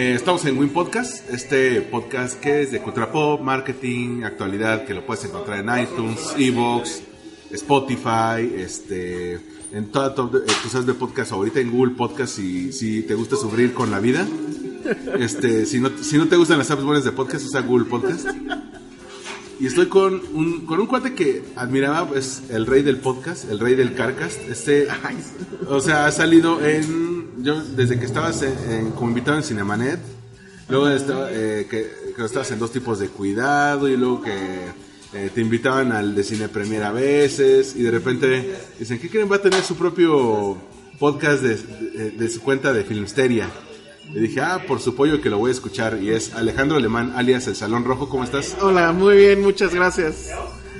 Eh, 0.00 0.14
estamos 0.14 0.46
en 0.46 0.56
Win 0.56 0.70
Podcast, 0.70 1.28
este 1.30 1.82
podcast 1.82 2.40
que 2.40 2.62
es 2.62 2.72
de 2.72 2.80
cultura 2.80 3.12
pop, 3.12 3.38
marketing, 3.42 4.22
actualidad, 4.24 4.86
que 4.86 4.94
lo 4.94 5.04
puedes 5.04 5.26
encontrar 5.26 5.58
en 5.60 5.82
iTunes, 5.84 6.34
Evox, 6.38 7.02
Spotify, 7.50 8.50
este, 8.56 9.34
en 9.74 9.92
todas 9.92 10.14
tu- 10.14 10.38
eh, 10.38 10.40
apps 10.48 10.86
de 10.86 10.94
podcast 10.94 11.32
ahorita 11.32 11.60
en 11.60 11.70
Google 11.70 11.92
Podcast 11.96 12.34
si, 12.34 12.72
si 12.72 13.02
te 13.02 13.14
gusta 13.14 13.36
sufrir 13.36 13.74
con 13.74 13.90
la 13.90 14.00
vida. 14.00 14.26
Este, 15.18 15.66
si 15.66 15.78
no, 15.80 15.90
si 16.02 16.16
no 16.16 16.26
te 16.28 16.36
gustan 16.36 16.56
las 16.56 16.70
apps 16.70 16.82
buenas 16.82 17.04
de 17.04 17.12
podcast, 17.12 17.44
usa 17.44 17.60
Google 17.60 17.84
Podcast. 17.84 18.26
Y 19.60 19.66
estoy 19.66 19.86
con 19.88 20.22
un, 20.32 20.64
con 20.64 20.80
un 20.80 20.86
cuate 20.86 21.14
que 21.14 21.42
admiraba, 21.54 22.08
pues, 22.08 22.44
el 22.48 22.66
rey 22.66 22.82
del 22.82 22.96
podcast, 22.96 23.50
el 23.50 23.58
rey 23.60 23.74
del 23.74 23.94
Carcast. 23.94 24.40
Este, 24.48 24.88
o 25.68 25.80
sea, 25.80 26.06
ha 26.06 26.12
salido 26.12 26.64
en, 26.64 27.42
yo, 27.44 27.62
desde 27.62 27.98
que 27.98 28.06
estabas 28.06 28.40
en- 28.42 28.54
en- 28.70 28.90
como 28.92 29.08
invitado 29.10 29.36
en 29.36 29.42
Cinemanet, 29.42 30.00
luego 30.70 30.88
estaba, 30.88 31.28
eh, 31.30 31.66
que, 31.70 31.90
que 32.16 32.24
estabas 32.24 32.50
en 32.52 32.58
dos 32.58 32.72
tipos 32.72 32.98
de 32.98 33.08
cuidado, 33.08 33.86
y 33.88 33.96
luego 33.98 34.22
que 34.22 34.32
eh, 35.12 35.30
te 35.34 35.40
invitaban 35.42 35.92
al 35.92 36.14
de 36.14 36.22
Cine 36.24 36.48
Premier 36.48 36.82
a 36.84 36.92
veces, 36.92 37.74
y 37.76 37.82
de 37.82 37.90
repente 37.90 38.54
dicen, 38.78 38.98
¿qué 38.98 39.10
creen? 39.10 39.30
Va 39.30 39.36
a 39.36 39.42
tener 39.42 39.62
su 39.62 39.76
propio 39.76 40.56
podcast 40.98 41.42
de, 41.42 41.56
de- 41.56 42.10
de 42.12 42.28
su 42.30 42.40
cuenta 42.40 42.72
de 42.72 42.82
Filmsteria. 42.84 43.50
Le 44.12 44.20
dije, 44.22 44.40
ah, 44.40 44.64
por 44.66 44.80
su 44.80 44.94
pollo 44.94 45.20
que 45.20 45.30
lo 45.30 45.38
voy 45.38 45.50
a 45.50 45.52
escuchar, 45.52 45.98
y 46.02 46.10
es 46.10 46.34
Alejandro 46.34 46.76
Alemán, 46.76 47.12
alias 47.16 47.46
El 47.46 47.54
Salón 47.56 47.84
Rojo, 47.84 48.08
¿cómo 48.08 48.24
estás? 48.24 48.56
Hola, 48.60 48.92
muy 48.92 49.16
bien, 49.16 49.40
muchas 49.40 49.72
gracias. 49.74 50.28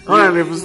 Órale, 0.07 0.45
pues 0.45 0.65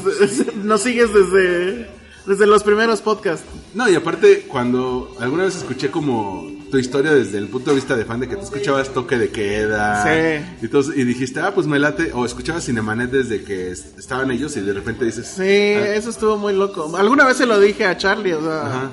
nos 0.63 0.81
sigues 0.81 1.13
desde, 1.13 1.87
desde 2.25 2.47
los 2.47 2.63
primeros 2.63 3.01
podcasts. 3.01 3.45
No, 3.75 3.87
y 3.87 3.93
aparte, 3.95 4.45
cuando 4.47 5.15
alguna 5.19 5.43
vez 5.43 5.55
escuché 5.57 5.91
como 5.91 6.49
tu 6.71 6.79
historia 6.79 7.13
desde 7.13 7.37
el 7.37 7.47
punto 7.49 7.69
de 7.69 7.75
vista 7.75 7.95
de 7.95 8.03
fan 8.05 8.19
de 8.19 8.27
que 8.27 8.35
tú 8.35 8.41
escuchabas 8.43 8.89
toque 8.91 9.19
de 9.19 9.29
queda 9.29 10.03
Sí. 10.03 10.65
y, 10.65 10.67
todo- 10.67 10.93
y 10.95 11.03
dijiste, 11.03 11.39
ah, 11.41 11.53
pues 11.53 11.67
me 11.67 11.77
late, 11.77 12.11
o 12.13 12.25
escuchabas 12.25 12.65
Cinemanet 12.65 13.11
desde 13.11 13.43
que 13.43 13.69
est- 13.71 13.97
estaban 13.99 14.31
ellos 14.31 14.57
y 14.57 14.61
de 14.61 14.73
repente 14.73 15.05
dices, 15.05 15.27
Sí, 15.27 15.43
ah, 15.43 15.95
eso 15.95 16.09
estuvo 16.09 16.37
muy 16.37 16.53
loco. 16.53 16.97
Alguna 16.97 17.25
vez 17.25 17.37
se 17.37 17.45
lo 17.45 17.59
dije 17.59 17.85
a 17.85 17.95
Charlie, 17.97 18.33
o 18.33 18.41
sea, 18.41 18.65
Ajá. 18.65 18.91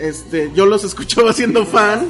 Este, 0.00 0.50
yo 0.54 0.66
los 0.66 0.84
escuchaba 0.84 1.32
siendo 1.32 1.64
fan 1.66 2.06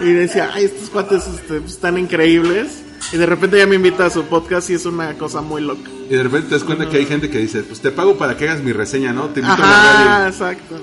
y 0.00 0.12
decía, 0.12 0.50
ay, 0.52 0.64
estos 0.64 0.90
cuates 0.90 1.24
este, 1.26 1.58
están 1.66 1.98
increíbles. 1.98 2.82
Y 3.12 3.16
de 3.16 3.26
repente 3.26 3.56
ya 3.58 3.66
me 3.66 3.76
invita 3.76 4.06
a 4.06 4.10
su 4.10 4.24
podcast 4.24 4.68
y 4.70 4.74
es 4.74 4.84
una 4.86 5.14
cosa 5.14 5.40
muy 5.40 5.62
loca. 5.62 5.88
y 6.08 6.14
de 6.14 6.22
repente 6.22 6.48
te 6.50 6.54
das 6.56 6.64
cuenta 6.64 6.88
que 6.88 6.98
hay 6.98 7.06
gente 7.06 7.30
que 7.30 7.38
dice, 7.38 7.62
pues 7.62 7.80
te 7.80 7.90
pago 7.90 8.16
para 8.18 8.36
que 8.36 8.48
hagas 8.48 8.62
mi 8.62 8.72
reseña, 8.72 9.12
¿no? 9.12 9.26
Te 9.30 9.40
invito 9.40 9.62
a 9.62 9.66
la 9.66 10.04
radio. 10.18 10.26
exacto. 10.28 10.76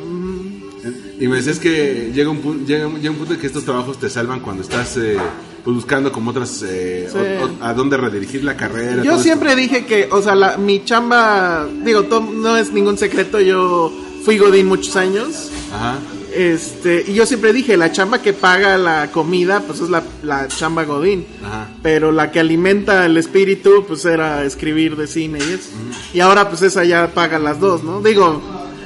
Y 1.19 1.27
me 1.27 1.37
decías 1.37 1.59
que 1.59 2.11
llega 2.13 2.29
un, 2.29 2.41
pu- 2.43 2.65
llega, 2.65 2.87
llega 2.89 3.09
un 3.11 3.17
punto 3.17 3.33
en 3.33 3.39
que 3.39 3.47
estos 3.47 3.63
trabajos 3.65 3.99
te 3.99 4.09
salvan 4.09 4.39
cuando 4.39 4.61
estás 4.63 4.97
eh, 4.97 5.17
pues 5.63 5.75
buscando 5.75 6.11
como 6.11 6.29
otras, 6.31 6.63
eh, 6.67 7.09
Sí. 7.11 7.17
o- 7.17 7.45
o- 7.45 7.63
a 7.65 7.73
dónde 7.73 7.97
redirigir 7.97 8.43
la 8.43 8.55
carrera. 8.57 9.03
Yo 9.03 9.17
siempre 9.19 9.55
dije 9.55 9.85
que, 9.85 10.07
o 10.11 10.21
sea, 10.21 10.35
la, 10.35 10.57
mi 10.57 10.83
chamba, 10.85 11.67
digo, 11.83 12.03
no 12.33 12.57
es 12.57 12.71
ningún 12.71 12.97
secreto, 12.97 13.39
yo 13.39 13.91
fui 14.25 14.37
Godín 14.37 14.67
muchos 14.67 14.95
años. 14.95 15.49
Ajá. 15.73 15.97
Este, 16.37 17.03
y 17.07 17.15
yo 17.15 17.25
siempre 17.25 17.51
dije, 17.51 17.75
la 17.77 17.91
chamba 17.91 18.21
que 18.21 18.31
paga 18.31 18.77
la 18.77 19.11
comida, 19.11 19.61
pues 19.61 19.81
es 19.81 19.89
la, 19.89 20.03
la 20.21 20.47
chamba 20.47 20.83
Godín. 20.83 21.25
Ajá. 21.43 21.67
Pero 21.81 22.11
la 22.11 22.29
que 22.29 22.39
alimenta 22.39 23.07
el 23.07 23.17
espíritu, 23.17 23.85
pues 23.87 24.05
era 24.05 24.43
escribir 24.43 24.95
de 24.95 25.07
cine 25.07 25.39
y 25.39 25.53
eso. 25.53 25.71
Y 26.13 26.19
ahora, 26.19 26.47
pues 26.47 26.61
esa 26.61 26.83
ya 26.83 27.07
paga 27.11 27.39
las 27.39 27.59
dos, 27.59 27.83
¿no? 27.83 28.01
Digo, 28.01 28.39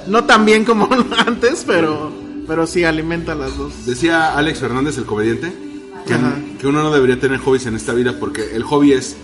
no 0.07 0.23
tan 0.23 0.45
bien 0.45 0.63
como 0.63 0.87
antes, 1.27 1.65
pero, 1.67 2.13
pero 2.47 2.65
sí 2.65 2.85
alimenta 2.85 3.35
las 3.35 3.57
dos. 3.57 3.85
Decía 3.85 4.37
Alex 4.37 4.59
Fernández, 4.59 4.97
el 4.97 5.05
comediante, 5.05 5.51
que, 6.07 6.15
que 6.57 6.67
uno 6.67 6.83
no 6.83 6.93
debería 6.93 7.19
tener 7.19 7.39
hobbies 7.39 7.65
en 7.65 7.75
esta 7.75 7.93
vida 7.93 8.15
porque 8.17 8.55
el 8.55 8.63
hobby 8.63 8.93
es 8.93 9.17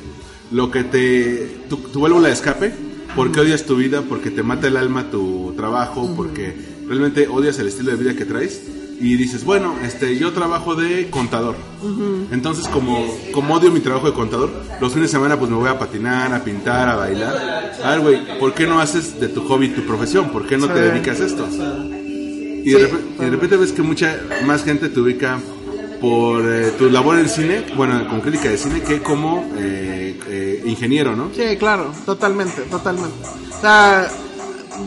lo 0.51 0.69
que 0.69 0.83
te. 0.83 1.59
tu, 1.69 1.77
tu 1.77 2.01
válvula 2.01 2.27
de 2.27 2.33
escape, 2.33 2.73
porque 3.15 3.39
odias 3.39 3.63
tu 3.63 3.77
vida, 3.77 4.01
porque 4.01 4.31
te 4.31 4.43
mata 4.43 4.67
el 4.67 4.75
alma 4.75 5.09
tu 5.09 5.53
trabajo, 5.55 6.13
porque 6.13 6.76
realmente 6.87 7.27
odias 7.27 7.57
el 7.59 7.67
estilo 7.67 7.91
de 7.91 7.97
vida 7.97 8.13
que 8.15 8.25
traes. 8.25 8.61
Y 8.99 9.15
dices, 9.15 9.43
bueno, 9.43 9.75
este, 9.83 10.17
yo 10.17 10.33
trabajo 10.33 10.73
de 10.73 11.09
contador. 11.11 11.55
Entonces, 12.31 12.67
como, 12.67 13.05
como 13.31 13.53
odio 13.53 13.69
mi 13.71 13.79
trabajo 13.79 14.07
de 14.07 14.13
contador, 14.13 14.49
los 14.81 14.91
fines 14.93 15.09
de 15.11 15.17
semana 15.17 15.37
pues 15.37 15.51
me 15.51 15.57
voy 15.57 15.69
a 15.69 15.77
patinar, 15.77 16.33
a 16.33 16.43
pintar, 16.43 16.89
a 16.89 16.95
bailar. 16.95 17.73
A 17.83 17.91
ver, 17.91 17.99
güey, 17.99 18.39
¿por 18.39 18.55
qué 18.55 18.65
no 18.65 18.79
haces 18.79 19.19
de 19.19 19.27
tu 19.27 19.41
hobby 19.47 19.69
tu 19.69 19.83
profesión? 19.83 20.29
¿Por 20.31 20.47
qué 20.47 20.57
no 20.57 20.67
te 20.67 20.81
dedicas 20.81 21.21
a 21.21 21.25
esto? 21.25 21.47
Y 21.47 22.71
de, 22.71 22.75
Sí. 22.75 22.75
repente, 22.77 23.05
y 23.19 23.25
de 23.25 23.29
repente 23.29 23.57
ves 23.57 23.71
que 23.71 23.81
mucha 23.83 24.19
más 24.45 24.63
gente 24.63 24.89
te 24.89 24.99
ubica 24.99 25.39
por 26.01 26.43
eh, 26.45 26.71
tu 26.77 26.89
labor 26.89 27.19
en 27.19 27.29
cine, 27.29 27.65
bueno, 27.75 28.07
con 28.09 28.21
crítica 28.21 28.49
de 28.49 28.57
cine, 28.57 28.81
que 28.81 29.01
como 29.03 29.47
eh, 29.57 30.19
eh, 30.27 30.63
ingeniero, 30.65 31.15
¿no? 31.15 31.29
Sí, 31.35 31.55
claro, 31.57 31.91
totalmente, 32.05 32.63
totalmente. 32.63 33.15
O 33.55 33.61
sea, 33.61 34.09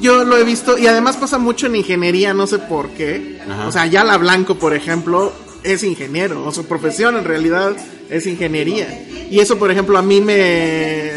yo 0.00 0.24
lo 0.24 0.36
he 0.36 0.44
visto 0.44 0.78
y 0.78 0.86
además 0.86 1.16
pasa 1.16 1.38
mucho 1.38 1.66
en 1.66 1.76
ingeniería, 1.76 2.32
no 2.34 2.46
sé 2.46 2.58
por 2.58 2.90
qué. 2.90 3.38
Ajá. 3.48 3.66
O 3.68 3.72
sea, 3.72 3.86
Yala 3.86 4.16
Blanco, 4.18 4.56
por 4.56 4.74
ejemplo, 4.74 5.32
es 5.62 5.82
ingeniero, 5.82 6.44
o 6.46 6.52
su 6.52 6.66
profesión 6.66 7.16
en 7.16 7.24
realidad 7.24 7.76
es 8.08 8.26
ingeniería. 8.26 9.04
Y 9.30 9.38
eso, 9.40 9.58
por 9.58 9.70
ejemplo, 9.70 9.98
a 9.98 10.02
mí 10.02 10.20
me... 10.20 11.12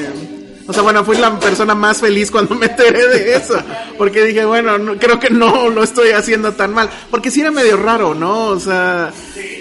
O 0.66 0.72
sea, 0.72 0.82
bueno, 0.82 1.04
fui 1.04 1.18
la 1.18 1.38
persona 1.40 1.76
más 1.76 2.00
feliz 2.00 2.32
cuando 2.32 2.56
me 2.56 2.68
enteré 2.68 3.06
de 3.08 3.36
eso. 3.36 3.56
Porque 3.98 4.24
dije, 4.24 4.46
bueno, 4.46 4.78
no- 4.78 4.96
creo 4.98 5.20
que 5.20 5.30
no 5.30 5.70
lo 5.70 5.84
estoy 5.84 6.12
haciendo 6.12 6.54
tan 6.54 6.74
mal. 6.74 6.90
Porque 7.12 7.32
sí 7.32 7.42
era 7.42 7.52
medio 7.52 7.76
raro, 7.76 8.16
¿no? 8.16 8.46
O 8.48 8.60
sea, 8.60 9.12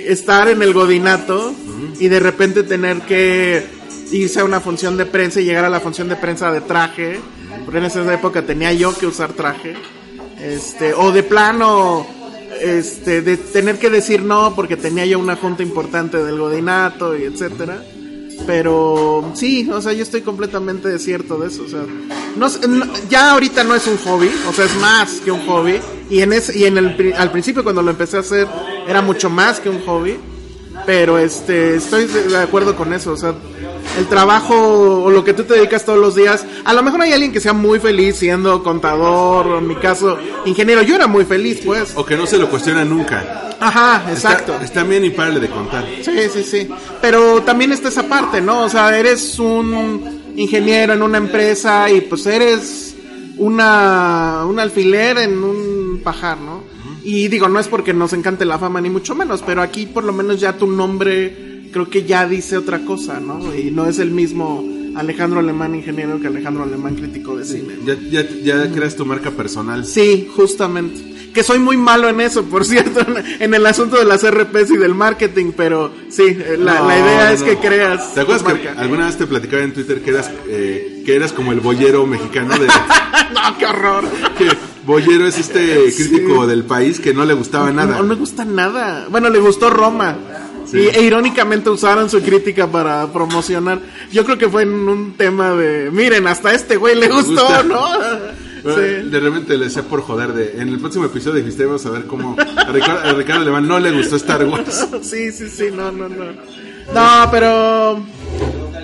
estar 0.07 0.49
en 0.49 0.63
el 0.63 0.73
godinato 0.73 1.55
y 1.99 2.07
de 2.09 2.21
repente 2.21 2.63
tener 2.63 3.01
que 3.03 3.67
irse 4.13 4.41
a 4.41 4.45
una 4.45 4.61
función 4.61 4.97
de 4.97 5.07
prensa 5.07 5.41
y 5.41 5.45
llegar 5.45 5.65
a 5.65 5.71
la 5.71 5.81
función 5.81 6.09
de 6.09 6.15
prensa 6.17 6.53
de 6.53 6.61
traje. 6.61 7.19
Porque 7.65 7.79
en 7.79 7.85
esa 7.85 8.13
época 8.15 8.43
tenía 8.43 8.73
yo 8.73 8.95
que 8.97 9.07
usar 9.07 9.33
traje. 9.33 9.75
Este, 10.41 10.93
o 10.95 11.13
de 11.13 11.23
plano, 11.23 12.07
este, 12.61 13.23
de 13.23 13.37
tener 13.37 13.79
que 13.79 13.91
decir 13.91 14.23
no 14.23 14.55
porque 14.57 14.77
tenía 14.77 15.07
yo 15.07 15.19
una 15.19 15.37
junta 15.37 15.63
importante 15.63 16.23
del 16.23 16.39
godinato 16.39 17.17
y 17.17 17.25
etcétera. 17.25 17.83
Pero 18.47 19.31
sí, 19.35 19.71
o 19.73 19.81
sea, 19.81 19.93
yo 19.93 20.03
estoy 20.03 20.23
completamente 20.23 20.99
cierto 20.99 21.39
de 21.39 21.49
eso. 21.49 21.63
O 21.65 21.69
sea, 21.69 21.83
no, 22.37 22.49
no- 22.69 22.93
ya 23.09 23.31
ahorita 23.33 23.63
no 23.63 23.75
es 23.75 23.87
un 23.87 23.99
hobby, 23.99 24.31
o 24.49 24.53
sea, 24.53 24.65
es 24.65 24.75
más 24.81 25.21
que 25.25 25.31
un 25.31 25.47
hobby. 25.47 25.79
Y 26.11 26.21
en 26.23 26.33
ese, 26.33 26.59
y 26.59 26.65
en 26.65 26.77
el, 26.79 27.15
al 27.17 27.31
principio 27.31 27.63
cuando 27.63 27.83
lo 27.83 27.91
empecé 27.93 28.17
a 28.17 28.21
hacer 28.21 28.49
era 28.89 29.01
mucho 29.01 29.31
más 29.31 29.61
que 29.61 29.69
un 29.69 29.81
hobby. 29.85 30.17
Pero 30.87 31.19
este, 31.19 31.77
estoy 31.77 32.07
de 32.07 32.37
acuerdo 32.39 32.75
con 32.75 32.93
eso. 32.93 33.13
O 33.13 33.17
sea, 33.17 33.35
el 33.99 34.07
trabajo 34.09 35.03
o 35.05 35.11
lo 35.11 35.25
que 35.25 35.35
tú 35.35 35.45
te 35.45 35.55
dedicas 35.55 35.85
todos 35.85 35.99
los 35.99 36.15
días. 36.15 36.45
A 36.65 36.73
lo 36.73 36.83
mejor 36.83 37.03
hay 37.03 37.13
alguien 37.13 37.33
que 37.33 37.41
sea 37.41 37.53
muy 37.53 37.79
feliz 37.79 38.17
siendo 38.17 38.63
contador, 38.63 39.47
o 39.47 39.59
en 39.59 39.67
mi 39.67 39.77
caso, 39.77 40.19
ingeniero. 40.45 40.83
Yo 40.83 40.97
era 40.97 41.07
muy 41.07 41.25
feliz, 41.25 41.61
pues. 41.65 41.93
O 41.97 42.05
que 42.05 42.17
no 42.17 42.27
se 42.27 42.39
lo 42.39 42.49
cuestiona 42.49 42.85
nunca. 42.85 43.51
Ajá, 43.61 44.05
exacto. 44.11 44.53
Está, 44.53 44.65
está 44.65 44.83
bien 44.85 45.05
y 45.05 45.11
párale 45.11 45.41
de 45.41 45.49
contar. 45.49 45.87
Sí, 46.03 46.13
sí, 46.33 46.43
sí. 46.43 46.69
Pero 47.01 47.43
también 47.43 47.73
está 47.73 47.89
esa 47.89 48.05
parte, 48.05 48.41
¿no? 48.41 48.63
O 48.63 48.69
sea, 48.69 48.97
eres 48.99 49.39
un 49.39 50.23
ingeniero 50.37 50.93
en 50.95 51.03
una 51.03 51.19
empresa 51.19 51.91
y 51.91 52.01
pues 52.01 52.27
eres 52.27 52.97
una, 53.37 54.45
un 54.47 54.59
alfiler 54.59 55.19
en 55.19 55.43
un 55.43 56.01
pajar, 56.03 56.39
¿no? 56.39 56.65
Y 57.05 57.29
digo, 57.29 57.49
no 57.49 57.59
es 57.59 57.69
porque 57.69 57.93
nos 57.93 58.13
encante 58.13 58.45
la 58.45 58.59
fama 58.59 58.81
ni 58.81 58.89
mucho 58.89 59.15
menos, 59.15 59.43
pero 59.45 59.61
aquí 59.61 59.87
por 59.87 60.05
lo 60.05 60.13
menos 60.13 60.41
ya 60.41 60.57
tu 60.57 60.67
nombre 60.67 61.52
creo 61.73 61.89
que 61.89 62.05
ya 62.05 62.27
dice 62.29 62.57
otra 62.57 62.85
cosa, 62.85 63.19
¿no? 63.19 63.55
Y 63.55 63.71
no 63.71 63.87
es 63.87 63.99
el 63.99 64.11
mismo 64.11 64.65
Alejandro 64.95 65.41
Alemán 65.41 65.75
ingeniero 65.75 66.21
que 66.21 66.27
Alejandro 66.27 66.65
Alemán 66.65 66.95
crítico 66.95 67.37
de 67.37 67.45
cine. 67.45 67.75
Ya, 67.85 67.95
ya, 67.95 68.29
ya 68.43 68.71
creas 68.71 68.95
tu 68.95 69.07
marca 69.07 69.31
personal. 69.31 69.85
Sí, 69.85 70.29
justamente. 70.35 71.13
Que 71.33 71.43
soy 71.43 71.59
muy 71.59 71.79
malo 71.79 72.11
en 72.11 72.21
eso, 72.21 72.45
por 72.45 72.65
cierto, 72.67 73.01
en, 73.41 73.55
el 73.55 73.67
asunto 73.67 73.97
de 73.97 74.05
las 74.05 74.29
RPs 74.29 74.71
y 74.71 74.77
del 74.77 74.95
marketing, 74.95 75.53
pero 75.57 75.91
sí, 76.11 76.25
eh, 76.25 76.57
la, 76.59 76.81
No, 76.81 76.89
la 76.89 76.99
idea 76.99 77.25
no, 77.25 77.31
es 77.31 77.41
no. 77.41 77.47
que 77.47 77.57
creas. 77.57 78.15
¿Te 78.15 78.21
acuerdas 78.21 78.43
que 78.43 78.53
marca. 78.53 78.81
alguna 78.81 79.07
vez 79.07 79.17
te 79.17 79.27
platicaba 79.27 79.63
en 79.63 79.73
Twitter 79.73 80.03
que 80.03 80.11
eras, 80.11 80.31
eh, 80.47 81.03
que 81.07 81.17
eras 81.17 81.33
como 81.33 81.53
el 81.53 81.61
boyero 81.61 82.07
mexicano 82.07 82.59
de... 82.59 82.67
no, 83.35 83.59
qué 83.59 83.65
horror. 83.65 84.05
que 84.37 84.51
boyero 84.85 85.27
es 85.27 85.39
este 85.39 85.91
crítico 85.97 86.47
del 86.47 86.65
país 86.65 87.01
que 87.01 87.15
no 87.15 87.25
le 87.25 87.33
gustaba 87.33 87.73
nada. 87.73 87.97
No 87.97 88.03
me 88.03 88.15
gusta 88.15 88.45
nada. 88.45 89.07
Bueno, 89.11 89.31
le 89.31 89.39
gustó 89.39 89.71
Roma. 89.71 90.19
Sí. 90.73 90.79
Y, 90.79 90.89
e 90.89 91.03
irónicamente 91.03 91.71
usaron 91.71 92.09
su 92.11 92.21
crítica 92.21 92.67
para 92.67 93.07
promocionar. 93.13 93.79
Yo 94.11 94.25
creo 94.25 94.39
que 94.39 94.49
fue 94.49 94.63
en 94.63 94.89
un 94.89 95.13
tema 95.13 95.51
de, 95.51 95.91
miren, 95.91 96.27
hasta 96.27 96.53
este 96.55 96.77
güey 96.77 96.97
le 96.97 97.09
gustó, 97.09 97.43
gusta. 97.43 97.63
¿no? 97.63 97.87
Bueno, 98.63 98.79
Sí. 98.79 99.11
De 99.11 99.19
repente 99.19 99.59
le 99.59 99.69
sé 99.69 99.83
por 99.83 100.03
joder 100.03 100.33
de. 100.33 100.63
En 100.63 100.69
el 100.69 100.79
próximo 100.79 101.05
episodio 101.05 101.35
de 101.35 101.43
Fisteo 101.43 101.67
vamos 101.67 101.85
a 101.85 101.91
ver 101.91 102.07
cómo 102.07 102.37
a 102.39 102.65
Ricardo, 102.71 103.09
a 103.09 103.13
Ricardo 103.13 103.61
no 103.61 103.81
le 103.81 103.91
gustó 103.91 104.15
Star 104.15 104.45
Wars. 104.45 104.87
Sí, 105.03 105.33
sí, 105.33 105.49
sí, 105.49 105.65
no, 105.75 105.91
no, 105.91 106.09
no. 106.09 106.27
No, 106.95 107.29
pero... 107.33 108.05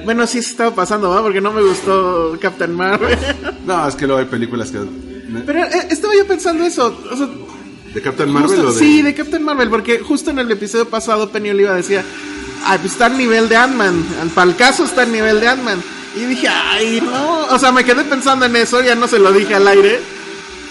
Bueno, 0.05 0.27
sí 0.27 0.43
se 0.43 0.51
estaba 0.51 0.75
pasando, 0.75 1.11
¿va? 1.11 1.23
Porque 1.23 1.41
no 1.41 1.53
me 1.53 1.63
gustó 1.63 2.37
Captain 2.41 2.75
Marvel. 2.75 3.17
No, 3.67 3.87
es 3.87 3.95
que 3.95 4.07
luego 4.07 4.21
hay 4.21 4.27
películas 4.27 4.71
que. 4.71 4.79
Pero 5.47 5.61
eh, 5.61 5.89
estaba 5.91 6.15
yo 6.17 6.27
pensando 6.27 6.65
eso. 6.65 6.99
o 7.13 7.17
sea, 7.17 7.29
¿De 7.95 8.03
Captain 8.03 8.31
Marvel 8.31 8.51
justo- 8.51 8.69
o 8.69 8.73
de.? 8.73 8.79
Sí, 8.79 9.03
de 9.03 9.15
Captain 9.15 9.43
Marvel, 9.43 9.69
porque 9.71 9.99
justo 10.01 10.31
en 10.31 10.39
el 10.39 10.51
episodio 10.51 10.89
pasado 10.89 11.31
Penny 11.31 11.51
Oliva 11.51 11.75
decía, 11.75 12.05
ay, 12.65 12.79
pues 12.81 12.93
está 12.93 13.07
al 13.07 13.17
nivel 13.19 13.49
de 13.49 13.57
Ant-Man, 13.57 14.05
para 14.35 14.51
el 14.51 14.57
caso 14.57 14.85
está 14.85 15.03
al 15.03 15.13
nivel 15.13 15.41
de 15.41 15.49
Ant-Man. 15.49 15.83
Y 16.17 16.21
dije, 16.25 16.49
ay, 16.49 17.01
no, 17.03 17.47
o 17.47 17.59
sea, 17.59 17.71
me 17.73 17.85
quedé 17.85 18.03
pensando 18.05 18.47
en 18.47 18.57
eso, 18.57 18.83
ya 18.83 18.95
no 18.95 19.07
se 19.09 19.19
lo 19.19 19.33
dije 19.33 19.55
al 19.55 19.69
aire, 19.69 20.01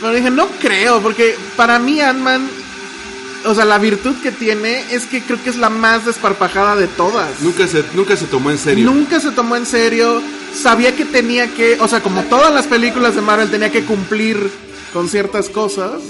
pero 0.01 0.13
dije, 0.13 0.29
no 0.29 0.47
creo, 0.61 0.99
porque 1.01 1.35
para 1.55 1.79
mí 1.79 2.01
Ant-Man, 2.01 2.47
o 3.45 3.55
sea, 3.55 3.63
la 3.65 3.77
virtud 3.77 4.15
que 4.21 4.31
tiene 4.31 4.83
es 4.91 5.05
que 5.05 5.21
creo 5.21 5.41
que 5.41 5.49
es 5.49 5.57
la 5.57 5.69
más 5.69 6.05
desparpajada 6.05 6.75
de 6.75 6.87
todas. 6.87 7.39
Nunca 7.41 7.67
se, 7.67 7.83
nunca 7.93 8.17
se 8.17 8.25
tomó 8.25 8.51
en 8.51 8.57
serio. 8.57 8.85
Nunca 8.85 9.19
se 9.19 9.31
tomó 9.31 9.55
en 9.55 9.65
serio. 9.65 10.21
Sabía 10.53 10.95
que 10.95 11.05
tenía 11.05 11.47
que, 11.53 11.77
o 11.79 11.87
sea, 11.87 12.01
como 12.01 12.23
todas 12.23 12.53
las 12.53 12.65
películas 12.65 13.15
de 13.15 13.21
Marvel 13.21 13.49
tenía 13.49 13.71
que 13.71 13.83
cumplir 13.85 14.49
con 14.91 15.07
ciertas 15.07 15.49
cosas. 15.49 16.01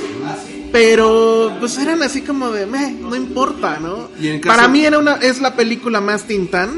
Pero 0.72 1.54
pues 1.60 1.78
eran 1.78 2.04
así 2.04 2.22
como 2.22 2.52
de, 2.52 2.66
meh, 2.66 2.92
no 3.00 3.16
importa, 3.16 3.80
¿no? 3.80 4.10
Y 4.20 4.38
Para 4.40 4.68
mí 4.68 4.86
era 4.86 5.00
una 5.00 5.16
es 5.16 5.40
la 5.40 5.56
película 5.56 6.02
más 6.02 6.24
Tintán 6.24 6.72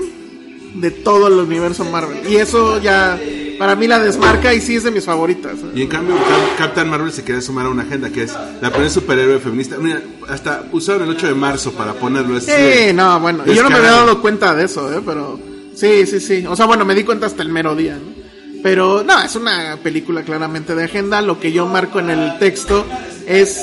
de 0.75 0.91
todo 0.91 1.27
el 1.27 1.33
universo 1.33 1.83
Marvel 1.85 2.19
y 2.29 2.35
eso 2.35 2.79
ya 2.79 3.19
para 3.57 3.75
mí 3.75 3.87
la 3.87 3.99
desmarca 3.99 4.53
y 4.53 4.61
sí 4.61 4.75
es 4.75 4.83
de 4.83 4.91
mis 4.91 5.03
favoritas. 5.03 5.53
Y 5.75 5.81
en 5.81 5.87
cambio, 5.89 6.15
Cap- 6.15 6.57
Captain 6.57 6.87
Marvel 6.89 7.11
se 7.11 7.23
quería 7.23 7.41
sumar 7.41 7.65
a 7.65 7.69
una 7.69 7.83
agenda 7.83 8.09
que 8.09 8.23
es 8.23 8.31
la 8.61 8.69
primera 8.69 8.89
superhéroe 8.89 9.39
feminista. 9.39 9.77
Mira, 9.77 10.01
hasta 10.29 10.63
usaron 10.71 11.03
el 11.03 11.09
8 11.15 11.27
de 11.27 11.33
marzo 11.33 11.73
para 11.73 11.93
ponerlo. 11.93 12.39
Sí, 12.39 12.93
no, 12.93 13.19
bueno, 13.19 13.45
yo 13.45 13.63
no 13.63 13.69
me 13.69 13.75
había 13.77 13.91
dado 13.91 14.21
cuenta 14.21 14.53
de 14.55 14.63
eso, 14.65 14.93
¿eh? 14.93 15.01
Pero 15.05 15.37
sí, 15.75 16.05
sí, 16.05 16.19
sí. 16.21 16.45
O 16.47 16.55
sea, 16.55 16.67
bueno, 16.67 16.85
me 16.85 16.95
di 16.95 17.03
cuenta 17.03 17.25
hasta 17.25 17.41
el 17.41 17.49
mero 17.49 17.75
día, 17.75 17.95
¿no? 17.95 18.19
Pero 18.63 19.03
no, 19.03 19.19
es 19.21 19.35
una 19.35 19.77
película 19.83 20.23
claramente 20.23 20.73
de 20.75 20.83
agenda. 20.85 21.21
Lo 21.21 21.39
que 21.39 21.51
yo 21.51 21.65
marco 21.65 21.99
en 21.99 22.11
el 22.11 22.39
texto 22.39 22.85
es, 23.25 23.57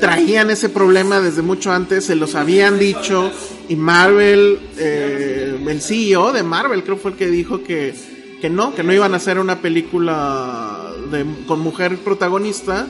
traían 0.00 0.50
ese 0.50 0.68
problema 0.68 1.20
desde 1.20 1.42
mucho 1.42 1.72
antes, 1.72 2.04
se 2.04 2.14
los 2.16 2.34
habían 2.34 2.78
dicho 2.78 3.30
y 3.68 3.76
Marvel, 3.76 4.58
eh, 4.78 5.58
el 5.68 5.80
CEO 5.82 6.32
de 6.32 6.42
Marvel 6.42 6.82
creo 6.84 6.96
fue 6.96 7.12
el 7.12 7.16
que 7.16 7.26
dijo 7.28 7.62
que, 7.62 7.94
que 8.40 8.48
no, 8.50 8.74
que 8.74 8.82
no 8.82 8.92
iban 8.92 9.14
a 9.14 9.16
hacer 9.18 9.38
una 9.38 9.60
película 9.60 10.92
de, 11.10 11.24
con 11.46 11.60
mujer 11.60 11.96
protagonista 11.98 12.86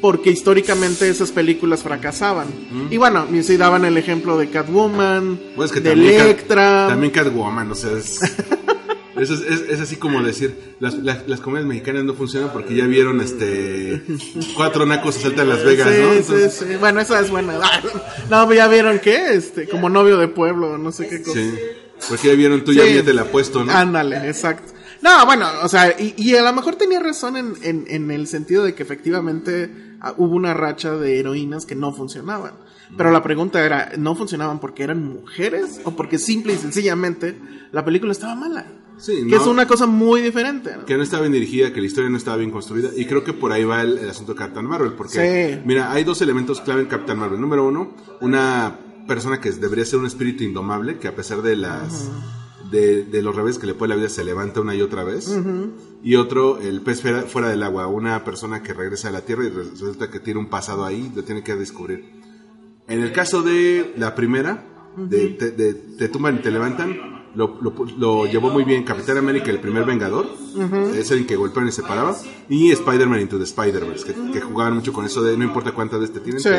porque 0.00 0.30
históricamente 0.30 1.08
esas 1.08 1.30
películas 1.30 1.82
fracasaban. 1.82 2.46
Y 2.90 2.98
bueno, 2.98 3.26
y 3.32 3.42
sí 3.42 3.56
daban 3.56 3.86
el 3.86 3.96
ejemplo 3.96 4.36
de 4.36 4.50
Catwoman, 4.50 5.40
Pues 5.56 5.72
que 5.72 5.80
de 5.80 5.90
también, 5.90 6.16
Cat- 6.18 6.24
Electra. 6.26 6.86
también 6.90 7.10
Catwoman, 7.10 7.70
o 7.70 7.74
sea, 7.74 7.92
es, 7.92 8.20
es, 9.16 9.30
es- 9.30 9.60
es 9.68 9.80
así 9.80 9.96
como 9.96 10.22
decir, 10.22 10.74
las, 10.80 10.94
las, 10.94 11.28
las 11.28 11.40
comedias 11.40 11.66
mexicanas 11.66 12.04
no 12.04 12.14
funcionan 12.14 12.50
porque 12.52 12.74
ya 12.74 12.86
vieron 12.86 13.20
este 13.20 14.02
cuatro 14.56 14.86
nacos 14.86 15.14
saltan 15.16 15.42
en 15.42 15.48
Las 15.50 15.64
Vegas, 15.64 15.88
Sí, 15.92 16.00
¿no? 16.02 16.10
sí, 16.12 16.16
Entonces, 16.18 16.52
sí. 16.54 16.76
Bueno, 16.78 17.00
esa 17.00 17.20
es 17.20 17.30
buena. 17.30 17.58
No, 18.30 18.52
ya 18.52 18.68
vieron 18.68 18.98
qué, 18.98 19.34
este, 19.34 19.68
como 19.68 19.88
novio 19.88 20.16
de 20.18 20.28
pueblo, 20.28 20.78
no 20.78 20.92
sé 20.92 21.08
qué 21.08 21.22
cosa. 21.22 21.38
sí. 21.40 21.54
Porque 22.08 22.28
ya 22.28 22.34
vieron, 22.34 22.64
tú 22.64 22.72
ya, 22.72 22.84
Sí. 22.84 22.94
ya 22.96 23.04
te 23.04 23.14
la 23.14 23.24
puesto, 23.24 23.64
¿no? 23.64 23.72
Ándale, 23.72 24.28
exacto. 24.28 24.72
No, 25.00 25.24
bueno, 25.26 25.46
o 25.62 25.68
sea, 25.68 25.94
y, 25.98 26.14
y 26.16 26.34
a 26.34 26.42
lo 26.42 26.52
mejor 26.52 26.76
tenía 26.76 26.98
razón 26.98 27.36
en, 27.36 27.54
en, 27.62 27.84
en 27.88 28.10
el 28.10 28.26
sentido 28.26 28.64
de 28.64 28.74
que 28.74 28.82
efectivamente 28.82 29.70
ah, 30.00 30.14
hubo 30.16 30.34
una 30.34 30.54
racha 30.54 30.92
de 30.96 31.20
heroínas 31.20 31.66
que 31.66 31.74
no 31.76 31.92
funcionaban. 31.92 32.54
Pero 32.96 33.10
la 33.10 33.22
pregunta 33.22 33.64
era, 33.64 33.92
¿no 33.96 34.14
funcionaban 34.16 34.60
porque 34.60 34.82
eran 34.82 35.02
mujeres 35.04 35.80
o 35.84 35.92
porque 35.96 36.18
simple 36.18 36.52
y 36.54 36.56
sencillamente 36.56 37.38
la 37.72 37.84
película 37.84 38.12
estaba 38.12 38.34
mala? 38.34 38.66
Sí, 38.96 39.16
Que 39.28 39.36
no. 39.36 39.36
es 39.36 39.46
una 39.46 39.66
cosa 39.66 39.86
muy 39.86 40.20
diferente. 40.20 40.76
¿no? 40.76 40.84
que 40.84 40.96
no 40.96 41.02
estaba 41.02 41.22
bien 41.22 41.32
dirigida, 41.32 41.72
que 41.72 41.80
la 41.80 41.86
historia 41.86 42.08
no 42.10 42.16
estaba 42.16 42.36
bien 42.36 42.50
construida. 42.50 42.90
Y 42.96 43.06
creo 43.06 43.24
que 43.24 43.32
por 43.32 43.52
ahí 43.52 43.64
va 43.64 43.82
el, 43.82 43.98
el 43.98 44.08
asunto 44.08 44.32
de 44.34 44.38
Captain 44.38 44.66
Marvel. 44.66 44.92
Porque, 44.92 45.54
Sí. 45.54 45.62
mira, 45.66 45.92
hay 45.92 46.04
dos 46.04 46.22
elementos 46.22 46.60
clave 46.60 46.82
en 46.82 46.86
Captain 46.88 47.18
Marvel. 47.18 47.40
Número 47.40 47.66
uno, 47.66 47.92
una 48.20 48.78
persona 49.08 49.40
que 49.40 49.50
debería 49.52 49.84
ser 49.84 49.98
un 49.98 50.06
espíritu 50.06 50.44
indomable, 50.44 50.98
que 50.98 51.08
a 51.08 51.14
pesar 51.16 51.42
de 51.42 51.56
las. 51.56 52.10
De, 52.70 53.04
de 53.04 53.22
los 53.22 53.36
revés 53.36 53.58
que 53.58 53.66
le 53.66 53.74
pone 53.74 53.90
la 53.90 53.96
vida 53.96 54.08
se 54.08 54.24
levanta 54.24 54.60
una 54.60 54.74
y 54.74 54.80
otra 54.80 55.04
vez. 55.04 55.30
Y 56.02 56.16
otro, 56.16 56.58
el 56.60 56.80
pez 56.80 57.02
fuera, 57.02 57.22
fuera 57.22 57.48
del 57.48 57.62
agua, 57.62 57.86
una 57.86 58.24
persona 58.24 58.62
que 58.62 58.72
regresa 58.72 59.08
a 59.08 59.10
la 59.12 59.20
tierra 59.20 59.44
y 59.44 59.50
resulta 59.50 60.10
que 60.10 60.18
tiene 60.18 60.40
un 60.40 60.46
pasado 60.48 60.84
ahí, 60.84 61.12
lo 61.14 61.22
tiene 61.22 61.44
que 61.44 61.54
descubrir. 61.56 62.04
En 62.88 63.00
el 63.00 63.12
caso 63.12 63.42
de 63.42 63.94
la 63.96 64.14
primera, 64.14 64.64
de, 64.96 65.28
te, 65.30 65.50
de- 65.52 65.74
te 65.74 66.08
tumban 66.08 66.36
y 66.36 66.38
te 66.38 66.50
levantan, 66.50 66.96
lo, 67.34 67.58
lo, 67.60 67.72
lo 67.98 68.26
llevó 68.26 68.50
muy 68.50 68.64
bien 68.64 68.84
Capitán 68.84 69.18
América, 69.18 69.50
el 69.50 69.60
primer 69.60 69.84
Vengador, 69.84 70.26
es 70.94 71.10
el 71.10 71.26
que 71.26 71.36
golpearon 71.36 71.68
y 71.68 71.72
se 71.72 71.82
paraba, 71.82 72.16
y 72.48 72.70
Spider-Man 72.70 73.20
Into 73.20 73.38
the 73.38 73.44
Spider-Verse, 73.44 74.04
que, 74.06 74.32
que 74.32 74.40
jugaban 74.40 74.74
mucho 74.74 74.92
con 74.92 75.04
eso 75.04 75.22
de 75.22 75.36
no 75.36 75.44
importa 75.44 75.72
cuántas 75.72 76.00
veces 76.00 76.14
te 76.14 76.20
tienen, 76.20 76.40
Sí. 76.40 76.50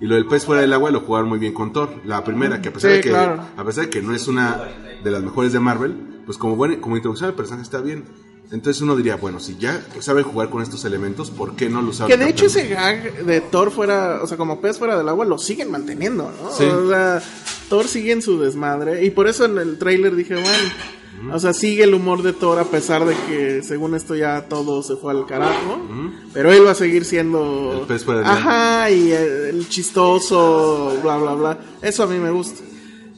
Y 0.00 0.06
lo 0.06 0.16
del 0.16 0.26
pez 0.26 0.44
fuera 0.44 0.60
del 0.60 0.72
agua 0.72 0.90
lo 0.90 1.00
jugaron 1.00 1.28
muy 1.28 1.38
bien 1.38 1.54
con 1.54 1.72
Thor, 1.72 1.88
la 2.04 2.24
primera, 2.24 2.60
que 2.60 2.68
a 2.70 2.72
pesar, 2.72 2.90
Sí, 2.90 2.96
de, 2.96 3.02
que, 3.02 3.10
claro. 3.10 3.42
a 3.56 3.64
pesar 3.64 3.84
de 3.84 3.90
que 3.90 4.02
no 4.02 4.12
es 4.12 4.26
una 4.26 4.60
de 5.02 5.10
las 5.10 5.22
mejores 5.22 5.52
de 5.52 5.60
Marvel, 5.60 5.94
pues 6.26 6.36
como, 6.36 6.56
buena, 6.56 6.80
como 6.80 6.96
introducción 6.96 7.30
al 7.30 7.36
personaje 7.36 7.62
está 7.62 7.80
bien. 7.80 8.04
Entonces 8.52 8.82
uno 8.82 8.94
diría, 8.94 9.16
bueno, 9.16 9.40
si 9.40 9.56
ya 9.56 9.84
saben 10.00 10.22
jugar 10.24 10.48
con 10.48 10.62
estos 10.62 10.84
elementos, 10.84 11.30
¿por 11.30 11.56
qué 11.56 11.68
no 11.68 11.82
lo 11.82 11.88
usaron? 11.90 12.10
Que 12.10 12.16
de 12.16 12.30
hecho 12.30 12.46
ese 12.46 12.68
gag 12.68 13.24
de 13.24 13.40
Thor 13.40 13.70
fuera, 13.70 14.20
o 14.22 14.26
sea, 14.26 14.36
como 14.36 14.60
pez 14.60 14.78
fuera 14.78 14.96
del 14.96 15.08
agua, 15.08 15.24
lo 15.24 15.38
siguen 15.38 15.70
manteniendo, 15.70 16.30
¿no? 16.40 16.50
Sí. 16.52 16.64
O 16.64 16.88
sea, 16.88 17.22
Thor 17.68 17.88
sigue 17.88 18.12
en 18.12 18.22
su 18.22 18.38
desmadre. 18.38 19.04
Y 19.04 19.10
por 19.10 19.26
eso 19.26 19.46
en 19.46 19.58
el 19.58 19.78
tráiler 19.78 20.14
dije, 20.14 20.34
bueno, 20.34 21.34
o 21.34 21.38
sea, 21.38 21.52
sigue 21.52 21.84
el 21.84 21.94
humor 21.94 22.22
de 22.22 22.32
Thor 22.32 22.58
a 22.58 22.64
pesar 22.64 23.04
de 23.06 23.16
que 23.26 23.62
según 23.62 23.94
esto 23.94 24.14
ya 24.14 24.46
todo 24.48 24.82
se 24.82 24.96
fue 24.96 25.12
al 25.12 25.26
carajo. 25.26 25.80
Pero 26.32 26.52
él 26.52 26.64
va 26.66 26.72
a 26.72 26.76
seguir 26.76 27.04
siendo... 27.04 27.78
El 27.80 27.86
pez 27.86 28.04
fuera 28.04 28.20
del 28.20 28.28
agua. 28.28 28.40
Ajá, 28.40 28.90
y 28.90 29.10
el, 29.10 29.32
el 29.56 29.68
chistoso, 29.68 30.96
bla, 31.02 31.16
bla, 31.16 31.34
bla. 31.34 31.58
Eso 31.82 32.04
a 32.04 32.06
mí 32.06 32.18
me 32.18 32.30
gusta. 32.30 32.62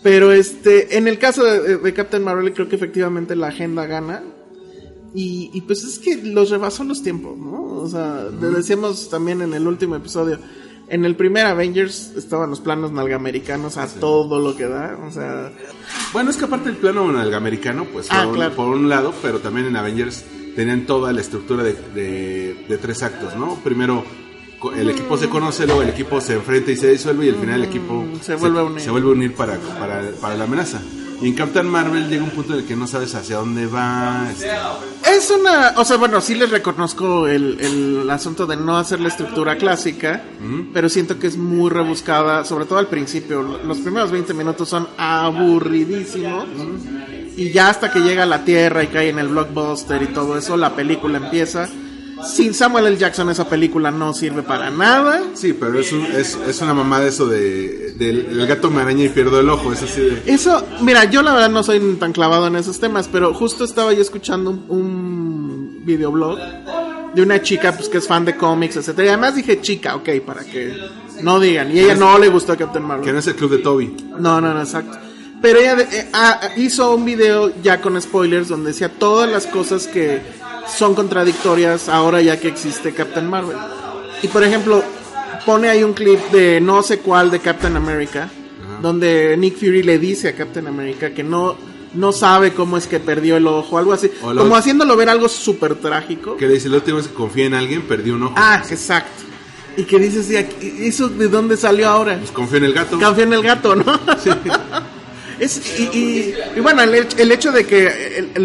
Pero 0.02 0.32
este, 0.32 0.96
en 0.96 1.08
el 1.08 1.19
caso 1.19 1.43
de, 1.43 1.78
de 1.78 1.92
Captain 1.92 2.23
Marvel, 2.23 2.54
creo 2.54 2.68
que 2.68 2.76
efectivamente 2.76 3.35
la 3.35 3.49
agenda 3.49 3.87
gana. 3.87 4.23
Y, 5.18 5.50
y 5.54 5.62
pues 5.62 5.82
es 5.82 5.99
que 5.99 6.16
los 6.23 6.50
rebasó 6.50 6.85
los 6.85 7.02
tiempos, 7.02 7.38
¿no? 7.38 7.62
O 7.80 7.88
sea, 7.88 8.26
le 8.38 8.49
decíamos 8.49 9.08
también 9.08 9.40
en 9.40 9.54
el 9.54 9.66
último 9.66 9.96
episodio. 9.96 10.38
En 10.88 11.04
el 11.04 11.16
primer 11.16 11.46
Avengers 11.46 12.12
estaban 12.16 12.50
los 12.50 12.61
planos 12.61 12.92
nalgamericanos 12.92 13.76
a 13.78 13.88
todo 13.88 14.38
lo 14.40 14.54
que 14.56 14.66
da. 14.68 14.96
O 15.08 15.11
sea, 15.11 15.50
Bueno, 16.12 16.30
es 16.30 16.37
que 16.37 16.44
aparte 16.44 16.68
el 16.68 16.76
plano 16.76 17.08
americano, 17.35 17.87
pues 17.92 18.08
por, 18.08 18.16
Ah, 18.18 18.28
claro. 18.32 18.54
por 18.54 18.68
un 18.68 18.88
lado, 18.88 19.12
pero 19.23 19.38
también 19.40 19.66
en 19.66 19.76
Avengers 19.76 20.23
tenían 20.54 20.87
toda 20.87 21.12
la 21.12 21.20
estructura 21.23 21.64
de, 21.64 21.73
de- 21.94 22.66
de 22.68 22.78
tres 22.78 23.02
actos, 23.02 23.35
¿no? 23.37 23.56
Primero 23.64 24.04
el 24.76 24.90
equipo 24.90 25.16
se 25.16 25.28
conoce, 25.28 25.66
luego 25.66 25.82
el 25.82 25.88
equipo 25.90 26.20
se 26.20 26.35
enfrenta 26.35 26.70
y 26.73 26.76
se 26.76 26.90
disuelve 26.90 27.26
y 27.26 27.28
al 27.30 27.37
final 27.37 27.62
el 27.62 27.68
equipo 27.68 28.02
Mm, 28.02 28.20
se 28.20 28.35
vuelve 28.37 28.61
a 28.61 28.64
unir. 28.64 28.80
se 28.80 28.90
vuelve 28.90 29.08
a 29.08 29.12
unir 29.12 29.35
para, 29.35 29.56
para, 29.78 30.02
para 30.20 30.37
la 30.37 30.44
amenaza. 30.44 30.80
Y 31.23 31.28
en 31.28 31.35
Captain 31.35 31.66
Marvel 31.66 32.08
llega 32.08 32.25
un 32.25 32.30
punto 32.30 32.52
en 32.52 32.61
el 32.61 32.66
que 32.66 32.76
no 32.76 32.87
sabes 32.87 33.14
hacia 33.14 33.37
dónde 33.37 33.66
va. 33.66 34.28
este, 34.30 34.50
es 35.16 35.30
una. 35.30 35.73
O 35.76 35.85
sea, 35.85 35.96
bueno, 35.96 36.20
sí 36.20 36.35
les 36.35 36.50
reconozco 36.50 37.26
el, 37.26 37.58
el 37.61 38.11
asunto 38.11 38.46
de 38.46 38.56
no 38.56 38.76
hacer 38.76 39.00
la 39.00 39.08
estructura 39.08 39.56
clásica. 39.56 40.23
Pero 40.73 40.88
siento 40.88 41.18
que 41.18 41.26
es 41.26 41.37
muy 41.37 41.70
rebuscada, 41.70 42.44
sobre 42.44 42.66
todo 42.66 42.78
al 42.78 42.88
principio. 42.88 43.42
Los 43.42 43.78
primeros 43.78 44.11
20 44.11 44.35
minutos 44.35 44.68
son 44.68 44.88
aburridísimos. 44.99 46.44
Y 47.37 47.50
ya 47.50 47.68
hasta 47.70 47.90
que 47.90 48.00
llega 48.00 48.23
a 48.23 48.26
la 48.26 48.44
Tierra 48.44 48.82
y 48.82 48.87
cae 48.88 49.08
en 49.11 49.18
el 49.18 49.28
blockbuster 49.28 50.02
y 50.02 50.06
todo 50.08 50.37
eso, 50.38 50.56
la 50.56 50.75
película 50.75 51.18
empieza. 51.18 51.68
Sin 52.25 52.54
Samuel 52.54 52.87
L. 52.87 52.96
Jackson 52.96 53.28
esa 53.30 53.49
película 53.49 53.90
no 53.90 54.14
sirve 54.14 54.42
para 54.42 54.70
nada. 54.70 55.23
Sí, 55.35 55.52
pero 55.52 55.78
es, 55.78 55.92
un- 55.92 56.06
es, 56.06 56.37
es 56.49 56.61
una 56.62 56.73
mamada 56.75 57.06
eso 57.06 57.26
de, 57.26 57.92
del 57.99 58.26
el 58.40 58.46
gato 58.46 58.70
me 58.70 58.80
araña 58.82 59.04
y 59.04 59.08
pierdo 59.11 59.38
el 59.40 59.49
ojo, 59.50 59.73
es 59.73 59.82
así 59.82 60.00
de... 60.00 60.23
Eso, 60.26 60.64
mira, 60.80 61.04
yo 61.04 61.23
la 61.23 61.32
verdad 61.35 61.50
no 61.50 61.62
soy 61.62 61.78
tan 62.00 62.12
clavado 62.12 62.46
en 62.46 62.56
esos 62.56 62.80
temas, 62.80 63.08
pero 63.11 63.35
justo 63.35 63.64
estaba 63.64 63.92
yo 63.92 64.00
escuchando 64.00 64.50
un, 64.50 64.64
un 64.68 65.80
videoblog 65.85 66.38
de 67.14 67.23
una 67.23 67.40
chica 67.42 67.73
pues 67.73 67.88
que 67.88 67.99
es 67.99 68.06
fan 68.06 68.25
de 68.25 68.37
cómics, 68.37 68.76
etcétera. 68.76 69.06
Y 69.06 69.08
además 69.11 69.35
dije 69.37 69.61
chica, 69.61 69.94
ok, 69.96 70.08
para 70.25 70.42
que 70.44 70.75
no 71.23 71.38
digan. 71.38 71.75
Y 71.75 71.80
ella 71.80 71.94
no 71.94 72.18
le 72.18 72.28
gustó 72.28 72.56
Captain 72.56 72.82
Que 72.85 72.88
Marvel. 72.88 73.12
no 73.12 73.18
es 73.18 73.26
el 73.26 73.35
club 73.37 73.50
de 73.52 73.58
Toby. 73.58 73.94
No, 74.18 74.40
no, 74.40 74.52
no, 74.54 74.61
exacto. 74.61 74.99
Pero 75.42 75.58
ella 75.61 75.76
de- 75.76 75.82
eh, 75.85 76.08
ah, 76.14 76.40
hizo 76.56 76.94
un 76.94 77.04
video 77.04 77.52
ya 77.62 77.80
con 77.80 78.00
spoilers 78.00 78.49
donde 78.49 78.68
decía 78.73 78.88
todas 78.88 79.30
las 79.30 79.46
cosas 79.46 79.87
que 79.87 80.20
son 80.75 80.94
contradictorias 80.94 81.88
ahora 81.88 82.20
ya 82.23 82.38
que 82.38 82.49
existe 82.49 82.92
Captain 82.92 83.28
Marvel. 83.28 83.56
Y 84.23 84.28
por 84.28 84.42
ejemplo, 84.44 84.82
pone 85.44 85.68
ahí 85.68 85.82
un 85.85 85.92
clip 85.92 86.18
de 86.32 86.61
no 86.61 86.82
sé 86.82 86.99
cuál 87.00 87.30
de 87.30 87.40
Captain 87.40 87.76
America 87.76 88.28
donde 88.82 89.35
Nick 89.38 89.56
Fury 89.58 89.82
le 89.82 89.99
dice 89.99 90.28
a 90.28 90.35
Captain 90.37 90.66
America 90.66 91.11
que 91.11 91.23
no, 91.23 91.56
no 91.94 92.12
sabe 92.12 92.52
cómo 92.52 92.76
es 92.76 92.87
que 92.87 93.00
perdió 93.00 93.37
el 93.38 93.46
ojo, 93.46 93.78
algo 93.78 93.92
así, 93.94 94.11
como 94.20 94.54
haciéndolo 94.54 94.96
ver 94.96 95.08
algo 95.08 95.28
súper 95.30 95.76
trágico. 95.76 96.37
Que 96.37 96.46
le 96.46 96.54
dice, 96.54 96.68
la 96.68 96.76
última 96.76 96.99
vez 96.99 97.08
que 97.08 97.14
confía 97.14 97.46
en 97.46 97.54
alguien, 97.54 97.82
perdió 97.82 98.14
un 98.16 98.25
ojo. 98.25 98.35
Ah, 98.37 98.62
exacto. 98.68 99.23
Y 99.78 99.85
que 99.85 99.99
dices, 99.99 100.30
"¿Y 100.30 100.37
aquí- 100.37 100.75
¿eso 100.80 101.08
de 101.08 101.28
dónde 101.28 101.56
salió 101.56 101.88
ahora? 101.88 102.18
Pues 102.18 102.30
confía 102.32 102.58
en 102.58 102.64
el 102.64 102.75
gato. 102.75 102.99
Confía 103.00 103.25
en 103.25 103.32
el 103.32 103.42
gato, 103.42 103.75
¿no? 103.76 103.85
Es, 105.38 105.61
y, 105.78 105.83
y- 105.97 106.35
y 106.57 106.61
bueno, 106.61 106.83
el, 106.83 107.07
el 107.16 107.33
hecho 107.33 107.52
de 107.52 107.64
que 107.66 108.33
el- 108.35 108.45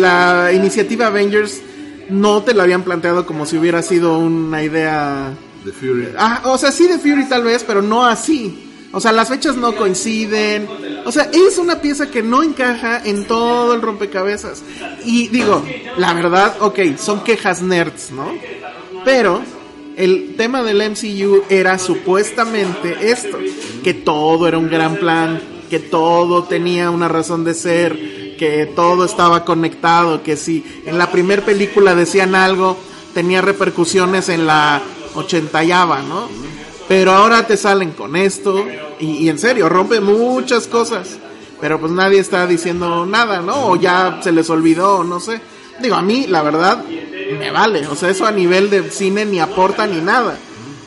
la 0.00 0.50
iniciativa 0.52 1.08
Avengers 1.08 1.60
no 2.10 2.42
te 2.42 2.54
lo 2.54 2.62
habían 2.62 2.82
planteado 2.84 3.26
como 3.26 3.44
si 3.46 3.56
hubiera 3.58 3.82
sido 3.82 4.18
una 4.18 4.62
idea... 4.62 5.32
De 5.64 5.72
Fury. 5.72 6.08
Ah, 6.16 6.42
o 6.44 6.56
sea, 6.56 6.70
sí 6.70 6.86
de 6.86 6.98
Fury 6.98 7.28
tal 7.28 7.42
vez, 7.42 7.64
pero 7.64 7.82
no 7.82 8.06
así. 8.06 8.64
O 8.92 9.00
sea, 9.00 9.12
las 9.12 9.28
fechas 9.28 9.56
no 9.56 9.74
coinciden. 9.76 10.66
O 11.04 11.12
sea, 11.12 11.28
es 11.32 11.58
una 11.58 11.80
pieza 11.82 12.10
que 12.10 12.22
no 12.22 12.42
encaja 12.42 13.02
en 13.04 13.24
todo 13.26 13.74
el 13.74 13.82
rompecabezas. 13.82 14.62
Y 15.04 15.28
digo, 15.28 15.62
la 15.98 16.14
verdad, 16.14 16.56
ok, 16.60 16.78
son 16.96 17.22
quejas 17.24 17.60
nerds, 17.60 18.12
¿no? 18.12 18.32
Pero 19.04 19.42
el 19.96 20.34
tema 20.38 20.62
del 20.62 20.80
MCU 20.90 21.42
era 21.50 21.78
supuestamente 21.78 23.10
esto, 23.10 23.38
que 23.84 23.92
todo 23.92 24.48
era 24.48 24.56
un 24.56 24.70
gran 24.70 24.96
plan, 24.96 25.38
que 25.68 25.78
todo 25.78 26.44
tenía 26.44 26.90
una 26.90 27.08
razón 27.08 27.44
de 27.44 27.54
ser, 27.54 28.36
que 28.36 28.66
todo 28.66 29.04
estaba 29.04 29.44
conectado, 29.44 30.22
que 30.22 30.36
si 30.36 30.64
en 30.86 30.98
la 30.98 31.10
primera 31.10 31.44
película 31.44 31.94
decían 31.94 32.34
algo, 32.34 32.76
tenía 33.14 33.40
repercusiones 33.40 34.28
en 34.28 34.46
la 34.46 34.82
ochentayava, 35.14 36.02
¿no? 36.02 36.28
Pero 36.88 37.12
ahora 37.12 37.46
te 37.46 37.56
salen 37.56 37.92
con 37.92 38.16
esto 38.16 38.66
y, 38.98 39.06
y 39.06 39.28
en 39.28 39.38
serio, 39.38 39.68
rompe 39.68 40.00
muchas 40.00 40.66
cosas. 40.66 41.18
Pero 41.60 41.80
pues 41.80 41.92
nadie 41.92 42.20
está 42.20 42.46
diciendo 42.46 43.04
nada, 43.04 43.40
¿no? 43.40 43.70
O 43.70 43.76
ya 43.76 44.20
se 44.22 44.32
les 44.32 44.48
olvidó, 44.48 45.02
no 45.02 45.20
sé. 45.20 45.40
Digo, 45.80 45.96
a 45.96 46.02
mí, 46.02 46.26
la 46.26 46.42
verdad, 46.42 46.84
me 47.38 47.50
vale. 47.50 47.86
O 47.88 47.94
sea, 47.94 48.10
eso 48.10 48.26
a 48.26 48.32
nivel 48.32 48.70
de 48.70 48.90
cine 48.90 49.24
ni 49.24 49.40
aporta 49.40 49.86
ni 49.86 50.00
nada. 50.00 50.38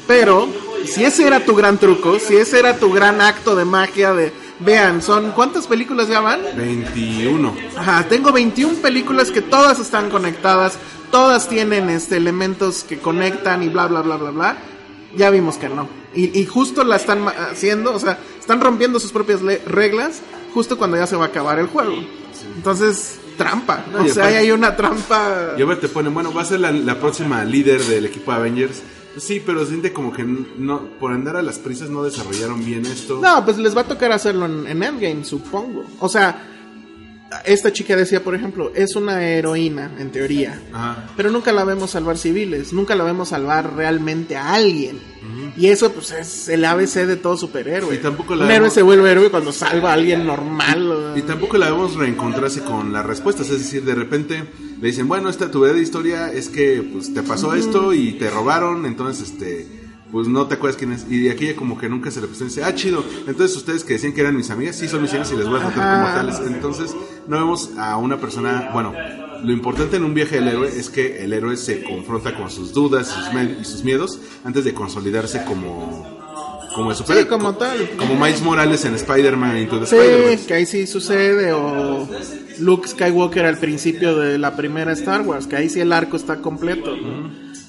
Pero, 0.08 0.48
si 0.86 1.04
ese 1.04 1.28
era 1.28 1.46
tu 1.46 1.56
gran 1.56 1.78
truco, 1.78 2.20
si 2.20 2.36
ese 2.36 2.60
era 2.60 2.78
tu 2.78 2.92
gran 2.92 3.22
acto 3.22 3.56
de 3.56 3.66
magia 3.66 4.14
de... 4.14 4.32
Vean, 4.64 5.02
son... 5.02 5.32
¿Cuántas 5.32 5.68
películas 5.68 6.08
ya 6.08 6.20
van? 6.22 6.40
21. 6.56 7.56
Ajá, 7.78 8.06
tengo 8.08 8.32
21 8.32 8.76
películas 8.76 9.32
que 9.32 9.42
todas 9.42 9.80
están 9.80 10.10
conectadas, 10.10 10.78
todas 11.12 11.48
tienen 11.50 11.90
este 11.90 12.18
elementos 12.18 12.84
que 12.84 13.00
conectan 13.00 13.64
y 13.64 13.70
bla 13.70 13.88
bla 13.88 14.02
bla 14.02 14.18
bla 14.18 14.30
bla. 14.32 14.58
Ya 15.16 15.30
vimos 15.30 15.58
que 15.58 15.68
no. 15.68 15.90
Y, 16.14 16.38
y 16.40 16.46
justo 16.46 16.84
la 16.84 16.96
están 16.98 17.26
haciendo, 17.52 17.94
o 17.94 18.00
sea, 18.00 18.18
están 18.40 18.62
rompiendo 18.62 19.00
sus 19.00 19.12
propias 19.12 19.42
reglas 19.66 20.22
justo 20.54 20.78
cuando 20.78 20.98
ya 20.98 21.08
se 21.08 21.16
va 21.16 21.26
a 21.26 21.28
acabar 21.30 21.58
el 21.60 21.68
juego. 21.68 21.94
Entonces, 22.56 23.20
trampa. 23.38 23.86
No, 23.92 24.00
o 24.00 24.04
sea, 24.04 24.12
aparte- 24.24 24.38
ahí 24.38 24.46
hay 24.46 24.52
una 24.52 24.76
trampa. 24.76 25.54
Y 25.58 25.62
a 25.62 25.66
ver, 25.66 25.80
te 25.80 25.88
ponen, 25.88 26.14
bueno, 26.14 26.34
va 26.34 26.42
a 26.42 26.46
ser 26.46 26.60
la, 26.60 26.72
la 26.72 27.00
próxima 27.00 27.44
líder 27.44 27.82
del 27.84 28.06
equipo 28.06 28.32
Avengers. 28.32 28.82
Sí, 29.18 29.42
pero 29.46 29.66
siente 29.66 29.92
como 29.92 30.14
que 30.14 30.24
no, 30.24 30.82
por 31.00 31.12
andar 31.12 31.36
a 31.36 31.42
las 31.42 31.60
prisas 31.60 31.90
no 31.90 32.04
desarrollaron 32.04 32.64
bien 32.64 32.86
esto. 32.86 33.20
No, 33.22 33.44
pues 33.44 33.58
les 33.58 33.76
va 33.76 33.82
a 33.82 33.88
tocar 33.88 34.12
hacerlo 34.12 34.46
en, 34.46 34.68
en 34.68 34.84
Endgame, 34.84 35.26
supongo. 35.26 35.84
O 36.00 36.08
sea, 36.08 36.61
esta 37.46 37.72
chica 37.72 37.96
decía, 37.96 38.24
por 38.24 38.36
ejemplo, 38.36 38.72
es 38.76 38.96
una 38.96 39.24
heroína, 39.26 39.92
en 40.00 40.12
teoría. 40.12 40.62
Ajá. 40.74 41.10
Pero 41.16 41.32
nunca 41.32 41.52
la 41.52 41.64
vemos 41.64 41.92
salvar 41.92 42.18
civiles, 42.18 42.74
nunca 42.74 42.96
la 42.96 43.04
vemos 43.04 43.30
salvar 43.30 43.74
realmente 43.76 44.36
a 44.36 44.54
alguien. 44.54 45.00
Y 45.56 45.68
eso 45.68 45.92
pues 45.92 46.12
es 46.12 46.50
el 46.50 46.64
ABC 46.66 47.06
de 47.06 47.16
todo 47.16 47.38
superhéroe. 47.38 47.94
Y 47.96 47.98
tampoco 48.00 48.36
la 48.36 48.46
Un 48.46 48.52
héroe 48.52 48.70
se 48.70 48.82
vuelve 48.82 49.12
héroe 49.12 49.30
cuando 49.30 49.52
salva 49.52 49.92
a 49.92 49.94
alguien 49.94 50.26
normal. 50.26 50.92
o- 50.92 51.18
Y 51.18 51.22
tampoco 51.22 51.58
la 51.58 51.70
vemos 51.70 51.96
reencontrarse 51.96 52.62
con 52.62 52.92
las 52.92 53.06
respuestas, 53.06 53.50
es 53.50 53.60
decir, 53.60 53.84
de 53.84 53.96
repente 53.96 54.44
le 54.82 54.88
dicen, 54.88 55.08
bueno, 55.08 55.30
esta 55.30 55.52
tu 55.52 55.60
verdadera 55.62 55.84
historia 55.84 56.32
es 56.32 56.50
que 56.50 56.82
pues 56.92 57.14
te 57.14 57.22
pasó 57.24 57.54
esto 57.54 57.94
y 57.94 58.14
te 58.14 58.30
robaron, 58.30 58.86
entonces 58.86 59.30
este 59.32 59.68
pues 60.12 60.28
no 60.28 60.46
te 60.48 60.56
acuerdas 60.56 60.78
quién 60.78 60.92
es. 60.92 61.06
Y 61.10 61.22
de 61.24 61.32
aquella 61.32 61.56
como 61.56 61.78
que 61.78 61.88
nunca 61.90 62.12
se 62.12 62.20
le 62.22 62.28
presentó 62.28 62.50
dice, 62.54 62.64
ah, 62.64 62.76
chido. 62.76 63.04
Entonces 63.28 63.56
ustedes 63.58 63.84
que 63.84 63.94
decían 63.94 64.14
que 64.14 64.22
eran 64.22 64.36
mis 64.36 64.50
amigas, 64.50 64.76
sí 64.76 64.88
son 64.88 65.02
mis 65.02 65.12
amigas 65.12 65.32
y 65.32 65.38
les 65.38 65.48
voy 65.48 65.60
a 65.60 65.64
tratar 65.68 66.02
como 66.04 66.14
tales. 66.16 66.42
Entonces 66.54 66.96
no 67.28 67.38
vemos 67.38 67.72
a 67.78 67.98
una 67.98 68.18
persona, 68.20 68.70
bueno, 68.74 68.94
lo 69.44 69.52
importante 69.52 69.98
en 69.98 70.04
un 70.04 70.14
viaje 70.14 70.36
del 70.36 70.48
héroe 70.50 70.68
es 70.70 70.90
que 70.90 71.24
el 71.24 71.34
héroe 71.34 71.58
se 71.58 71.84
confronta 71.84 72.36
con 72.36 72.50
sus 72.52 72.74
dudas 72.74 73.10
y 73.18 73.24
sus, 73.24 73.60
y 73.62 73.66
sus 73.66 73.84
miedos 73.84 74.20
antes 74.44 74.64
de 74.64 74.74
consolidarse 74.74 75.44
como... 75.46 76.20
Como 76.76 76.92
el 76.92 76.96
superhéroe. 76.96 77.28
como 77.28 77.56
tal. 77.56 77.90
Como 77.98 78.16
Miles 78.16 78.42
Morales 78.42 78.86
en 78.86 78.96
Spider-Man 78.96 79.58
Into 79.58 79.78
the 79.82 79.86
Sí, 79.88 79.96
Spider-Verse. 79.98 80.46
que 80.46 80.54
ahí 80.54 80.66
sí 80.66 80.88
sucede. 80.88 81.52
O 81.52 82.08
Luke 82.60 82.88
Skywalker 82.88 83.44
al 83.46 83.58
principio 83.58 84.16
de 84.18 84.38
la 84.38 84.56
primera 84.56 84.94
Star 84.94 85.20
Wars, 85.24 85.48
que 85.48 85.58
ahí 85.58 85.68
sí 85.68 85.82
el 85.82 85.92
arco 85.92 86.16
está 86.16 86.38
completo. 86.38 86.96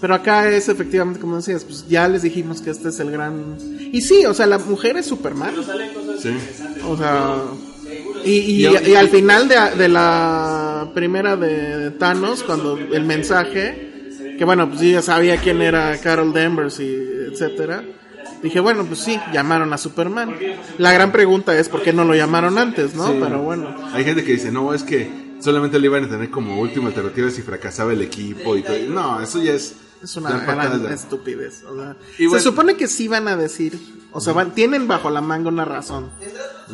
Pero 0.03 0.15
acá 0.17 0.51
es 0.51 0.69
efectivamente, 0.69 1.19
como 1.21 1.37
decías, 1.37 1.65
pues 1.65 1.87
ya 1.89 2.07
les 2.09 2.21
dijimos 2.23 2.61
que 2.61 2.71
este 2.71 2.89
es 2.91 2.99
el 3.01 3.11
gran... 3.13 3.57
Y 3.81 4.01
sí, 4.03 4.27
o 4.27 4.35
sea, 4.35 4.47
la 4.47 4.59
mujer 4.59 4.97
es 4.99 5.07
Superman. 5.07 5.55
Sí. 6.21 6.31
O 6.85 6.97
sea, 6.97 7.37
y, 8.25 8.31
y, 8.31 8.67
Y- 8.67 8.91
y 8.91 8.95
al 8.97 9.09
final 9.09 9.47
de, 9.49 9.57
de 9.79 9.89
la 9.89 10.91
primera 10.95 11.37
de 11.37 11.93
Thanos, 11.93 12.43
cuando 12.43 12.77
el 12.77 13.05
mensaje, 13.05 14.35
que 14.37 14.45
bueno, 14.45 14.69
pues 14.69 14.81
yo 14.81 14.89
ya 14.89 15.03
sabía 15.03 15.37
quién 15.37 15.63
era 15.63 15.97
Carol 15.99 16.33
Danvers 16.33 16.81
y 16.81 16.93
etcétera. 17.31 17.85
Dije, 18.43 18.59
bueno, 18.59 18.85
pues 18.85 18.99
sí, 18.99 19.21
llamaron 19.33 19.73
a 19.73 19.79
Superman. 19.79 20.35
La 20.79 20.93
gran 20.93 21.13
pregunta 21.13 21.57
es 21.57 21.69
por 21.69 21.81
qué 21.83 21.93
no 21.93 22.05
lo 22.05 22.17
llamaron 22.17 22.59
antes, 22.59 22.97
¿no? 22.97 23.07
Sí. 23.07 23.19
Pero 23.23 23.41
bueno. 23.43 23.73
Hay 23.93 24.03
gente 24.05 24.25
que 24.25 24.33
dice, 24.33 24.51
no, 24.51 24.75
es 24.75 24.83
que 24.83 25.09
solamente 25.39 25.79
le 25.79 25.87
iban 25.87 26.05
a 26.05 26.09
tener 26.09 26.29
como 26.29 26.61
última 26.61 26.89
alternativa 26.89 27.31
si 27.31 27.43
fracasaba 27.43 27.93
el 27.93 28.03
equipo 28.03 28.57
y 28.57 28.63
todo. 28.63 28.77
No, 28.89 29.21
eso 29.21 29.41
ya 29.41 29.53
es... 29.53 29.77
Es 30.03 30.17
una 30.17 30.31
gran 30.39 30.83
de- 30.83 30.95
estupidez. 30.95 31.63
o 31.65 31.75
sea, 31.77 31.97
Y 32.19 32.27
bueno- 32.27 32.39
se 32.43 32.45
supone 32.49 32.77
que 32.77 32.89
sí 32.89 33.09
van 33.09 33.29
a 33.29 33.37
decir, 33.37 33.79
o 34.13 34.21
sea, 34.21 34.33
van- 34.33 34.55
tienen 34.55 34.89
bajo 34.89 35.11
la 35.11 35.21
manga 35.21 35.49
una 35.49 35.65
razón. 35.65 36.11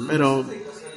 Pero 0.08 0.44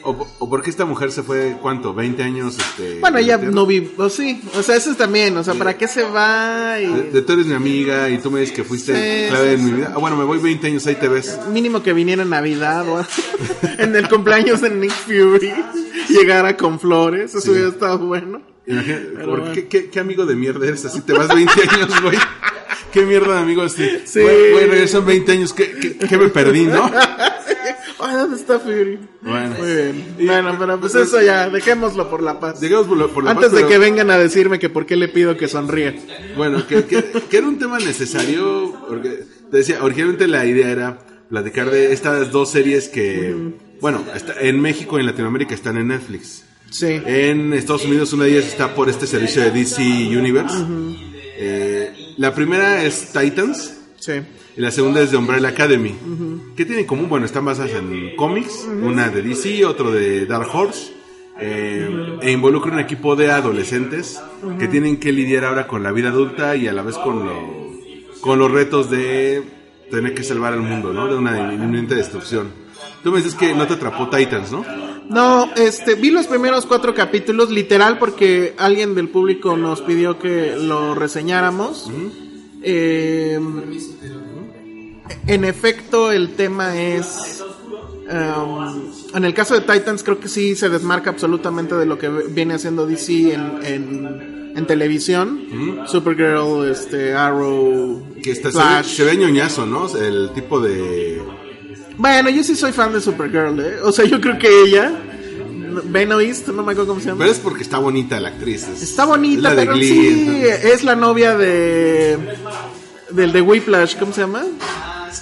O, 0.03 0.27
o 0.39 0.49
porque 0.49 0.71
esta 0.71 0.83
mujer 0.85 1.11
se 1.11 1.21
fue, 1.21 1.57
¿cuánto? 1.61 1.93
¿20 1.93 2.23
años? 2.23 2.57
Este, 2.57 2.99
bueno, 3.01 3.19
ella 3.19 3.37
no 3.37 3.67
vive, 3.67 3.91
sí, 4.09 4.41
o 4.57 4.63
sea, 4.63 4.75
eso 4.75 4.89
es 4.89 4.97
también, 4.97 5.37
o 5.37 5.43
sea, 5.43 5.53
¿para 5.53 5.77
qué 5.77 5.87
se 5.87 6.01
va? 6.01 6.79
Y... 6.81 6.87
De, 6.87 7.11
de 7.11 7.21
tú 7.21 7.33
eres 7.33 7.45
mi 7.45 7.53
amiga 7.53 8.09
y 8.09 8.17
tú 8.17 8.31
me 8.31 8.39
dices 8.39 8.55
que 8.55 8.63
fuiste 8.63 8.95
Sí, 8.95 9.29
clave 9.29 9.49
sí, 9.49 9.61
en 9.61 9.65
mi 9.65 9.71
vida. 9.73 9.91
Ah, 9.93 9.99
bueno, 9.99 10.17
me 10.17 10.23
voy 10.23 10.39
20 10.39 10.65
años, 10.65 10.87
ahí 10.87 10.95
te 10.95 11.07
ves. 11.07 11.37
Mínimo 11.51 11.83
que 11.83 11.93
viniera 11.93 12.23
en 12.23 12.31
Navidad 12.31 12.89
o 12.89 13.05
en 13.77 13.95
el 13.95 14.09
cumpleaños 14.09 14.61
de 14.61 14.71
Nick 14.71 14.91
Fury, 14.91 15.53
llegara 16.09 16.57
con 16.57 16.79
flores, 16.79 17.29
eso 17.35 17.41
Sí. 17.41 17.49
hubiera 17.51 17.67
estado 17.69 17.99
bueno. 17.99 18.41
Imagínate, 18.67 19.09
Pero 19.15 19.25
¿por 19.29 19.39
bueno. 19.39 19.53
¿qué, 19.55 19.67
qué, 19.67 19.89
qué 19.89 19.99
amigo 19.99 20.25
de 20.25 20.35
mierda 20.35 20.67
eres 20.67 20.85
así? 20.85 21.01
Te 21.01 21.13
vas 21.13 21.27
20 21.33 21.51
años, 21.69 22.01
güey. 22.01 22.17
¿Qué 22.93 23.01
mierda 23.05 23.35
de 23.35 23.39
amigo 23.39 23.63
este? 23.63 24.05
Sí. 24.05 24.21
Güey, 24.21 24.51
güey, 24.51 24.65
regresan 24.67 25.05
20 25.05 25.31
años, 25.31 25.53
¿qué, 25.53 25.71
qué, 25.71 25.97
qué 25.97 26.17
me 26.17 26.27
perdí, 26.29 26.65
no? 26.65 26.91
Ay, 28.03 28.15
¿dónde 28.15 28.35
está 28.37 28.59
Fury? 28.59 28.97
Bueno. 29.21 29.55
Muy 29.59 29.75
bien. 29.75 30.05
Bueno, 30.25 30.55
pero 30.59 30.79
pues 30.79 30.95
eso 30.95 31.21
ya, 31.21 31.49
dejémoslo 31.49 32.09
por 32.09 32.23
la 32.23 32.39
paz. 32.39 32.59
Digamos 32.59 32.87
por, 32.87 33.23
la 33.23 33.31
Antes 33.31 33.45
paz, 33.49 33.51
de 33.53 33.57
pero- 33.59 33.69
que 33.69 33.77
vengan 33.77 34.09
a 34.09 34.17
decirme 34.17 34.57
que 34.57 34.69
por 34.69 34.85
qué 34.87 34.95
le 34.95 35.07
pido 35.07 35.37
que 35.37 35.47
sonríe. 35.47 35.99
Bueno, 36.35 36.65
que, 36.67 36.83
que- 36.85 37.03
que 37.29 37.37
era 37.37 37.47
un 37.47 37.59
tema 37.59 37.77
necesario, 37.77 38.75
porque 38.87 39.23
te 39.51 39.57
decía, 39.57 39.83
originalmente 39.83 40.27
la 40.27 40.45
idea 40.45 40.69
era 40.71 40.99
platicar 41.29 41.69
de 41.69 41.93
estas 41.93 42.31
dos 42.31 42.49
series 42.51 42.87
que, 42.89 43.53
bueno, 43.79 44.03
en 44.39 44.59
México 44.59 44.97
y 44.97 45.01
en 45.01 45.05
Latinoamérica 45.07 45.53
están 45.53 45.77
en 45.77 45.89
Netflix. 45.89 46.43
Sí. 46.71 46.99
En 47.05 47.53
Estados 47.53 47.85
Unidos 47.85 48.11
una 48.13 48.23
de 48.23 48.31
ellas 48.31 48.45
está 48.47 48.73
por 48.73 48.89
este 48.89 49.05
servicio 49.05 49.43
de 49.43 49.51
DC 49.51 49.81
Universe. 50.17 50.55
Eh, 51.37 52.13
la 52.17 52.33
primera 52.33 52.83
es 52.83 53.11
Titans 53.13 53.77
Sí. 53.99 54.13
y 54.57 54.61
la 54.61 54.71
segunda 54.71 55.01
es 55.01 55.11
de 55.11 55.17
Umbrella 55.17 55.49
Academy. 55.49 55.93
¿Qué 56.55 56.65
tienen 56.65 56.81
en 56.81 56.87
común? 56.87 57.07
Bueno, 57.09 57.25
están 57.25 57.45
basadas 57.45 57.71
en 57.71 58.15
cómics, 58.15 58.67
una 58.81 59.09
de 59.09 59.21
DC, 59.21 59.65
otro 59.65 59.91
de 59.91 60.25
Dark 60.25 60.47
Horse. 60.53 60.93
eh, 61.43 62.17
e 62.21 62.31
involucra 62.31 62.71
un 62.71 62.79
equipo 62.79 63.15
de 63.15 63.31
adolescentes 63.31 64.21
que 64.59 64.67
tienen 64.67 64.97
que 64.97 65.11
lidiar 65.11 65.45
ahora 65.45 65.65
con 65.65 65.81
la 65.81 65.91
vida 65.91 66.09
adulta 66.09 66.55
y 66.55 66.67
a 66.67 66.73
la 66.73 66.83
vez 66.83 66.97
con, 66.99 67.25
lo- 67.25 67.71
con 68.19 68.37
los 68.37 68.51
retos 68.51 68.91
de 68.91 69.41
tener 69.89 70.13
que 70.13 70.23
salvar 70.23 70.53
al 70.53 70.59
mundo, 70.61 70.93
¿no? 70.93 71.07
De 71.07 71.15
una 71.15 71.51
inminente 71.53 71.95
destrucción. 71.95 72.49
Tú 73.03 73.11
me 73.11 73.17
dices 73.17 73.33
que 73.33 73.55
no 73.55 73.65
te 73.65 73.73
atrapó 73.73 74.07
Titans, 74.09 74.51
¿no? 74.51 74.63
No, 75.11 75.49
este, 75.55 75.95
vi 75.95 76.09
los 76.09 76.27
primeros 76.27 76.65
cuatro 76.65 76.93
capítulos, 76.95 77.49
literal, 77.51 77.99
porque 77.99 78.53
alguien 78.57 78.95
del 78.95 79.09
público 79.09 79.57
nos 79.57 79.81
pidió 79.81 80.17
que 80.17 80.55
lo 80.55 80.95
reseñáramos. 80.95 81.91
Eh, 82.63 83.37
en 85.27 85.43
efecto, 85.45 86.11
el 86.11 86.29
tema 86.35 86.79
es. 86.81 87.43
um, 88.09 88.91
en 89.13 89.25
el 89.25 89.33
caso 89.33 89.53
de 89.59 89.61
Titans, 89.61 90.03
creo 90.03 90.19
que 90.19 90.29
sí 90.29 90.55
se 90.55 90.69
desmarca 90.69 91.09
absolutamente 91.09 91.75
de 91.75 91.85
lo 91.85 91.97
que 91.97 92.07
viene 92.07 92.53
haciendo 92.53 92.85
DC 92.87 93.33
en, 93.33 93.59
en, 93.65 94.53
en 94.55 94.65
televisión. 94.65 95.41
Supergirl, 95.87 96.69
este, 96.71 97.13
Arrow, 97.13 98.01
Que 98.23 98.31
está, 98.31 98.51
se, 98.51 98.57
ve, 98.57 98.63
Flash. 98.63 98.85
se 98.95 99.03
ve 99.03 99.17
ñoñazo, 99.17 99.65
¿no? 99.65 99.93
El 99.97 100.31
tipo 100.33 100.61
de... 100.61 101.21
Bueno, 101.97 102.29
yo 102.29 102.43
sí 102.43 102.55
soy 102.55 102.71
fan 102.71 102.93
de 102.93 103.01
Supergirl, 103.01 103.59
¿eh? 103.59 103.75
O 103.83 103.91
sea, 103.91 104.05
yo 104.05 104.19
creo 104.19 104.37
que 104.39 104.63
ella, 104.63 104.91
Benoist, 105.85 106.47
no 106.47 106.63
me 106.63 106.71
acuerdo 106.71 106.87
cómo 106.87 106.99
se 106.99 107.07
llama. 107.07 107.19
Pero 107.19 107.31
es 107.31 107.39
porque 107.39 107.63
está 107.63 107.77
bonita 107.77 108.19
la 108.19 108.29
actriz. 108.29 108.67
es- 108.67 108.81
Está 108.81 109.03
es 109.03 109.09
bonita, 109.09 109.41
la 109.41 109.55
de 109.55 109.61
pero 109.61 109.73
Glee, 109.73 109.89
sí, 109.89 110.07
entonces- 110.19 110.65
es 110.65 110.83
la 110.83 110.95
novia 110.95 111.35
de... 111.37 112.17
Del 113.11 113.31
de 113.33 113.41
Whiplash, 113.41 113.97
¿cómo 113.97 114.13
se 114.13 114.21
llama? 114.21 114.43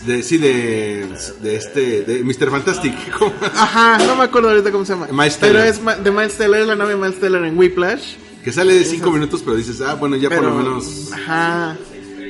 de, 0.05 0.21
sí, 0.23 0.37
de, 0.37 1.07
de 1.41 1.55
este, 1.55 2.03
de 2.03 2.23
Mr. 2.23 2.49
Fantastic. 2.51 2.93
Ajá, 3.55 3.97
no 4.05 4.15
me 4.15 4.23
acuerdo 4.25 4.49
ahorita 4.49 4.71
cómo 4.71 4.85
se 4.85 4.93
llama. 4.93 5.07
Miles 5.11 5.37
pero 5.41 5.61
es 5.63 5.81
ma- 5.81 5.95
de 5.95 6.11
Miles 6.11 6.37
Teller, 6.37 6.61
es 6.61 6.67
la 6.67 6.75
novia 6.75 6.95
de 6.95 7.01
Miles 7.01 7.19
Teller 7.19 7.43
en 7.43 7.57
Whiplash. 7.57 8.13
Que 8.43 8.51
sale 8.53 8.73
de 8.75 8.85
cinco 8.85 9.11
minutos, 9.11 9.41
pero 9.43 9.57
dices, 9.57 9.81
ah, 9.81 9.95
bueno, 9.95 10.15
ya 10.15 10.29
por 10.29 10.43
lo 10.43 10.55
menos. 10.55 11.11
Ajá. 11.11 11.75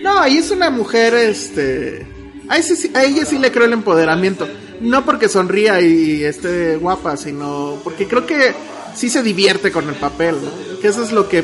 No, 0.02 0.26
y 0.28 0.38
es 0.38 0.50
una 0.50 0.70
mujer, 0.72 1.14
este... 1.14 2.08
A, 2.50 2.58
ese 2.58 2.76
sí- 2.76 2.92
a 2.94 3.04
ella 3.06 3.26
sí 3.26 3.38
le 3.38 3.52
creo 3.52 3.66
el 3.66 3.74
empoderamiento. 3.74 4.48
No 4.82 5.06
porque 5.06 5.30
sonría 5.30 5.82
y 5.82 6.24
esté 6.24 6.78
guapa, 6.78 7.16
sino 7.18 7.78
porque 7.84 8.08
creo 8.08 8.26
que 8.26 8.54
sí 8.96 9.10
se 9.10 9.22
divierte 9.24 9.72
con 9.72 9.88
el 9.90 9.96
papel, 9.96 10.36
¿no? 10.44 10.80
Que 10.82 10.88
eso 10.88 11.04
es 11.04 11.12
lo 11.12 11.28
que... 11.30 11.44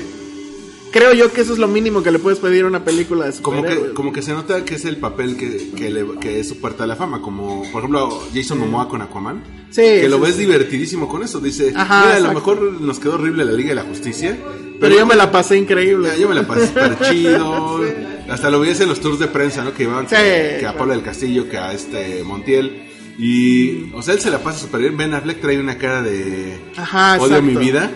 Creo 0.91 1.13
yo 1.13 1.29
que 1.33 1.41
eso 1.41 1.51
es 1.51 1.59
lo 1.59 1.67
mínimo 1.67 2.01
que 2.01 2.09
le 2.09 2.19
puedes 2.19 2.39
pedir 2.39 2.63
a 2.63 2.67
una 2.67 2.85
película 2.85 3.25
de 3.29 3.33
Como 3.41 3.63
que, 3.63 3.91
como 3.93 4.13
que 4.13 4.21
se 4.21 4.31
nota 4.31 4.63
que 4.63 4.75
es 4.75 4.85
el 4.85 4.95
papel 4.95 5.35
que, 5.35 5.71
que, 5.75 5.89
le- 5.89 6.05
que 6.21 6.39
es 6.39 6.47
su 6.47 6.61
puerta 6.61 6.85
a 6.85 6.87
la 6.87 6.95
fama, 6.95 7.21
como 7.21 7.63
por 7.69 7.79
ejemplo 7.81 8.23
Jason 8.33 8.59
Momoa 8.59 8.87
con 8.87 9.01
Aquaman, 9.01 9.43
Sí, 9.71 9.81
que 9.81 10.07
lo 10.07 10.21
ves 10.21 10.35
sí. 10.35 10.41
divertidísimo 10.45 11.09
con 11.09 11.21
eso, 11.21 11.41
dice, 11.41 11.73
Ajá, 11.75 12.01
mira, 12.05 12.15
a 12.15 12.19
lo 12.21 12.33
mejor 12.33 12.61
nos 12.79 12.99
quedó 12.99 13.15
horrible 13.15 13.43
la 13.43 13.51
Liga 13.51 13.69
de 13.69 13.75
la 13.75 13.83
Justicia, 13.83 14.37
Pero 14.79 14.95
yo 14.95 15.05
me 15.05 15.15
la 15.15 15.29
pasé 15.33 15.57
increíble. 15.57 16.11
Yo 16.17 16.29
me 16.29 16.35
la 16.35 16.47
pasé 16.47 16.67
súper 16.67 16.97
chido. 17.11 17.81
Hasta 18.29 18.49
lo 18.49 18.59
veías 18.59 18.79
en 18.81 18.89
los 18.89 18.99
tours 18.99 19.19
de 19.19 19.27
prensa, 19.27 19.63
¿no? 19.63 19.73
Que 19.73 19.85
Sí, 19.85 19.89
que, 20.09 20.57
que 20.59 20.65
a. 20.67 20.73
Pablo 20.77 20.93
del 20.93 21.03
Castillo, 21.03 21.47
que 21.49 21.57
a 21.57 21.73
este 21.73 22.23
Montiel. 22.23 22.83
Y, 23.17 23.93
o 23.93 24.01
sea, 24.01 24.13
él 24.13 24.19
se 24.19 24.29
la 24.29 24.39
pasa 24.39 24.59
súper 24.59 24.81
bien. 24.81 24.97
Ben 24.97 25.13
Affleck 25.13 25.39
trae 25.39 25.59
una 25.59 25.77
cara 25.77 26.01
de 26.01 26.59
Ajá, 26.75 27.17
odio 27.19 27.37
a 27.37 27.41
mi 27.41 27.55
vida. 27.55 27.89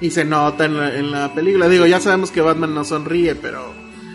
Y 0.00 0.10
se 0.10 0.24
nota 0.24 0.64
en 0.64 0.76
la, 0.76 0.96
en 0.96 1.10
la 1.10 1.34
película. 1.34 1.68
Digo, 1.68 1.84
ya 1.86 2.00
sabemos 2.00 2.30
que 2.30 2.40
Batman 2.40 2.72
no 2.74 2.84
sonríe, 2.84 3.34
pero... 3.34 3.72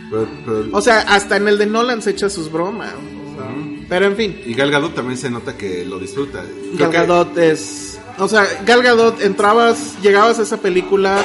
Pero- 0.10 0.28
pero- 0.46 0.68
O 0.72 0.82
sea, 0.82 1.00
hasta 1.02 1.38
en 1.38 1.48
el 1.50 1.58
de 1.58 1.66
Nolan 1.66 2.02
se 2.02 2.12
echa 2.12 2.30
sus 2.30 2.52
bromas. 2.52 2.94
o 2.94 3.36
sea, 3.36 3.46
Pero 3.90 4.06
en 4.06 4.16
fin, 4.16 4.42
y 4.46 4.54
Gal 4.54 4.72
Gadot 4.72 4.96
también 4.96 5.18
se 5.18 5.30
nota 5.30 5.58
que 5.58 5.84
lo 5.86 6.00
disfruta. 6.00 6.42
Creo 6.76 6.78
Gal 6.78 6.92
que- 6.92 6.98
Gadot 6.98 7.38
es... 7.38 8.00
O 8.18 8.28
sea, 8.28 8.48
Gal 8.66 8.82
Gadot, 8.82 9.22
entrabas, 9.22 9.96
llegabas 10.02 10.40
a 10.40 10.44
esa 10.44 10.58
película, 10.58 11.18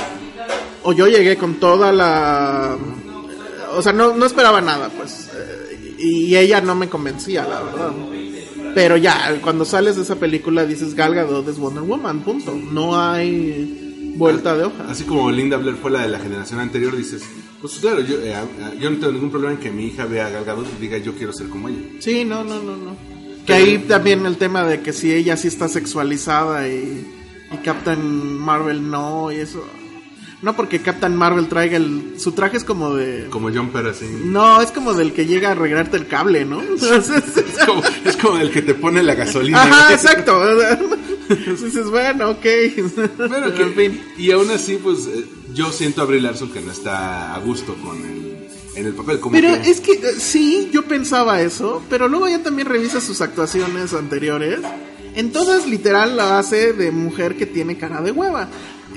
o 0.82 0.92
yo 0.92 1.06
llegué 1.06 1.36
con 1.36 1.54
toda 1.54 1.92
la... 1.92 2.76
O 3.72 3.82
sea, 3.82 3.92
no, 3.92 4.14
no 4.16 4.26
esperaba 4.26 4.60
nada, 4.60 4.88
pues. 4.90 5.30
eh, 5.34 5.96
Y 5.98 6.36
ella 6.36 6.60
no 6.60 6.74
me 6.74 6.88
convencía, 6.88 7.42
la 7.46 7.60
verdad. 7.62 7.92
Pero 8.74 8.96
ya, 8.96 9.38
cuando 9.42 9.64
sales 9.64 9.96
de 9.96 10.02
esa 10.02 10.16
película 10.16 10.64
dices 10.66 10.94
Gal 10.94 11.14
Gadot 11.14 11.48
es 11.48 11.58
Wonder 11.58 11.82
Woman, 11.82 12.20
punto. 12.20 12.54
No 12.54 13.00
hay 13.00 14.12
vuelta 14.16 14.56
de 14.56 14.64
hoja. 14.64 14.86
Así 14.88 15.04
como 15.04 15.30
Linda 15.30 15.56
Blair 15.56 15.76
fue 15.76 15.90
la 15.90 16.02
de 16.02 16.08
la 16.08 16.18
generación 16.18 16.60
anterior, 16.60 16.96
dices, 16.96 17.22
pues 17.60 17.74
claro, 17.80 18.00
yo, 18.00 18.16
eh, 18.20 18.34
yo 18.80 18.90
no 18.90 18.98
tengo 18.98 19.12
ningún 19.12 19.30
problema 19.30 19.54
en 19.54 19.58
que 19.60 19.70
mi 19.70 19.86
hija 19.86 20.04
vea 20.06 20.26
a 20.26 20.30
Gal 20.30 20.44
Gadot 20.44 20.66
y 20.78 20.80
diga 20.80 20.98
yo 20.98 21.14
quiero 21.14 21.32
ser 21.32 21.48
como 21.48 21.68
ella. 21.68 21.78
Sí, 22.00 22.24
no, 22.24 22.44
no, 22.44 22.62
no, 22.62 22.76
no. 22.76 22.96
Que 23.46 23.54
ahí 23.54 23.78
también 23.88 24.26
el 24.26 24.36
tema 24.36 24.64
de 24.64 24.82
que 24.82 24.92
si 24.92 25.12
ella 25.14 25.36
sí 25.36 25.48
está 25.48 25.68
sexualizada 25.68 26.68
y, 26.68 27.06
y 27.50 27.56
Captain 27.64 27.98
Marvel 28.38 28.90
no, 28.90 29.32
y 29.32 29.36
eso. 29.36 29.64
No 30.40 30.54
porque 30.54 30.80
Captain 30.80 31.16
Marvel 31.16 31.48
traiga 31.48 31.76
el... 31.76 32.14
Su 32.16 32.30
traje 32.32 32.56
es 32.58 32.64
como 32.64 32.94
de... 32.94 33.26
Como 33.28 33.50
John 33.52 33.70
Perry 33.70 33.88
así. 33.90 34.06
No, 34.24 34.62
es 34.62 34.70
como 34.70 34.94
del 34.94 35.12
que 35.12 35.26
llega 35.26 35.48
a 35.48 35.52
arreglarte 35.52 35.96
el 35.96 36.06
cable, 36.06 36.44
¿no? 36.44 36.62
Es 36.80 37.64
como, 37.66 37.82
es 38.04 38.16
como 38.16 38.38
el 38.38 38.50
que 38.52 38.62
te 38.62 38.74
pone 38.74 39.02
la 39.02 39.14
gasolina. 39.16 39.62
Ajá, 39.62 39.92
exacto. 39.94 40.40
Entonces 41.28 41.64
dices, 41.64 41.90
bueno, 41.90 42.30
ok. 42.30 42.46
Bueno, 43.18 43.52
que, 43.54 43.62
en 43.62 43.74
fin. 43.74 44.02
Y 44.16 44.30
aún 44.30 44.48
así, 44.52 44.78
pues 44.82 45.06
eh, 45.08 45.24
yo 45.54 45.72
siento 45.72 46.02
a 46.02 46.04
Brie 46.04 46.20
Larson 46.20 46.50
que 46.52 46.60
no 46.60 46.70
está 46.70 47.34
a 47.34 47.38
gusto 47.40 47.74
con 47.84 47.96
el, 47.98 48.48
en 48.76 48.86
el 48.86 48.92
papel. 48.94 49.18
Como 49.18 49.32
Pero 49.32 49.60
que- 49.60 49.70
es 49.70 49.80
que 49.80 49.92
eh, 49.94 50.14
sí, 50.18 50.70
yo 50.72 50.84
pensaba 50.84 51.42
eso, 51.42 51.82
pero 51.90 52.06
luego 52.08 52.28
ya 52.28 52.42
también 52.42 52.68
revisa 52.68 53.00
sus 53.00 53.20
actuaciones 53.20 53.92
anteriores. 53.92 54.60
En 55.16 55.32
todas 55.32 55.66
literal 55.66 56.16
la 56.16 56.38
hace 56.38 56.72
de 56.74 56.92
mujer 56.92 57.36
que 57.36 57.44
tiene 57.46 57.76
cara 57.76 58.00
de 58.02 58.12
hueva. 58.12 58.48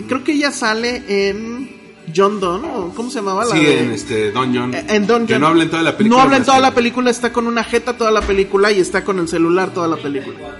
Creo 0.08 0.24
que 0.24 0.34
ella 0.34 0.52
sale 0.52 1.04
en 1.08 1.70
John 2.16 2.40
Donne, 2.40 2.68
¿o 2.68 2.94
¿cómo 2.96 3.10
se 3.10 3.18
llamaba 3.20 3.46
la 3.46 3.56
Sí, 3.56 3.64
de- 3.64 3.80
en 3.80 3.92
este 3.92 4.32
Don 4.32 4.56
John. 4.56 4.74
En 4.74 5.08
Don 5.08 5.26
Que 5.28 5.34
John. 5.34 5.42
no 5.42 5.48
habla 5.48 5.64
en 5.64 5.70
toda 5.70 5.84
la 5.84 5.98
película. 5.98 6.18
No 6.18 6.24
habla 6.24 6.38
en 6.38 6.44
toda 6.44 6.58
que- 6.58 6.62
la 6.64 6.74
película, 6.74 7.10
está 7.12 7.32
con 7.34 7.48
una 7.48 7.64
jeta 7.64 7.98
toda 7.98 8.12
la 8.12 8.22
película 8.22 8.72
y 8.72 8.80
está 8.80 9.04
con 9.04 9.20
el 9.20 9.28
celular 9.28 9.74
toda 9.74 9.88
la 9.88 9.98
película. 9.98 10.58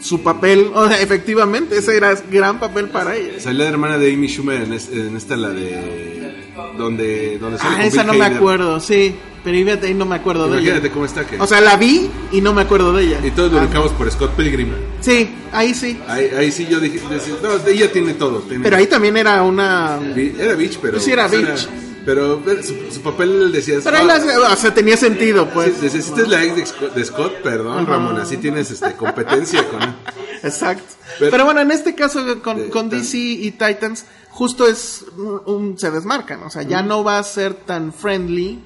Su 0.00 0.22
papel, 0.22 0.70
o 0.74 0.86
sea, 0.88 1.00
efectivamente, 1.00 1.78
ese 1.78 1.96
era 1.96 2.14
gran 2.30 2.60
papel 2.60 2.88
para 2.88 3.16
ella. 3.16 3.40
Salió 3.40 3.64
la 3.64 3.70
hermana 3.70 3.98
de 3.98 4.12
Amy 4.12 4.28
Schumer 4.28 4.62
en, 4.62 4.72
es- 4.74 4.90
en 4.92 5.16
esta, 5.16 5.36
la 5.36 5.48
de. 5.50 6.43
Donde, 6.78 7.38
donde 7.38 7.58
sale 7.58 7.76
Ah, 7.78 7.86
esa 7.86 8.02
Bill 8.02 8.06
no 8.06 8.18
me 8.18 8.24
Hader. 8.24 8.36
acuerdo, 8.38 8.80
sí. 8.80 9.14
Pero 9.42 9.58
fíjate, 9.58 9.88
ahí 9.88 9.94
no 9.94 10.06
me 10.06 10.16
acuerdo 10.16 10.44
de 10.44 10.52
Imagínate 10.58 10.86
ella. 10.86 10.92
cómo 10.94 11.04
está. 11.04 11.26
Que, 11.26 11.38
O 11.38 11.46
sea, 11.46 11.60
la 11.60 11.76
vi 11.76 12.08
y 12.32 12.40
no 12.40 12.54
me 12.54 12.62
acuerdo 12.62 12.92
de 12.94 13.04
ella. 13.04 13.20
y 13.22 13.30
todos 13.30 13.52
lo 13.52 13.58
Ah, 13.60 13.64
ubicamos 13.64 13.92
por 13.92 14.10
Scott 14.10 14.30
Pilgrim. 14.36 14.68
Sí, 15.00 15.28
ahí 15.52 15.74
sí. 15.74 15.98
Ahí, 16.08 16.30
ahí 16.36 16.50
sí 16.50 16.66
yo 16.70 16.80
dije, 16.80 16.98
decía, 17.10 17.34
no, 17.42 17.50
ella 17.68 17.92
tiene 17.92 18.14
todo. 18.14 18.38
tiene- 18.40 18.64
Pero 18.64 18.76
ahí 18.76 18.86
también 18.86 19.16
era 19.18 19.42
una. 19.42 19.98
Era 20.38 20.54
Beach, 20.54 20.78
pero. 20.80 20.98
Sí, 20.98 21.12
era 21.12 21.28
Beach. 21.28 21.66
pero 21.68 21.83
pero 22.04 22.42
su, 22.62 22.92
su 22.92 23.00
papel 23.02 23.50
decía. 23.52 23.78
Pero 23.82 23.96
ahí 23.96 24.06
la- 24.06 24.52
o 24.52 24.56
sea, 24.56 24.72
tenía 24.74 24.96
sentido, 24.96 25.48
pues. 25.50 25.74
Si 25.76 25.82
necesitas 25.84 26.28
la 26.28 26.44
ex 26.44 26.56
de 26.56 26.66
Scott, 26.66 26.94
de 26.94 27.04
Scott, 27.04 27.32
perdón, 27.42 27.78
Ajá. 27.84 27.92
Ramón, 27.92 28.18
así 28.18 28.36
tienes 28.36 28.70
este, 28.70 28.94
competencia 28.94 29.66
con 29.68 29.82
él. 29.82 29.94
Exacto. 30.42 30.84
Pero- 31.18 31.30
Pero, 31.30 31.44
bueno, 31.44 31.60
en 31.60 31.70
este 31.70 31.94
caso 31.94 32.20
con, 32.42 32.56
De- 32.58 32.68
con 32.70 32.90
tan- 32.90 33.00
DC 33.00 33.16
y 33.18 33.50
Titans, 33.52 34.04
justo 34.30 34.66
es 34.66 35.04
un, 35.16 35.40
un- 35.46 35.78
se 35.78 35.90
desmarcan. 35.90 36.42
O 36.42 36.50
sea, 36.50 36.62
ya 36.62 36.82
no 36.82 37.02
va 37.04 37.18
a 37.18 37.22
ser 37.22 37.54
tan 37.54 37.92
friendly. 37.92 38.60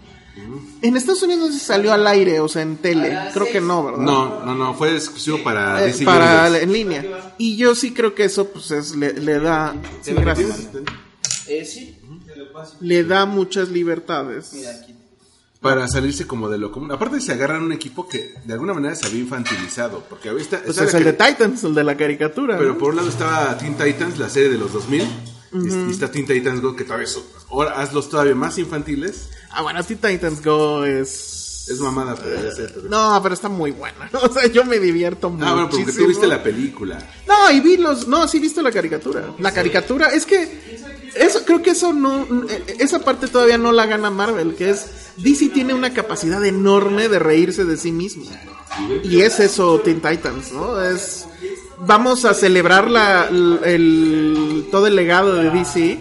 En 0.82 0.96
Estados 0.96 1.24
Unidos 1.24 1.52
se 1.52 1.58
salió 1.58 1.92
al 1.92 2.06
aire, 2.06 2.38
o 2.38 2.46
sea, 2.46 2.62
en 2.62 2.76
tele. 2.76 3.18
Creo 3.34 3.46
que 3.50 3.60
no, 3.60 3.82
¿verdad? 3.84 3.98
No, 3.98 4.44
no, 4.44 4.54
no, 4.54 4.72
fue 4.74 4.94
exclusivo 4.94 5.42
para 5.42 5.82
Eh, 5.82 5.86
DC 5.86 6.04
para 6.04 6.42
Universe. 6.44 6.62
en 6.62 6.72
línea. 6.72 7.34
Y 7.38 7.56
yo 7.56 7.74
sí 7.74 7.92
creo 7.92 8.14
que 8.14 8.22
eso 8.24 8.46
pues 8.48 8.70
es, 8.70 8.94
le, 8.94 9.14
le 9.14 9.40
da 9.40 9.74
sí, 10.00 10.12
gracias. 10.12 10.68
Eh, 11.48 11.64
sí. 11.64 11.97
Le 12.80 13.04
da 13.04 13.26
muchas 13.26 13.68
libertades. 13.68 14.52
Para 15.60 15.88
salirse 15.88 16.24
como 16.26 16.48
de 16.48 16.56
lo 16.56 16.70
común. 16.70 16.92
Aparte 16.92 17.20
se 17.20 17.32
agarran 17.32 17.62
un 17.64 17.72
equipo 17.72 18.08
que 18.08 18.32
de 18.44 18.52
alguna 18.52 18.74
manera 18.74 18.94
se 18.94 19.06
había 19.08 19.18
infantilizado. 19.20 20.04
Porque 20.08 20.28
ahorita 20.28 20.56
está, 20.58 20.66
Pues 20.66 20.78
está 20.78 20.88
es 20.88 20.94
el 20.94 21.04
de 21.04 21.12
Titans, 21.14 21.64
el 21.64 21.74
de 21.74 21.82
la 21.84 21.96
caricatura. 21.96 22.56
Pero 22.56 22.74
¿no? 22.74 22.78
por 22.78 22.90
un 22.90 22.96
lado 22.96 23.08
estaba 23.08 23.58
Teen 23.58 23.74
Titans, 23.76 24.18
la 24.18 24.28
serie 24.28 24.50
de 24.50 24.58
los 24.58 24.72
2000. 24.72 25.02
y- 25.02 25.88
Y 25.88 25.90
está 25.90 26.10
Teen 26.12 26.26
Titans 26.26 26.60
Go, 26.60 26.76
que 26.76 26.84
todavía 26.84 27.08
son. 27.08 27.24
Ahora 27.50 27.80
hazlos 27.80 28.08
todavía 28.08 28.36
más 28.36 28.56
infantiles. 28.58 29.30
Ah, 29.50 29.62
bueno, 29.62 29.82
Teen 29.82 29.98
Titans 29.98 30.44
Go 30.44 30.84
es... 30.84 31.66
Es 31.68 31.80
mamada, 31.80 32.14
pero 32.14 32.40
ya 32.42 32.50
sé. 32.52 32.68
pero- 32.72 32.88
No, 32.88 33.18
pero 33.20 33.34
está 33.34 33.48
muy 33.48 33.72
buena. 33.72 34.08
O 34.22 34.32
sea, 34.32 34.46
yo 34.46 34.64
me 34.64 34.78
divierto 34.78 35.28
mucho. 35.28 35.44
Ah, 35.44 35.52
bueno, 35.54 35.70
porque 35.70 35.90
tú 35.92 36.06
viste 36.06 36.26
la 36.28 36.40
película. 36.42 36.98
No, 37.26 37.50
y 37.50 37.58
vi 37.60 37.78
los... 37.78 38.06
No, 38.06 38.28
sí 38.28 38.38
viste 38.38 38.62
la 38.62 38.70
caricatura. 38.70 39.34
La 39.40 39.52
caricatura, 39.52 40.08
es 40.10 40.24
que... 40.24 40.78
Eso, 41.18 41.44
creo 41.44 41.62
que 41.62 41.70
eso 41.70 41.92
no... 41.92 42.26
eh, 42.48 42.76
Esa 42.78 43.00
parte 43.00 43.26
todavía 43.28 43.58
no 43.58 43.72
la 43.72 43.86
gana 43.86 44.10
Marvel, 44.10 44.54
que 44.54 44.70
es... 44.70 44.86
DC 45.18 45.48
tiene 45.48 45.74
una 45.74 45.92
capacidad 45.92 46.44
enorme 46.44 47.08
de 47.08 47.18
reírse 47.18 47.64
de 47.64 47.76
sí 47.76 47.90
mismo. 47.92 48.24
Y 49.02 49.22
es 49.22 49.40
eso 49.40 49.80
Teen 49.80 50.00
Titans, 50.00 50.52
¿no? 50.52 50.80
Es... 50.82 51.26
Vamos 51.80 52.24
a 52.24 52.34
celebrar 52.34 52.90
la, 52.90 53.28
el, 53.28 54.66
todo 54.70 54.86
el 54.88 54.96
legado 54.96 55.34
de 55.36 55.50
DC, 55.50 56.00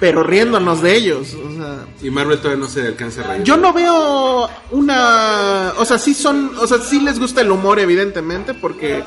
pero 0.00 0.22
riéndonos 0.24 0.82
de 0.82 0.96
ellos. 0.96 1.34
O 1.34 1.56
sea, 1.56 1.86
Y 2.02 2.10
Marvel 2.10 2.38
todavía 2.38 2.60
no 2.64 2.68
se 2.68 2.80
alcanza 2.88 3.20
a 3.22 3.28
reír. 3.28 3.44
yo 3.44 3.56
no 3.56 3.72
veo 3.72 4.48
una, 4.72 5.72
o 5.78 5.84
sea, 5.84 5.98
sí 5.98 6.14
son, 6.14 6.50
o 6.58 6.66
sea, 6.66 6.78
sí 6.80 7.00
les 7.00 7.20
gusta 7.20 7.40
el 7.40 7.52
humor 7.52 7.78
evidentemente 7.78 8.52
porque 8.54 9.04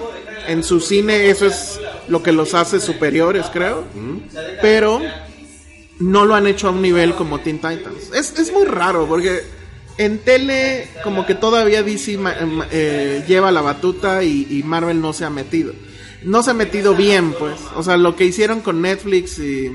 en 0.48 0.64
su 0.64 0.80
cine 0.80 1.30
eso 1.30 1.46
es 1.48 1.80
lo 2.08 2.24
que 2.24 2.32
los 2.32 2.54
hace 2.54 2.80
superiores, 2.80 3.48
creo. 3.52 3.84
Pero 4.62 5.02
no 6.00 6.26
lo 6.26 6.36
han 6.36 6.48
hecho 6.48 6.68
a 6.68 6.72
un 6.72 6.82
nivel 6.82 7.14
como 7.16 7.40
Teen 7.40 7.58
Titans. 7.58 8.12
Es, 8.14 8.38
es 8.38 8.52
muy 8.52 8.66
raro 8.66 9.06
porque 9.08 9.44
en 9.98 10.20
tele 10.20 10.90
como 11.04 11.26
que 11.26 11.36
todavía 11.36 11.84
DC 11.84 12.20
eh, 12.72 13.24
lleva 13.28 13.52
la 13.52 13.62
batuta 13.62 14.24
y, 14.24 14.48
y 14.50 14.64
Marvel 14.64 15.00
no 15.02 15.14
se 15.14 15.26
ha 15.26 15.30
metido. 15.30 15.74
No 16.24 16.42
se 16.44 16.52
ha 16.52 16.54
metido 16.54 16.96
bien, 16.96 17.34
pues. 17.34 17.56
O 17.76 17.84
sea, 17.84 17.98
lo 17.98 18.16
que 18.16 18.26
hicieron 18.26 18.62
con 18.62 18.82
Netflix 18.82 19.38
y... 19.40 19.72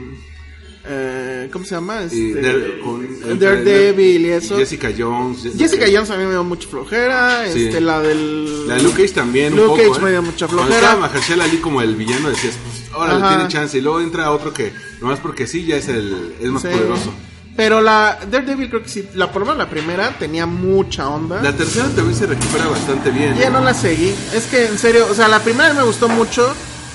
eh, 0.85 1.49
¿Cómo 1.53 1.65
se 1.65 1.75
llama? 1.77 2.03
Este, 2.03 2.35
Dare- 2.41 2.81
con- 2.81 3.39
Daredevil 3.39 4.27
y 4.27 4.31
eso. 4.31 4.57
Jessica 4.57 4.91
Jones. 4.97 5.43
Jessica 5.57 5.87
Jones 5.93 6.11
a 6.11 6.17
mí 6.17 6.25
me 6.25 6.31
dio 6.31 6.43
mucha 6.45 6.69
flojera. 6.69 7.45
Sí. 7.53 7.67
Este, 7.67 7.81
la 7.81 8.01
del. 8.01 8.67
La 8.69 8.75
de 8.77 8.83
Luke 8.83 9.01
Cage 9.03 9.15
también. 9.15 9.55
Luke 9.55 9.63
un 9.63 9.69
poco, 9.79 9.89
Cage 9.91 10.01
¿eh? 10.01 10.05
me 10.05 10.11
dio 10.11 10.23
mucha 10.23 10.47
Cuando 10.47 10.65
flojera. 10.67 10.89
estaba 10.93 11.09
Mahershala 11.09 11.45
Ali 11.45 11.57
como 11.59 11.83
el 11.83 11.95
villano, 11.95 12.31
decías, 12.31 12.55
pues, 12.65 12.80
ahora 12.93 13.17
Ajá. 13.17 13.29
tiene 13.37 13.49
chance. 13.49 13.79
Y 13.79 13.81
luego 13.81 14.01
entra 14.01 14.31
otro 14.31 14.53
que, 14.53 14.73
nomás 15.01 15.19
porque 15.21 15.47
sí, 15.47 15.65
ya 15.67 15.77
es 15.77 15.89
el 15.89 16.35
es 16.41 16.49
más 16.51 16.63
Sí. 16.63 16.69
poderoso. 16.69 17.13
Pero 17.57 17.81
la 17.81 18.19
Daredevil 18.31 18.69
creo 18.71 18.83
que 18.83 18.89
sí, 18.89 19.09
la 19.15 19.31
por 19.33 19.45
la 19.57 19.69
primera 19.69 20.17
tenía 20.19 20.47
mucha 20.47 21.09
onda. 21.09 21.43
La 21.43 21.53
tercera 21.53 21.89
también 21.89 22.15
se 22.17 22.27
recupera 22.27 22.67
bastante 22.69 23.11
bien. 23.11 23.37
Ya 23.37 23.51
no 23.51 23.61
la 23.61 23.75
seguí. 23.75 24.15
Es 24.33 24.47
que 24.47 24.67
en 24.67 24.79
serio, 24.79 25.07
o 25.11 25.15
sea, 25.15 25.29
la 25.29 25.41
primera 25.41 25.75
me 25.75 25.83
gustó 25.83 26.09
mucho 26.09 26.55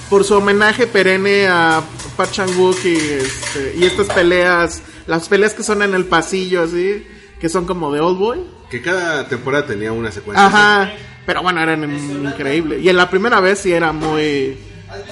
por 0.09 0.23
su 0.23 0.33
homenaje 0.35 0.87
perenne 0.87 1.47
a 1.47 1.81
Park 2.17 2.31
Chan-wook 2.31 2.77
y, 2.85 2.95
este, 2.95 3.75
y 3.77 3.83
estas 3.83 4.07
peleas, 4.07 4.81
las 5.07 5.27
peleas 5.27 5.53
que 5.53 5.61
son 5.63 5.81
en 5.83 5.93
el 5.93 6.05
pasillo 6.05 6.63
así, 6.63 7.05
que 7.39 7.49
son 7.49 7.65
como 7.65 7.91
de 7.91 7.99
Old 7.99 8.17
Boy. 8.17 8.39
Que 8.69 8.81
cada 8.81 9.27
temporada 9.27 9.67
tenía 9.67 9.91
una 9.91 10.11
secuencia. 10.11 10.45
Ajá. 10.47 10.91
Pero 11.25 11.43
bueno, 11.43 11.61
eran 11.61 11.83
increíbles. 11.93 12.81
Y 12.81 12.89
en 12.89 12.97
la 12.97 13.09
primera 13.09 13.39
vez 13.39 13.59
sí 13.59 13.71
era 13.71 13.91
muy 13.91 14.57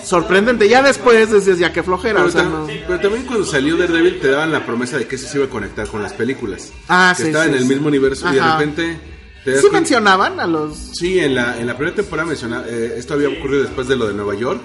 sorprendente. 0.04 0.68
Ya 0.70 0.82
después 0.82 1.30
decías 1.32 1.58
ya 1.60 1.72
que 1.74 1.84
flojera. 1.84 2.16
Pero, 2.16 2.28
o 2.28 2.32
sea, 2.32 2.44
no- 2.44 2.68
pero 2.88 3.00
también 3.00 3.26
cuando 3.26 3.46
salió 3.46 3.78
Daredevil 3.78 4.20
te 4.20 4.30
daban 4.30 4.52
la 4.52 4.66
promesa 4.66 4.98
de 4.98 5.08
que 5.08 5.16
eso 5.16 5.28
se 5.28 5.38
iba 5.38 5.46
a 5.48 5.50
conectar 5.50 5.88
con 5.88 6.02
las 6.04 6.14
películas. 6.14 6.72
Ah, 6.90 7.14
que 7.16 7.24
sí, 7.24 7.28
estaba 7.30 7.46
sí, 7.46 7.50
en 7.52 7.56
el 7.58 7.64
sí. 7.64 7.70
mismo 7.70 7.88
universo 7.88 8.30
y 8.30 8.34
de 8.36 8.40
Ajá. 8.42 8.58
repente 8.60 8.98
te 9.44 9.60
Sí 9.62 9.68
mencionaban 9.72 10.40
a 10.40 10.48
los... 10.48 10.78
Sí, 10.94 11.20
en 11.20 11.36
la, 11.36 11.60
en 11.60 11.68
la 11.68 11.76
primera 11.76 11.96
temporada 11.96 12.28
mencionaba, 12.28 12.66
eh, 12.68 12.96
esto 12.98 13.14
había 13.14 13.28
ocurrido 13.30 13.64
después 13.64 13.88
de 13.88 13.96
lo 13.98 14.08
de 14.08 14.14
Nueva 14.14 14.36
York. 14.36 14.62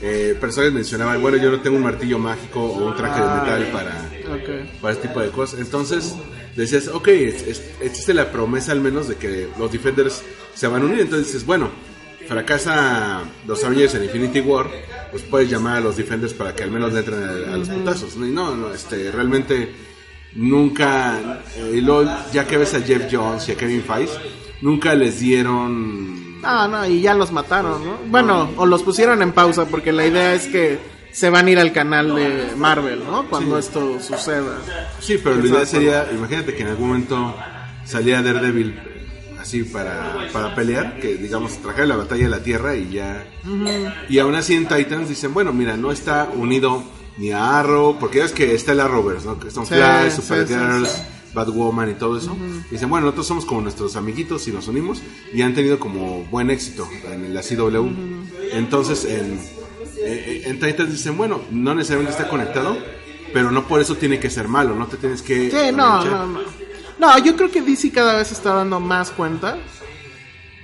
Eh, 0.00 0.36
personas 0.40 0.72
mencionaban, 0.72 1.20
bueno, 1.22 1.36
yo 1.36 1.50
no 1.52 1.60
tengo 1.60 1.76
un 1.76 1.84
martillo 1.84 2.18
mágico 2.18 2.60
o 2.60 2.86
un 2.88 2.96
traje 2.96 3.20
de 3.20 3.26
metal 3.28 3.68
para, 3.72 4.10
Ok. 4.34 4.80
para 4.80 4.94
este 4.94 5.06
tipo 5.06 5.20
de 5.20 5.28
cosas. 5.30 5.60
Entonces 5.60 6.14
decías, 6.56 6.88
ok, 6.88 7.06
es- 7.08 7.46
es- 7.46 7.62
existe 7.80 8.12
la 8.12 8.32
promesa 8.32 8.72
al 8.72 8.80
menos 8.80 9.06
de 9.06 9.14
que 9.14 9.48
los 9.56 9.70
Defenders 9.70 10.22
se 10.54 10.66
van 10.66 10.82
a 10.82 10.86
unir. 10.86 11.00
Entonces 11.02 11.28
dices, 11.28 11.46
bueno, 11.46 11.70
fracasa 12.26 13.22
los 13.46 13.62
Avengers 13.64 13.94
en 13.94 14.04
Infinity 14.04 14.40
War, 14.40 14.66
pues 15.10 15.22
puedes 15.24 15.50
llamar 15.50 15.78
a 15.78 15.80
los 15.80 15.96
Defenders 15.96 16.34
para 16.34 16.54
que 16.54 16.62
al 16.62 16.70
menos 16.70 16.92
le 16.92 17.00
entren 17.00 17.22
a, 17.22 17.54
a 17.54 17.56
los 17.56 17.68
putazos. 17.68 18.16
¿no? 18.16 18.26
Y 18.26 18.30
no, 18.30 18.56
no, 18.56 18.72
este, 18.72 19.10
realmente 19.10 19.72
nunca, 20.34 21.42
eh, 21.56 21.72
y 21.74 21.80
luego, 21.80 22.10
ya 22.32 22.46
que 22.46 22.56
ves 22.56 22.74
a 22.74 22.80
Jeff 22.80 23.04
Jones 23.10 23.48
y 23.48 23.52
a 23.52 23.56
Kevin 23.56 23.82
Feige, 23.82 24.12
nunca 24.60 24.94
les 24.94 25.20
dieron... 25.20 26.40
Ah, 26.44 26.66
no, 26.68 26.86
y 26.86 27.00
ya 27.00 27.14
los 27.14 27.30
mataron, 27.30 27.84
¿no? 27.84 27.98
Bueno, 28.08 28.50
o 28.56 28.66
los 28.66 28.82
pusieron 28.82 29.22
en 29.22 29.32
pausa 29.32 29.66
porque 29.66 29.92
la 29.92 30.06
idea 30.06 30.34
es 30.34 30.46
que 30.46 30.78
se 31.12 31.30
van 31.30 31.46
a 31.46 31.50
ir 31.50 31.58
al 31.58 31.72
canal 31.72 32.14
de 32.16 32.54
Marvel, 32.56 33.04
¿no? 33.04 33.28
Cuando 33.28 33.58
esto 33.58 34.00
suceda. 34.00 34.58
Sí, 34.98 35.20
pero 35.22 35.36
la 35.36 35.46
idea 35.46 35.66
sería, 35.66 36.08
imagínate 36.10 36.54
que 36.54 36.62
en 36.62 36.68
algún 36.68 36.88
momento 36.88 37.36
salía 37.84 38.22
Daredevil 38.22 38.91
así 39.42 39.62
para, 39.64 40.28
para 40.32 40.54
pelear, 40.54 40.98
que 41.00 41.16
digamos 41.16 41.58
trajera 41.58 41.86
la 41.86 41.96
batalla 41.96 42.24
de 42.24 42.30
la 42.30 42.42
Tierra 42.42 42.76
y 42.76 42.90
ya... 42.90 43.26
Y 44.08 44.18
aún 44.18 44.34
así 44.34 44.54
en 44.54 44.66
Titans 44.66 45.08
dicen, 45.08 45.34
bueno, 45.34 45.52
mira, 45.52 45.76
no 45.76 45.92
está 45.92 46.28
unido 46.34 46.82
ni 47.18 47.30
a 47.30 47.58
Arrow, 47.60 47.98
porque 47.98 48.18
ya 48.18 48.24
es 48.24 48.32
que 48.32 48.54
está 48.54 48.72
el 48.72 48.80
Arrowverse, 48.80 49.26
¿no? 49.26 49.38
Que 49.38 49.50
son 49.50 49.66
Sí, 49.66 49.74
Flash, 49.74 50.12
sí, 50.12 50.22
Supergirl, 50.22 50.86
sí, 50.86 50.92
sí. 50.96 51.02
Batwoman 51.34 51.90
y 51.90 51.94
todo 51.94 52.18
eso. 52.18 52.36
Dicen, 52.70 52.88
bueno, 52.88 53.06
nosotros 53.06 53.26
somos 53.26 53.44
como 53.44 53.60
nuestros 53.60 53.96
amiguitos 53.96 54.46
y 54.48 54.52
nos 54.52 54.68
unimos 54.68 55.02
y 55.32 55.42
han 55.42 55.54
tenido 55.54 55.78
como 55.78 56.24
buen 56.24 56.50
éxito 56.50 56.88
en 57.10 57.34
la 57.34 57.42
CW. 57.42 57.88
Entonces 58.52 59.04
en, 59.04 59.38
en, 60.04 60.50
en 60.50 60.60
Titans 60.60 60.90
dicen, 60.90 61.16
bueno, 61.16 61.40
no 61.50 61.74
necesariamente 61.74 62.16
está 62.16 62.28
conectado, 62.30 62.76
pero 63.32 63.50
no 63.50 63.66
por 63.66 63.80
eso 63.80 63.94
tiene 63.96 64.18
que 64.20 64.28
ser 64.30 64.48
malo, 64.48 64.74
no 64.74 64.86
te 64.86 64.98
tienes 64.98 65.22
que... 65.22 65.50
Sí, 65.50 65.74
no, 65.74 66.04
no, 66.04 66.26
no. 66.26 66.40
No, 67.02 67.18
yo 67.18 67.34
creo 67.34 67.50
que 67.50 67.60
DC 67.62 67.90
cada 67.90 68.14
vez 68.14 68.30
está 68.30 68.54
dando 68.54 68.78
más 68.78 69.10
cuenta 69.10 69.58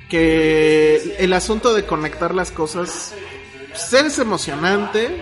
que 0.09 1.17
el 1.19 1.33
asunto 1.33 1.75
de 1.75 1.85
conectar 1.85 2.33
las 2.33 2.53
cosas 2.53 3.13
pues, 3.71 3.93
es 3.93 4.21
emocionante, 4.21 5.21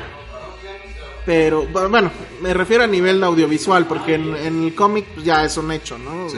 pero 1.24 1.66
bueno, 1.68 2.10
me 2.42 2.52
refiero 2.52 2.84
a 2.84 2.86
nivel 2.86 3.24
audiovisual, 3.24 3.86
porque 3.86 4.16
en, 4.16 4.36
en 4.36 4.64
el 4.64 4.74
cómic 4.74 5.06
pues, 5.14 5.24
ya 5.24 5.42
es 5.42 5.56
un 5.56 5.72
hecho, 5.72 5.96
¿no? 5.96 6.28
Sí. 6.28 6.36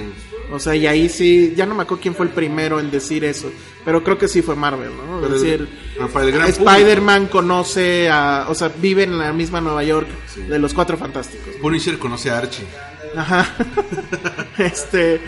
O 0.53 0.61
sea, 0.61 0.77
y 0.77 0.87
ahí 0.87 1.09
sí, 1.09 1.55
ya 1.57 1.67
no 1.67 1.75
me 1.75 1.83
acuerdo 1.83 2.01
quién 2.01 2.15
fue 2.15 2.27
el 2.27 2.33
primero 2.33 2.79
en 2.79 2.89
decir 2.89 3.25
eso, 3.25 3.51
pero 3.85 4.05
creo 4.05 4.17
que 4.17 4.29
sí 4.29 4.43
fue 4.43 4.55
Marvel, 4.55 4.93
¿no? 4.97 5.21
Pero 5.21 5.35
es 5.35 5.43
decir, 5.43 5.69
gran 5.99 6.49
Spider-Man 6.49 7.27
conoce 7.27 8.09
a, 8.09 8.47
o 8.49 8.55
sea, 8.55 8.71
vive 8.81 9.03
en 9.03 9.19
la 9.19 9.33
misma 9.33 9.61
Nueva 9.61 9.83
York 9.83 10.07
de 10.37 10.59
los 10.61 10.73
Cuatro 10.73 10.97
Fantásticos. 10.97 11.57
Punisher 11.61 11.99
conoce 11.99 12.31
a 12.31 12.39
Archie. 12.39 12.65
Ajá. 13.17 13.55
este. 14.59 15.21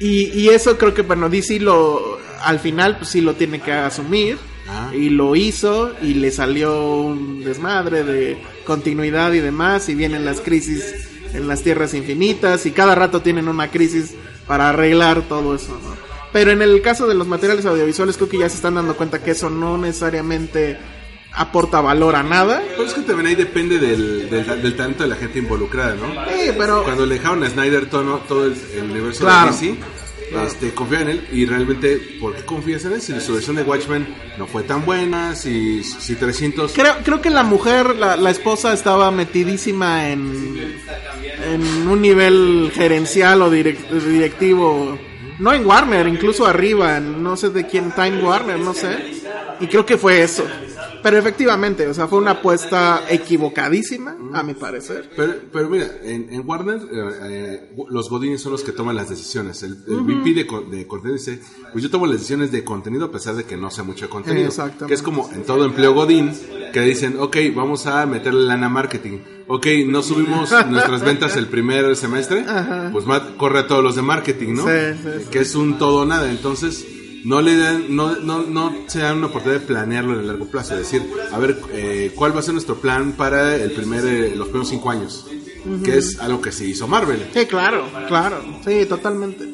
Y, 0.00 0.30
y 0.38 0.48
eso 0.50 0.78
creo 0.78 0.94
que, 0.94 1.02
bueno, 1.02 1.28
DC 1.28 1.60
lo. 1.60 2.18
Al 2.42 2.60
final, 2.60 2.98
pues 2.98 3.10
sí 3.10 3.20
lo 3.20 3.34
tiene 3.34 3.60
que 3.60 3.72
asumir. 3.72 4.38
Ah. 4.68 4.90
Y 4.94 5.10
lo 5.10 5.34
hizo. 5.36 5.94
Y 6.02 6.14
le 6.14 6.30
salió 6.30 6.96
un 7.00 7.42
desmadre 7.44 8.04
de 8.04 8.38
continuidad 8.64 9.32
y 9.32 9.40
demás. 9.40 9.88
Y 9.88 9.94
vienen 9.94 10.24
las 10.24 10.40
crisis 10.40 11.08
en 11.34 11.48
las 11.48 11.62
tierras 11.62 11.94
infinitas. 11.94 12.66
Y 12.66 12.72
cada 12.72 12.94
rato 12.94 13.22
tienen 13.22 13.48
una 13.48 13.70
crisis 13.70 14.14
para 14.46 14.70
arreglar 14.70 15.22
todo 15.22 15.54
eso, 15.54 15.78
¿no? 15.82 16.08
Pero 16.32 16.50
en 16.50 16.62
el 16.62 16.82
caso 16.82 17.06
de 17.06 17.14
los 17.14 17.26
materiales 17.26 17.64
audiovisuales, 17.64 18.16
creo 18.16 18.28
que 18.28 18.38
ya 18.38 18.48
se 18.48 18.56
están 18.56 18.74
dando 18.74 18.96
cuenta 18.96 19.22
que 19.22 19.30
eso 19.30 19.48
no 19.48 19.78
necesariamente 19.78 20.78
aporta 21.32 21.80
valor 21.80 22.16
a 22.16 22.22
nada. 22.22 22.62
Pero 22.70 22.84
es 22.88 22.94
que 22.94 23.02
también 23.02 23.26
ahí 23.28 23.34
depende 23.34 23.78
del, 23.78 24.28
del, 24.30 24.62
del 24.62 24.76
talento 24.76 25.02
de 25.04 25.08
la 25.10 25.16
gente 25.16 25.38
involucrada, 25.38 25.94
¿no? 25.94 26.06
Sí, 26.30 26.50
pero. 26.58 26.82
Cuando 26.84 27.06
le 27.06 27.14
dejaron 27.16 27.42
a 27.44 27.50
Snyder 27.50 27.86
todo, 27.90 28.18
todo 28.28 28.46
el, 28.46 28.54
el 28.76 28.90
universo 28.90 29.24
Claro. 29.24 29.52
de 29.52 29.66
DC, 29.68 29.78
este, 30.46 30.74
confía 30.74 31.00
en 31.00 31.08
él 31.08 31.28
y 31.32 31.46
realmente, 31.46 32.18
¿por 32.20 32.34
qué 32.34 32.44
confías 32.44 32.84
en 32.84 32.92
él? 32.94 33.00
Si 33.00 33.18
su 33.20 33.34
versión 33.34 33.56
de 33.56 33.62
Watchmen 33.62 34.06
no 34.36 34.46
fue 34.46 34.62
tan 34.62 34.84
buena, 34.84 35.34
si, 35.34 35.82
si 35.82 36.16
300... 36.16 36.72
Creo, 36.74 36.96
creo 37.02 37.22
que 37.22 37.30
la 37.30 37.42
mujer, 37.44 37.96
la, 37.96 38.16
la 38.16 38.30
esposa, 38.30 38.72
estaba 38.74 39.10
metidísima 39.10 40.10
en, 40.10 40.76
en 41.50 41.88
un 41.88 42.02
nivel 42.02 42.70
gerencial 42.74 43.40
o 43.42 43.50
direc- 43.50 43.88
directivo. 43.88 44.98
No 45.38 45.52
en 45.54 45.64
Warner, 45.64 46.06
incluso 46.08 46.46
arriba, 46.46 46.96
en 46.96 47.22
no 47.22 47.36
sé 47.36 47.50
de 47.50 47.64
quién, 47.66 47.92
Time 47.92 48.20
Warner, 48.22 48.58
no 48.58 48.74
sé. 48.74 49.22
Y 49.60 49.66
creo 49.68 49.86
que 49.86 49.96
fue 49.96 50.20
eso. 50.22 50.44
Pero 51.02 51.16
efectivamente, 51.18 51.86
o 51.86 51.94
sea, 51.94 52.08
fue 52.08 52.18
una 52.18 52.32
apuesta 52.32 53.02
equivocadísima, 53.08 54.16
a 54.32 54.42
mi 54.42 54.54
parecer. 54.54 55.10
Pero, 55.16 55.34
pero 55.52 55.68
mira, 55.68 55.86
en, 56.02 56.32
en 56.32 56.42
Warner 56.48 56.80
eh, 56.80 57.10
eh, 57.22 57.70
los 57.88 58.08
Godines 58.10 58.40
son 58.40 58.52
los 58.52 58.62
que 58.62 58.72
toman 58.72 58.96
las 58.96 59.08
decisiones. 59.08 59.62
El, 59.62 59.78
el 59.86 60.00
VP 60.00 60.34
de, 60.34 60.76
de 60.76 60.86
contenido 60.86 61.18
dice, 61.18 61.40
pues 61.72 61.82
yo 61.84 61.90
tomo 61.90 62.06
las 62.06 62.16
decisiones 62.16 62.50
de 62.50 62.64
contenido 62.64 63.06
a 63.06 63.12
pesar 63.12 63.34
de 63.34 63.44
que 63.44 63.56
no 63.56 63.70
sea 63.70 63.84
mucho 63.84 64.08
contenido. 64.08 64.48
Exactamente. 64.48 64.86
Que 64.86 64.94
es 64.94 65.02
como 65.02 65.30
en 65.32 65.44
todo 65.44 65.64
empleo 65.64 65.94
Godín, 65.94 66.32
que 66.72 66.80
dicen, 66.80 67.16
ok, 67.18 67.36
vamos 67.54 67.86
a 67.86 68.04
meterle 68.06 68.46
lana 68.46 68.66
a 68.66 68.70
marketing. 68.70 69.18
Ok, 69.46 69.66
no 69.86 70.02
subimos 70.02 70.50
nuestras 70.68 71.02
ventas 71.02 71.36
el 71.36 71.46
primer 71.46 71.96
semestre, 71.96 72.44
pues 72.92 73.06
Matt 73.06 73.36
corre 73.36 73.60
a 73.60 73.66
todos 73.66 73.82
los 73.82 73.96
de 73.96 74.02
marketing, 74.02 74.54
¿no? 74.54 74.64
Sí, 74.64 74.98
sí, 75.02 75.08
sí. 75.20 75.30
Que 75.30 75.40
es 75.40 75.54
un 75.54 75.78
todo 75.78 76.02
o 76.02 76.04
nada. 76.04 76.30
Entonces, 76.30 76.84
no 77.24 77.40
le 77.42 77.56
dan, 77.56 77.94
no, 77.94 78.16
no, 78.16 78.42
no 78.42 78.74
se 78.86 79.00
dan 79.00 79.18
una 79.18 79.26
oportunidad 79.26 79.60
de 79.60 79.66
planearlo 79.66 80.14
en 80.14 80.20
el 80.20 80.26
largo 80.28 80.46
plazo, 80.46 80.74
es 80.74 80.80
decir, 80.80 81.02
a 81.32 81.38
ver, 81.38 81.58
eh, 81.72 82.12
¿cuál 82.14 82.34
va 82.34 82.40
a 82.40 82.42
ser 82.42 82.54
nuestro 82.54 82.76
plan 82.76 83.12
para 83.12 83.56
el 83.56 83.72
primer, 83.72 84.04
eh, 84.06 84.34
los 84.36 84.48
primeros 84.48 84.68
cinco 84.68 84.90
años? 84.90 85.26
Que 85.84 85.98
es 85.98 86.18
algo 86.20 86.40
que 86.40 86.52
se 86.52 86.64
hizo 86.66 86.86
Marvel. 86.88 87.26
Sí, 87.34 87.44
claro, 87.46 87.84
claro, 88.06 88.42
sí, 88.64 88.86
totalmente. 88.86 89.46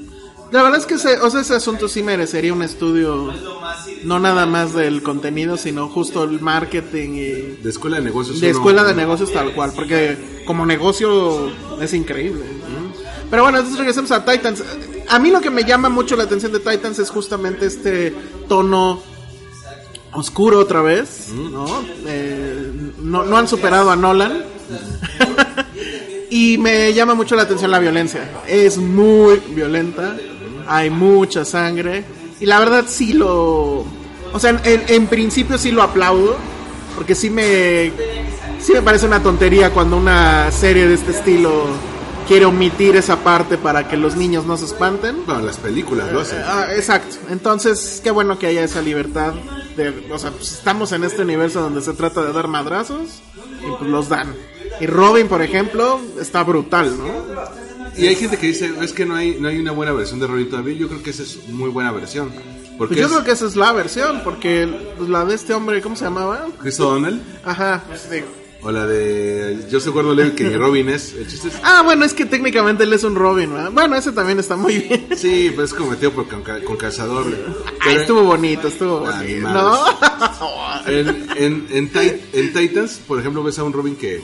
La 0.53 0.63
verdad 0.63 0.79
es 0.79 0.87
que 0.87 0.95
ese, 0.95 1.19
o 1.21 1.31
sea, 1.31 1.41
ese 1.41 1.55
asunto 1.55 1.89
sí 1.89 2.03
merecería 2.05 2.53
un 2.53 2.63
estudio, 2.63 3.33
no 4.05 4.21
nada 4.21 4.47
más 4.47 4.73
del 4.75 5.03
contenido, 5.03 5.57
sino 5.57 5.89
justo 5.89 6.23
el 6.23 6.41
marketing 6.41 7.11
y 7.15 7.31
De 7.63 7.71
escuela 7.71 7.97
de 7.97 8.05
negocios. 8.05 8.41
de 8.41 8.49
uno- 8.51 8.59
escuela 8.59 8.85
de 8.85 8.95
negocios 8.95 9.33
tal 9.33 9.53
cual, 9.55 9.73
porque 9.75 10.43
como 10.47 10.65
negocio 10.67 11.51
es 11.81 11.93
increíble. 11.95 12.43
Pero 13.31 13.43
bueno, 13.43 13.59
entonces 13.59 13.79
regresemos 13.79 14.13
a 14.13 14.25
Titans. 14.25 14.63
A 15.09 15.19
mí 15.19 15.31
lo 15.31 15.41
que 15.41 15.51
me 15.51 15.65
llama 15.65 15.89
mucho 15.89 16.17
la 16.17 16.25
atención 16.25 16.53
de 16.53 16.61
Titans 16.61 16.99
es 16.99 17.11
justamente 17.11 17.67
este 17.67 18.15
tono 18.49 19.03
oscuro 20.13 20.61
otra 20.61 20.81
vez, 20.81 21.29
¿no? 21.29 21.67
Eh, 22.07 22.93
no, 23.03 23.37
han 23.37 23.49
superado 23.49 23.91
a 23.91 23.97
Nolan. 23.97 24.45
y 26.31 26.57
me 26.59 26.93
llama 26.95 27.15
mucho 27.15 27.37
la 27.37 27.43
atención 27.43 27.71
la 27.71 27.79
violencia. 27.79 28.31
Es 28.47 28.79
muy 28.79 29.41
violenta, 29.51 30.17
hay 30.67 30.91
mucha 30.91 31.45
sangre. 31.45 32.05
Y 32.41 32.47
la 32.47 32.59
verdad 32.59 32.85
sí 32.89 33.13
lo... 33.13 33.85
O 34.33 34.39
sea, 34.41 34.51
en, 34.65 34.83
en 34.89 35.07
principio 35.07 35.59
sí 35.59 35.71
lo 35.71 35.83
aplaudo, 35.83 36.37
porque 36.95 37.15
sí 37.15 37.31
me... 37.31 37.93
Sí 38.61 38.73
me 38.73 38.81
parece 38.81 39.05
una 39.05 39.23
tontería 39.23 39.71
cuando 39.71 39.97
una 39.97 40.51
serie 40.51 40.89
de 40.89 40.95
este 40.95 41.11
estilo 41.11 41.67
quiere 42.27 42.45
omitir 42.45 42.97
esa 42.97 43.23
parte 43.23 43.59
para 43.59 43.89
que 43.89 43.97
los 43.97 44.17
niños 44.17 44.47
no 44.47 44.57
se 44.57 44.67
espanten. 44.67 45.25
Bueno, 45.27 45.43
las 45.43 45.59
películas 45.59 46.13
lo 46.13 46.21
hacen. 46.21 46.41
Ah, 46.45 46.67
exacto. 46.75 47.17
Entonces, 47.31 48.01
qué 48.03 48.11
bueno 48.11 48.39
que 48.39 48.47
haya 48.47 48.63
esa 48.65 48.83
libertad. 48.83 49.35
De, 49.77 50.07
o 50.13 50.19
sea, 50.19 50.31
pues, 50.31 50.53
estamos 50.53 50.93
en 50.93 51.05
este 51.05 51.23
universo 51.23 51.61
donde 51.61 51.81
se 51.83 51.93
trata 51.95 52.23
de 52.23 52.33
dar 52.33 52.49
madrazos 52.49 53.23
y 53.61 53.71
pues 53.79 53.91
los 53.91 54.09
dan. 54.09 54.35
Y 54.81 54.87
Robin, 54.87 55.29
por 55.29 55.43
ejemplo, 55.43 56.01
está 56.21 56.43
brutal, 56.43 56.97
¿no? 56.97 57.55
Y 57.97 58.07
hay 58.09 58.17
gente 58.17 58.37
que 58.39 58.49
dice, 58.49 58.73
es 58.81 58.93
que 58.93 59.07
no 59.07 59.15
hay, 59.15 59.37
no 59.39 59.49
hay 59.49 59.59
una 59.59 59.73
buena 59.73 59.93
versión 59.93 60.19
de 60.19 60.27
Robin 60.27 60.49
todavía. 60.49 60.75
Yo 60.77 60.89
creo 60.89 61.03
que 61.03 61.11
esa 61.11 61.23
es 61.23 61.49
muy 61.49 61.71
buena 61.71 61.93
versión. 61.93 62.33
Porque 62.77 62.95
Pues 62.95 63.01
yo 63.01 63.07
es 63.07 63.13
creo 63.13 63.25
que 63.25 63.31
esa 63.31 63.47
es 63.47 63.55
la 63.55 63.73
versión, 63.73 64.23
porque 64.25 64.69
pues, 64.97 65.09
la 65.09 65.25
de 65.25 65.35
este 65.37 65.55
hombre, 65.55 65.81
¿cómo 65.81 65.95
se 65.95 66.05
llamaba? 66.05 66.47
Chris 66.61 66.81
O'Donnell. 66.81 67.23
Ajá, 67.45 67.85
pues, 67.87 68.11
digo, 68.11 68.27
O 68.67 68.73
la 68.73 68.87
de 68.87 69.59
Yo 69.71 69.79
Levy, 70.15 70.31
que 70.31 70.57
Robin 70.57 70.89
es. 70.89 71.13
El 71.13 71.27
chiste 71.27 71.49
es. 71.49 71.55
Ah, 71.63 71.83
bueno, 71.85 72.05
es 72.07 72.15
que 72.15 72.25
técnicamente 72.25 72.85
él 72.85 72.93
es 72.95 73.05
un 73.05 73.15
Robin, 73.15 73.53
¿verdad? 73.53 73.71
Bueno, 73.71 73.95
ese 73.95 74.11
también 74.13 74.39
está 74.39 74.57
muy 74.57 74.79
bien. 74.79 75.07
Sí, 75.17 75.49
pero 75.51 75.65
es 75.65 75.75
cometido 75.75 76.13
por, 76.13 76.27
con, 76.29 76.43
con 76.43 76.77
calzador. 76.79 77.27
Ah, 77.67 77.73
Pero 77.85 78.01
estuvo 78.01 78.23
bonito, 78.25 78.69
estuvo 78.69 79.01
bonito. 79.01 79.23
ni 79.23 79.35
¿No? 79.35 79.85
En, 80.87 81.09
en, 81.37 81.67
en, 81.71 81.91
en 82.33 82.53
Titans, 82.55 83.01
por 83.07 83.19
ejemplo, 83.21 83.43
ves 83.43 83.59
a 83.59 83.65
un 83.65 83.73
Robin 83.75 83.97
que 83.97 84.23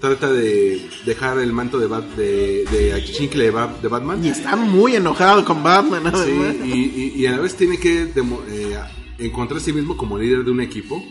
trata 0.00 0.32
de 0.32 0.88
dejar 1.04 1.38
el 1.38 1.52
manto 1.52 1.78
de, 1.78 1.86
Bat, 1.86 2.04
de, 2.16 2.64
de 2.70 2.94
de, 2.94 3.52
Bat- 3.52 3.80
de 3.80 3.88
Batman. 3.88 4.24
y 4.24 4.28
está 4.30 4.56
muy 4.56 4.96
enojado 4.96 5.44
con 5.44 5.62
Batman, 5.62 6.04
¿no? 6.04 6.24
Sí, 6.24 6.32
y, 6.64 6.68
y- 6.72 7.12
y 7.22 7.26
a 7.26 7.32
la 7.32 7.40
vez 7.40 7.54
tiene 7.56 7.78
que 7.78 8.02
eh, 8.48 8.78
encontrar 9.18 9.60
a 9.60 9.62
sí 9.62 9.72
mismo 9.72 9.96
como 9.96 10.18
líder 10.18 10.44
de 10.44 10.50
un 10.50 10.60
equipo. 10.60 11.04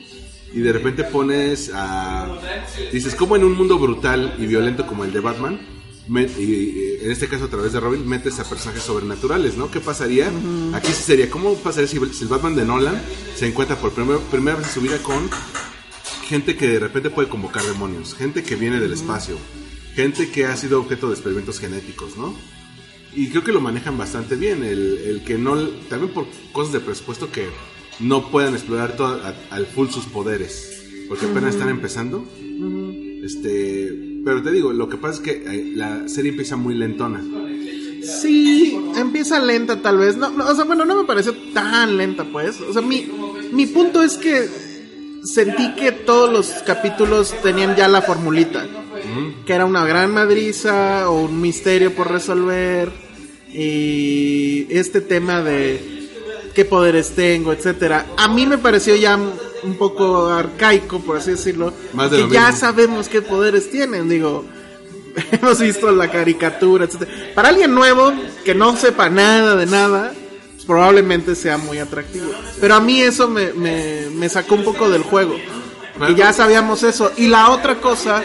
Y 0.54 0.60
de 0.60 0.74
repente 0.74 1.04
pones 1.06 1.72
a. 1.74 2.28
Dices, 2.92 3.16
como 3.16 3.36
en 3.36 3.44
un 3.44 3.54
mundo 3.54 3.80
brutal 3.80 4.36
y 4.38 4.46
violento 4.48 4.86
como 4.86 5.06
el 5.06 5.14
de 5.14 5.20
Batman, 5.22 5.60
met- 6.10 6.38
y, 6.38 6.44
y 6.44 6.98
en 7.06 7.12
este 7.12 7.28
caso 7.28 7.46
a 7.46 7.48
través 7.48 7.72
de 7.74 7.80
Robin, 7.80 8.06
metes 8.08 8.38
a 8.40 8.44
personajes 8.44 8.84
sobrenaturales, 8.84 9.56
¿no? 9.56 9.72
¿Qué 9.72 9.80
pasaría? 9.80 10.30
Aquí 10.74 10.88
sí 10.92 11.04
sería, 11.04 11.30
¿cómo 11.30 11.56
pasaría 11.56 11.88
si, 11.88 12.00
si 12.14 12.24
el 12.24 12.30
Batman 12.30 12.56
de 12.56 12.66
Nolan 12.66 13.02
se 13.36 13.48
encuentra 13.48 13.78
por 13.78 13.92
primer- 13.94 14.20
primera 14.30 14.58
vez 14.58 14.68
en 14.68 14.74
su 14.74 14.82
vida 14.82 14.98
con 15.02 15.30
gente 16.28 16.56
que 16.58 16.68
de 16.68 16.80
repente 16.80 17.10
puede 17.10 17.30
convocar 17.30 17.64
demonios, 17.64 18.14
gente 18.16 18.44
que 18.44 18.56
viene 18.56 18.80
del 18.80 18.94
espacio, 18.94 19.38
gente 19.96 20.30
que 20.32 20.46
ha 20.46 20.56
sido 20.58 20.80
objeto 20.80 21.08
de 21.08 21.14
experimentos 21.14 21.60
genéticos, 21.60 22.18
¿no? 22.18 22.34
Y 23.14 23.28
creo 23.30 23.44
que 23.44 23.52
lo 23.52 23.60
manejan 23.60 23.98
bastante 23.98 24.36
bien, 24.36 24.64
el, 24.64 24.98
el 25.06 25.24
que 25.26 25.38
no, 25.38 25.58
también 25.90 26.14
por 26.14 26.28
cosas 26.54 26.72
de 26.74 26.80
presupuesto 26.80 27.30
que 27.32 27.48
no 28.00 28.30
puedan 28.30 28.54
explorar 28.54 28.96
todo, 28.96 29.22
a- 29.24 29.36
al 29.54 29.66
full 29.68 29.90
sus 29.90 30.06
poderes, 30.06 30.84
porque 31.08 31.26
apenas 31.26 31.56
están 31.56 31.70
empezando. 31.70 32.26
Este, 33.24 33.94
pero 34.26 34.42
te 34.42 34.52
digo, 34.52 34.74
lo 34.74 34.90
que 34.90 34.98
pasa 34.98 35.16
es 35.16 35.20
que 35.22 35.32
eh, 35.46 35.72
la 35.76 36.08
serie 36.08 36.32
empieza 36.32 36.56
muy 36.56 36.74
lentona. 36.76 37.24
Sí, 38.04 38.76
empieza 38.96 39.40
lenta 39.40 39.82
tal 39.82 39.98
vez. 40.00 40.18
No, 40.18 40.30
no, 40.32 40.48
o 40.48 40.56
sea, 40.56 40.64
bueno, 40.66 40.86
no 40.86 40.96
me 40.96 41.04
pareció 41.06 41.34
tan 41.54 41.98
lenta, 41.98 42.24
pues. 42.32 42.60
O 42.62 42.74
sea, 42.74 42.82
mi, 42.82 43.08
mi 43.52 43.68
punto 43.68 44.02
es 44.02 44.18
que 44.18 44.48
sentí 45.24 45.76
que 45.76 45.92
todos 45.92 46.32
los 46.34 46.48
capítulos 46.66 47.34
tenían 47.44 47.76
ya 47.76 47.88
la 47.88 48.02
formulita. 48.02 48.66
Que 49.46 49.54
era 49.54 49.66
una 49.66 49.86
gran 49.86 50.12
madriza 50.14 51.10
o 51.10 51.26
un 51.26 51.42
misterio 51.42 51.94
por 51.94 52.10
resolver. 52.12 52.92
Y 53.54 54.66
este 54.70 55.02
tema 55.02 55.42
de 55.44 55.91
qué 56.54 56.66
poderes 56.66 57.12
tengo, 57.16 57.52
etcétera. 57.54 58.06
A 58.18 58.28
mí 58.28 58.46
me 58.46 58.58
pareció 58.58 58.96
ya 58.96 59.18
un 59.18 59.76
poco 59.78 60.28
arcaico, 60.28 61.00
por 61.00 61.18
así 61.18 61.32
decirlo. 61.32 61.74
Más 61.94 62.10
de 62.12 62.18
que 62.28 62.34
ya 62.34 62.48
mismo. 62.48 62.60
sabemos 62.60 63.08
qué 63.08 63.22
poderes 63.22 63.70
tienen, 63.70 64.10
digo. 64.10 64.46
Hemos 65.32 65.60
visto 65.60 65.92
la 65.92 66.10
caricatura, 66.10 66.86
etcétera. 66.86 67.12
Para 67.36 67.50
alguien 67.50 67.74
nuevo 67.76 68.14
que 68.46 68.56
no 68.56 68.76
sepa 68.78 69.10
nada 69.10 69.56
de 69.56 69.66
nada, 69.66 70.14
probablemente 70.66 71.36
sea 71.36 71.58
muy 71.58 71.80
atractivo. 71.80 72.32
Pero 72.60 72.76
a 72.76 72.80
mí 72.80 73.02
eso 73.02 73.28
me, 73.28 73.52
me, 73.54 74.08
me 74.14 74.30
sacó 74.30 74.56
un 74.56 74.64
poco 74.64 74.90
del 74.90 75.04
juego. 75.04 75.36
Que 76.08 76.16
ya 76.16 76.34
sabíamos 76.34 76.82
eso. 76.84 77.12
Y 77.18 77.28
la 77.28 77.50
otra 77.52 77.76
cosa 77.80 78.24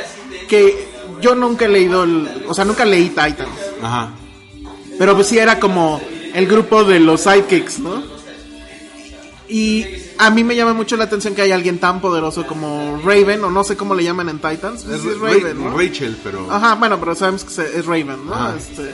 que 0.48 0.88
yo 1.20 1.34
nunca 1.34 1.64
he 1.66 1.68
leído, 1.68 2.04
el- 2.04 2.44
o 2.46 2.54
sea, 2.54 2.64
nunca 2.64 2.84
leí 2.84 3.08
Titans. 3.08 3.48
Ajá. 3.82 4.12
Pero 4.98 5.14
pues 5.14 5.26
sí 5.26 5.36
era 5.38 5.58
como 5.60 6.00
el 6.32 6.46
grupo 6.46 6.84
de 6.84 7.00
los 7.00 7.22
sidekicks, 7.22 7.80
¿no? 7.80 8.02
Y 9.48 9.84
a 10.18 10.30
mí 10.30 10.42
me 10.44 10.56
llama 10.56 10.72
mucho 10.74 10.96
la 10.96 11.04
atención 11.04 11.34
que 11.34 11.42
hay 11.42 11.52
alguien 11.52 11.78
tan 11.78 12.00
poderoso 12.00 12.46
como 12.46 13.00
Raven, 13.04 13.44
o 13.44 13.50
no 13.50 13.62
sé 13.64 13.76
cómo 13.76 13.94
le 13.94 14.02
llaman 14.04 14.28
en 14.28 14.38
Titans. 14.38 14.84
Es 14.86 15.02
Raven, 15.20 15.62
¿no? 15.64 15.76
Rachel, 15.76 16.16
pero... 16.24 16.50
Ajá, 16.50 16.74
bueno, 16.74 16.98
pero 16.98 17.14
sabemos 17.14 17.44
que 17.44 17.62
es 17.62 17.86
Raven, 17.86 18.26
¿no? 18.26 18.34
Ajá. 18.34 18.54
Este, 18.56 18.92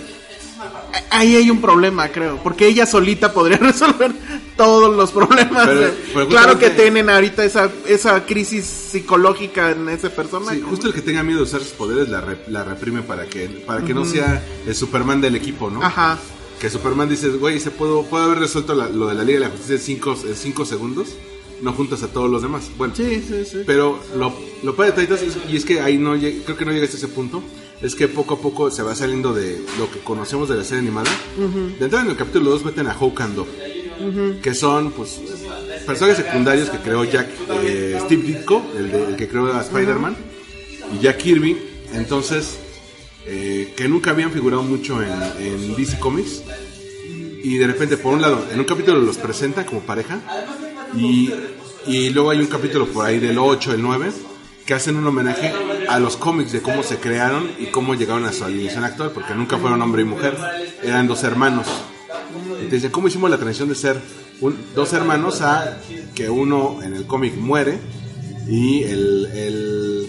ahí 1.11 1.37
hay 1.37 1.51
un 1.51 1.61
problema, 1.61 2.09
creo, 2.09 2.39
porque 2.43 2.67
ella 2.67 2.87
solita 2.87 3.33
podría 3.33 3.57
resolver 3.59 4.13
todos 4.57 4.95
los 4.95 5.11
problemas. 5.11 5.67
Pero- 5.67 5.81
de- 5.81 5.95
pero 6.15 6.29
claro 6.29 6.59
que 6.59 6.71
tienen 6.71 7.09
ahorita 7.11 7.45
esa, 7.45 7.71
esa 7.87 8.25
crisis 8.27 8.65
psicológica 8.65 9.71
en 9.71 9.89
ese 9.89 10.11
personaje. 10.11 10.57
Sí, 10.59 10.63
justo 10.69 10.87
el 10.89 10.95
que 10.95 11.01
tenga 11.03 11.23
miedo 11.23 11.39
de 11.39 11.45
usar 11.45 11.61
sus 11.61 11.71
poderes 11.73 12.09
la, 12.09 12.21
re- 12.21 12.39
la 12.49 12.63
reprime 12.65 13.03
para 13.03 13.27
que, 13.27 13.47
para 13.67 13.83
que 13.83 13.95
no 13.95 14.05
sea 14.05 14.43
el 14.67 14.75
Superman 14.75 15.21
del 15.21 15.35
equipo, 15.37 15.71
¿no? 15.71 15.83
Ajá. 15.83 16.19
Que 16.63 16.71
Superman 16.71 17.09
dice, 17.09 17.29
güey, 17.31 17.59
se 17.61 17.71
puedo, 17.73 18.05
puedo 18.05 18.23
haber 18.25 18.39
resuelto 18.39 18.75
la- 18.75 18.89
lo 18.89 19.09
de 19.09 19.15
la 19.15 19.25
Liga 19.25 19.41
de 19.41 19.45
la 19.47 19.51
Justicia 19.51 19.75
en 19.75 19.81
5 19.81 20.17
en 20.29 20.37
cinco 20.37 20.65
segundos, 20.65 21.09
no 21.61 21.73
juntas 21.73 22.03
a 22.05 22.09
todos 22.09 22.31
los 22.31 22.41
demás. 22.43 22.71
Bueno, 22.79 22.95
Sí, 22.97 23.21
sí, 23.27 23.45
sí. 23.45 23.59
pero 23.67 23.99
lo, 24.17 24.33
lo 24.63 24.75
padre 24.77 24.93
de 24.93 25.03
Titans, 25.03 25.37
y 25.51 25.57
es 25.57 25.65
que 25.65 25.81
ahí 25.81 25.99
no 25.99 26.13
creo 26.17 26.57
que 26.57 26.65
no 26.65 26.71
llega 26.73 26.85
hasta 26.85 26.97
ese 26.97 27.09
punto, 27.09 27.43
es 27.83 27.97
que 27.97 28.07
poco 28.07 28.35
a 28.35 28.39
poco 28.41 28.71
se 28.71 28.83
va 28.85 28.95
saliendo 28.95 29.35
de 29.35 29.61
lo 29.77 29.91
que 29.91 29.99
conocemos 29.99 30.49
de 30.49 30.57
la 30.57 30.63
serie 30.65 30.79
animada. 30.83 31.11
De 31.79 31.85
entrada 31.85 32.05
en 32.05 32.11
el 32.13 32.17
capítulo 32.17 32.51
2 32.53 32.65
meten 32.65 32.87
a 32.87 32.93
Hawk 32.95 33.21
and 33.23 33.35
Dove, 33.35 34.41
que 34.41 34.55
son 34.55 34.93
pues 34.93 35.21
personajes 35.85 36.25
secundarios 36.25 36.71
que 36.71 36.79
creó 36.79 37.03
Jack, 37.05 37.29
eh, 37.65 37.99
Steve 38.05 38.23
Ditko, 38.23 38.63
el, 38.79 38.93
de- 38.93 39.05
el 39.09 39.17
que 39.17 39.27
creó 39.29 39.53
a 39.53 39.61
Spider-Man, 39.63 40.17
y 40.97 41.03
Jack 41.03 41.17
Kirby. 41.19 41.57
Entonces, 41.95 42.57
eh, 43.27 43.73
que 43.77 43.89
nunca 43.89 44.11
habían 44.11 44.33
figurado 44.33 44.63
mucho 44.63 45.01
en, 45.03 45.77
DC 45.77 45.99
Comics. 45.99 46.43
Y 47.45 47.57
de 47.57 47.67
repente, 47.67 47.97
por 47.97 48.15
un 48.15 48.23
lado, 48.23 48.45
en 48.53 48.59
un 48.59 48.65
capítulo 48.65 49.01
los 49.01 49.19
presenta 49.19 49.67
como 49.67 49.81
pareja. 49.81 50.21
Y, 50.97 51.33
y 51.87 52.11
luego 52.11 52.31
hay 52.31 52.39
un 52.39 52.47
capítulo 52.47 52.87
por 52.87 53.05
ahí 53.05 53.19
del 53.19 53.39
8, 53.39 53.75
el 53.75 53.83
9, 53.83 54.13
que 54.65 54.75
hacen 54.75 54.97
un 54.97 55.07
homenaje 55.07 55.53
a 55.89 55.99
los 55.99 56.17
cómics 56.17 56.53
de 56.53 56.63
cómo 56.63 56.83
se 56.83 56.99
crearon 56.99 57.51
y 57.59 57.67
cómo 57.67 57.95
llegaron 57.95 58.25
a 58.25 58.33
su 58.33 58.45
alineación 58.45 58.85
actual, 58.85 59.11
porque 59.13 59.35
nunca 59.35 59.59
fueron 59.59 59.83
hombre 59.83 60.03
y 60.03 60.05
mujer, 60.05 60.37
eran 60.83 61.07
dos 61.07 61.25
hermanos. 61.25 61.67
Dicen, 62.71 62.91
¿cómo 62.91 63.09
hicimos 63.09 63.31
la 63.31 63.39
transición 63.39 63.69
de 63.69 63.75
ser 63.75 64.01
dos 64.75 64.93
hermanos 64.93 65.41
a 65.43 65.79
que 66.15 66.31
uno 66.31 66.81
en 66.83 66.95
el 66.95 67.07
cómic 67.07 67.37
muere 67.37 67.79
y 68.49 68.83
el, 68.85 70.09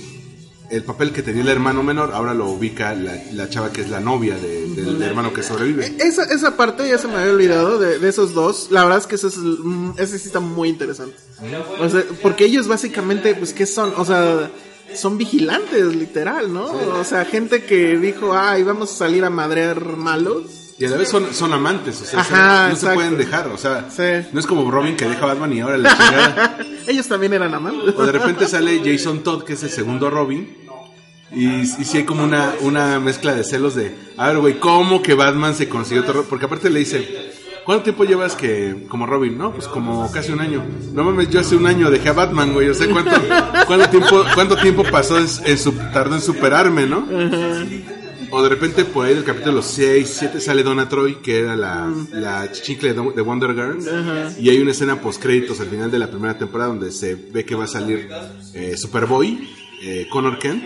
el 0.69 0.83
papel 0.83 1.11
que 1.11 1.21
tenía 1.21 1.41
el 1.43 1.49
hermano 1.49 1.83
menor 1.83 2.11
ahora 2.13 2.33
lo 2.33 2.47
ubica 2.49 2.93
la, 2.95 3.13
la 3.33 3.49
chava 3.49 3.71
que 3.71 3.81
es 3.81 3.89
la 3.89 3.99
novia 3.99 4.35
de- 4.37 4.67
del 4.73 5.01
hermano 5.03 5.31
que 5.33 5.43
sobrevive? 5.43 5.95
Esa, 5.99 6.23
esa 6.23 6.57
parte 6.57 6.87
ya 6.87 6.97
se 6.97 7.07
me 7.07 7.15
había 7.15 7.31
olvidado 7.33 7.77
de, 7.79 7.99
de 7.99 8.09
esos 8.09 8.33
dos. 8.33 8.67
La 8.71 8.83
verdad 8.83 8.99
es 8.99 9.07
que 9.07 9.15
ese, 9.15 9.27
es 9.27 9.37
mm, 9.37 9.91
ese 9.97 10.17
sí 10.17 10.27
está 10.27 10.39
muy 10.39 10.69
interesante. 10.69 11.15
O 11.79 11.89
sea, 11.89 12.03
porque 12.21 12.45
ellos 12.45 12.67
básicamente, 12.67 13.35
pues, 13.35 13.53
¿qué 13.53 13.65
son? 13.65 13.93
O 13.97 14.05
sea, 14.05 14.49
son 14.95 15.17
vigilantes, 15.17 15.95
literal, 15.95 16.53
¿no? 16.53 16.65
O 16.99 17.03
sea, 17.03 17.25
gente 17.25 17.63
que 17.63 17.97
dijo, 17.97 18.33
ay, 18.35 18.63
vamos 18.63 18.91
a 18.91 18.95
salir 18.95 19.23
a 19.25 19.29
madrear 19.29 19.97
malos. 19.97 20.62
Y 20.79 20.85
a 20.85 20.89
la 20.89 20.97
vez 20.97 21.07
son, 21.09 21.33
son 21.33 21.53
amantes, 21.53 22.01
o 22.01 22.05
sea, 22.05 22.21
Ajá, 22.21 22.69
no 22.69 22.75
se 22.75 22.87
pueden 22.93 23.17
dejar, 23.17 23.47
o 23.47 23.57
sea, 23.57 23.87
Sí. 23.89 24.27
no 24.33 24.39
es 24.39 24.47
como 24.47 24.69
Robin 24.71 24.95
que 24.95 25.05
deja 25.07 25.23
a 25.23 25.27
Batman 25.27 25.53
y 25.53 25.59
ahora 25.61 25.77
la 25.77 25.89
chingada. 25.95 26.57
ellos 26.87 27.07
también 27.07 27.33
eran 27.33 27.53
amantes. 27.53 27.93
O 27.95 28.05
de 28.05 28.11
repente 28.11 28.47
sale 28.47 28.81
Jason 28.83 29.21
Todd, 29.23 29.43
que 29.43 29.53
es 29.53 29.63
el 29.63 29.69
segundo 29.69 30.09
Robin, 30.09 30.57
y, 31.31 31.45
y 31.61 31.65
sí 31.65 31.97
hay 31.97 32.03
como 32.05 32.23
una, 32.23 32.53
una 32.61 32.99
mezcla 32.99 33.33
de 33.35 33.43
celos 33.43 33.75
de, 33.75 33.95
a 34.17 34.27
ver, 34.29 34.39
güey, 34.39 34.59
¿cómo 34.59 35.01
que 35.01 35.13
Batman 35.13 35.53
se 35.55 35.69
consiguió 35.69 36.01
otro 36.01 36.13
Robin? 36.13 36.27
Porque 36.29 36.45
aparte 36.45 36.69
le 36.71 36.79
dice, 36.79 37.31
¿cuánto 37.65 37.83
tiempo 37.83 38.03
llevas 38.03 38.35
que 38.35 38.85
como 38.89 39.05
Robin? 39.05 39.37
No, 39.37 39.51
pues 39.53 39.67
como 39.67 40.11
casi 40.11 40.31
un 40.31 40.41
año. 40.41 40.63
No 40.91 41.03
mames, 41.03 41.29
yo 41.29 41.39
hace 41.39 41.55
un 41.55 41.67
año 41.67 41.91
dejé 41.91 42.09
a 42.09 42.13
Batman, 42.13 42.51
güey, 42.51 42.67
o 42.69 42.73
sea, 42.73 42.87
¿cuánto, 42.89 43.11
cuánto 43.67 43.89
tiempo, 43.89 44.23
cuánto 44.33 44.55
tiempo 44.57 44.83
pasó 44.91 45.17
en, 45.19 45.27
en 45.45 45.57
su, 45.59 45.71
tardó 45.93 46.15
en 46.15 46.21
superarme, 46.21 46.87
no? 46.87 47.07
O 48.35 48.41
de 48.41 48.49
repente 48.49 48.83
por 48.83 49.05
ahí 49.05 49.13
del 49.13 49.23
capítulo 49.23 49.61
6, 49.61 50.09
7 50.09 50.41
sale 50.41 50.63
Donna 50.63 50.89
Troy, 50.89 51.17
que 51.21 51.41
era 51.41 51.55
la, 51.55 51.93
la 52.11 52.51
chicle 52.51 52.91
de, 52.95 53.11
de 53.15 53.21
Wonder 53.21 53.53
Girl. 53.53 53.77
Y 54.39 54.49
hay 54.49 54.59
una 54.59 54.71
escena 54.71 54.99
post 54.99 55.21
créditos 55.21 55.59
al 55.59 55.67
final 55.67 55.91
de 55.91 55.99
la 55.99 56.09
primera 56.09 56.35
temporada 56.35 56.71
donde 56.71 56.91
se 56.91 57.13
ve 57.13 57.45
que 57.45 57.53
va 57.53 57.65
a 57.65 57.67
salir 57.67 58.09
eh, 58.55 58.75
Superboy, 58.75 59.47
eh, 59.83 60.07
Connor 60.09 60.39
Kent, 60.39 60.63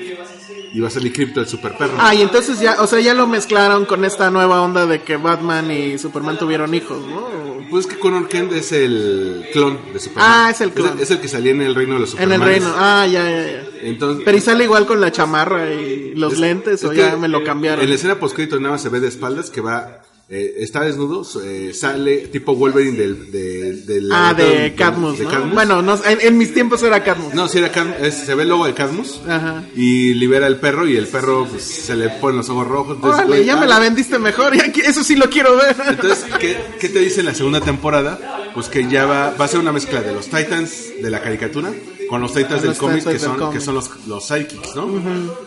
y 0.73 0.79
va 0.79 0.87
a 0.87 0.91
salir 0.91 1.11
Crypto, 1.13 1.39
el 1.41 1.47
super 1.47 1.75
perro. 1.77 1.93
Ah, 1.97 2.13
y 2.13 2.21
entonces 2.21 2.59
ya, 2.59 2.81
o 2.81 2.87
sea, 2.87 2.99
ya 2.99 3.13
lo 3.13 3.25
mezclaron 3.27 3.85
con 3.85 4.05
esta 4.05 4.29
nueva 4.29 4.61
onda 4.61 4.85
de 4.85 5.01
que 5.01 5.17
Batman 5.17 5.71
y 5.71 5.97
Superman 5.97 6.37
tuvieron 6.37 6.73
hijos, 6.75 6.99
¿no? 7.07 7.47
Pues 7.69 7.85
que 7.87 7.97
Connor 7.99 8.27
Kent 8.29 8.53
es 8.53 8.71
el 8.71 9.45
clon 9.51 9.77
de 9.93 9.99
Superman. 9.99 10.31
Ah, 10.45 10.49
es 10.51 10.61
el 10.61 10.71
clon. 10.71 10.97
Es 10.99 11.11
el, 11.11 11.19
que 11.19 11.27
salía 11.27 11.51
en 11.51 11.61
el 11.61 11.75
reino 11.75 11.95
de 11.95 11.99
los 12.01 12.11
En 12.11 12.19
Superman. 12.19 12.41
el 12.41 12.47
reino. 12.47 12.73
Ah, 12.77 13.05
ya, 13.11 13.29
ya, 13.29 13.45
ya. 13.45 13.63
Entonces, 13.81 14.23
Pero 14.25 14.37
y 14.37 14.41
sale 14.41 14.63
igual 14.63 14.85
con 14.85 15.01
la 15.01 15.11
chamarra 15.11 15.73
y 15.73 16.13
los 16.15 16.33
Es- 16.33 16.39
lentes, 16.39 16.83
o 16.83 16.93
ya 16.93 17.15
me 17.17 17.27
lo 17.27 17.43
cambiaron. 17.43 17.83
En 17.83 17.89
la 17.89 17.95
escena 17.95 18.15
postcrédito 18.19 18.57
nada 18.59 18.73
más 18.73 18.81
se 18.81 18.89
ve 18.89 18.99
de 18.99 19.07
espaldas 19.09 19.49
que 19.49 19.61
va, 19.61 20.01
eh, 20.29 20.55
está 20.59 20.81
desnudo, 20.81 21.25
eh, 21.45 21.71
sale 21.73 22.27
tipo 22.27 22.53
Wolverine 22.53 22.97
del, 22.97 23.31
del, 23.31 23.85
del 23.85 24.09
ah, 24.11 24.33
de 24.33 24.73
Cadmus, 24.75 25.17
de 25.17 25.23
¿no? 25.23 25.29
Cadmus. 25.31 25.53
Bueno, 25.53 25.81
no, 25.81 25.95
en, 26.05 26.19
en 26.21 26.37
mis 26.37 26.53
tiempos 26.53 26.83
era 26.83 27.01
Cadmus. 27.03 27.33
No, 27.33 27.47
sí 27.47 27.59
era 27.59 27.71
Cadmus, 27.71 27.95
es- 28.01 28.15
se 28.25 28.35
ve 28.35 28.43
el 28.43 28.49
logo 28.49 28.65
de 28.65 28.73
Cadmus 28.73 29.21
Ajá. 29.27 29.63
y 29.75 30.13
libera 30.15 30.47
el 30.47 30.57
perro 30.57 30.85
y 30.87 30.97
el 30.97 31.07
perro 31.07 31.47
pues, 31.49 31.63
se 31.63 31.95
le 31.95 32.09
ponen 32.09 32.37
los 32.37 32.49
ojos 32.49 32.67
rojos. 32.67 32.95
Entonces, 32.97 33.25
Órale, 33.25 33.45
ya 33.45 33.55
me 33.55 33.63
ah, 33.63 33.67
la 33.67 33.79
vendiste 33.79 34.19
mejor, 34.19 34.55
ya 34.57 34.69
que- 34.71 34.81
eso 34.81 35.01
sí 35.03 35.15
lo 35.15 35.29
quiero 35.29 35.55
ver. 35.55 35.75
Entonces, 35.87 36.25
¿qué, 36.39 36.57
qué 36.79 36.89
te 36.89 36.99
dice 36.99 37.23
la 37.23 37.33
segunda 37.33 37.61
temporada? 37.61 38.19
Pues 38.53 38.67
que 38.67 38.85
ya 38.89 39.05
va, 39.05 39.31
va 39.39 39.45
a 39.45 39.47
ser 39.47 39.59
una 39.61 39.71
mezcla 39.71 40.01
de 40.01 40.11
los 40.13 40.25
Titans 40.25 41.01
de 41.01 41.09
la 41.09 41.21
caricatura 41.21 41.71
con 42.09 42.21
los 42.21 42.33
Titans 42.33 42.61
del 42.63 42.75
cómic, 42.75 43.03
que 43.05 43.19
son, 43.19 43.51
que 43.51 43.59
son 43.61 43.75
los, 43.75 43.89
los 44.07 44.25
Psychics, 44.27 44.75
¿no? 44.75 44.89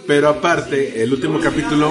Pero 0.06 0.28
aparte, 0.28 1.02
el 1.02 1.12
último 1.12 1.40
capítulo, 1.40 1.90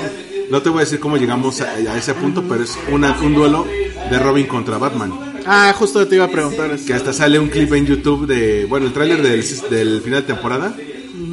no 0.51 0.61
te 0.61 0.69
voy 0.69 0.79
a 0.79 0.85
decir 0.85 0.99
cómo 0.99 1.17
llegamos 1.17 1.61
a, 1.61 1.71
a 1.71 1.97
ese 1.97 2.13
punto, 2.13 2.43
pero 2.47 2.63
es 2.63 2.77
una- 2.91 3.17
un 3.21 3.33
duelo 3.33 3.65
de 4.09 4.19
Robin 4.19 4.47
contra 4.47 4.77
Batman. 4.77 5.13
Ah, 5.45 5.73
justo 5.77 6.05
te 6.07 6.15
iba 6.15 6.25
a 6.25 6.29
preguntar 6.29 6.71
eso. 6.71 6.85
Que 6.85 6.93
hasta 6.93 7.13
sale 7.13 7.39
un 7.39 7.49
clip 7.49 7.73
en 7.73 7.85
YouTube 7.85 8.27
de, 8.27 8.65
bueno, 8.65 8.85
el 8.87 8.93
tráiler 8.93 9.21
del, 9.21 9.43
del 9.69 10.01
final 10.01 10.21
de 10.21 10.27
temporada, 10.33 10.75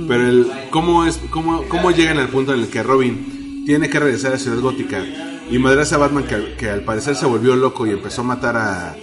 pero 0.09 0.26
el 0.29 0.46
cómo 0.70 1.05
es 1.07 1.18
cómo, 1.31 1.62
cómo 1.68 1.90
llegan 1.90 2.18
al 2.18 2.29
punto 2.29 2.55
en 2.55 2.61
el 2.61 2.68
que 2.68 2.83
Robin 2.83 3.62
tiene 3.66 3.88
que 3.90 3.98
regresar 3.98 4.33
a 4.33 4.38
Ciudad 4.38 4.59
Gótica 4.61 5.05
y 5.50 5.59
madraza 5.59 5.96
a 5.96 5.98
Batman 5.98 6.24
que, 6.24 6.35
al- 6.35 6.57
que 6.57 6.70
al 6.70 6.83
parecer 6.83 7.16
se 7.16 7.26
volvió 7.26 7.57
loco 7.57 7.87
y 7.87 7.90
empezó 7.90 8.22
a 8.22 8.24
matar 8.24 8.57
a, 8.57 8.96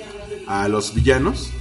a 0.48 0.68
los 0.68 0.94
villanos. 0.94 1.52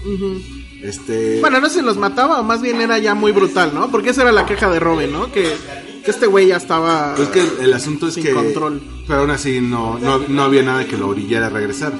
Este, 0.83 1.39
Bueno, 1.41 1.61
no 1.61 1.69
si 1.69 1.81
los 1.83 1.97
mataba 1.97 2.41
o 2.41 2.43
más 2.43 2.61
bien 2.61 2.81
era 2.81 2.99
ya 2.99 3.15
muy 3.15 3.33
brutal, 3.33 3.73
¿no? 3.75 3.91
Porque 3.91 4.11
esa 4.11 4.23
era 4.23 4.33
la 4.33 4.47
queja 4.47 4.69
de 4.71 4.81
Robin, 4.81 5.13
¿no? 5.13 5.31
Que, 5.31 5.53
que 6.03 6.11
este 6.11 6.27
güey 6.27 6.49
ya 6.49 6.57
estaba... 6.57 7.15
es 7.19 7.29
que 7.29 7.41
el, 7.41 7.51
el 7.61 7.73
asunto 7.75 8.09
es 8.09 8.15
Sin 8.15 8.25
que 8.25 8.33
control. 8.33 8.83
pero 9.07 9.21
aún 9.21 9.31
así 9.31 9.61
no, 9.61 9.99
no, 9.99 10.19
no 10.29 10.43
había 10.43 10.63
nada 10.63 10.85
que 10.87 10.97
lo 10.97 11.09
orillara 11.09 11.47
a 11.47 11.51
regresar. 11.51 11.93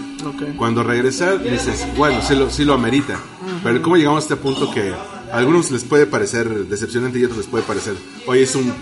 Cuando 0.57 0.83
regresa 0.83 1.37
dices, 1.37 1.87
bueno, 1.97 2.21
sí 2.23 2.35
lo, 2.35 2.51
sí 2.51 2.65
lo 2.65 2.75
amerita. 2.75 3.19
Pero 3.63 3.81
cómo 3.83 3.97
llegamos 3.97 4.19
a 4.19 4.23
este 4.25 4.37
punto 4.37 4.71
que 4.73 4.93
a 4.93 5.37
algunos 5.37 5.71
les 5.71 5.85
puede 5.85 6.07
parecer 6.07 6.49
decepcionante 6.67 7.19
y 7.19 7.23
a 7.23 7.27
otros 7.27 7.39
les 7.39 7.47
puede 7.49 7.65
parecer, 7.65 7.95
oye, 8.27 8.43
es 8.43 8.55
un 8.55 8.73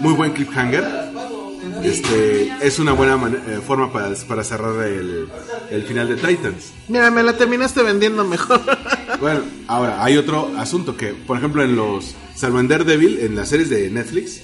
muy 0.00 0.14
buen 0.14 0.32
cliffhanger. 0.32 1.10
Este, 1.82 2.52
es 2.60 2.78
una 2.78 2.92
buena 2.92 3.14
eh, 3.46 3.60
forma 3.66 3.92
para, 3.92 4.14
para 4.28 4.44
cerrar 4.44 4.84
el, 4.86 5.28
el 5.70 5.82
final 5.84 6.08
de 6.08 6.16
Titans. 6.16 6.72
Mira, 6.88 7.10
me 7.10 7.22
la 7.22 7.36
terminaste 7.36 7.82
vendiendo 7.82 8.24
mejor. 8.24 8.60
Bueno, 9.20 9.40
ahora 9.68 10.02
hay 10.04 10.16
otro 10.16 10.50
asunto 10.58 10.96
que, 10.96 11.08
por 11.08 11.36
ejemplo, 11.38 11.62
en 11.62 11.76
los 11.76 12.14
Salvan 12.40 12.68
Daredevil, 12.68 13.18
en 13.20 13.36
las 13.36 13.50
series 13.50 13.68
de 13.68 13.90
Netflix, 13.90 14.40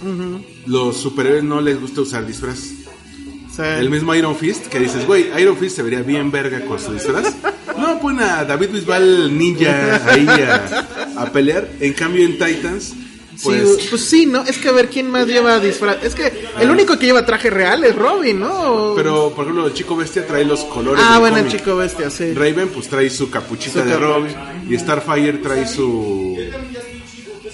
los 0.66 0.98
superhéroes 0.98 1.44
no 1.44 1.62
les 1.62 1.80
gusta 1.80 2.02
usar 2.02 2.26
disfraz. 2.26 2.58
Sí. 2.58 3.62
El 3.62 3.88
mismo 3.88 4.14
Iron 4.14 4.36
Fist, 4.36 4.66
que 4.66 4.78
dices, 4.78 5.06
güey, 5.06 5.30
Iron 5.40 5.56
Fist 5.56 5.76
se 5.76 5.82
vería 5.82 6.02
bien 6.02 6.30
verga 6.30 6.60
con 6.66 6.78
su 6.78 6.92
disfraz. 6.92 7.34
No, 7.76 8.00
pone 8.00 8.24
a 8.24 8.42
David 8.46 8.70
Bisbal 8.70 9.36
ninja 9.36 10.00
ahí 10.10 10.26
a, 10.26 10.86
a 11.20 11.26
pelear. 11.30 11.68
En 11.78 11.92
cambio, 11.92 12.24
en 12.24 12.38
Titans, 12.38 12.94
pues. 13.42 13.76
sí, 13.80 13.86
pues 13.90 14.02
sí, 14.02 14.24
¿no? 14.24 14.42
Es 14.44 14.56
que 14.56 14.68
a 14.68 14.72
ver 14.72 14.88
quién 14.88 15.10
más 15.10 15.26
lleva 15.26 15.60
disfraz. 15.60 16.02
Es 16.02 16.14
que 16.14 16.32
el 16.58 16.70
único 16.70 16.98
que 16.98 17.04
lleva 17.04 17.26
traje 17.26 17.50
real 17.50 17.84
es 17.84 17.94
Robin, 17.94 18.40
¿no? 18.40 18.94
Pero, 18.96 19.30
por 19.36 19.44
ejemplo, 19.44 19.66
el 19.66 19.74
chico 19.74 19.94
bestia 19.94 20.26
trae 20.26 20.46
los 20.46 20.60
colores. 20.64 21.04
ah, 21.06 21.18
bueno, 21.18 21.36
el 21.36 21.48
chico 21.48 21.76
bestia, 21.76 22.08
sí. 22.08 22.32
Raven, 22.32 22.70
pues 22.70 22.88
trae 22.88 23.10
su 23.10 23.28
capuchita 23.28 23.82
Su 23.82 23.88
de. 23.90 23.98
Robin. 23.98 24.34
Y 24.70 24.78
Starfire 24.78 25.34
trae 25.38 25.66
su. 25.68 26.38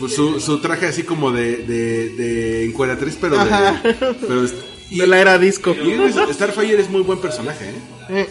Pues, 0.06 0.14
su, 0.16 0.40
su 0.40 0.58
traje 0.60 0.86
así 0.86 1.02
como 1.04 1.30
de, 1.32 1.58
de, 1.58 2.08
de 2.10 2.64
encueratriz, 2.66 3.16
pero 3.20 3.36
de. 3.36 3.42
Ajá. 3.42 3.80
Pero, 3.82 4.44
es- 4.44 4.54
y, 4.90 4.98
De 5.00 5.06
la 5.06 5.20
era 5.20 5.38
disco. 5.38 5.74
y 5.74 5.92
es- 5.92 6.16
Starfire 6.34 6.80
es 6.80 6.90
muy 6.90 7.02
buen 7.02 7.18
personaje, 7.20 7.70
¿eh? 7.70 7.74
Eh, 8.10 8.28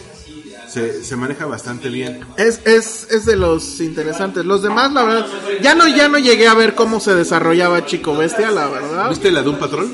Se, 0.69 1.03
se 1.03 1.15
maneja 1.15 1.45
bastante 1.45 1.89
bien. 1.89 2.19
Es, 2.37 2.61
es, 2.65 3.07
es 3.11 3.25
de 3.25 3.35
los 3.35 3.79
interesantes. 3.81 4.45
Los 4.45 4.61
demás, 4.61 4.91
la 4.93 5.03
verdad, 5.03 5.25
ya 5.61 5.73
no, 5.75 5.87
ya 5.87 6.07
no 6.07 6.17
llegué 6.19 6.47
a 6.47 6.53
ver 6.53 6.75
cómo 6.75 6.99
se 6.99 7.13
desarrollaba 7.15 7.85
Chico 7.85 8.15
Bestia, 8.15 8.51
la 8.51 8.67
verdad. 8.67 9.09
¿Viste 9.09 9.31
la 9.31 9.41
de 9.43 9.49
un 9.49 9.57
patrón? 9.59 9.93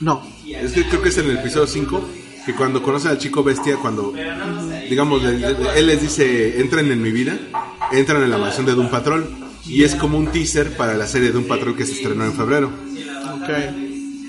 No. 0.00 0.22
Es 0.46 0.72
que 0.72 0.84
creo 0.88 1.02
que 1.02 1.08
es 1.10 1.18
en 1.18 1.30
el 1.30 1.38
episodio 1.38 1.66
5 1.66 2.08
que 2.46 2.54
cuando 2.54 2.82
conocen 2.82 3.10
al 3.10 3.18
chico 3.18 3.42
bestia, 3.44 3.76
cuando, 3.76 4.14
digamos, 4.88 5.22
le- 5.22 5.38
le- 5.38 5.78
él 5.78 5.86
les 5.86 6.00
dice, 6.00 6.58
entren 6.60 6.90
en 6.90 7.02
mi 7.02 7.10
vida, 7.12 7.38
entran 7.92 8.22
en 8.22 8.30
la 8.30 8.38
mansión 8.38 8.64
de 8.64 8.72
Doom 8.74 8.88
Patrol. 8.90 9.28
Y 9.70 9.84
es 9.84 9.94
como 9.94 10.18
un 10.18 10.26
teaser 10.26 10.76
para 10.76 10.94
la 10.94 11.06
serie 11.06 11.28
de 11.28 11.34
Doom 11.34 11.46
Patrol 11.46 11.76
que 11.76 11.86
se 11.86 11.92
estrenó 11.92 12.24
en 12.24 12.32
febrero. 12.32 12.70
Ok. 13.34 13.48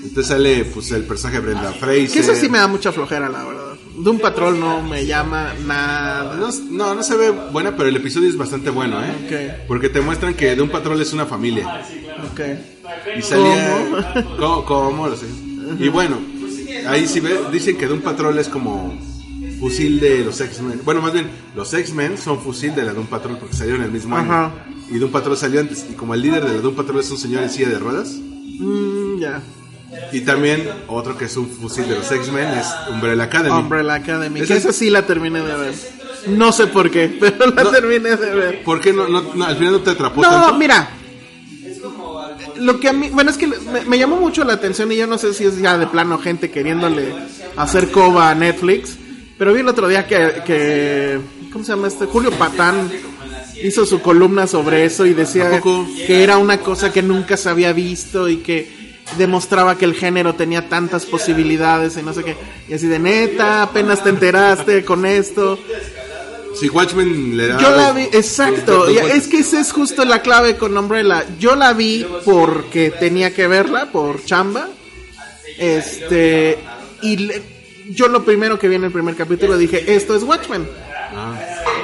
Entonces 0.04 0.26
sale 0.26 0.64
pues 0.64 0.90
el 0.92 1.04
personaje 1.04 1.40
de 1.40 1.46
Brenda 1.46 1.72
Fraser. 1.72 2.10
Que 2.10 2.18
eso 2.20 2.34
sí 2.34 2.48
me 2.48 2.58
da 2.58 2.68
mucha 2.68 2.92
flojera, 2.92 3.28
la 3.28 3.44
verdad. 3.44 3.74
De 3.96 4.08
un 4.08 4.18
patrón 4.18 4.58
no 4.58 4.82
me 4.82 5.04
llama 5.04 5.52
nada. 5.66 6.36
No, 6.36 6.48
no, 6.70 6.94
no 6.94 7.02
se 7.02 7.16
ve 7.16 7.30
buena, 7.30 7.76
pero 7.76 7.88
el 7.88 7.96
episodio 7.96 8.28
es 8.28 8.36
bastante 8.36 8.70
bueno, 8.70 9.02
¿eh? 9.02 9.14
Ok. 9.24 9.66
Porque 9.68 9.88
te 9.88 10.00
muestran 10.00 10.34
que 10.34 10.56
Doom 10.56 10.70
Patrol 10.70 11.00
es 11.00 11.12
una 11.12 11.26
familia. 11.26 11.84
Ok. 12.32 12.40
Y 13.18 13.22
salía... 13.22 13.76
¿Cómo? 14.38 14.64
¿Cómo? 14.64 15.08
Lo 15.08 15.16
sé. 15.16 15.26
Y 15.78 15.88
bueno, 15.88 16.18
ahí 16.88 17.06
sí 17.06 17.20
ve, 17.20 17.38
dicen 17.52 17.76
que 17.76 17.86
Doom 17.86 18.00
Patrol 18.00 18.38
es 18.38 18.48
como 18.48 18.98
fusil 19.62 20.00
de 20.00 20.24
los 20.24 20.40
X-Men. 20.40 20.80
Bueno, 20.84 21.00
más 21.00 21.12
bien, 21.12 21.30
los 21.54 21.72
X-Men 21.72 22.18
son 22.18 22.40
fusil 22.40 22.74
de 22.74 22.82
la 22.82 22.92
Doom 22.92 23.06
Patrol 23.06 23.38
porque 23.38 23.54
salieron 23.56 23.82
el 23.82 23.90
mismo 23.92 24.16
año. 24.16 24.32
Ajá. 24.32 24.52
Y 24.90 24.98
Doom 24.98 25.10
Patrol 25.12 25.36
salió 25.36 25.60
antes. 25.60 25.86
Y 25.90 25.94
como 25.94 26.14
el 26.14 26.20
líder 26.22 26.44
de 26.44 26.54
la 26.54 26.60
Doom 26.60 26.74
Patrol 26.74 26.98
es 27.00 27.10
un 27.10 27.18
señor 27.18 27.42
en 27.44 27.50
silla 27.50 27.68
de 27.68 27.78
ruedas. 27.78 28.10
Mm, 28.58 29.18
ya. 29.20 29.40
Y 30.12 30.22
también 30.22 30.68
otro 30.88 31.16
que 31.16 31.26
es 31.26 31.36
un 31.36 31.48
fusil 31.48 31.86
de 31.88 31.94
los 31.96 32.10
X-Men 32.10 32.48
es 32.58 32.66
Umbrella 32.90 33.24
Academy. 33.24 33.56
Umbrella 33.58 33.94
Academy. 33.94 34.40
Que 34.42 34.54
esa 34.56 34.72
sí 34.72 34.90
la 34.90 35.06
terminé 35.06 35.40
de 35.40 35.54
ver. 35.54 35.74
No 36.28 36.50
sé 36.52 36.66
por 36.66 36.90
qué, 36.90 37.16
pero 37.20 37.46
la 37.54 37.62
No. 37.64 37.70
terminé 37.70 38.16
de 38.16 38.34
ver. 38.34 38.64
¿Por 38.64 38.80
qué 38.80 38.92
no, 38.92 39.06
no- 39.08 39.32
no, 39.34 39.44
al 39.44 39.56
final 39.56 39.72
no 39.74 39.80
te 39.80 39.90
atrapó 39.90 40.22
No, 40.22 40.28
tanto? 40.30 40.58
mira. 40.58 40.90
Lo 42.56 42.78
que 42.80 42.88
a 42.88 42.92
mí, 42.92 43.08
bueno, 43.12 43.30
es 43.30 43.36
que 43.36 43.46
me, 43.46 43.84
me 43.86 43.98
llamó 43.98 44.16
mucho 44.16 44.44
la 44.44 44.52
atención 44.54 44.90
y 44.92 44.96
yo 44.96 45.06
no 45.06 45.18
sé 45.18 45.32
si 45.34 45.44
es 45.44 45.58
ya 45.58 45.78
de 45.78 45.86
plano 45.86 46.18
gente 46.18 46.50
queriéndole 46.50 47.12
hacer 47.56 47.90
coba 47.90 48.30
a 48.30 48.34
Netflix, 48.34 48.96
pero 49.42 49.54
vi 49.54 49.60
el 49.62 49.66
otro 49.66 49.88
día 49.88 50.06
que, 50.06 50.34
que 50.46 51.18
¿cómo 51.52 51.64
se 51.64 51.72
llama 51.72 51.88
este? 51.88 52.06
Julio 52.06 52.30
Patán 52.30 52.88
hizo 53.60 53.84
su 53.84 54.00
columna 54.00 54.46
sobre 54.46 54.84
eso 54.84 55.04
y 55.04 55.10
¿A 55.10 55.14
decía 55.14 55.60
que 56.06 56.22
era 56.22 56.38
una 56.38 56.58
cosa 56.58 56.92
que 56.92 57.02
nunca 57.02 57.36
se 57.36 57.48
había 57.48 57.72
visto 57.72 58.28
y 58.28 58.36
que 58.36 58.70
demostraba 59.18 59.76
que 59.76 59.84
el 59.84 59.94
género 59.94 60.36
tenía 60.36 60.68
tantas 60.68 61.06
posibilidades 61.06 61.96
y 61.96 62.02
no 62.04 62.14
sé 62.14 62.22
qué. 62.22 62.36
Y 62.68 62.74
así 62.74 62.86
de 62.86 63.00
neta, 63.00 63.64
apenas 63.64 64.04
te 64.04 64.10
enteraste 64.10 64.84
con 64.84 65.04
esto. 65.06 65.58
Si 66.60 66.68
Watchmen 66.68 67.36
le 67.36 67.48
da... 67.48 67.58
Yo 67.58 67.74
la 67.74 67.90
vi, 67.90 68.02
exacto, 68.12 68.86
es 68.86 69.26
que 69.26 69.40
esa 69.40 69.60
es 69.60 69.72
justo 69.72 70.04
la 70.04 70.22
clave 70.22 70.56
con 70.56 70.78
Umbrella. 70.78 71.24
Yo 71.40 71.56
la 71.56 71.72
vi 71.72 72.06
porque 72.24 72.92
tenía 72.92 73.34
que 73.34 73.48
verla, 73.48 73.90
por 73.90 74.24
chamba. 74.24 74.68
Este, 75.58 76.60
y 77.02 77.16
le- 77.16 77.61
yo 77.94 78.08
lo 78.08 78.24
primero 78.24 78.58
que 78.58 78.68
vi 78.68 78.76
en 78.76 78.84
el 78.84 78.92
primer 78.92 79.14
capítulo 79.16 79.56
dije, 79.56 79.94
esto 79.94 80.14
es 80.14 80.22
Watchmen. 80.22 80.66
Ah. 81.14 81.34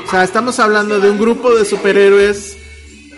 O 0.07 0.11
sea, 0.11 0.25
estamos 0.25 0.59
hablando 0.59 1.01
de 1.01 1.11
un 1.11 1.19
grupo 1.19 1.55
de 1.55 1.65
superhéroes 1.65 2.57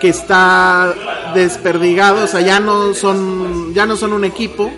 que 0.01 0.09
está 0.09 0.95
desperdigado, 1.35 2.25
o 2.25 2.27
sea, 2.27 2.41
ya 2.41 2.59
no 2.59 2.95
son 2.95 3.75
ya 3.75 3.85
no 3.85 3.97
son 3.97 4.15
un 4.15 4.25
equipo, 4.25 4.73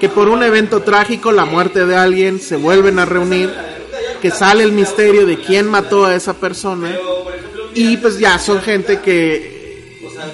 que 0.00 0.08
por 0.08 0.28
un 0.28 0.42
evento 0.42 0.82
trágico, 0.82 1.30
la 1.30 1.44
muerte 1.44 1.86
de 1.86 1.96
alguien, 1.96 2.40
se 2.40 2.56
vuelven 2.56 2.98
a 2.98 3.04
reunir, 3.04 3.50
que 4.20 4.30
sale 4.30 4.64
el 4.64 4.72
misterio 4.72 5.24
de 5.24 5.38
quién 5.38 5.68
mató 5.68 6.04
a 6.04 6.16
esa 6.16 6.34
persona 6.34 6.90
y 7.74 7.96
pues 7.98 8.18
ya 8.18 8.38
son 8.38 8.60
gente 8.60 9.00
que 9.00 9.55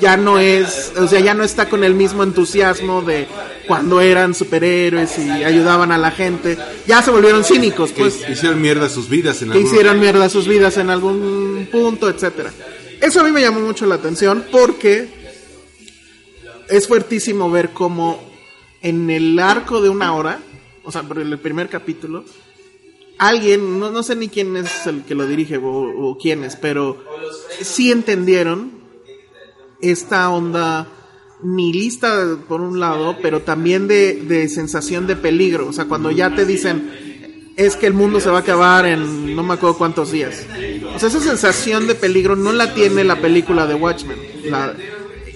ya 0.01 0.17
no 0.17 0.39
es, 0.39 0.93
o 0.97 1.07
sea, 1.07 1.21
ya 1.21 1.35
no 1.35 1.45
está 1.45 1.69
con 1.69 1.85
el 1.85 1.95
mismo 1.95 2.23
entusiasmo 2.23 3.03
de 3.03 3.27
cuando 3.67 4.01
eran 4.01 4.35
superhéroes 4.35 5.19
y 5.19 5.31
ayudaban 5.31 5.93
a 5.93 5.99
la 5.99 6.11
gente, 6.11 6.59
ya 6.87 7.03
se 7.03 7.11
volvieron 7.11 7.45
cínicos, 7.45 7.93
Que 7.93 8.03
pues. 8.03 8.29
hicieron 8.29 8.61
mierda 8.61 8.89
sus 8.89 9.09
vidas 9.09 9.41
en 9.43 9.51
que 9.51 9.61
hicieron 9.61 10.01
mierda 10.01 10.29
sus 10.29 10.47
vidas 10.49 10.77
en 10.79 10.91
algún 10.91 11.69
punto, 11.71 12.09
etcétera. 12.09 12.53
Eso 13.01 13.21
a 13.21 13.25
mí 13.25 13.33
me 13.33 13.41
llamó 13.41 13.61
mucho 13.61 13.87
la 13.87 13.97
atención 13.97 14.45
porque 14.51 15.09
es 16.69 16.87
fuertísimo 16.87 17.51
ver 17.51 17.71
cómo 17.71 18.23
en 18.81 19.11
el 19.11 19.39
arco 19.39 19.81
de 19.81 19.89
una 19.89 20.15
hora, 20.15 20.41
o 20.85 20.93
sea, 20.93 21.03
por 21.03 21.19
el 21.19 21.39
primer 21.39 21.69
capítulo, 21.69 22.25
alguien, 23.19 23.79
no, 23.79 23.91
no 23.91 24.03
sé 24.03 24.17
ni 24.17 24.29
quién 24.29 24.57
es 24.57 24.87
el 24.87 25.03
que 25.05 25.15
lo 25.15 25.27
dirige 25.27 25.57
o, 25.59 25.65
o 25.69 26.19
quién 26.19 26.45
es, 26.45 26.57
pero 26.57 27.05
sí 27.61 27.93
entendieron 27.93 28.82
esta 29.83 30.31
onda 30.31 30.87
nihilista 31.43 32.37
por 32.49 32.61
un 32.61 32.79
lado, 32.81 33.17
pero 33.21 33.41
también 33.43 33.89
de, 33.89 34.15
de 34.15 34.49
sensación 34.49 35.07
de 35.07 35.17
peligro. 35.17 35.67
O 35.69 35.73
sea, 35.73 35.87
cuando 35.87 36.11
ya 36.11 36.35
te 36.35 36.45
dicen 36.47 37.11
es 37.57 37.77
que 37.77 37.87
el 37.87 37.93
mundo 37.93 38.19
se 38.21 38.31
va 38.31 38.39
a 38.39 38.41
acabar 38.41 38.87
en 38.87 39.37
no 39.37 39.43
me 39.43 39.55
acuerdo 39.55 39.77
cuántos 39.77 40.11
días. 40.11 40.47
O 40.95 40.99
sea, 40.99 41.09
esa 41.11 41.21
sensación 41.21 41.87
de 41.87 41.95
peligro 41.95 42.35
no 42.37 42.53
la 42.53 42.73
tiene 42.73 43.05
la 43.05 43.21
película 43.21 43.67
de 43.67 43.75
Watchmen. 43.75 44.17
La- 44.47 44.75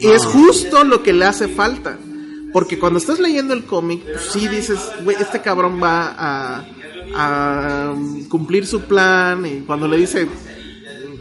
y 0.00 0.06
es 0.08 0.24
justo 0.24 0.82
lo 0.84 1.02
que 1.02 1.12
le 1.12 1.24
hace 1.26 1.48
falta. 1.48 1.98
Porque 2.52 2.78
cuando 2.78 2.98
estás 2.98 3.18
leyendo 3.18 3.52
el 3.52 3.64
cómic, 3.64 4.02
pues 4.02 4.28
sí 4.32 4.48
dices, 4.48 4.78
güey, 5.04 5.16
este 5.20 5.42
cabrón 5.42 5.78
va 5.82 6.14
a, 6.16 6.64
a 7.14 7.94
cumplir 8.30 8.66
su 8.66 8.80
plan. 8.82 9.44
Y 9.44 9.60
cuando 9.66 9.86
le 9.88 9.98
dice, 9.98 10.26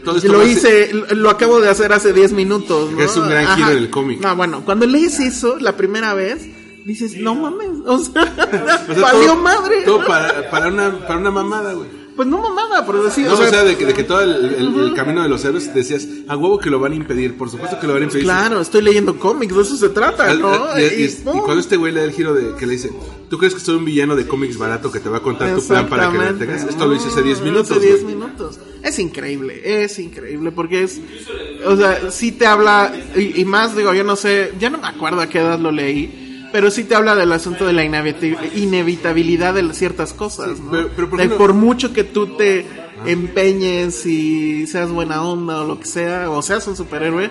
Todo 0.06 0.16
esto 0.18 0.32
lo 0.32 0.38
ser- 0.40 0.48
hice, 0.48 0.94
lo- 0.94 1.06
lo 1.14 1.30
acabo 1.30 1.60
de 1.60 1.68
hacer 1.68 1.92
hace 1.92 2.12
10 2.12 2.32
minutos. 2.32 2.92
¿no? 2.92 3.00
Es 3.02 3.16
un 3.16 3.28
gran 3.28 3.56
giro 3.56 3.68
del 3.70 3.90
cómic. 3.90 4.20
No, 4.20 4.34
bueno, 4.36 4.62
cuando 4.64 4.86
lees 4.86 5.18
eso 5.20 5.58
la 5.60 5.76
primera 5.76 6.14
vez, 6.14 6.46
dices, 6.84 7.16
no 7.16 7.34
mames, 7.34 7.68
o 7.84 7.98
sea, 7.98 8.22
O 8.88 8.94
sea, 8.94 9.02
valió 9.02 9.32
todo- 9.32 9.36
madre. 9.36 9.82
Todo 9.84 10.00
¿no? 10.00 10.06
para, 10.06 10.48
para, 10.50 10.68
una, 10.68 10.98
para 11.06 11.18
una 11.18 11.30
mamada, 11.30 11.72
güey. 11.74 11.88
Pues 12.16 12.26
no 12.28 12.38
mamada, 12.40 12.86
pero 12.86 13.02
decir, 13.04 13.26
No, 13.26 13.34
o 13.34 13.36
sea, 13.36 13.62
de, 13.62 13.76
que, 13.76 13.84
de 13.84 13.92
que 13.92 14.02
todo 14.02 14.22
el, 14.22 14.54
el- 14.54 14.80
el 14.80 14.94
camino 14.94 15.22
de 15.22 15.28
los 15.28 15.44
héroes 15.44 15.74
decías, 15.74 16.08
a 16.28 16.36
huevo 16.36 16.58
que 16.58 16.70
lo 16.70 16.80
van 16.80 16.92
a 16.92 16.94
impedir, 16.94 17.36
por 17.36 17.50
supuesto 17.50 17.78
que 17.78 17.86
lo 17.86 17.92
van 17.92 18.02
a 18.02 18.04
impedir. 18.06 18.24
claro, 18.24 18.60
estoy 18.60 18.80
leyendo 18.80 19.18
cómics, 19.18 19.54
de 19.54 19.60
eso 19.62 19.76
se 19.76 19.90
trata, 19.90 20.30
Al- 20.30 20.40
¿no? 20.40 20.48
al- 20.64 20.80
y, 20.82 21.04
y- 21.04 21.14
cuando 21.24 21.58
este 21.60 21.76
güey 21.76 21.92
le 21.92 22.00
da 22.00 22.06
el 22.06 22.12
giro 22.12 22.32
de 22.32 22.54
que 22.56 22.64
le 22.66 22.72
dice, 22.72 22.90
¿tú 23.28 23.36
crees 23.36 23.52
que 23.54 23.60
soy 23.60 23.76
un 23.76 23.84
villano 23.84 24.16
de 24.16 24.26
cómics 24.26 24.56
barato 24.56 24.90
que 24.90 24.98
te 24.98 25.10
va 25.10 25.18
a 25.18 25.20
contar 25.22 25.54
tu 25.54 25.62
plan 25.66 25.88
para 25.88 26.10
que 26.10 26.16
lo 26.18 26.34
tengas? 26.36 26.64
Esto 26.64 26.86
lo 26.86 26.94
hice 26.94 27.08
hace 27.08 27.22
10 27.22 27.40
No, 27.40 27.44
minutos. 27.44 27.70
Hace 27.72 27.80
10 27.86 28.02
güey. 28.02 28.14
minutos. 28.14 28.58
Es 28.82 28.98
increíble, 28.98 29.82
es 29.84 29.98
increíble 29.98 30.52
porque 30.52 30.84
es, 30.84 31.00
o 31.66 31.76
sea, 31.76 32.10
sí 32.10 32.32
te 32.32 32.46
habla, 32.46 32.92
y, 33.14 33.40
y 33.40 33.44
más 33.44 33.76
digo, 33.76 33.92
yo 33.92 34.04
no 34.04 34.16
sé, 34.16 34.52
ya 34.58 34.70
no 34.70 34.78
me 34.78 34.86
acuerdo 34.86 35.20
a 35.20 35.26
qué 35.28 35.38
edad 35.40 35.58
lo 35.58 35.70
leí, 35.72 36.25
pero 36.56 36.70
sí 36.70 36.84
te 36.84 36.94
habla 36.94 37.14
del 37.14 37.30
asunto 37.32 37.66
de 37.66 37.74
la 37.74 37.84
inevitabilidad 37.84 39.52
de 39.52 39.74
ciertas 39.74 40.14
cosas, 40.14 40.58
¿no? 40.58 40.70
pero- 40.70 40.90
pero 40.96 41.10
por 41.10 41.20
De 41.20 41.28
por 41.28 41.52
mucho 41.52 41.92
que 41.92 42.02
tú 42.02 42.28
te 42.28 42.64
empeñes 43.04 44.06
y 44.06 44.66
seas 44.66 44.90
buena 44.90 45.22
onda 45.22 45.60
o 45.60 45.66
lo 45.66 45.78
que 45.78 45.84
sea, 45.84 46.30
o 46.30 46.40
seas 46.40 46.66
un 46.66 46.74
superhéroe, 46.74 47.30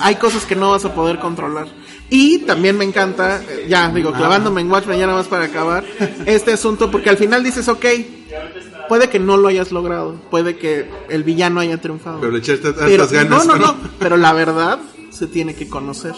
hay 0.00 0.16
cosas 0.16 0.44
que 0.44 0.56
no 0.56 0.72
vas 0.72 0.84
a 0.84 0.92
poder 0.92 1.20
controlar. 1.20 1.68
Y 2.10 2.38
también 2.40 2.76
me 2.76 2.84
encanta, 2.84 3.40
eh, 3.48 3.66
ya 3.68 3.90
digo, 3.90 4.12
clavándome 4.12 4.60
en 4.60 4.70
Watchmen 4.72 4.98
ya 4.98 5.06
nada 5.06 5.18
más 5.18 5.28
para 5.28 5.44
acabar, 5.44 5.84
este 6.26 6.52
asunto, 6.52 6.90
porque 6.90 7.10
al 7.10 7.16
final 7.16 7.44
dices, 7.44 7.68
ok, 7.68 7.84
puede 8.88 9.08
que 9.08 9.20
no 9.20 9.36
lo 9.36 9.46
hayas 9.46 9.70
logrado, 9.70 10.16
puede 10.32 10.56
que 10.56 10.90
el 11.10 11.22
villano 11.22 11.60
haya 11.60 11.80
triunfado. 11.80 12.18
Pero 12.18 12.32
le 12.32 12.38
echaste 12.40 12.72
tantas 12.72 13.12
ganas. 13.12 13.46
No, 13.46 13.54
no, 13.54 13.66
no, 13.66 13.76
pero 14.00 14.16
la 14.16 14.32
verdad 14.32 14.80
se 15.10 15.28
tiene 15.28 15.54
que 15.54 15.68
conocer. 15.68 16.14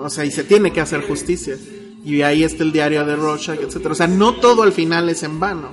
O 0.00 0.10
sea, 0.10 0.24
y 0.24 0.30
se 0.30 0.44
tiene 0.44 0.72
que 0.72 0.80
hacer 0.80 1.06
justicia. 1.06 1.56
Y 2.04 2.22
ahí 2.22 2.44
está 2.44 2.62
el 2.62 2.72
diario 2.72 3.04
de 3.04 3.14
Rorschach, 3.16 3.60
etcétera. 3.60 3.92
O 3.92 3.94
sea, 3.94 4.06
no 4.06 4.34
todo 4.36 4.62
al 4.62 4.72
final 4.72 5.08
es 5.08 5.22
en 5.22 5.38
vano. 5.38 5.70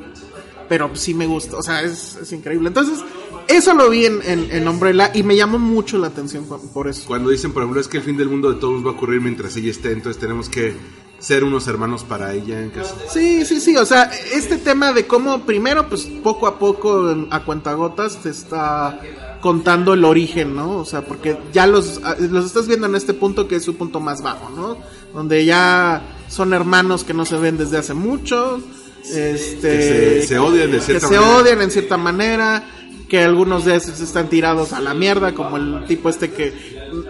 Pero 0.69 0.91
sí 0.95 1.13
me 1.13 1.25
gusta, 1.27 1.55
o 1.57 1.63
sea, 1.63 1.81
es, 1.81 2.17
es 2.21 2.31
increíble. 2.33 2.67
Entonces, 2.67 2.99
eso 3.47 3.73
lo 3.73 3.89
vi 3.89 4.05
en, 4.05 4.19
en, 4.25 4.49
en 4.51 4.67
Umbrella 4.67 5.11
y 5.13 5.23
me 5.23 5.33
llamó 5.37 5.57
mucho 5.59 5.97
la 5.97 6.07
atención 6.07 6.45
por 6.73 6.89
eso. 6.89 7.03
Cuando 7.07 7.29
dicen, 7.29 7.53
por 7.53 7.63
ejemplo, 7.63 7.79
es 7.79 7.87
que 7.87 7.97
el 7.97 8.03
fin 8.03 8.17
del 8.17 8.27
mundo 8.27 8.51
de 8.51 8.59
todos 8.59 8.85
va 8.85 8.89
a 8.89 8.93
ocurrir 8.93 9.21
mientras 9.21 9.55
ella 9.55 9.71
esté, 9.71 9.93
entonces 9.93 10.19
tenemos 10.19 10.49
que 10.49 10.73
ser 11.19 11.45
unos 11.45 11.65
hermanos 11.69 12.03
para 12.03 12.33
ella. 12.33 12.59
En 12.61 12.69
caso- 12.71 12.97
Sí, 13.09 13.45
sí, 13.45 13.61
sí, 13.61 13.77
o 13.77 13.85
sea, 13.85 14.11
este 14.33 14.57
tema 14.57 14.91
de 14.91 15.07
cómo 15.07 15.45
primero, 15.45 15.87
pues 15.87 16.01
poco 16.21 16.47
a 16.47 16.59
poco, 16.59 17.15
a 17.31 17.45
cuentagotas, 17.45 18.21
te 18.21 18.29
está 18.29 18.99
contando 19.41 19.93
el 19.93 20.03
origen, 20.05 20.55
¿no? 20.55 20.77
O 20.77 20.85
sea, 20.85 21.01
porque 21.05 21.37
ya 21.53 21.67
los, 21.67 22.01
a- 22.03 22.15
los 22.19 22.45
estás 22.45 22.67
viendo 22.67 22.87
en 22.87 22.95
este 22.95 23.13
punto 23.13 23.47
que 23.47 23.55
es 23.57 23.63
su 23.63 23.75
punto 23.75 23.99
más 23.99 24.21
bajo, 24.21 24.49
¿no? 24.55 24.77
Donde 25.13 25.45
ya 25.45 26.01
son 26.27 26.53
hermanos 26.53 27.03
que 27.03 27.13
no 27.13 27.25
se 27.25 27.37
ven 27.37 27.57
desde 27.57 27.77
hace 27.77 27.93
mucho, 27.93 28.59
este... 29.03 29.61
Que 29.61 30.21
se- 30.21 30.27
se 30.27 30.39
odian 30.39 30.71
de 30.71 30.81
cierta 30.81 31.07
que 31.07 31.13
se 31.13 31.19
odian 31.19 31.61
en 31.61 31.71
cierta 31.71 31.97
manera, 31.97 32.63
que 33.07 33.19
algunos 33.23 33.63
de 33.65 33.75
esos 33.75 33.99
están 34.01 34.27
tirados 34.29 34.73
a 34.73 34.81
la 34.81 34.93
mierda, 34.93 35.33
como 35.33 35.57
el 35.57 35.85
tipo 35.87 36.09
este 36.09 36.31
que 36.31 36.53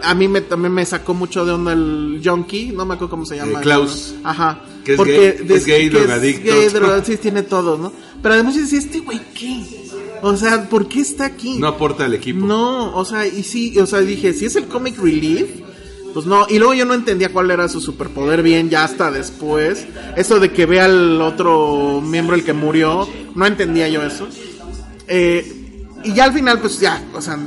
a 0.03 0.13
mí 0.13 0.27
me, 0.27 0.41
también 0.41 0.73
me 0.73 0.85
sacó 0.85 1.13
mucho 1.13 1.45
de 1.45 1.53
onda 1.53 1.73
el 1.73 2.21
junkie, 2.23 2.71
no 2.71 2.85
me 2.85 2.93
acuerdo 2.95 3.09
cómo 3.11 3.25
se 3.25 3.37
llama. 3.37 3.59
Eh, 3.59 3.63
Klaus. 3.63 4.13
Ajá. 4.23 4.61
Que 4.85 4.93
es 4.93 5.03
gay- 5.03 5.35
es 5.49 5.65
gay, 5.65 5.89
drogadicto. 5.89 6.51
gay, 6.53 6.67
droga- 6.73 7.03
sí, 7.03 7.17
tiene 7.17 7.41
todo, 7.43 7.77
¿no? 7.77 7.91
Pero 8.21 8.35
además 8.35 8.55
dices, 8.55 8.85
¿este 8.85 8.99
güey 8.99 9.19
qué? 9.33 9.63
O 10.21 10.35
sea, 10.35 10.69
¿por 10.69 10.87
qué 10.87 11.01
está 11.01 11.25
aquí? 11.25 11.57
No 11.59 11.67
aporta 11.67 12.05
al 12.05 12.13
equipo. 12.13 12.45
No, 12.45 12.95
o 12.95 13.05
sea, 13.05 13.25
y 13.27 13.43
sí, 13.43 13.77
o 13.79 13.85
sea, 13.85 13.99
dije, 13.99 14.33
si 14.33 14.45
es 14.45 14.55
el 14.55 14.65
comic 14.65 14.97
relief, 14.97 15.49
pues 16.13 16.25
no, 16.25 16.47
y 16.49 16.57
luego 16.57 16.73
yo 16.73 16.85
no 16.85 16.93
entendía 16.93 17.29
cuál 17.29 17.51
era 17.51 17.69
su 17.69 17.79
superpoder 17.79 18.41
bien, 18.41 18.69
ya 18.69 18.83
hasta 18.83 19.11
después. 19.11 19.85
Eso 20.15 20.39
de 20.39 20.51
que 20.51 20.65
vea 20.65 20.85
al 20.85 21.21
otro 21.21 22.01
miembro, 22.01 22.35
el 22.35 22.43
que 22.43 22.53
murió, 22.53 23.07
no 23.35 23.45
entendía 23.45 23.87
yo 23.87 24.03
eso. 24.03 24.27
Eh, 25.07 25.85
y 26.03 26.13
ya 26.13 26.25
al 26.25 26.33
final, 26.33 26.59
pues 26.59 26.79
ya, 26.79 27.03
o 27.13 27.21
sea, 27.21 27.37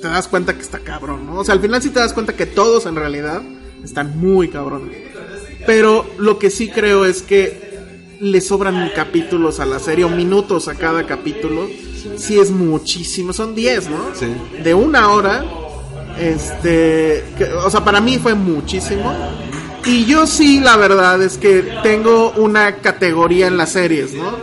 te 0.00 0.08
das 0.08 0.28
cuenta 0.28 0.54
que 0.54 0.62
está 0.62 0.80
cabrón, 0.80 1.26
¿no? 1.26 1.38
O 1.38 1.44
sea, 1.44 1.54
al 1.54 1.60
final 1.60 1.80
sí 1.80 1.90
te 1.90 2.00
das 2.00 2.12
cuenta 2.12 2.34
que 2.34 2.46
todos 2.46 2.86
en 2.86 2.96
realidad 2.96 3.42
están 3.82 4.18
muy 4.18 4.48
cabrones. 4.48 4.96
Pero 5.66 6.04
lo 6.18 6.38
que 6.38 6.50
sí 6.50 6.68
creo 6.68 7.04
es 7.04 7.22
que 7.22 7.72
le 8.20 8.40
sobran 8.40 8.90
capítulos 8.94 9.58
a 9.60 9.66
la 9.66 9.78
serie 9.78 10.04
o 10.04 10.08
minutos 10.08 10.68
a 10.68 10.74
cada 10.74 11.06
capítulo. 11.06 11.68
Sí 12.16 12.38
es 12.38 12.50
muchísimo, 12.50 13.32
son 13.32 13.54
10, 13.54 13.88
¿no? 13.90 14.14
Sí. 14.18 14.26
De 14.62 14.74
una 14.74 15.10
hora. 15.10 15.44
Este, 16.18 17.24
que- 17.38 17.50
o 17.64 17.70
sea, 17.70 17.84
para 17.84 18.00
mí 18.00 18.18
fue 18.18 18.34
muchísimo. 18.34 19.12
Y 19.84 20.04
yo 20.04 20.26
sí, 20.26 20.60
la 20.60 20.76
verdad 20.76 21.20
es 21.22 21.38
que 21.38 21.64
tengo 21.82 22.32
una 22.36 22.76
categoría 22.76 23.46
en 23.48 23.56
las 23.56 23.72
series, 23.72 24.12
¿no? 24.14 24.36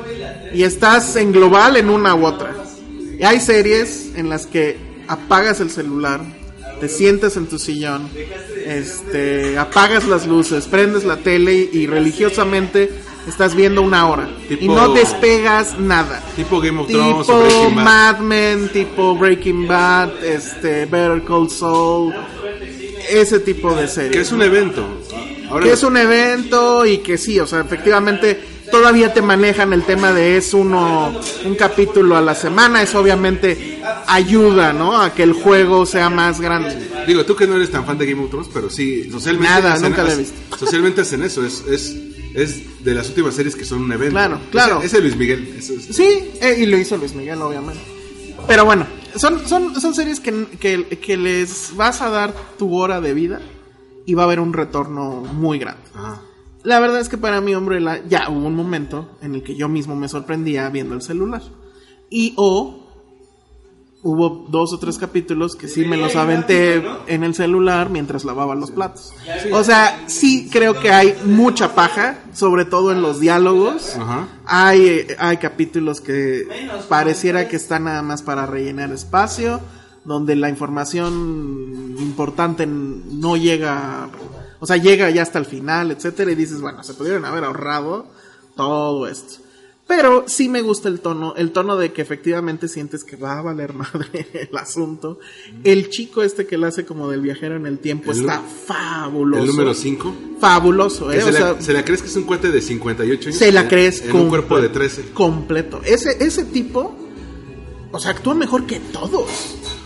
Y 0.53 0.63
estás 0.63 1.15
en 1.15 1.31
global 1.31 1.77
en 1.77 1.89
una 1.89 2.15
u 2.15 2.25
otra. 2.25 2.53
Y 3.19 3.23
hay 3.23 3.39
series 3.39 4.11
en 4.15 4.29
las 4.29 4.45
que 4.47 4.77
apagas 5.07 5.59
el 5.61 5.69
celular, 5.69 6.21
te 6.81 6.89
sientas 6.89 7.37
en 7.37 7.47
tu 7.47 7.57
sillón, 7.59 8.09
este, 8.65 9.57
apagas 9.57 10.07
las 10.07 10.25
luces, 10.27 10.65
prendes 10.65 11.03
la 11.03 11.17
tele 11.17 11.69
y, 11.71 11.77
y 11.79 11.87
religiosamente 11.87 12.89
estás 13.29 13.55
viendo 13.55 13.81
una 13.81 14.07
hora. 14.07 14.27
Y 14.49 14.67
no 14.67 14.93
despegas 14.93 15.79
nada. 15.79 16.21
Tipo 16.35 16.59
Game 16.59 16.79
of 16.81 16.87
Thrones 16.87 17.29
o 17.29 17.33
Tipo 17.33 17.39
Breaking 17.41 17.75
Bad. 17.75 17.83
Mad 17.85 18.19
Men, 18.19 18.69
tipo 18.69 19.15
Breaking 19.15 19.67
Bad, 19.67 20.23
este, 20.23 20.85
Better 20.85 21.23
Call 21.23 21.49
Saul, 21.49 22.13
ese 23.09 23.39
tipo 23.39 23.73
de 23.73 23.87
series. 23.87 24.11
Que 24.13 24.21
es 24.21 24.31
un 24.31 24.41
evento. 24.41 24.85
Ahora 25.49 25.65
Que 25.65 25.71
es 25.73 25.83
un 25.83 25.97
evento 25.97 26.85
y 26.85 26.99
que 26.99 27.17
sí, 27.17 27.39
o 27.39 27.47
sea, 27.47 27.61
efectivamente 27.61 28.39
todavía 28.71 29.11
te 29.11 29.23
manejan 29.23 29.73
el 29.73 29.81
tema 29.83 30.13
de 30.13 30.37
es 30.37 30.53
uno 30.53 31.11
un 31.43 31.55
capítulo 31.55 32.15
a 32.15 32.21
la 32.21 32.35
semana, 32.35 32.83
eso 32.83 32.99
obviamente 32.99 33.79
ayuda, 34.05 34.73
¿no? 34.73 35.01
A 35.01 35.11
que 35.15 35.23
el 35.23 35.33
juego 35.33 35.87
sea 35.87 36.11
más 36.11 36.39
grande. 36.39 36.77
Digo, 37.07 37.25
tú 37.25 37.35
que 37.35 37.47
no 37.47 37.55
eres 37.55 37.71
tan 37.71 37.83
fan 37.83 37.97
de 37.97 38.05
Game 38.05 38.23
of 38.23 38.29
Thrones, 38.29 38.47
pero 38.53 38.69
sí, 38.69 39.09
socialmente. 39.09 39.51
Nada, 39.51 39.73
hacen- 39.73 39.89
nunca 39.89 40.03
la 40.03 40.13
he 40.13 40.17
visto. 40.17 40.35
Socialmente 40.55 41.01
hacen 41.01 41.23
eso, 41.23 41.43
es, 41.43 41.63
es, 41.67 41.95
es 42.39 42.83
de 42.83 42.93
las 42.93 43.09
últimas 43.09 43.35
series 43.35 43.55
que 43.55 43.65
son 43.65 43.81
un 43.81 43.91
evento. 43.91 44.13
Claro, 44.13 44.39
claro. 44.51 44.77
Ese, 44.77 44.87
ese 44.87 45.01
Luis 45.01 45.15
Miguel. 45.15 45.61
Sí, 45.61 46.31
eh, 46.41 46.57
y 46.59 46.65
lo 46.65 46.77
hizo 46.77 46.97
Luis 46.97 47.13
Miguel, 47.13 47.41
obviamente. 47.41 47.81
Pero 48.47 48.65
bueno, 48.65 48.87
son, 49.15 49.47
son, 49.47 49.79
son 49.79 49.93
series 49.93 50.19
que, 50.19 50.47
que, 50.59 50.85
que 50.85 51.17
les 51.17 51.75
vas 51.75 52.01
a 52.01 52.09
dar 52.09 52.33
tu 52.57 52.75
hora 52.75 53.01
de 53.01 53.13
vida 53.13 53.41
y 54.05 54.13
va 54.13 54.23
a 54.23 54.25
haber 54.25 54.39
un 54.39 54.53
retorno 54.53 55.21
muy 55.21 55.59
grande. 55.59 55.81
Ajá. 55.93 56.21
La 56.63 56.79
verdad 56.79 56.99
es 56.99 57.07
que 57.07 57.17
para 57.17 57.39
mí, 57.39 57.55
Umbrella, 57.55 58.01
ya 58.07 58.29
hubo 58.29 58.47
un 58.47 58.55
momento 58.55 59.17
en 59.21 59.35
el 59.35 59.43
que 59.43 59.55
yo 59.55 59.69
mismo 59.69 59.95
me 59.95 60.09
sorprendía 60.09 60.69
viendo 60.69 60.93
el 60.93 61.01
celular. 61.01 61.41
Y 62.09 62.33
o 62.35 62.88
hubo 64.01 64.47
dos 64.49 64.71
o 64.71 64.79
tres 64.79 64.97
capítulos 64.97 65.55
que 65.55 65.67
sí 65.67 65.85
me 65.85 65.97
los 65.97 66.15
aventé 66.15 66.81
en 67.07 67.23
el 67.23 67.35
celular 67.35 67.89
mientras 67.89 68.23
lavaba 68.23 68.55
los 68.55 68.71
platos. 68.71 69.13
O 69.51 69.63
sea, 69.63 70.03
sí 70.07 70.49
creo 70.49 70.79
que 70.79 70.91
hay 70.91 71.15
mucha 71.25 71.75
paja, 71.75 72.19
sobre 72.33 72.65
todo 72.65 72.91
en 72.91 73.01
los 73.01 73.19
diálogos. 73.19 73.97
Ajá. 73.97 74.27
Hay, 74.45 75.07
hay 75.17 75.37
capítulos 75.37 75.99
que 75.99 76.47
pareciera 76.87 77.47
que 77.47 77.57
están 77.57 77.85
nada 77.85 78.01
más 78.01 78.21
para 78.21 78.45
rellenar 78.45 78.91
espacio, 78.91 79.59
donde 80.05 80.35
la 80.35 80.49
información 80.49 81.95
importante 81.99 82.65
no 82.65 83.35
llega, 83.35 84.09
o 84.59 84.65
sea, 84.65 84.77
llega 84.77 85.09
ya 85.09 85.23
hasta 85.23 85.39
el 85.39 85.45
final, 85.45 85.91
etcétera, 85.91 86.31
y 86.31 86.35
dices, 86.35 86.61
bueno, 86.61 86.83
se 86.83 86.93
pudieron 86.93 87.25
haber 87.25 87.43
ahorrado 87.43 88.07
todo 88.55 89.07
esto. 89.07 89.48
Pero 89.89 90.25
sí 90.27 90.49
me 90.49 90.61
gusta 90.61 90.87
el 90.87 90.99
tono, 90.99 91.33
el 91.35 91.51
tono 91.51 91.75
de 91.75 91.91
que 91.91 92.03
efectivamente 92.03 92.67
sientes 92.67 93.03
que 93.03 93.15
va 93.15 93.39
a 93.39 93.41
valer 93.41 93.73
madre 93.73 94.27
el 94.33 94.55
asunto. 94.55 95.17
El 95.63 95.89
chico 95.89 96.21
este 96.21 96.45
que 96.45 96.57
lo 96.59 96.67
hace 96.67 96.85
como 96.85 97.09
del 97.09 97.21
viajero 97.21 97.55
en 97.55 97.65
el 97.65 97.79
tiempo 97.79 98.11
El 98.11 98.19
está 98.19 98.39
fabuloso. 98.39 99.41
El 99.43 99.49
número 99.49 99.73
5. 99.73 100.15
Fabuloso, 100.39 101.11
¿eh? 101.11 101.19
se, 101.21 101.27
O 101.29 101.31
la, 101.31 101.37
sea, 101.39 101.61
se 101.61 101.73
la 101.73 101.83
crees 101.83 102.01
que 102.03 102.07
es 102.07 102.15
un 102.15 102.23
cuate 102.23 102.51
de 102.51 102.61
58 102.61 103.29
años? 103.29 103.35
se 103.39 103.51
la 103.51 103.61
En- 103.61 103.67
crees 103.67 104.01
En 104.05 104.15
un 104.15 104.29
cuerpo 104.29 104.61
de 104.61 104.69
13. 104.69 105.05
Completo. 105.13 105.81
Ese, 105.83 106.23
ese 106.23 106.45
tipo, 106.45 106.95
o 107.91 107.99
sea, 107.99 108.11
actúa 108.11 108.35
mejor 108.35 108.67
que 108.67 108.79
todos. 108.79 109.27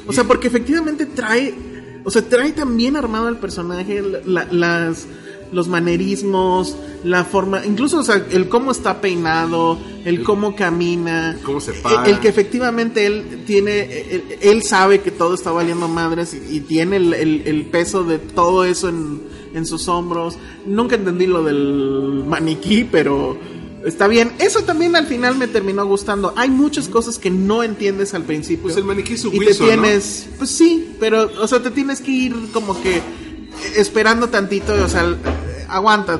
O 0.06 0.12
sea, 0.12 0.26
porque 0.26 0.48
efectivamente 0.50 1.06
trae, 1.06 1.56
o 2.04 2.12
sea, 2.12 2.22
trae 2.28 2.52
tan 2.52 2.76
bien 2.76 2.98
armado 2.98 3.28
al 3.28 3.40
personaje, 3.40 4.04
la- 4.26 4.46
las, 4.52 5.06
los 5.54 5.68
manerismos, 5.68 6.76
la 7.04 7.24
forma, 7.26 7.66
incluso, 7.66 8.00
o 8.00 8.04
sea, 8.04 8.26
el 8.32 8.50
cómo 8.50 8.72
está 8.72 9.00
peinado, 9.02 9.78
el 10.06 10.24
cómo 10.24 10.56
camina, 10.56 11.38
Cómo 11.44 11.62
se 11.62 11.72
el- 11.72 11.82
para. 11.82 12.04
el, 12.10 12.20
que 12.20 12.28
efectivamente 12.28 13.06
él 13.06 13.44
tiene, 13.46 14.02
él, 14.10 14.24
él 14.42 14.64
sabe 14.64 15.02
que 15.02 15.12
todo 15.12 15.34
está 15.36 15.52
valiendo 15.52 15.88
madres 15.88 16.34
y, 16.34 16.58
y 16.58 16.60
tiene 16.62 16.98
el, 16.98 17.14
el- 17.14 17.44
el 17.46 17.66
peso 17.68 18.04
de 18.04 18.18
todo 18.20 18.66
eso 18.66 18.90
en, 18.90 19.22
en 19.54 19.66
sus 19.66 19.88
hombros. 19.88 20.38
Nunca 20.66 20.96
entendí 20.96 21.28
lo 21.28 21.44
del 21.44 22.24
maniquí, 22.28 22.84
pero 22.90 23.38
está 23.86 24.08
bien. 24.08 24.32
Eso 24.40 24.62
también 24.64 24.96
al 24.96 25.06
final 25.08 25.38
me 25.38 25.48
terminó 25.48 25.86
gustando. 25.86 26.34
Hay 26.38 26.50
muchas 26.50 26.88
cosas 26.88 27.20
que 27.20 27.30
no 27.30 27.64
entiendes 27.64 28.14
al 28.14 28.24
principio. 28.24 28.64
Pues 28.64 28.78
el 28.78 28.86
maniquí 28.86 29.14
es 29.14 29.22
su 29.22 29.28
y 29.34 29.40
te 29.40 29.54
tienes, 29.54 30.30
pues 30.38 30.50
sí, 30.50 30.96
pero, 31.00 31.30
o 31.42 31.48
sea, 31.48 31.62
te 31.62 31.70
tienes 31.70 32.02
que 32.02 32.12
ir 32.12 32.36
como 32.54 32.82
que 32.82 33.02
esperando 33.76 34.30
tantito, 34.30 34.74
o 34.74 34.90
sea, 34.90 35.16
aguanta, 35.70 36.20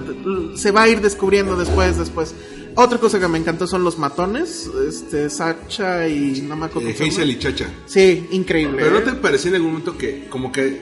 se 0.56 0.72
va 0.72 0.84
a 0.84 0.90
ir 0.90 1.02
descubriendo 1.02 1.56
después, 1.56 1.98
después. 1.98 2.34
Otra 2.76 2.98
cosa 2.98 3.20
que 3.20 3.28
me 3.28 3.38
encantó 3.38 3.68
son 3.68 3.84
los 3.84 4.00
matones, 4.00 4.70
este, 4.88 5.30
Sacha 5.30 6.08
y 6.08 6.42
no 6.42 6.56
me 6.56 6.66
acuerdo. 6.66 6.90
Eh, 6.90 6.96
Hazel 7.00 7.30
y 7.30 7.38
Chacha. 7.38 7.70
Sí, 7.86 8.28
increíble. 8.32 8.78
Pero 8.82 9.00
no 9.00 9.04
te 9.04 9.12
parecía 9.14 9.50
en 9.50 9.56
algún 9.56 9.72
momento 9.74 9.96
que 9.96 10.28
como 10.28 10.52
que 10.52 10.82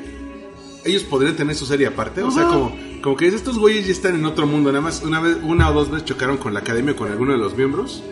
ellos 0.86 1.04
podrían 1.04 1.36
tener 1.36 1.56
su 1.56 1.66
serie 1.66 1.88
aparte, 1.88 2.24
o 2.24 2.32
sea, 2.32 2.47
como 2.47 2.76
como 3.02 3.18
que 3.18 3.28
estos 3.28 3.58
güeyes 3.58 3.88
ya 3.88 3.91
están 3.91 4.16
en 4.16 4.26
otro 4.26 4.45
mundo, 4.45 4.72
nada 4.72 4.82
más 4.82 5.02
una 5.04 5.20
vez 5.20 5.38
una 5.43 5.70
o 5.70 5.74
dos 5.74 5.89
veces 5.89 6.06
chocaron 6.06 6.38
con 6.38 6.54
la 6.54 6.60
academia 6.60 6.93
o 6.93 6.95
con 6.95 7.12
alguno 7.12 7.32
de 7.32 7.39
los 7.39 7.58
miembros, 7.58 8.04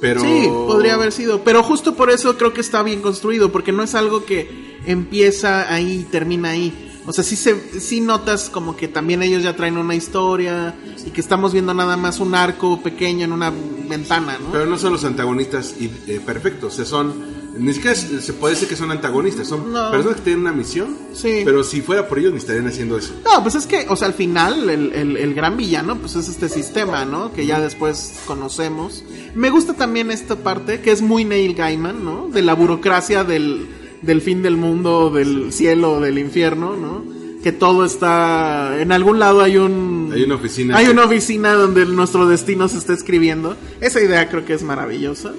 pero 0.00 0.20
Sí, 0.20 0.46
podría 0.46 0.94
haber 0.94 1.12
sido. 1.12 1.42
Pero 1.42 1.62
justo 1.62 1.94
por 1.94 2.10
eso 2.10 2.36
creo 2.36 2.54
que 2.54 2.60
está 2.60 2.82
bien 2.82 3.02
construido, 3.02 3.50
porque 3.50 3.72
no 3.72 3.82
es 3.82 3.94
algo 3.94 4.24
que 4.24 4.78
empieza 4.86 5.72
ahí 5.72 6.00
y 6.00 6.04
termina 6.04 6.50
ahí. 6.50 6.87
O 7.08 7.12
sea, 7.14 7.24
sí, 7.24 7.36
se, 7.36 7.80
sí 7.80 8.02
notas 8.02 8.50
como 8.50 8.76
que 8.76 8.86
también 8.86 9.22
ellos 9.22 9.42
ya 9.42 9.56
traen 9.56 9.78
una 9.78 9.94
historia 9.94 10.74
y 11.06 11.10
que 11.10 11.22
estamos 11.22 11.54
viendo 11.54 11.72
nada 11.72 11.96
más 11.96 12.20
un 12.20 12.34
arco 12.34 12.82
pequeño 12.82 13.24
en 13.24 13.32
una 13.32 13.50
ventana, 13.88 14.36
¿no? 14.38 14.52
Pero 14.52 14.66
no 14.66 14.76
son 14.76 14.92
los 14.92 15.04
antagonistas 15.04 15.74
y- 15.80 15.90
eh, 16.06 16.20
perfectos, 16.24 16.74
o 16.74 16.76
sea, 16.76 16.84
son 16.84 17.38
ni 17.58 17.72
siquiera 17.72 17.96
se 17.96 18.32
puede 18.34 18.54
decir 18.54 18.68
que 18.68 18.76
son 18.76 18.90
antagonistas, 18.92 19.48
son 19.48 19.72
No. 19.72 19.90
personas 19.90 20.18
que 20.18 20.22
tienen 20.22 20.42
una 20.42 20.52
misión, 20.52 20.96
Sí. 21.14 21.40
pero 21.46 21.64
si 21.64 21.80
fuera 21.80 22.06
por 22.06 22.18
ellos 22.18 22.32
ni 22.32 22.38
estarían 22.38 22.66
haciendo 22.68 22.96
eso. 22.98 23.14
No, 23.24 23.42
pues 23.42 23.54
es 23.56 23.66
que, 23.66 23.86
o 23.88 23.96
sea, 23.96 24.06
al 24.08 24.14
final 24.14 24.68
el, 24.68 24.92
el- 24.92 25.16
el 25.16 25.34
gran 25.34 25.56
villano, 25.56 25.96
pues 25.96 26.14
es 26.14 26.28
este 26.28 26.48
sistema, 26.50 27.06
¿no? 27.06 27.32
Que 27.32 27.46
ya 27.46 27.58
después 27.58 28.20
conocemos. 28.26 29.02
Me 29.34 29.48
gusta 29.50 29.72
también 29.72 30.10
esta 30.10 30.36
parte, 30.36 30.82
que 30.82 30.92
es 30.92 31.00
muy 31.02 31.24
Neil 31.24 31.54
Gaiman, 31.54 32.04
¿no? 32.04 32.28
De 32.28 32.42
la 32.42 32.52
burocracia 32.54 33.24
del, 33.24 33.66
del 34.02 34.20
fin 34.20 34.42
del 34.42 34.56
mundo, 34.56 35.10
del 35.10 35.52
cielo, 35.52 36.00
del 36.00 36.18
infierno, 36.18 36.76
¿no? 36.76 37.04
Que 37.42 37.52
todo 37.52 37.84
está... 37.84 38.80
En 38.80 38.90
algún 38.92 39.18
lado 39.18 39.42
hay 39.42 39.56
un... 39.56 40.10
Hay 40.12 40.22
una 40.24 40.34
oficina 40.34 40.76
Hay 40.76 40.86
una 40.88 41.04
oficina 41.04 41.52
donde 41.54 41.86
nuestro 41.86 42.26
destino 42.28 42.68
se 42.68 42.78
está 42.78 42.92
escribiendo. 42.92 43.56
Esa 43.80 44.00
idea 44.00 44.28
creo 44.28 44.44
que 44.44 44.54
es 44.54 44.62
maravillosa. 44.62 45.32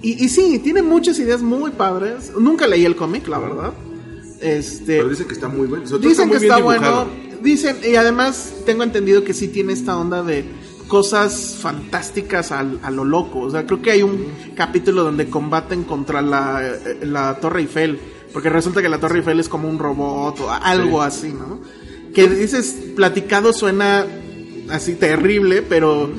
Y, 0.00 0.24
y 0.24 0.28
sí, 0.28 0.60
tiene 0.60 0.82
muchas 0.82 1.18
ideas 1.18 1.42
muy 1.42 1.72
padres. 1.72 2.32
Nunca 2.38 2.66
leí 2.68 2.84
el 2.84 2.94
cómic, 2.94 3.26
la 3.26 3.38
verdad. 3.40 3.72
Este, 4.40 4.98
Pero 4.98 5.08
dicen 5.08 5.26
que 5.26 5.34
está 5.34 5.48
muy 5.48 5.66
bueno, 5.66 5.84
Dicen 5.98 6.28
muy 6.28 6.36
que 6.36 6.42
bien 6.44 6.52
está 6.52 6.56
dibujado. 6.56 7.06
bueno. 7.06 7.28
Dicen, 7.42 7.76
y 7.84 7.96
además 7.96 8.52
tengo 8.64 8.84
entendido 8.84 9.24
que 9.24 9.34
sí 9.34 9.48
tiene 9.48 9.72
esta 9.72 9.96
onda 9.96 10.22
de 10.22 10.44
cosas 10.88 11.56
fantásticas 11.60 12.50
al- 12.50 12.80
a, 12.82 12.90
lo 12.90 13.04
loco. 13.04 13.40
O 13.40 13.50
sea, 13.50 13.66
creo 13.66 13.80
que 13.80 13.90
hay 13.92 14.02
un 14.02 14.26
capítulo 14.56 15.04
donde 15.04 15.28
combaten 15.28 15.84
contra 15.84 16.20
la, 16.22 16.66
eh, 16.66 16.98
la 17.02 17.38
Torre 17.40 17.60
Eiffel. 17.60 18.00
Porque 18.32 18.50
resulta 18.50 18.82
que 18.82 18.88
la 18.88 18.98
Torre 18.98 19.18
Eiffel 19.18 19.38
es 19.40 19.48
como 19.48 19.68
un 19.68 19.78
robot 19.78 20.40
o 20.40 20.50
algo 20.50 21.00
así, 21.02 21.28
¿no? 21.32 21.60
Que 22.12 22.28
dices, 22.28 22.76
platicado 22.96 23.52
suena 23.52 24.04
así 24.70 24.94
terrible, 24.94 25.62
pero 25.62 26.10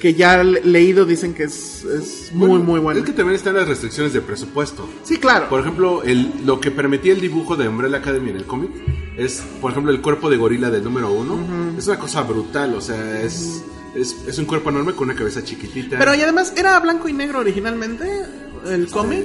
que 0.00 0.14
ya 0.14 0.42
le- 0.44 0.62
leído 0.64 1.04
dicen 1.04 1.34
que 1.34 1.44
es, 1.44 1.84
es 1.84 2.30
muy, 2.32 2.48
Bueno, 2.50 2.64
muy 2.64 2.80
bueno. 2.80 3.00
Es 3.00 3.06
que 3.06 3.12
también 3.12 3.34
están 3.36 3.54
las 3.54 3.68
restricciones 3.68 4.12
de 4.12 4.20
presupuesto. 4.20 4.88
Sí, 5.02 5.18
claro. 5.18 5.48
Por 5.48 5.60
ejemplo, 5.60 6.02
el, 6.04 6.32
lo 6.46 6.60
que 6.60 6.70
permitía 6.70 7.12
el 7.12 7.20
dibujo 7.20 7.56
de 7.56 7.68
Umbrella 7.68 7.98
Academy 7.98 8.30
en 8.30 8.36
el 8.36 8.44
cómic 8.46 8.70
es, 9.18 9.42
por 9.60 9.72
ejemplo, 9.72 9.92
el 9.92 10.00
cuerpo 10.00 10.30
de 10.30 10.36
gorila 10.36 10.70
del 10.70 10.84
número 10.84 11.12
uno. 11.12 11.36
Es 11.76 11.86
una 11.88 11.98
cosa 11.98 12.22
brutal, 12.22 12.74
o 12.74 12.80
sea, 12.80 13.20
es, 13.22 13.62
es, 13.94 14.16
es 14.26 14.38
un 14.38 14.44
cuerpo 14.46 14.70
enorme 14.70 14.92
con 14.94 15.08
una 15.08 15.18
cabeza 15.18 15.42
chiquitita. 15.44 15.98
Pero 15.98 16.14
y 16.14 16.20
además, 16.22 16.52
¿era 16.56 16.78
blanco 16.80 17.08
y 17.08 17.12
negro 17.12 17.40
originalmente 17.40 18.06
el 18.66 18.88
cómic? 18.88 19.24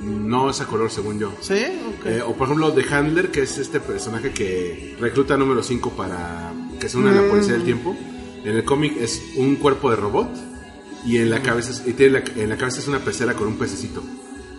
No 0.00 0.50
es 0.50 0.60
a 0.60 0.66
color, 0.66 0.90
según 0.90 1.18
yo. 1.18 1.32
Sí, 1.40 1.54
ok. 1.98 2.06
Eh, 2.06 2.22
o 2.22 2.34
por 2.34 2.46
ejemplo, 2.46 2.72
The 2.72 2.94
Handler, 2.94 3.30
que 3.30 3.42
es 3.42 3.56
este 3.58 3.80
personaje 3.80 4.30
que 4.32 4.96
recluta 5.00 5.36
número 5.36 5.62
5 5.62 5.90
para 5.96 6.52
que 6.78 6.88
se 6.88 6.98
una 6.98 7.10
a 7.10 7.14
la 7.22 7.28
policía 7.28 7.54
del 7.54 7.64
tiempo. 7.64 7.96
En 8.44 8.54
el 8.56 8.64
cómic 8.64 8.96
es 9.00 9.22
un 9.36 9.56
cuerpo 9.56 9.90
de 9.90 9.96
robot 9.96 10.28
y 11.04 11.16
en 11.18 11.30
la 11.30 11.42
cabeza 11.42 11.70
es- 11.70 11.82
y 11.86 11.92
tiene 11.94 12.20
la- 12.20 12.42
en 12.42 12.48
la 12.50 12.56
cabeza 12.56 12.78
es 12.80 12.88
una 12.88 12.98
pecera 13.00 13.34
con 13.34 13.48
un 13.48 13.56
pececito. 13.56 14.02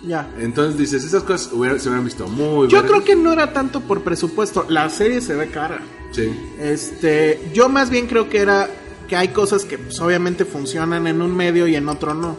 ya. 0.05 0.29
Entonces 0.39 0.77
dices, 0.77 1.03
esas 1.03 1.23
cosas 1.23 1.51
hubieran- 1.51 1.79
se 1.79 1.89
hubieran 1.89 2.05
visto 2.05 2.27
muy 2.27 2.67
Yo 2.69 2.85
creo 2.85 3.03
que 3.03 3.15
no 3.15 3.33
era 3.33 3.51
tanto 3.51 3.81
por 3.81 4.03
presupuesto. 4.03 4.65
La 4.69 4.89
serie 4.89 5.19
se 5.21 5.35
ve 5.35 5.47
cara. 5.49 5.81
Sí. 6.11 6.29
Este, 6.59 7.41
yo 7.53 7.67
más 7.67 7.89
bien 7.89 8.07
creo 8.07 8.29
que 8.29 8.37
era 8.39 8.69
que 9.07 9.15
hay 9.15 9.29
cosas 9.29 9.65
que 9.65 9.77
pues, 9.77 9.99
obviamente 9.99 10.45
funcionan 10.45 11.07
en 11.07 11.21
un 11.21 11.35
medio 11.35 11.67
y 11.67 11.75
en 11.75 11.87
otro 11.89 12.13
no. 12.13 12.37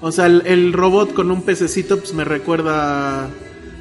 O 0.00 0.12
sea, 0.12 0.26
el, 0.26 0.42
el 0.46 0.72
robot 0.72 1.14
con 1.14 1.30
un 1.30 1.42
pececito 1.42 1.98
pues 1.98 2.12
me 2.14 2.24
recuerda 2.24 3.24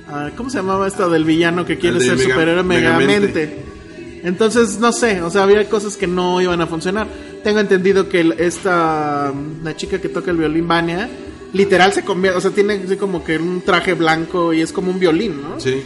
a, 0.07 0.31
¿cómo 0.37 0.49
se 0.49 0.57
llamaba 0.57 0.87
esto 0.87 1.09
del 1.09 1.25
villano 1.25 1.65
que 1.65 1.77
quiere 1.77 1.99
ser 1.99 2.17
Mega- 2.17 2.29
superhéroe 2.29 2.63
Megamente. 2.63 3.07
megamente? 3.47 3.63
Entonces, 4.23 4.79
no 4.79 4.93
sé, 4.93 5.21
o 5.21 5.29
sea, 5.29 5.43
había 5.43 5.67
cosas 5.67 5.97
que 5.97 6.07
no 6.07 6.39
iban 6.41 6.61
a 6.61 6.67
funcionar. 6.67 7.07
Tengo 7.43 7.59
entendido 7.59 8.07
que 8.07 8.21
el- 8.21 8.31
esta 8.33 9.33
la 9.63 9.75
chica 9.75 9.99
que 9.99 10.07
toca 10.09 10.31
el 10.31 10.37
violín 10.37 10.65
Vania 10.67 11.09
literal 11.51 11.91
se 11.93 12.03
convierte, 12.03 12.37
o 12.37 12.41
sea, 12.41 12.51
tiene 12.51 12.75
así 12.85 12.95
como 12.95 13.23
que 13.23 13.37
un 13.37 13.61
traje 13.61 13.93
blanco 13.93 14.53
y 14.53 14.61
es 14.61 14.71
como 14.71 14.91
un 14.91 14.99
violín, 14.99 15.41
¿no? 15.41 15.59
Sí. 15.59 15.83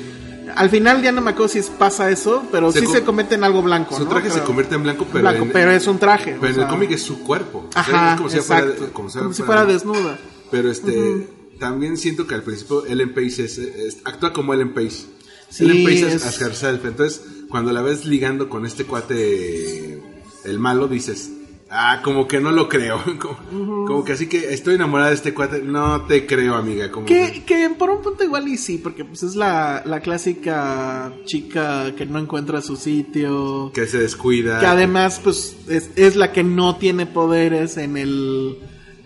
Al 0.57 0.69
final 0.69 1.01
ya 1.01 1.11
no 1.11 1.21
me 1.21 1.31
acuerdo 1.31 1.49
si 1.49 1.61
pasa 1.77 2.09
eso, 2.09 2.43
pero 2.51 2.71
Se 2.71 2.79
sí 2.81 2.87
se 2.87 3.03
convierte 3.03 3.35
en 3.35 3.43
algo 3.43 3.61
blanco. 3.61 3.95
Su 3.95 4.03
¿no? 4.05 4.09
traje 4.09 4.29
se 4.31 4.41
convierte 4.41 4.75
en 4.75 4.83
blanco, 4.83 5.05
pero, 5.11 5.21
blanco, 5.21 5.43
en, 5.45 5.51
pero 5.51 5.71
es 5.71 5.87
un 5.87 5.99
traje. 5.99 6.31
pero 6.39 6.43
o 6.43 6.47
en 6.47 6.53
sea, 6.55 6.63
el 6.63 6.69
cómic 6.69 6.91
es 6.91 7.01
su 7.03 7.19
cuerpo. 7.23 7.69
Ajá, 7.75 8.11
es 8.13 8.17
como 8.17 8.29
si 8.29 8.39
fuera, 8.39 8.67
como 8.93 9.09
si 9.09 9.17
Como 9.19 9.33
si 9.33 9.43
fuera- 9.43 9.61
fuera 9.61 9.73
desnuda. 9.73 10.17
Pero 10.51 10.71
este, 10.71 11.27
también 11.59 11.97
siento 11.97 12.25
que 12.27 12.35
al 12.35 12.43
principio 12.43 12.85
Ellen 12.85 13.13
Page 13.13 13.43
es, 13.45 13.57
es- 13.57 13.97
actúa 14.05 14.33
como 14.33 14.53
Ellen 14.53 14.73
Page. 14.73 15.05
Sí, 15.49 15.63
Ellen 15.65 15.83
Page 15.85 16.07
es, 16.15 16.25
es- 16.25 16.41
herself. 16.41 16.83
Entonces, 16.85 17.21
cuando 17.49 17.71
la 17.71 17.81
ves 17.81 18.05
ligando 18.05 18.49
con 18.49 18.65
este 18.65 18.85
cuate, 18.85 20.01
el 20.43 20.59
malo, 20.59 20.87
dices, 20.87 21.29
ah, 21.69 22.01
como 22.03 22.27
que 22.27 22.39
no 22.39 22.51
lo 22.51 22.67
creo. 22.69 23.01
Como, 23.19 23.85
como 23.85 24.03
que 24.03 24.13
así 24.13 24.27
que 24.27 24.53
estoy 24.53 24.75
enamorada 24.75 25.09
de 25.09 25.15
este 25.15 25.33
cuate. 25.33 25.61
No 25.61 26.01
te 26.01 26.25
creo, 26.25 26.55
amiga. 26.55 26.91
Como 26.91 27.05
Que, 27.05 27.43
que 27.45 27.69
por 27.77 27.89
un 27.89 28.01
punto 28.01 28.23
igual 28.23 28.47
y 28.47 28.57
sí, 28.57 28.77
porque 28.77 29.05
pues 29.05 29.23
es 29.23 29.35
la, 29.35 29.81
la 29.85 30.01
clásica 30.01 31.13
chica 31.25 31.93
que 31.95 32.05
no 32.05 32.19
encuentra 32.19 32.61
su 32.61 32.75
sitio. 32.75 33.71
que 33.73 33.87
se 33.87 33.97
descuida. 33.99 34.59
Que 34.59 34.65
además 34.65 35.19
pues 35.23 35.55
es, 35.67 35.89
es 35.95 36.15
la 36.15 36.31
que 36.31 36.43
no 36.43 36.75
tiene 36.77 37.05
poderes 37.05 37.77
en 37.77 37.97
el 37.97 38.57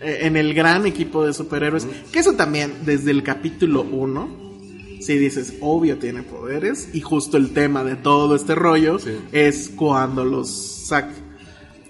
eh, 0.02 0.20
en 0.22 0.36
el 0.36 0.54
gran 0.54 0.86
equipo 0.86 1.24
de 1.26 1.34
superhéroes. 1.34 1.88
Que 2.12 2.20
eso 2.20 2.34
también 2.34 2.74
desde 2.86 3.12
el 3.12 3.24
capítulo 3.24 3.84
1 3.84 4.42
si 5.02 5.18
dices, 5.18 5.56
obvio 5.62 5.98
tiene 5.98 6.22
poderes 6.22 6.90
y 6.94 7.02
justo 7.02 7.36
el 7.38 7.54
tema 7.54 7.84
de 7.84 7.96
todo 7.96 8.36
este 8.36 8.54
rollo 8.54 9.00
Sí. 9.00 9.18
es 9.32 9.70
cuando 9.76 10.24
los 10.24 10.48
saca 10.52 11.12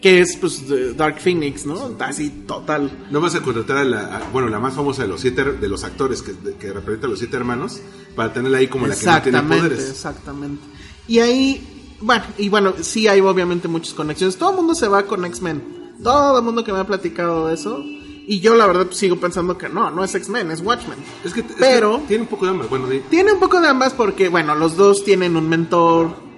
que 0.02 0.20
es 0.20 0.36
pues 0.38 0.68
de 0.68 0.93
Dark 0.93 1.20
Phoenix, 1.22 1.66
¿no? 1.66 1.95
Así 1.99 2.30
total. 2.47 3.08
No 3.12 3.22
vas 3.22 3.36
a 3.36 3.41
contratar 3.41 3.78
a 3.78 3.84
la, 3.84 4.22
bueno, 4.34 4.49
la 4.49 4.60
más 4.60 4.74
famosa 4.74 5.04
de 5.04 5.08
los 5.08 5.22
siete, 5.22 5.43
de 5.43 5.68
los 5.70 5.84
actores 5.84 6.22
que, 6.22 6.34
de- 6.34 6.56
que 6.56 6.74
representa 6.74 7.08
a 7.08 7.10
los 7.12 7.20
siete 7.20 7.38
hermanos, 7.38 7.80
para 8.16 8.34
tenerla 8.34 8.58
ahí 8.58 8.68
como 8.68 8.88
la 8.88 8.95
que 8.95 9.06
no 9.06 9.22
tiene 9.22 9.41
poderes. 9.43 9.89
exactamente. 9.89 10.64
Y 11.08 11.20
ahí, 11.20 11.97
bueno, 12.02 12.24
y 12.38 12.49
bueno, 12.49 12.74
sí 12.82 13.08
hay 13.08 13.20
obviamente 13.22 13.68
muchas 13.68 13.93
conexiones. 13.93 14.38
Todo 14.38 14.52
el 14.52 14.56
mundo 14.58 14.74
se 14.76 14.88
va 14.88 15.04
con 15.04 15.24
X-Men. 15.26 15.93
Todo 16.04 16.39
el 16.39 16.43
mundo 16.43 16.64
que 16.64 16.74
me 16.74 16.80
ha 16.80 16.88
platicado 16.88 17.49
eso. 17.52 17.80
Y 18.28 18.39
yo 18.39 18.56
la 18.56 18.66
verdad 18.66 18.86
pues, 18.86 18.97
sigo 18.97 19.18
pensando 19.20 19.58
que 19.58 19.68
no, 19.70 19.91
no 19.91 20.04
es 20.04 20.16
X-Men, 20.16 20.52
es 20.52 20.62
Watchmen. 20.62 20.97
Es 21.24 21.34
que, 21.34 21.41
es 21.41 21.45
que 21.47 21.54
Pero- 21.60 22.02
tiene 22.08 22.24
un 22.24 22.30
poco 22.30 22.45
de 22.45 22.52
hambre. 22.52 22.68
Bueno, 22.70 22.88
sí. 22.89 23.02
Tiene 23.10 23.34
un 23.34 23.39
poco 23.39 23.60
de 23.62 23.68
ambas 23.68 23.93
porque, 23.93 24.30
bueno, 24.30 24.56
los 24.56 24.76
dos 24.78 25.04
tienen 25.04 25.36
un 25.36 25.47
mentor. 25.49 26.31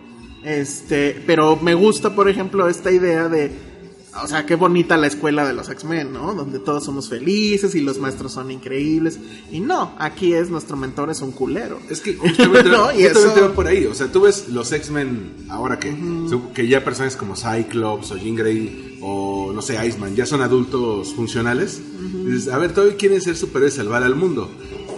Este, 0.44 1.22
pero 1.26 1.56
me 1.58 1.74
gusta, 1.74 2.16
por 2.16 2.30
ejemplo, 2.30 2.68
esta 2.68 2.91
idea 2.91 3.30
de, 3.30 3.52
o 4.22 4.28
sea, 4.28 4.46
qué 4.46 4.56
bonita 4.56 4.98
la 4.98 5.08
escuela 5.08 5.46
de 5.48 5.54
los 5.54 5.70
X-Men, 5.70 6.12
¿no? 6.14 6.34
Donde 6.34 6.60
todos 6.60 6.84
somos 6.84 7.10
felices 7.10 7.74
y 7.76 7.82
los 7.82 7.98
maestros 8.00 8.34
son 8.34 8.52
increíbles. 8.52 9.20
Y 9.52 9.60
no, 9.62 9.96
aquí 9.98 10.34
es 10.34 10.50
nuestro 10.50 10.76
mentor 10.78 11.10
es 11.10 11.22
un 11.22 11.32
culero. 11.32 11.80
Es 11.89 12.02
que 12.02 12.16
justamente, 12.16 12.70
No, 12.70 12.91
y 12.91 13.04
justamente 13.06 13.39
eso- 13.39 13.50
va 13.50 13.54
por 13.56 13.68
ahí. 13.68 13.86
O 13.86 13.94
sea, 13.96 14.12
tú 14.12 14.22
ves 14.22 14.50
los 14.50 14.72
X-Men 14.72 15.46
ahora 15.50 15.80
que, 15.80 15.96
que 16.54 16.68
ya 16.68 16.84
personajes 16.84 17.16
como 17.18 17.36
Cyclops 17.36 18.12
o 18.12 18.18
Jean 18.18 18.36
Grey 18.36 19.00
o 19.02 19.52
no 19.54 19.62
sé, 19.62 19.76
Iceman 19.86 20.16
ya 20.16 20.26
son 20.26 20.41
adultos 20.41 21.14
funcionales. 21.16 21.82
Dices, 22.26 22.48
a 22.50 22.58
ver, 22.58 22.74
todavía 22.74 22.98
quieren 22.98 23.22
ser 23.22 23.36
superhéroes 23.36 23.74
salvar 23.76 24.04
al 24.04 24.16
mundo. 24.16 24.50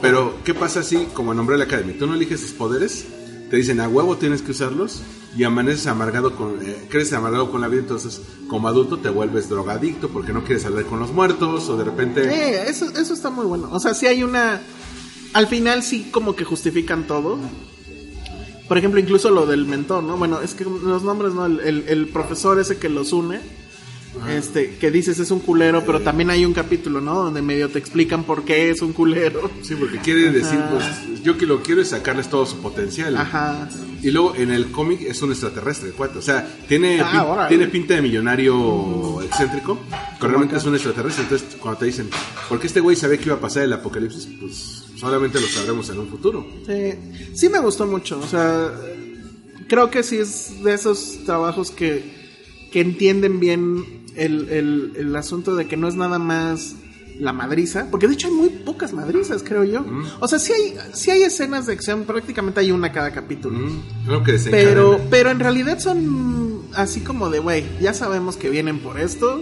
Pero, 0.02 0.36
¿qué 0.44 0.54
pasa 0.54 0.84
si, 0.84 1.06
como 1.14 1.34
nombré 1.34 1.58
la 1.58 1.64
Academy, 1.64 1.94
tú 1.94 2.06
no 2.06 2.14
eliges 2.16 2.40
sus 2.42 2.52
poderes? 2.52 3.06
Te 3.50 3.58
dicen, 3.58 3.80
a 3.80 3.88
huevo 3.88 4.18
tienes 4.18 4.42
que 4.42 4.52
usarlos 4.52 5.02
y 5.38 5.44
amaneces 5.44 5.88
amargado 5.88 6.36
con, 6.36 6.60
eh, 6.66 6.88
creces 6.90 7.14
amargado 7.14 7.52
con 7.52 7.62
la 7.62 7.68
vida, 7.68 7.82
entonces 7.82 8.22
como 8.48 8.68
adulto 8.68 8.98
te 9.00 9.10
vuelves 9.10 9.50
drogadicto 9.50 10.10
porque 10.10 10.34
no 10.34 10.44
quieres 10.44 10.66
hablar 10.66 10.86
con 10.86 11.00
los 11.00 11.12
muertos 11.12 11.70
o 11.70 11.78
de 11.78 11.84
repente... 11.84 12.22
Eh, 12.24 12.64
eso, 12.70 12.90
eso 12.98 13.14
está 13.14 13.30
muy 13.30 13.46
bueno. 13.46 13.70
O 13.72 13.80
sea, 13.80 13.94
sí 13.94 14.08
hay 14.08 14.24
una. 14.24 14.62
Al 15.34 15.48
final 15.48 15.84
sí 15.84 16.10
como 16.12 16.36
que 16.36 16.44
justifican 16.46 17.06
todo. 17.06 17.38
Por 18.68 18.78
ejemplo, 18.80 19.00
incluso 19.00 19.30
lo 19.30 19.46
del 19.46 19.66
mentor, 19.66 20.02
¿no? 20.04 20.18
Bueno, 20.18 20.42
es 20.42 20.56
que 20.56 20.64
los 20.64 21.04
nombres, 21.04 21.34
¿no? 21.34 21.46
El, 21.46 21.60
el- 21.60 21.86
el 21.88 22.08
profesor 22.08 22.60
ese 22.60 22.78
que 22.78 22.90
los 22.90 23.14
une. 23.14 23.40
Este, 24.30 24.76
que 24.78 24.92
dices 24.92 25.20
es 25.20 25.30
un 25.32 25.40
culero, 25.40 25.84
pero 25.86 26.02
también 26.02 26.30
hay 26.30 26.46
un 26.46 26.54
capítulo, 26.54 27.02
¿no? 27.02 27.16
Donde 27.24 27.42
medio 27.42 27.70
te 27.70 27.80
explican 27.80 28.24
por 28.24 28.44
qué 28.44 28.70
es 28.70 28.82
un 28.82 28.94
culero. 28.94 29.50
Sí, 29.62 29.76
porque 29.76 30.00
quiere 30.00 30.32
decir, 30.32 30.60
pues, 30.72 31.22
yo 31.24 31.38
que 31.38 31.46
lo 31.46 31.62
quiero 31.62 31.82
es 31.82 31.90
sacarles 31.90 32.30
todo 32.30 32.46
su 32.46 32.58
potencial. 32.58 33.16
Ajá. 33.18 33.70
Y 34.02 34.12
luego 34.12 34.36
en 34.36 34.52
el 34.52 34.72
cómic 34.72 35.02
es 35.02 35.22
un 35.22 35.32
extraterrestre, 35.32 35.92
cuate. 35.92 36.20
O 36.20 36.22
sea, 36.22 36.48
tiene, 36.68 37.00
Ah, 37.02 37.48
pin- 37.48 37.48
tiene 37.50 37.68
pinta 37.68 37.96
de 37.96 38.02
millonario 38.04 39.22
excéntrico, 39.24 39.80
Que 40.20 40.28
realmente 40.28 40.56
es 40.58 40.66
un 40.66 40.74
extraterrestre. 40.76 41.24
Entonces, 41.24 41.56
cuando 41.60 41.80
te 41.80 41.86
dicen, 41.86 42.10
¿por 42.50 42.60
qué 42.60 42.68
este 42.68 42.80
güey 42.80 42.96
sabía 42.96 43.18
que 43.18 43.26
iba 43.26 43.36
a 43.36 43.40
pasar 43.40 43.64
el 43.64 43.74
apocalipsis? 43.74 44.28
Pues 44.40 44.84
solamente 44.96 45.40
lo 45.42 45.48
sabremos 45.48 45.90
en 45.90 46.00
un 46.00 46.08
futuro. 46.08 46.46
Sí, 46.68 46.94
sí 47.34 47.50
me 47.50 47.60
gustó 47.60 47.86
mucho. 47.88 48.20
O 48.20 48.28
sea, 48.28 48.72
creo 49.68 49.90
que 49.90 50.04
sí 50.04 50.18
es 50.18 50.64
de 50.64 50.74
esos 50.74 51.20
trabajos 51.26 51.72
que, 51.72 52.04
que 52.72 52.82
entienden 52.82 53.40
bien 53.40 54.05
el, 54.16 54.50
el, 54.50 54.94
el 54.98 55.16
asunto 55.16 55.56
de 55.56 55.68
que 55.68 55.78
no 55.78 55.88
es 55.88 55.96
nada 55.96 56.20
más 56.20 56.76
la 57.20 57.34
madriza. 57.34 57.88
Porque 57.92 58.08
de 58.08 58.14
hecho 58.14 58.28
hay 58.28 58.34
muy 58.34 58.50
pocas 58.50 58.94
madrizas, 58.94 59.44
creo 59.44 59.64
yo. 59.64 59.86
O 60.20 60.28
sea, 60.28 60.40
sí 60.40 60.54
hay, 60.54 60.76
sí 60.94 61.12
hay 61.12 61.24
escenas 61.24 61.66
de 61.66 61.74
acción, 61.74 62.04
prácticamente 62.04 62.60
hay 62.60 62.72
una 62.72 62.92
cada 62.92 63.12
capítulo. 63.12 63.58
Mm, 63.60 63.82
Creo 64.06 64.24
que 64.24 64.34
Pero, 64.50 65.00
pero 65.10 65.32
en 65.32 65.40
realidad 65.40 65.80
son 65.80 66.64
así 66.74 67.02
como 67.02 67.30
de, 67.30 67.40
güey, 67.40 67.66
ya 67.82 67.94
sabemos 67.94 68.38
que 68.38 68.50
vienen 68.50 68.80
por 68.80 69.00
esto. 69.00 69.42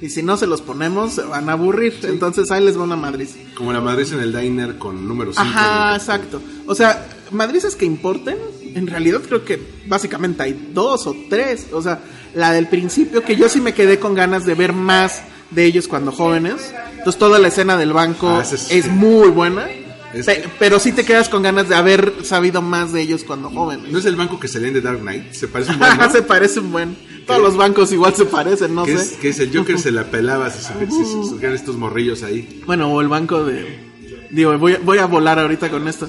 Y 0.00 0.10
si 0.10 0.22
no 0.22 0.36
se 0.36 0.46
los 0.46 0.60
ponemos, 0.60 1.14
se 1.14 1.22
van 1.22 1.48
a 1.48 1.52
aburrir. 1.52 1.94
Entonces 2.02 2.50
ahí 2.50 2.62
les 2.62 2.76
va 2.76 2.82
una 2.82 2.96
madriza. 2.96 3.38
Como 3.54 3.72
la 3.72 3.80
madriz 3.80 4.12
en 4.12 4.20
el 4.20 4.36
diner 4.38 4.76
con 4.76 5.06
número 5.08 5.32
5. 5.32 5.42
Ajá, 5.46 5.96
exacto. 5.96 6.42
O 6.66 6.74
sea, 6.74 7.06
madrizas 7.30 7.74
que 7.74 7.86
importen, 7.86 8.36
en 8.74 8.86
realidad 8.86 9.22
creo 9.26 9.44
que 9.44 9.62
básicamente 9.86 10.42
hay 10.42 10.70
dos 10.74 11.06
o 11.06 11.16
tres. 11.30 11.68
O 11.72 11.80
sea, 11.80 12.00
la 12.34 12.52
del 12.52 12.66
principio, 12.68 13.22
que 13.22 13.36
yo 13.36 13.48
sí 13.48 13.60
me 13.60 13.74
quedé 13.74 13.98
con 13.98 14.14
ganas 14.14 14.44
de 14.44 14.54
ver 14.54 14.72
más 14.72 15.22
de 15.50 15.64
ellos 15.64 15.86
cuando 15.88 16.12
jóvenes. 16.12 16.72
Entonces 16.98 17.18
toda 17.18 17.38
la 17.38 17.48
escena 17.48 17.76
del 17.76 17.92
banco 17.92 18.28
Ah, 18.28 18.42
es- 18.42 18.70
es 18.70 18.88
muy 18.88 19.28
buena. 19.28 19.66
Es- 20.12 20.26
Pe- 20.26 20.44
pero 20.60 20.78
sí 20.78 20.92
te 20.92 21.04
quedas 21.04 21.28
con 21.28 21.42
ganas 21.42 21.68
de 21.68 21.74
haber 21.74 22.12
sabido 22.22 22.62
más 22.62 22.92
de 22.92 23.00
ellos 23.02 23.24
cuando 23.24 23.50
jóvenes. 23.50 23.90
¿No 23.90 23.98
es 23.98 24.04
el 24.04 24.14
banco 24.16 24.38
que 24.38 24.46
se 24.48 24.60
lee 24.60 24.70
The 24.72 24.80
Dark 24.80 25.00
Knight? 25.00 25.32
Se 25.32 25.48
parece 25.48 25.72
un 25.72 25.78
buen, 25.80 25.98
¿no? 25.98 26.10
se 26.10 26.22
parecen 26.22 26.72
buen. 26.72 26.96
Todos 27.26 27.40
los 27.42 27.56
bancos 27.56 27.90
igual 27.92 28.14
se 28.14 28.24
parecen, 28.26 28.74
no 28.74 28.84
que, 28.84 28.96
sé. 28.96 29.02
es, 29.04 29.10
que 29.18 29.28
es 29.30 29.40
el 29.40 29.56
Joker 29.56 29.78
se 29.80 29.90
la 29.90 30.04
pelaba 30.04 30.50
si, 30.50 30.62
se- 30.62 30.86
si 30.90 31.04
se- 31.04 31.28
surgieran 31.28 31.54
estos 31.56 31.76
morrillos 31.76 32.22
ahí. 32.22 32.62
Bueno, 32.66 32.92
o 32.92 33.00
el 33.00 33.08
banco 33.08 33.44
de... 33.44 33.92
Digo, 34.30 34.56
voy, 34.58 34.76
voy 34.82 34.98
a 34.98 35.06
volar 35.06 35.38
ahorita 35.38 35.68
con 35.70 35.86
esto. 35.88 36.08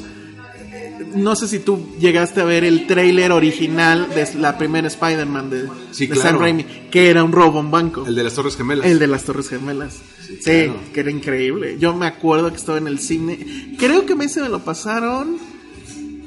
No 1.16 1.36
sé 1.36 1.48
si 1.48 1.60
tú 1.60 1.96
llegaste 2.00 2.42
a 2.42 2.44
ver 2.44 2.64
el 2.64 2.88
tráiler 2.88 3.32
original 3.32 4.08
de 4.14 4.28
la 4.40 4.58
primera 4.58 4.88
Spider-Man 4.88 5.50
de, 5.50 5.68
Sí, 5.92 6.08
de 6.08 6.14
claro. 6.14 6.30
Sam 6.32 6.40
Raimi, 6.40 6.64
que 6.92 7.10
era 7.10 7.24
un 7.24 7.32
robo 7.32 7.60
a 7.60 7.62
un 7.62 7.72
banco. 7.72 8.06
El 8.06 8.16
de 8.16 8.24
las 8.24 8.34
Torres 8.36 8.56
Gemelas. 8.58 8.86
El 8.86 9.00
de 9.00 9.08
las 9.08 9.24
Torres 9.24 9.50
Gemelas. 9.50 9.98
Sí, 10.28 10.36
claro. 10.44 10.76
que 10.94 11.00
era 11.00 11.12
increíble. 11.12 11.78
Yo 11.80 11.96
me 11.96 12.06
acuerdo 12.08 12.50
que 12.52 12.58
estaba 12.58 12.78
en 12.78 12.88
el 12.88 13.00
cine. 13.00 13.76
Creo 13.80 14.06
que 14.06 14.16
me, 14.16 14.28
se 14.30 14.42
me 14.42 14.50
lo 14.50 14.60
pasaron. 14.60 15.38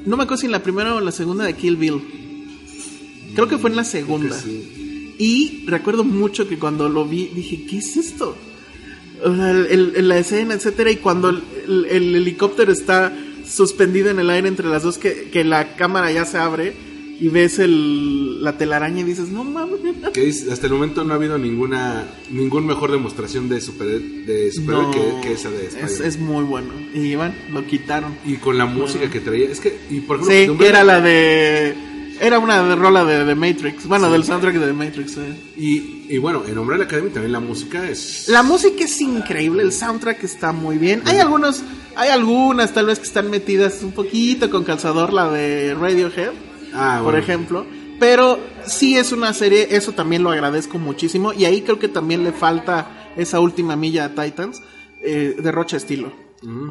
No 0.05 0.17
me 0.17 0.23
acuerdo 0.23 0.41
si 0.41 0.45
en 0.47 0.51
la 0.53 0.63
primera 0.63 0.95
o 0.95 0.99
en 0.99 1.05
la 1.05 1.11
segunda 1.11 1.43
de 1.45 1.53
Kill 1.55 1.75
Bill. 1.75 2.01
Creo 3.35 3.47
que 3.47 3.57
fue 3.57 3.69
en 3.69 3.75
la 3.75 3.83
segunda. 3.83 4.37
Sí. 4.39 5.15
Y 5.19 5.65
recuerdo 5.67 6.03
mucho 6.03 6.47
que 6.47 6.57
cuando 6.57 6.89
lo 6.89 7.05
vi 7.05 7.27
dije, 7.27 7.65
¿qué 7.69 7.77
es 7.77 7.95
esto? 7.97 8.35
O 9.23 9.35
sea, 9.35 9.51
el- 9.51 10.07
la 10.07 10.17
escena, 10.17 10.53
etcétera, 10.53 10.89
y 10.91 10.95
cuando 10.95 11.29
el 11.29 11.85
helicóptero 12.15 12.71
está 12.71 13.13
suspendido 13.49 14.09
en 14.09 14.19
el 14.19 14.29
aire 14.29 14.47
entre 14.47 14.67
las 14.67 14.83
dos, 14.83 14.97
que, 14.97 15.29
que 15.31 15.43
la 15.43 15.75
cámara 15.75 16.11
ya 16.11 16.25
se 16.25 16.37
abre 16.37 16.73
y 17.21 17.27
ves 17.27 17.59
el, 17.59 18.41
la 18.43 18.57
telaraña 18.57 19.01
y 19.01 19.03
dices, 19.03 19.29
no 19.29 19.43
mames. 19.43 19.79
Que 20.13 20.21
dice, 20.21 20.51
hasta 20.51 20.67
el 20.67 20.73
momento 20.73 21.03
no 21.03 21.13
ha 21.13 21.15
habido 21.17 21.37
ninguna 21.37 22.07
ningún 22.31 22.65
mejor 22.65 22.91
demostración 22.91 23.49
de 23.49 23.59
super 23.61 23.87
de 23.87 24.51
No, 24.63 24.89
que, 24.91 25.27
que 25.27 25.33
esa 25.33 25.49
de 25.51 25.65
es, 25.65 25.73
Spider-Man. 25.75 26.07
es 26.07 26.19
muy 26.19 26.43
bueno. 26.45 26.69
Y 26.93 27.15
bueno, 27.15 27.33
lo 27.51 27.65
quitaron. 27.67 28.15
Y 28.25 28.35
con 28.37 28.57
la 28.57 28.65
música 28.65 29.09
que 29.09 29.19
traía, 29.19 29.49
es 29.49 29.59
que 29.59 29.77
y 29.89 29.99
por 30.01 30.17
ejemplo, 30.17 30.33
Sí, 30.35 30.47
de 30.51 30.57
que 30.57 30.67
era 30.67 30.83
la 30.83 31.01
de... 31.01 31.75
Era 32.21 32.37
una 32.39 32.61
de 32.61 32.75
rola 32.75 33.05
de, 33.05 33.23
de 33.23 33.33
Matrix. 33.35 33.85
Bueno, 33.87 34.11
del 34.11 34.25
soundtrack 34.25 34.55
de 34.55 34.67
The 34.67 34.73
Matrix. 34.73 35.17
eh. 35.17 35.35
y, 35.57 36.05
y 36.13 36.17
bueno, 36.17 36.43
en 36.45 36.57
Umbrella 36.57 36.83
Academy 36.83 37.09
también 37.11 37.31
la 37.31 37.39
música 37.39 37.89
es 37.89 38.25
La 38.27 38.43
música 38.43 38.83
es 38.83 38.99
increíble, 38.99 39.63
el 39.63 39.71
soundtrack 39.71 40.21
está 40.25 40.51
muy 40.51 40.77
bien. 40.77 41.01
Hay 41.05 41.17
algunos, 41.17 41.63
hay 41.95 42.09
algunas 42.09 42.73
tal 42.73 42.87
vez 42.87 42.99
que 42.99 43.05
están 43.05 43.29
metidas 43.29 43.81
un 43.83 43.91
poquito 43.91 44.49
con 44.49 44.63
calzador, 44.63 45.13
la 45.13 45.29
de 45.29 45.73
Radiohead, 45.75 46.31
Ah, 46.73 46.95
por 47.03 47.13
bueno. 47.13 47.19
ejemplo. 47.19 47.65
Pero 47.99 48.39
sí 48.65 48.95
es 48.97 49.11
una 49.11 49.33
serie, 49.33 49.67
eso 49.71 49.91
también 49.91 50.23
lo 50.23 50.31
agradezco 50.31 50.77
muchísimo. 50.77 51.33
Y 51.33 51.45
ahí 51.45 51.61
creo 51.61 51.79
que 51.79 51.87
también 51.89 52.23
le 52.23 52.31
falta 52.31 53.11
esa 53.17 53.39
última 53.41 53.75
milla 53.75 54.05
a 54.05 54.09
Titans, 54.15 54.61
eh, 55.03 55.35
derrocha 55.41 55.77
estilo. 55.77 56.13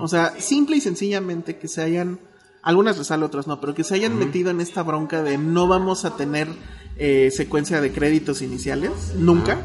O 0.00 0.08
sea, 0.08 0.32
simple 0.38 0.76
y 0.76 0.80
sencillamente 0.80 1.58
que 1.58 1.68
se 1.68 1.82
hayan, 1.82 2.18
algunas 2.62 2.96
les 2.96 3.08
sale, 3.08 3.24
otras 3.26 3.46
no, 3.46 3.60
pero 3.60 3.74
que 3.74 3.84
se 3.84 3.94
hayan 3.94 4.18
metido 4.18 4.48
en 4.50 4.62
esta 4.62 4.82
bronca 4.82 5.22
de 5.22 5.36
no 5.36 5.68
vamos 5.68 6.06
a 6.06 6.16
tener 6.16 6.48
eh, 6.96 7.30
secuencia 7.30 7.82
de 7.82 7.92
créditos 7.92 8.40
iniciales, 8.40 8.92
nunca. 9.18 9.58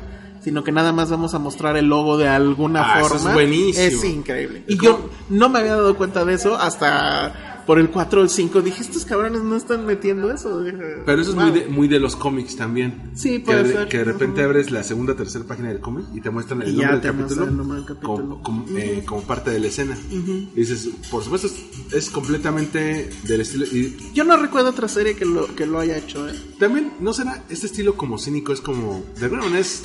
Sino 0.43 0.63
que 0.63 0.71
nada 0.71 0.91
más 0.91 1.09
vamos 1.09 1.33
a 1.33 1.39
mostrar 1.39 1.77
el 1.77 1.87
logo 1.87 2.17
de 2.17 2.27
alguna 2.27 2.81
Ah, 2.83 2.99
eso 3.01 3.15
es 3.15 3.21
forma. 3.21 3.33
buenísimo. 3.33 3.85
Es 3.85 4.03
increíble. 4.03 4.63
Y 4.67 4.77
yo 4.77 5.09
no 5.29 5.49
me 5.49 5.59
había 5.59 5.75
dado 5.75 5.95
cuenta 5.95 6.25
de 6.25 6.33
eso 6.33 6.55
hasta 6.55 7.49
por 7.65 7.79
el 7.79 7.89
4 7.91 8.19
o 8.19 8.23
el 8.25 8.29
5. 8.29 8.61
Dije, 8.61 8.81
estos 8.81 9.05
cabrones 9.05 9.41
no 9.41 9.55
están 9.55 9.85
metiendo 9.85 10.29
eso. 10.33 10.61
Dije, 10.61 10.77
Pero 11.05 11.21
eso 11.21 11.29
es 11.31 11.37
muy 11.37 11.51
de, 11.51 11.67
muy 11.67 11.87
de 11.87 11.97
los 12.01 12.17
cómics 12.17 12.57
también. 12.57 13.11
Sí, 13.15 13.39
que 13.39 13.45
puede 13.45 13.63
de, 13.63 13.73
ser. 13.73 13.87
que 13.87 13.97
de 13.99 14.03
repente 14.03 14.43
abres 14.43 14.69
la 14.69 14.83
segunda 14.83 15.13
o 15.13 15.15
tercera 15.15 15.45
página 15.45 15.69
del 15.69 15.79
cómic 15.79 16.05
y 16.13 16.19
te 16.19 16.29
muestran 16.29 16.61
el 16.61 16.75
nombre 16.75 16.97
te 16.99 17.07
del 17.07 17.15
capítulo, 17.17 17.45
el 17.45 17.55
nombre 17.57 17.77
del 17.77 17.85
capítulo. 17.87 18.15
Como, 18.17 18.43
como, 18.43 18.77
eh, 18.77 19.03
como 19.05 19.21
parte 19.21 19.51
de 19.51 19.59
la 19.61 19.67
escena. 19.67 19.97
Y 20.11 20.59
dices, 20.59 20.89
por 21.09 21.23
supuesto, 21.23 21.47
es, 21.47 21.55
es 21.93 22.09
completamente 22.09 23.09
del 23.23 23.39
estilo. 23.39 23.63
Y 23.65 23.95
Yo 24.13 24.25
no 24.25 24.35
recuerdo 24.35 24.71
otra 24.71 24.89
serie 24.89 25.15
que 25.15 25.23
lo, 25.23 25.55
que 25.55 25.65
lo 25.65 25.79
haya 25.79 25.97
hecho. 25.97 26.27
¿eh? 26.27 26.33
también, 26.59 26.91
¿no 26.99 27.13
será 27.13 27.43
este 27.49 27.67
estilo 27.67 27.95
como 27.95 28.17
cínico? 28.17 28.51
Es 28.51 28.59
como, 28.59 29.05
de 29.17 29.23
alguna 29.23 29.43
manera 29.43 29.61
es 29.61 29.83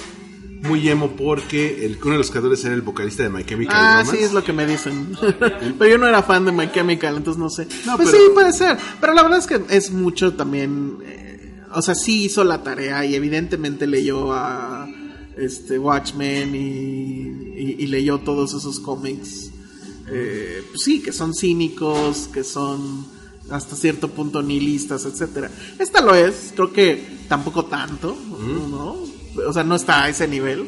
muy 0.62 0.88
emo 0.88 1.11
porque 1.12 1.84
el, 1.86 1.98
uno 2.02 2.12
de 2.12 2.18
los 2.18 2.30
creadores 2.30 2.64
era 2.64 2.74
el 2.74 2.82
vocalista 2.82 3.22
de 3.22 3.28
My 3.30 3.44
Chemical 3.44 3.76
Ah, 3.76 3.90
Romance. 4.00 4.16
sí, 4.16 4.24
es 4.24 4.32
lo 4.32 4.42
que 4.42 4.52
me 4.52 4.66
dicen. 4.66 5.16
pero 5.78 5.86
yo 5.90 5.98
no 5.98 6.06
era 6.06 6.22
fan 6.22 6.44
de 6.44 6.52
My 6.52 6.70
Chemical, 6.72 7.16
entonces 7.16 7.38
no 7.40 7.48
sé. 7.50 7.66
No, 7.86 7.96
pues 7.96 8.11
pero- 8.11 8.24
sí, 8.24 8.30
puede 8.34 8.52
ser. 8.52 8.76
Pero 9.00 9.14
la 9.14 9.22
verdad 9.22 9.38
es 9.38 9.46
que 9.46 9.61
es 9.70 9.90
mucho 9.92 10.34
también. 10.34 10.98
eh, 11.04 11.62
o 11.74 11.82
sea, 11.82 11.94
sí 11.94 12.24
hizo 12.24 12.44
la 12.44 12.62
tarea 12.62 13.04
y 13.04 13.14
evidentemente 13.14 13.86
leyó 13.86 14.32
a 14.32 14.88
este 15.36 15.78
Watchmen 15.78 16.54
y, 16.54 16.59
y- 16.59 17.76
y 17.78 17.86
leyó 17.86 18.18
todos 18.18 18.54
esos 18.54 18.80
cómics. 18.80 19.50
eh, 20.11 20.62
pues 20.70 20.80
sí, 20.82 21.00
que 21.02 21.12
son 21.12 21.34
cínicos, 21.34 22.28
que 22.32 22.42
son 22.42 23.06
hasta 23.50 23.76
cierto 23.76 24.09
punto 24.09 24.42
nihilistas, 24.42 25.04
etcétera. 25.04 25.50
Esta 25.78 26.00
lo 26.00 26.14
es, 26.14 26.52
creo 26.54 26.72
que 26.72 27.18
tampoco 27.28 27.66
tanto, 27.66 28.16
¿no? 28.70 28.96
O 29.47 29.53
sea, 29.53 29.64
no 29.64 29.74
está 29.76 30.05
a 30.05 30.09
ese 30.09 30.26
nivel 30.28 30.66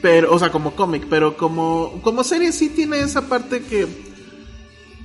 pero 0.00 0.32
o 0.32 0.38
sea 0.38 0.52
como 0.52 0.76
cómic 0.76 1.06
pero 1.10 1.36
como 1.36 2.00
como 2.02 2.22
serie 2.22 2.52
sí 2.52 2.68
tiene 2.68 3.00
esa 3.00 3.28
parte 3.28 3.62
que 3.62 3.86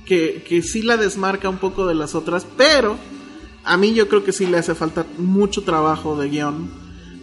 que 0.06 0.44
que 0.46 0.62
sí 0.62 0.82
la 0.82 0.96
desmarca 0.96 1.48
un 1.48 1.58
poco 1.58 1.86
de 1.86 1.94
las 1.94 2.14
otras 2.14 2.46
pero 2.56 2.96
a 3.64 3.76
mí 3.76 3.94
yo 3.94 4.08
creo 4.08 4.22
que 4.24 4.32
sí 4.32 4.46
le 4.46 4.58
hace 4.58 4.74
falta 4.74 5.06
mucho 5.18 5.62
trabajo 5.64 6.16
de 6.16 6.28
guion 6.28 6.70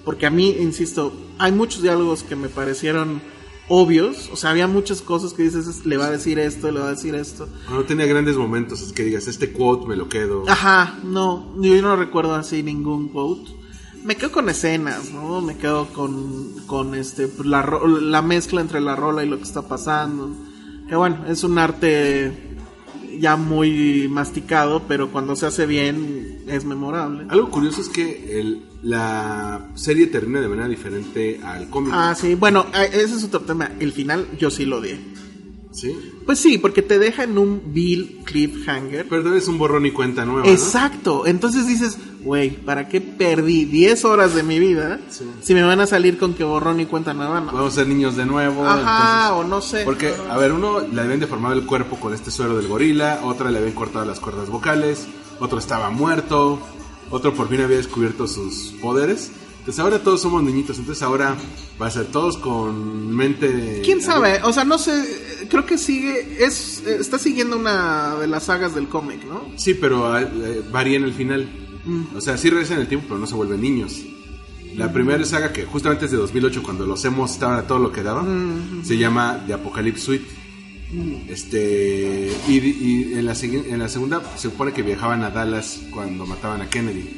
porque 0.03 0.26
a 0.26 0.30
mí 0.32 0.49
insisto 0.59 1.14
hay 1.38 1.51
muchos 1.51 1.82
diálogos 1.82 2.24
que 2.24 2.36
me 2.36 2.49
parecieron 2.49 3.22
obvios 3.70 4.30
o 4.34 4.36
sea 4.36 4.49
había 4.49 4.68
muchas 4.68 5.01
cosas 5.01 5.32
que 5.34 5.43
dices 5.43 5.68
"Es- 5.68 5.86
le 5.86 5.95
va 5.95 6.07
a 6.07 6.12
decir 6.12 6.39
esto 6.39 6.72
le 6.72 6.80
va 6.82 6.88
a 6.88 6.91
decir 6.91 7.16
esto 7.16 7.47
No 7.70 7.84
tenía 7.86 8.05
grandes 8.07 8.36
momentos, 8.36 8.82
es 8.82 8.91
que 8.91 9.03
digas, 9.03 9.28
este 9.28 9.53
quote 9.53 9.88
me 9.88 9.95
lo 9.95 10.09
quedo. 10.09 10.43
Ajá, 10.49 10.99
no, 11.03 11.53
yo 11.62 11.82
no 11.82 11.95
recuerdo 11.95 12.36
así 12.36 12.64
ningún 12.64 13.07
quote. 13.09 13.61
Me 14.03 14.15
quedo 14.15 14.31
con 14.31 14.49
escenas, 14.49 15.11
¿no? 15.11 15.41
Me 15.41 15.57
quedo 15.57 15.87
con, 15.93 16.55
con 16.65 16.95
este, 16.95 17.29
la, 17.43 17.63
la 18.01 18.21
mezcla 18.21 18.61
entre 18.61 18.81
la 18.81 18.95
rola 18.95 19.23
y 19.23 19.29
lo 19.29 19.37
que 19.37 19.43
está 19.43 19.67
pasando. 19.67 20.31
Que 20.87 20.95
bueno, 20.95 21.25
es 21.27 21.43
un 21.43 21.57
arte 21.57 22.51
ya 23.19 23.35
muy 23.35 24.07
masticado, 24.09 24.83
pero 24.87 25.11
cuando 25.11 25.35
se 25.35 25.45
hace 25.45 25.65
bien 25.65 26.43
es 26.47 26.65
memorable. 26.65 27.25
Algo 27.29 27.49
curioso 27.49 27.81
es 27.81 27.89
que 27.89 28.39
el, 28.39 28.63
la 28.81 29.69
serie 29.75 30.07
termina 30.07 30.41
de 30.41 30.47
manera 30.47 30.67
diferente 30.67 31.39
al 31.43 31.69
cómic. 31.69 31.93
Ah, 31.95 32.15
sí, 32.15 32.35
bueno, 32.35 32.65
eh, 32.73 32.89
ese 32.93 33.15
es 33.15 33.23
otro 33.23 33.41
tema. 33.41 33.71
El 33.79 33.91
final 33.91 34.27
yo 34.37 34.49
sí 34.49 34.65
lo 34.65 34.77
odié. 34.77 34.99
¿Sí? 35.71 35.95
Pues 36.25 36.39
sí, 36.39 36.57
porque 36.57 36.81
te 36.81 36.99
deja 36.99 37.23
en 37.23 37.37
un 37.37 37.73
Bill 37.73 38.19
cliffhanger. 38.25 39.07
Pero 39.07 39.33
es 39.33 39.47
un 39.47 39.57
borrón 39.57 39.85
y 39.85 39.91
cuenta 39.91 40.25
nueva. 40.25 40.45
¿no? 40.45 40.51
Exacto. 40.51 41.25
Entonces 41.25 41.65
dices, 41.65 41.97
güey, 42.24 42.51
¿para 42.51 42.88
qué 42.88 43.01
perdí 43.01 43.65
10 43.65 44.05
horas 44.05 44.34
de 44.36 44.43
mi 44.43 44.59
vida 44.59 44.99
Sí. 45.09 45.26
si 45.41 45.53
me 45.53 45.63
van 45.63 45.80
a 45.80 45.88
salir 45.88 46.17
con 46.17 46.34
que 46.34 46.43
borrón 46.43 46.80
y 46.80 46.86
cuenta 46.86 47.13
nueva? 47.13 47.39
No. 47.41 47.51
Vamos 47.51 47.74
a 47.74 47.76
ser 47.78 47.88
niños 47.88 48.15
de 48.15 48.26
nuevo. 48.26 48.65
Ajá, 48.65 49.30
entonces- 49.30 49.45
o 49.45 49.49
no 49.49 49.61
sé. 49.61 49.84
Porque, 49.86 50.13
a 50.30 50.38
ver, 50.38 50.51
uno 50.51 50.80
le 50.82 51.01
habían 51.01 51.19
deformado 51.19 51.53
el 51.55 51.65
cuerpo 51.65 51.97
con 51.99 52.13
este 52.13 52.32
suero 52.32 52.55
del 52.57 52.67
gorila, 52.67 53.22
otra 53.24 53.49
le 53.51 53.59
habían 53.59 53.74
cortado 53.74 54.05
las 54.05 54.19
cuerdas 54.19 54.49
vocales, 54.49 55.07
otro 55.39 55.59
estaba 55.59 55.89
muerto, 55.89 56.59
otro 57.09 57.34
por 57.34 57.49
fin 57.49 57.61
había 57.61 57.78
descubierto 57.78 58.28
sus 58.28 58.74
poderes. 58.82 59.32
Entonces 59.59 59.80
ahora 59.80 59.99
todos 59.99 60.19
somos 60.22 60.41
niñitos, 60.41 60.80
entonces 60.80 61.03
ahora 61.03 61.36
va 61.80 61.86
a 61.86 61.91
ser 61.91 62.05
todos 62.05 62.36
con 62.38 63.15
mente... 63.15 63.82
¿Quién 63.86 64.01
sabe? 64.01 64.39
O 64.43 64.51
sea, 64.51 64.63
no 64.63 64.80
sé. 64.80 64.91
Creo 65.49 65.67
que 65.67 65.78
sigue. 65.78 66.43
es 66.43 66.82
Está 66.88 67.19
siguiendo 67.19 67.57
una 67.57 68.15
de 68.15 68.26
las 68.26 68.45
sagas 68.45 68.74
del 68.74 68.88
cómic, 68.88 69.24
¿no? 69.24 69.43
Sí, 69.57 69.76
pero 69.76 70.17
eh, 70.17 70.63
varía 70.72 70.97
en 70.97 71.03
el 71.03 71.13
final. 71.13 71.47
Mm. 71.86 72.15
O 72.15 72.21
sea, 72.21 72.38
sí 72.38 72.49
regresan 72.49 72.77
en 72.77 72.82
el 72.84 72.88
tiempo, 72.88 73.07
pero 73.09 73.19
no 73.19 73.27
se 73.27 73.36
vuelven 73.36 73.61
niños. 73.61 74.01
La 74.75 74.91
primera 74.93 75.25
saga 75.25 75.51
que 75.51 75.65
justamente 75.65 76.05
es 76.05 76.11
de 76.11 76.17
2008 76.17 76.63
cuando 76.63 76.86
los 76.86 77.03
hemos 77.03 77.32
estaban 77.32 77.59
a 77.59 77.63
todo 77.63 77.79
lo 77.79 77.91
que 77.91 78.03
daban, 78.03 78.82
se 78.84 78.97
llama 78.97 79.43
The 79.45 79.53
Apocalypse 79.53 80.01
Suite. 80.05 80.25
Este 81.29 82.32
y, 82.47 82.57
y 82.57 83.13
en, 83.13 83.25
la, 83.25 83.34
segui- 83.34 83.65
en 83.67 83.79
la 83.79 83.88
segunda 83.89 84.21
se 84.36 84.49
supone 84.49 84.73
que 84.73 84.82
viajaban 84.82 85.23
a 85.23 85.29
Dallas 85.29 85.82
cuando 85.91 86.25
mataban 86.25 86.61
a 86.61 86.69
Kennedy. 86.69 87.17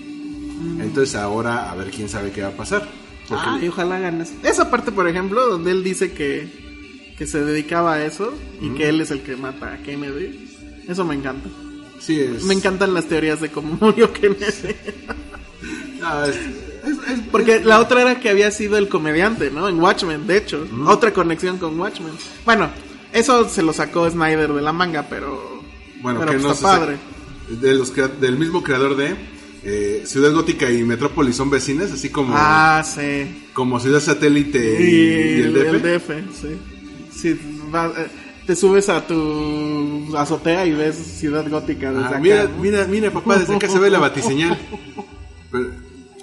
Entonces 0.79 1.15
ahora 1.15 1.71
a 1.71 1.75
ver 1.75 1.89
quién 1.91 2.09
sabe 2.09 2.31
qué 2.31 2.41
va 2.41 2.49
a 2.49 2.57
pasar. 2.57 2.87
Porque- 3.27 3.43
Ay, 3.47 3.67
ojalá 3.67 3.99
ganes. 3.99 4.33
Esa 4.43 4.69
parte, 4.69 4.91
por 4.91 5.07
ejemplo, 5.07 5.47
donde 5.47 5.71
él 5.71 5.83
dice 5.83 6.11
que, 6.13 6.47
que 7.17 7.25
se 7.27 7.43
dedicaba 7.43 7.93
a 7.95 8.05
eso 8.05 8.33
y 8.61 8.69
que 8.69 8.89
él 8.89 9.01
es 9.01 9.11
el 9.11 9.21
que 9.21 9.35
mata 9.35 9.73
a 9.73 9.77
Kennedy. 9.77 10.49
Eso 10.87 11.05
me 11.05 11.15
encanta. 11.15 11.49
Sí, 12.05 12.19
es, 12.19 12.43
Me 12.43 12.53
encantan 12.53 12.93
las 12.93 13.05
teorías 13.05 13.39
de 13.41 13.49
cómo 13.49 13.77
murió 13.81 14.11
Kennedy. 14.13 14.75
no, 15.99 16.23
es- 16.25 16.35
Porque 17.31 17.61
la 17.61 17.79
otra 17.79 18.01
era 18.01 18.19
que 18.19 18.29
había 18.29 18.51
sido 18.51 18.77
el 18.77 18.89
comediante, 18.89 19.49
¿no? 19.51 19.69
En 19.69 19.79
Watchmen, 19.79 20.27
de 20.27 20.37
hecho. 20.37 20.67
Otra 20.85 21.13
conexión 21.13 21.57
con 21.57 21.79
Watchmen. 21.79 22.11
Bueno, 22.45 22.69
eso 23.13 23.47
se 23.47 23.61
lo 23.63 23.71
sacó 23.73 24.09
Snyder 24.09 24.51
de 24.53 24.61
la 24.61 24.73
manga, 24.73 25.07
pero. 25.09 25.61
Bueno, 26.01 26.19
pero 26.19 26.31
que 26.33 26.37
pues 26.39 26.47
no 26.47 26.51
está 26.53 26.79
padre. 26.79 26.97
de 27.49 27.73
los 27.73 27.93
del 28.19 28.37
mismo 28.37 28.61
creador 28.61 28.97
de 28.97 29.15
eh, 29.63 30.03
Ciudad 30.05 30.33
Gótica 30.33 30.69
y 30.69 30.83
Metrópolis 30.83 31.37
son 31.37 31.49
vecinas, 31.49 31.91
así 31.93 32.09
como, 32.09 32.33
Ah, 32.35 32.83
sí. 32.85 33.45
como 33.53 33.79
Ciudad 33.79 34.01
Satélite 34.01 34.59
y, 34.81 34.83
Y, 34.83 34.89
y 35.39 35.41
el 35.41 35.53
DF. 35.53 35.73
el 35.73 35.81
DF, 35.81 36.09
sí. 36.41 36.57
Sí, 37.15 37.39
va- 37.73 37.93
eh, 37.95 38.07
te 38.45 38.55
subes 38.55 38.89
a 38.89 39.05
tu 39.07 40.15
azotea 40.17 40.65
y 40.65 40.71
ves 40.73 40.95
Ciudad 40.95 41.47
Gótica 41.49 41.91
desde 41.91 42.05
Ah, 42.05 42.09
acá. 42.09 42.19
mira, 42.19 42.49
mira, 42.61 42.85
mira, 42.87 43.11
papá, 43.11 43.37
desde 43.39 43.55
acá 43.55 43.69
se 43.69 43.79
ve 43.79 43.89
la 43.89 43.99
batiseñal. 43.99 44.57
Pero, 45.51 45.71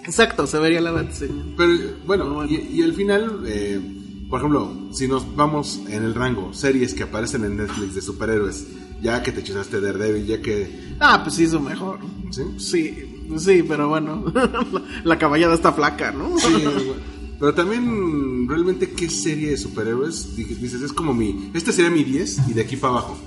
Exacto, 0.05 0.47
se 0.47 0.59
vería 0.59 0.81
la 0.81 0.91
batiseñal. 0.93 1.55
pero, 1.57 1.73
bueno, 2.07 2.45
y, 2.47 2.57
y 2.57 2.83
al 2.83 2.95
final, 2.95 3.43
eh, 3.47 3.81
por 4.29 4.41
ejemplo, 4.41 4.73
si 4.93 5.07
nos 5.09 5.35
vamos 5.37 5.81
en 5.89 6.03
el 6.05 6.15
rango, 6.15 6.53
series 6.53 6.95
que 6.95 7.05
aparecen 7.05 7.45
en 7.45 7.57
Netflix 7.57 7.95
de 7.95 8.01
superhéroes, 8.03 8.67
ya 9.03 9.23
que 9.23 9.33
te 9.33 9.43
chuzaste 9.43 9.81
Daredevil, 9.81 10.27
ya 10.27 10.41
que... 10.43 10.95
Ah, 11.01 11.21
pues 11.23 11.37
sí, 11.37 11.45
hizo 11.45 11.61
mejor. 11.61 11.99
¿Sí? 12.31 12.43
Sí, 12.59 13.29
sí, 13.39 13.63
pero 13.67 13.89
bueno. 13.89 14.25
la, 14.35 14.83
la 15.05 15.19
caballada 15.19 15.55
está 15.55 15.73
flaca, 15.73 16.13
¿no? 16.13 16.37
Sí, 16.39 16.53
bueno. 16.53 17.11
Pero 17.41 17.55
también, 17.55 18.47
realmente, 18.47 18.91
¿qué 18.91 19.09
serie 19.09 19.49
de 19.49 19.57
superhéroes? 19.57 20.37
Dices, 20.37 20.83
es 20.83 20.93
como 20.93 21.15
mi... 21.15 21.51
Este 21.55 21.73
sería 21.73 21.91
mi 21.91 22.05
10 22.05 22.51
y 22.51 22.53
de 22.53 22.61
aquí 22.61 22.77
para 22.77 22.93
abajo. 22.93 23.19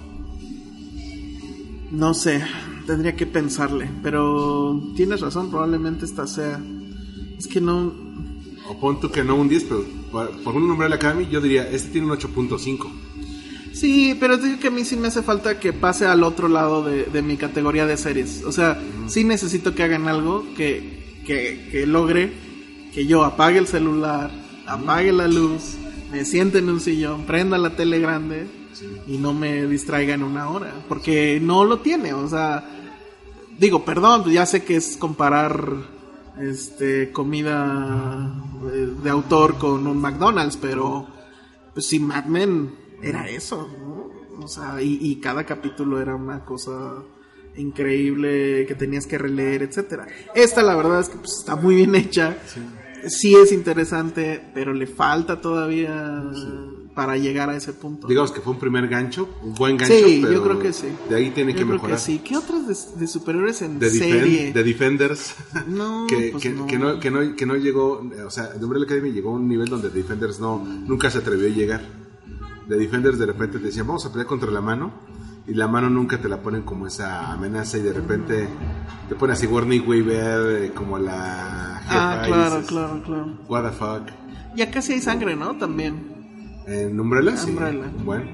No 1.89 2.13
sé, 2.13 2.43
tendría 2.85 3.15
que 3.15 3.25
pensarle, 3.25 3.89
pero 4.03 4.79
tienes 4.95 5.19
razón, 5.19 5.49
probablemente 5.49 6.05
esta 6.05 6.27
sea. 6.27 6.61
Es 7.39 7.47
que 7.47 7.59
no. 7.59 7.91
O 8.69 8.79
pon 8.79 8.99
tú 8.99 9.09
que 9.09 9.23
no 9.23 9.35
un 9.35 9.49
10, 9.49 9.63
pero 9.63 9.83
por, 10.43 10.55
un 10.55 10.67
nombre 10.67 10.85
de 10.85 10.89
la 10.89 10.95
Academy, 10.97 11.27
yo 11.27 11.41
diría, 11.41 11.67
este 11.67 11.89
tiene 11.89 12.05
un 12.05 12.13
8.5. 12.17 12.91
Sí, 13.73 14.15
pero 14.19 14.37
digo 14.37 14.59
que 14.59 14.67
a 14.67 14.71
mí 14.71 14.85
sí 14.85 14.95
me 14.95 15.07
hace 15.07 15.23
falta 15.23 15.59
que 15.59 15.73
pase 15.73 16.05
al 16.05 16.23
otro 16.23 16.47
lado 16.47 16.83
de, 16.83 17.05
de 17.05 17.21
mi 17.23 17.35
categoría 17.35 17.87
de 17.87 17.97
series. 17.97 18.43
O 18.43 18.51
sea, 18.51 18.79
sí 19.07 19.23
necesito 19.23 19.73
que 19.73 19.81
hagan 19.81 20.07
algo 20.07 20.45
que, 20.55 21.21
que, 21.25 21.67
que 21.71 21.87
logre 21.87 22.52
que 22.93 23.05
yo 23.05 23.23
apague 23.23 23.57
el 23.57 23.67
celular, 23.67 24.31
apague 24.67 25.11
la 25.11 25.27
luz, 25.27 25.75
me 26.11 26.25
siente 26.25 26.59
en 26.59 26.69
un 26.69 26.79
sillón, 26.79 27.25
prenda 27.25 27.57
la 27.57 27.75
tele 27.75 27.99
grande 27.99 28.47
y 29.07 29.17
no 29.17 29.33
me 29.33 29.65
distraiga 29.67 30.13
en 30.13 30.23
una 30.23 30.49
hora. 30.49 30.73
Porque 30.87 31.39
no 31.41 31.65
lo 31.65 31.79
tiene, 31.79 32.13
o 32.13 32.27
sea, 32.27 32.63
digo, 33.57 33.83
perdón, 33.83 34.23
pues 34.23 34.35
ya 34.35 34.45
sé 34.45 34.63
que 34.63 34.75
es 34.75 34.97
comparar 34.97 35.71
este 36.39 37.11
comida 37.11 38.33
eh, 38.71 38.89
de 39.03 39.09
autor 39.09 39.57
con 39.57 39.85
un 39.87 39.97
McDonald's, 39.99 40.57
pero 40.57 41.07
pues 41.73 41.87
sí, 41.87 41.99
Mad 41.99 42.25
Men 42.25 42.75
era 43.01 43.27
eso, 43.27 43.67
¿no? 43.79 44.43
O 44.43 44.47
sea, 44.47 44.81
y, 44.81 44.99
y 45.01 45.15
cada 45.17 45.45
capítulo 45.45 45.99
era 45.99 46.15
una 46.15 46.43
cosa 46.43 47.03
increíble 47.55 48.65
que 48.67 48.75
tenías 48.75 49.05
que 49.05 49.17
releer, 49.17 49.63
etcétera. 49.63 50.07
Esta 50.33 50.63
la 50.63 50.75
verdad 50.75 51.01
es 51.01 51.09
que 51.09 51.17
pues, 51.17 51.39
está 51.39 51.55
muy 51.55 51.75
bien 51.75 51.95
hecha. 51.95 52.37
Sí. 52.47 52.61
Es 53.03 53.51
interesante, 53.51 54.41
pero 54.53 54.73
le 54.73 54.87
falta 54.87 55.41
todavía 55.41 56.23
para 56.95 57.17
llegar 57.17 57.49
a 57.49 57.55
ese 57.55 57.73
punto. 57.73 58.07
Digamos 58.07 58.31
que 58.31 58.39
fue 58.41 58.53
un 58.53 58.59
primer 58.59 58.87
gancho, 58.87 59.27
un 59.41 59.55
buen 59.55 59.77
gancho, 59.77 59.95
sí, 59.95 60.19
pero 60.21 60.33
yo 60.33 60.43
creo 60.43 60.59
que 60.59 60.73
sí. 60.73 60.87
de 61.09 61.15
ahí 61.15 61.31
tiene 61.31 61.51
Yo 61.53 61.57
que 61.59 61.63
creo 61.63 61.75
mejorar. 61.75 61.99
sí. 61.99 62.19
¿Qué 62.23 62.37
otras 62.37 62.67
de, 62.67 62.99
de 62.99 63.07
superhéroes 63.07 63.61
en 63.63 63.79
The, 63.79 63.89
serie? 63.89 64.51
The 64.53 64.63
Defenders, 64.63 65.33
No, 65.67 66.05
que, 66.07 66.29
pues 66.31 66.43
que, 66.43 66.49
no. 66.51 66.67
que 66.67 66.77
no, 66.77 66.99
que, 66.99 67.09
no, 67.09 67.35
que 67.35 67.45
no 67.45 67.55
llegó, 67.55 68.07
o 68.25 68.29
sea, 68.29 68.51
The 68.51 68.63
Umbrella 68.63 68.85
Academy 68.85 69.11
llegó 69.11 69.31
a 69.31 69.33
un 69.33 69.47
nivel 69.47 69.69
donde 69.69 69.89
Defenders 69.89 70.39
no, 70.39 70.63
nunca 70.63 71.09
se 71.09 71.17
atrevió 71.17 71.47
a 71.47 71.49
llegar. 71.49 71.81
The 72.69 72.75
Defenders 72.75 73.17
de 73.17 73.25
repente 73.25 73.57
te 73.59 73.65
decían, 73.65 73.87
vamos 73.87 74.05
a 74.05 74.09
pelear 74.11 74.27
contra 74.27 74.51
la 74.51 74.61
mano, 74.61 74.93
y 75.47 75.53
la 75.53 75.67
mano 75.67 75.89
nunca 75.89 76.19
te 76.19 76.29
la 76.29 76.37
ponen 76.41 76.61
como 76.63 76.87
esa 76.87 77.31
amenaza, 77.31 77.77
y 77.77 77.81
de 77.81 77.93
repente 77.93 78.47
te 79.09 79.15
pone 79.15 79.33
así 79.33 79.45
Warney 79.47 79.79
Weaver 79.79 80.73
como 80.73 80.97
la 80.99 81.81
jefa, 81.83 82.11
Ah, 82.11 82.23
y 82.23 82.27
claro, 82.31 82.49
dices, 82.55 82.65
claro, 82.67 83.01
claro. 83.03 83.37
What 83.47 83.63
the 83.63 83.71
fuck. 83.71 84.09
Ya 84.55 84.71
casi 84.71 84.93
hay 84.93 85.01
sangre, 85.01 85.35
¿no? 85.35 85.55
También. 85.57 86.13
En 86.67 86.99
Umbrella, 86.99 87.35
sí. 87.35 87.49
Umbrella. 87.49 87.91
Bueno. 88.05 88.25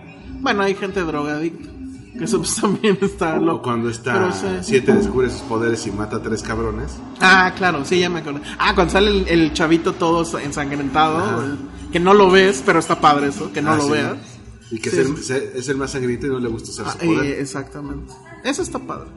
Bueno, 0.41 0.63
hay 0.63 0.75
gente 0.75 1.01
drogadicta. 1.01 1.69
Que 2.17 2.25
eso 2.25 2.39
pues 2.39 2.55
también 2.55 2.97
está 3.01 3.35
O 3.35 3.39
loco. 3.45 3.61
cuando 3.61 3.89
Pero 4.03 4.27
está 4.27 4.31
sí. 4.33 4.47
Siete 4.61 4.93
descubre 4.93 5.29
sus 5.29 5.41
poderes 5.41 5.85
y 5.87 5.91
mata 5.91 6.17
a 6.17 6.21
tres 6.21 6.43
cabrones. 6.43 6.97
Ah, 7.21 7.53
claro, 7.55 7.85
sí, 7.85 7.99
ya 7.99 8.09
me 8.09 8.19
acuerdo. 8.19 8.41
Ah, 8.57 8.73
cuando 8.75 8.91
sale 8.91 9.09
el, 9.11 9.27
el 9.27 9.53
chavito 9.53 9.93
todo 9.93 10.25
ensangrentado, 10.39 11.17
Ajá. 11.17 11.55
que 11.91 11.99
no 11.99 12.13
lo 12.13 12.29
ves, 12.29 12.61
pero 12.65 12.79
está 12.79 12.99
padre 12.99 13.27
eso, 13.27 13.51
que 13.53 13.61
no 13.61 13.71
Ah, 13.71 13.75
lo 13.77 13.83
sí. 13.83 13.91
veas. 13.91 14.17
Y 14.71 14.79
que 14.79 14.89
Sí, 14.91 14.99
es, 14.99 15.29
el, 15.31 15.41
es 15.55 15.67
el 15.69 15.77
más 15.77 15.91
sangriento 15.91 16.27
y 16.27 16.29
no 16.29 16.39
le 16.39 16.47
gusta 16.49 16.69
usar 16.69 16.85
Ah, 16.87 16.91
su 16.91 17.05
poder. 17.05 17.25
eh, 17.25 17.41
exactamente. 17.41 18.13
Eso 18.43 18.61
está 18.61 18.79
padre. 18.79 19.09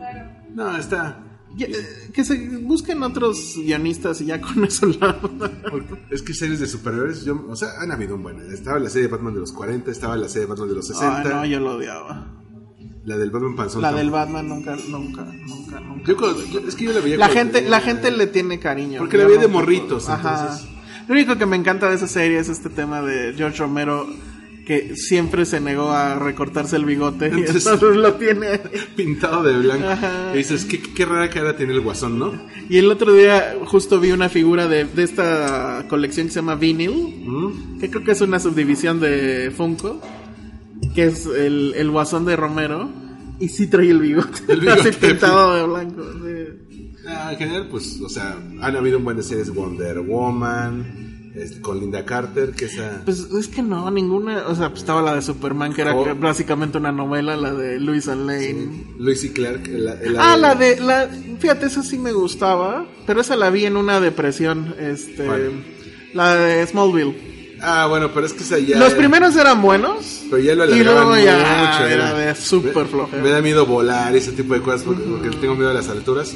No, 0.55 0.77
está. 0.77 1.25
Ya, 1.55 1.67
eh, 1.67 2.11
que 2.15 2.25
se 2.25 2.49
busquen 2.61 3.03
otros 3.03 3.55
guionistas 3.57 4.21
y 4.23 4.27
ya 4.27 4.41
con 4.41 4.65
eso 4.65 4.87
la... 4.87 5.19
Es 6.11 6.23
que 6.23 6.33
series 6.33 6.61
de 6.61 6.67
superhéroes, 6.67 7.25
yo, 7.27 7.45
o 7.49 7.55
sea, 7.57 7.69
han 7.81 7.93
habido 7.93 8.15
un 8.15 8.23
buen. 8.23 8.41
Estaba 8.53 8.79
la 8.79 8.89
serie 8.89 9.09
de 9.09 9.13
Batman 9.13 9.35
de 9.35 9.41
los 9.41 9.53
40, 9.53 9.91
estaba 9.91 10.17
la 10.17 10.29
serie 10.29 10.47
de 10.47 10.51
Batman 10.51 10.69
de 10.69 10.75
los 10.77 10.87
60, 10.87 11.19
Ay, 11.19 11.29
no, 11.29 11.45
yo 11.45 11.61
lo 11.61 11.77
odiaba. 11.77 12.27
la 13.05 13.19
del 13.19 13.31
Batman 13.31 13.55
Panzón. 13.57 13.83
La 13.83 13.93
del 13.93 14.11
Batman 14.11 14.49
nunca, 14.49 14.77
nunca, 14.89 15.25
nunca, 15.25 15.81
nunca. 15.81 16.05
Yo, 16.11 16.47
yo- 16.51 16.61
es 16.67 16.75
que 16.75 16.85
yo 16.85 16.93
la 16.95 17.01
veía 17.01 17.19
La 17.19 17.29
gente, 17.29 17.55
tenía- 17.59 17.71
la 17.71 17.81
gente 17.83 18.11
le 18.11 18.27
tiene 18.29 18.59
cariño. 18.59 18.99
Porque 19.01 19.19
la 19.19 19.27
veía 19.27 19.41
de 19.41 19.49
morritos, 19.49 20.09
Ajá. 20.09 20.45
entonces. 20.47 20.69
Lo 21.07 21.15
único 21.15 21.37
que 21.37 21.45
me 21.45 21.57
encanta 21.57 21.91
de 21.91 21.97
esa 21.97 22.07
serie 22.07 22.39
es 22.39 22.49
este 22.49 22.71
tema 22.71 23.03
de 23.03 23.35
George 23.37 23.59
Romero 23.59 24.07
que 24.67 24.95
siempre 24.97 25.45
se 25.45 25.61
negó 25.61 25.91
a 25.91 26.19
recortarse 26.19 26.77
el 26.77 26.85
bigote 26.85 27.27
y 27.35 27.41
Entonces- 27.41 27.67
entonces 27.67 27.97
lo 27.97 28.15
tiene. 28.15 28.61
pintado 28.97 29.43
de 29.43 29.59
blanco. 29.59 29.89
Ajá. 29.89 30.31
Y 30.35 30.39
dices, 30.39 30.65
qué, 30.65 30.81
qué 30.81 31.05
rara 31.05 31.29
cara 31.31 31.57
tiene 31.57 31.73
el 31.73 31.81
guasón, 31.81 32.19
¿no? 32.19 32.33
Y 32.69 32.79
el 32.79 32.91
otro 32.91 33.13
día 33.13 33.57
justo 33.65 33.99
vi 33.99 34.13
una 34.13 34.29
figura 34.29 34.69
de, 34.69 34.85
de 34.85 35.03
esta 35.03 35.87
colección 35.89 36.27
que 36.29 36.33
se 36.35 36.39
llama 36.41 36.55
Vinyl, 36.55 36.93
¿Mm? 37.27 37.79
que 37.81 37.91
creo 37.91 38.05
que 38.05 38.13
es 38.13 38.21
una 38.21 38.39
subdivisión 38.39 39.01
de 39.01 39.53
Funko, 39.57 40.01
que 40.95 41.07
es 41.07 41.27
el, 41.27 41.75
el 41.77 41.91
guasón 41.91 42.25
de 42.25 42.37
Romero, 42.37 42.89
y 43.41 43.49
sí 43.49 43.67
trae 43.67 43.91
el 43.91 43.99
bigote, 43.99 44.41
El 44.53 44.61
bigote. 44.63 44.81
así 44.91 44.93
pintado 44.93 45.57
de 45.57 45.67
blanco. 45.67 46.03
sí. 46.25 46.89
Ah, 47.05 47.33
en 47.33 47.39
general, 47.39 47.67
pues, 47.69 48.01
o 48.01 48.09
sea, 48.09 48.39
han 48.61 48.77
habido 48.77 49.01
buenas 49.01 49.27
series 49.27 49.51
Wonder 49.53 49.99
Woman, 50.03 51.12
este, 51.35 51.61
con 51.61 51.81
Linda 51.81 52.05
Carter, 52.05 52.51
que 52.53 52.67
esa... 52.67 53.03
Pues 53.05 53.21
es 53.39 53.49
que 53.49 53.63
no, 53.63 53.91
ninguna, 53.91 54.47
o 54.49 54.55
sea, 54.55 54.69
pues 54.69 54.81
estaba 54.81 55.01
la 55.03 55.15
de 55.15 55.23
Superman, 55.23 55.73
que 55.73 55.83
era 55.83 55.95
Oh. 55.95 56.15
básicamente 56.15 56.79
una 56.79 56.93
novela, 56.93 57.37
la 57.37 57.53
de 57.55 57.79
Louis 57.81 58.07
and 58.09 58.27
Lane. 58.27 58.85
Lucy 58.99 59.31
Clark. 59.31 59.67
La, 59.69 59.97
Ah, 60.19 60.37
la 60.37 60.55
de, 60.55 60.79
la, 60.81 61.09
fíjate, 61.39 61.67
esa 61.67 61.83
sí 61.83 61.99
me 61.99 62.13
gustaba, 62.13 62.87
pero 63.07 63.21
esa 63.21 63.37
la 63.37 63.51
vi 63.51 63.65
en 63.67 63.77
una 63.77 64.01
depresión, 64.01 64.75
este, 64.79 65.27
la 66.15 66.37
de 66.37 66.67
Smallville. 66.67 67.33
Ah, 67.65 67.87
bueno, 67.89 68.11
pero 68.13 68.27
es 68.27 68.33
que 68.33 68.43
esa 68.43 68.59
ya... 68.59 68.77
Los 68.77 68.93
primeros 68.95 69.37
eran 69.37 69.63
buenos, 69.63 70.23
Pero 70.29 70.43
ya 70.43 70.55
lo 70.57 70.65
y 70.75 70.83
luego 70.83 71.17
ya 71.17 71.79
mucho. 71.79 71.87
era 71.89 72.13
de 72.13 72.35
súper 72.35 72.75
me- 72.85 72.91
flojera. 72.91 73.23
Me 73.23 73.31
da 73.31 73.41
miedo 73.41 73.65
volar 73.67 74.13
y 74.15 74.19
ese 74.19 74.33
tipo 74.33 74.55
de 74.55 74.61
cosas 74.63 74.83
porque, 74.83 75.05
porque 75.05 75.31
tengo 75.37 75.55
miedo 75.55 75.71
a 75.71 75.75
las 75.75 75.89
alturas. 75.89 76.35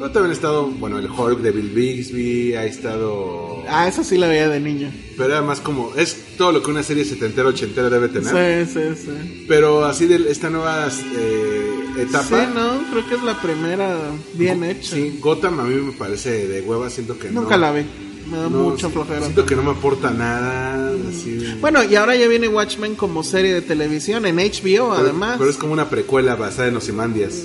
Pero 0.00 0.12
también 0.12 0.30
ha 0.30 0.34
estado, 0.34 0.66
bueno, 0.66 0.98
el 0.98 1.10
Hulk 1.10 1.40
de 1.40 1.50
Bill 1.50 1.68
Bixby, 1.68 2.54
ha 2.54 2.64
estado... 2.64 3.62
Ah, 3.68 3.86
esa 3.86 4.02
sí 4.02 4.16
la 4.16 4.28
veía 4.28 4.48
de 4.48 4.58
niño. 4.58 4.90
Pero 5.14 5.28
era 5.28 5.42
más 5.42 5.60
como, 5.60 5.92
es 5.94 6.38
todo 6.38 6.52
lo 6.52 6.62
que 6.62 6.70
una 6.70 6.82
serie 6.82 7.04
setentera, 7.04 7.48
ochentera 7.48 7.90
debe 7.90 8.08
tener. 8.08 8.66
Sí, 8.66 8.72
sí, 8.72 9.04
sí. 9.04 9.44
Pero 9.46 9.84
así 9.84 10.06
de 10.06 10.30
esta 10.30 10.48
nueva 10.48 10.88
eh, 10.88 11.84
etapa... 11.98 12.46
Sí, 12.46 12.50
no, 12.54 12.80
creo 12.90 13.08
que 13.10 13.14
es 13.16 13.22
la 13.22 13.42
primera 13.42 13.94
bien 14.32 14.64
hecha. 14.64 14.94
Sí, 14.94 15.18
Gotham 15.20 15.60
a 15.60 15.64
mí 15.64 15.74
me 15.74 15.92
parece 15.92 16.48
de 16.48 16.62
hueva, 16.62 16.88
siento 16.88 17.18
que 17.18 17.28
no... 17.28 17.42
Nunca 17.42 17.58
la 17.58 17.70
vi, 17.70 17.84
me 18.30 18.38
da 18.38 18.48
no, 18.48 18.70
mucha 18.70 18.88
flojera. 18.88 19.20
Siento 19.20 19.44
que 19.44 19.54
no 19.54 19.64
me 19.64 19.72
aporta 19.72 20.10
nada, 20.10 20.94
así... 21.10 21.56
Bueno, 21.60 21.84
y 21.84 21.94
ahora 21.96 22.16
ya 22.16 22.26
viene 22.26 22.48
Watchmen 22.48 22.94
como 22.94 23.22
serie 23.22 23.52
de 23.52 23.60
televisión 23.60 24.24
en 24.24 24.36
HBO, 24.36 24.62
pero, 24.62 24.92
además. 24.92 25.36
pero 25.36 25.50
es 25.50 25.58
como 25.58 25.74
una 25.74 25.90
precuela 25.90 26.36
basada 26.36 26.68
en 26.68 26.76
Ozymandias. 26.76 27.42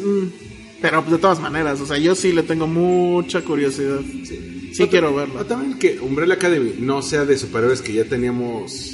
Pero 0.82 1.01
de 1.03 1.17
todas 1.17 1.39
maneras, 1.39 1.80
o 1.82 1.86
sea, 1.86 1.97
yo 1.97 2.15
sí 2.15 2.32
le 2.32 2.43
tengo 2.43 2.67
mucha 2.67 3.41
curiosidad. 3.41 3.99
Sí, 4.23 4.71
Sí 4.73 4.88
quiero 4.88 5.15
verlo. 5.15 5.39
O 5.39 5.45
también 5.45 5.80
que 5.80 5.99
Umbrella 6.01 6.34
Academy 6.34 6.73
no 6.80 7.01
sea 7.01 7.23
de 7.26 7.38
superhéroes 7.38 7.82
que 7.82 7.93
ya 7.93 8.03
teníamos 8.03 8.91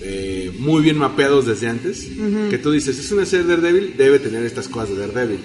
eh, 0.00 0.52
muy 0.58 0.82
bien 0.82 0.98
mapeados 0.98 1.46
desde 1.46 1.68
antes. 1.68 2.08
Que 2.50 2.58
tú 2.58 2.72
dices, 2.72 2.98
es 2.98 3.10
una 3.12 3.24
serie 3.24 3.46
de 3.46 3.56
Daredevil, 3.56 3.96
debe 3.96 4.18
tener 4.18 4.44
estas 4.44 4.68
cosas 4.68 4.90
de 4.90 5.06
Daredevil. 5.06 5.38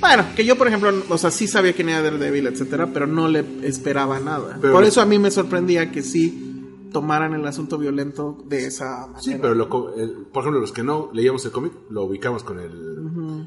Bueno, 0.00 0.24
que 0.36 0.44
yo, 0.44 0.56
por 0.56 0.68
ejemplo, 0.68 0.92
o 1.08 1.18
sea, 1.18 1.30
sí 1.30 1.46
sabía 1.48 1.72
quién 1.72 1.88
era 1.88 2.02
Daredevil, 2.02 2.46
etcétera, 2.46 2.90
pero 2.92 3.06
no 3.06 3.26
le 3.28 3.44
esperaba 3.62 4.20
nada. 4.20 4.58
Pero- 4.60 4.72
Por 4.74 4.84
eso 4.84 5.00
a 5.00 5.06
mí 5.06 5.18
me 5.18 5.30
sorprendía 5.30 5.90
que 5.90 6.02
sí 6.02 6.52
tomaran 6.92 7.34
el 7.34 7.44
asunto 7.46 7.76
violento 7.78 8.44
de 8.46 8.66
esa 8.66 9.06
manera. 9.08 9.20
Sí, 9.20 9.34
pero 9.40 9.54
lo 9.56 9.68
por 9.68 10.42
ejemplo, 10.42 10.60
los 10.60 10.70
que 10.70 10.84
no 10.84 11.10
leíamos 11.12 11.44
el 11.44 11.50
cómic, 11.50 11.72
lo 11.90 12.04
ubicamos 12.04 12.44
con 12.44 12.60
el 12.60 12.70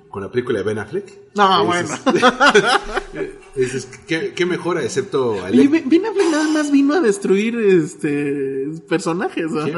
con 0.10 0.22
la 0.24 0.32
película 0.32 0.60
de 0.60 0.66
Ben 0.66 0.80
Affleck. 0.80 1.12
No, 1.36 1.64
Y 1.64 1.66
bueno. 1.66 1.90
dices- 3.56 3.88
¿qué, 4.08 4.34
qué 4.36 4.46
mejora 4.46 4.84
excepto 4.84 5.36
Y 5.52 5.68
Ben 5.68 5.90
Ben 5.90 6.06
Affleck 6.06 6.30
nada 6.32 6.48
más 6.50 6.72
vino 6.72 6.94
a 6.96 7.00
destruir 7.02 7.58
este 7.60 8.68
personajes. 8.88 9.52
Ben, 9.52 9.74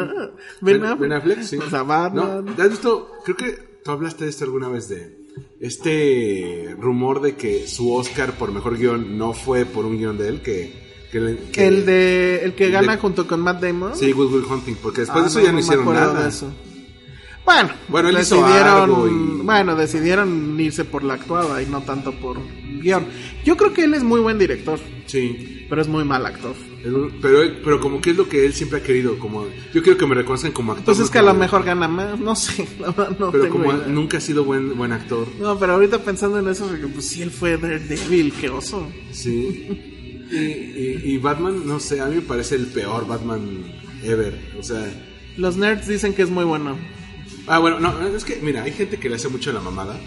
Ben 0.61 0.83
Affleck. 0.85 0.99
Ben 0.99 1.13
Affleck, 1.13 1.41
sí. 1.43 1.57
O 1.57 1.69
sea, 1.69 1.83
Batman. 1.83 2.45
No, 2.45 2.63
¿has 2.63 2.69
visto? 2.69 3.11
Creo 3.23 3.37
que 3.37 3.51
tú 3.83 3.91
hablaste 3.91 4.25
de 4.25 4.29
esto 4.29 4.45
alguna 4.45 4.67
vez 4.69 4.89
de 4.89 5.17
este 5.59 6.75
rumor 6.79 7.21
de 7.21 7.35
que 7.35 7.67
su 7.67 7.93
Oscar 7.93 8.33
por 8.37 8.51
mejor 8.51 8.77
guion 8.77 9.17
no 9.17 9.33
fue 9.33 9.65
por 9.65 9.85
un 9.85 9.97
guion 9.97 10.17
de 10.17 10.27
él, 10.27 10.41
que, 10.41 10.73
que, 11.11 11.17
el 11.17 11.85
de 11.85 12.41
el 12.43 12.55
que 12.55 12.65
el 12.65 12.71
gana 12.71 12.93
de- 12.93 12.97
junto 13.01 13.27
con 13.27 13.39
Matt 13.41 13.61
Damon. 13.61 13.95
Sí, 13.95 14.11
Good 14.11 14.33
Will 14.33 14.43
Hunting, 14.49 14.75
porque 14.81 15.01
después 15.01 15.19
Ah, 15.19 15.23
de 15.23 15.29
eso 15.29 15.41
ya 15.41 15.51
no, 15.51 15.59
hicieron 15.59 15.85
nada. 15.93 16.23
de 16.23 16.29
eso. 16.29 16.51
Bueno, 17.45 17.69
Bueno, 17.87 18.11
decidieron, 18.11 19.39
y- 19.39 19.43
bueno, 19.43 19.75
decidieron 19.75 20.59
irse 20.59 20.85
por 20.85 21.03
la 21.03 21.15
actuada 21.15 21.61
y 21.61 21.65
no 21.65 21.81
tanto 21.81 22.11
por 22.13 22.37
guion. 22.81 23.05
Yo 23.43 23.57
creo 23.57 23.73
que 23.73 23.85
él 23.85 23.93
es 23.95 24.03
muy 24.03 24.19
buen 24.19 24.37
director, 24.37 24.79
Sí. 25.07 25.65
pero 25.67 25.81
es 25.81 25.87
muy 25.87 26.03
mal 26.03 26.25
actor. 26.25 26.53
Pero, 27.21 27.51
pero 27.63 27.79
como 27.81 27.99
que 27.99 28.11
es 28.11 28.17
lo 28.17 28.29
que 28.29 28.45
él 28.45 28.53
siempre 28.53 28.79
ha 28.79 28.83
querido, 28.83 29.17
como 29.19 29.45
yo 29.73 29.81
quiero 29.83 29.97
que 29.97 30.05
me 30.05 30.15
reconozcan 30.15 30.51
como 30.51 30.71
actor. 30.73 30.83
Entonces 30.83 30.99
no 31.01 31.05
es 31.05 31.11
que 31.11 31.19
a 31.19 31.23
lo 31.23 31.33
mejor 31.33 31.63
gana 31.63 31.87
más, 31.87 32.19
no 32.19 32.35
sé, 32.35 32.67
verdad 32.79 33.17
no 33.19 33.31
Pero 33.31 33.49
como 33.49 33.65
idea. 33.73 33.87
nunca 33.87 34.17
ha 34.17 34.21
sido 34.21 34.43
buen 34.45 34.77
buen 34.77 34.91
actor, 34.93 35.27
No, 35.41 35.57
pero 35.59 35.73
ahorita 35.73 35.99
pensando 36.03 36.39
en 36.39 36.47
eso, 36.47 36.69
pues 36.93 37.05
sí, 37.07 37.21
él 37.23 37.31
fue 37.31 37.57
Daredevil, 37.57 38.31
qué 38.33 38.49
oso. 38.49 38.87
sí. 39.11 39.67
Y, 40.31 40.35
y- 40.37 41.01
y 41.05 41.17
Batman, 41.17 41.65
no 41.65 41.79
sé, 41.79 41.99
a 42.01 42.05
mí 42.05 42.15
me 42.17 42.21
parece 42.21 42.53
el 42.55 42.67
peor 42.67 43.07
Batman 43.07 43.41
ever. 44.03 44.39
O 44.59 44.61
sea, 44.63 44.85
Los 45.37 45.57
nerds 45.57 45.87
dicen 45.87 46.13
que 46.13 46.21
es 46.21 46.29
muy 46.29 46.43
bueno. 46.45 46.77
Ah, 47.49 47.59
bueno, 47.59 47.79
no, 47.79 48.07
es 48.07 48.23
que, 48.23 48.39
mira, 48.41 48.63
hay 48.63 48.71
gente 48.71 48.97
que 48.97 49.09
le 49.09 49.15
hace 49.15 49.27
mucho 49.27 49.51
la 49.51 49.59
mamada 49.59 49.99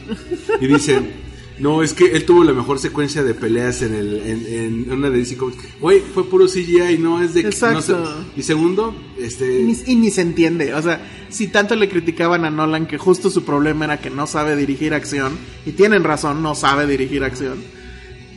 y 0.60 0.66
dicen, 0.66 1.12
no, 1.58 1.82
es 1.82 1.92
que 1.92 2.06
él 2.06 2.24
tuvo 2.24 2.44
la 2.44 2.52
mejor 2.52 2.78
secuencia 2.78 3.22
de 3.22 3.34
peleas 3.34 3.82
en, 3.82 3.94
el, 3.94 4.16
en, 4.26 4.46
en 4.46 4.92
una 4.92 5.10
de 5.10 5.18
DC 5.18 5.36
Comics. 5.36 5.78
Güey, 5.80 6.00
fue 6.00 6.28
puro 6.28 6.46
CGI, 6.46 6.98
no 6.98 7.22
es 7.22 7.34
de. 7.34 7.40
Exacto. 7.42 7.98
no 7.98 8.06
sé. 8.06 8.12
Y 8.36 8.42
segundo, 8.42 8.94
este. 9.18 9.60
Y 9.60 9.64
ni, 9.64 9.76
y 9.86 9.94
ni 9.96 10.10
se 10.10 10.22
entiende. 10.22 10.74
O 10.74 10.82
sea, 10.82 11.06
si 11.28 11.48
tanto 11.48 11.76
le 11.76 11.88
criticaban 11.88 12.44
a 12.44 12.50
Nolan 12.50 12.86
que 12.86 12.98
justo 12.98 13.30
su 13.30 13.44
problema 13.44 13.84
era 13.84 14.00
que 14.00 14.10
no 14.10 14.26
sabe 14.26 14.56
dirigir 14.56 14.94
acción, 14.94 15.38
y 15.66 15.72
tienen 15.72 16.04
razón, 16.04 16.42
no 16.42 16.54
sabe 16.54 16.86
dirigir 16.86 17.22
acción. 17.22 17.58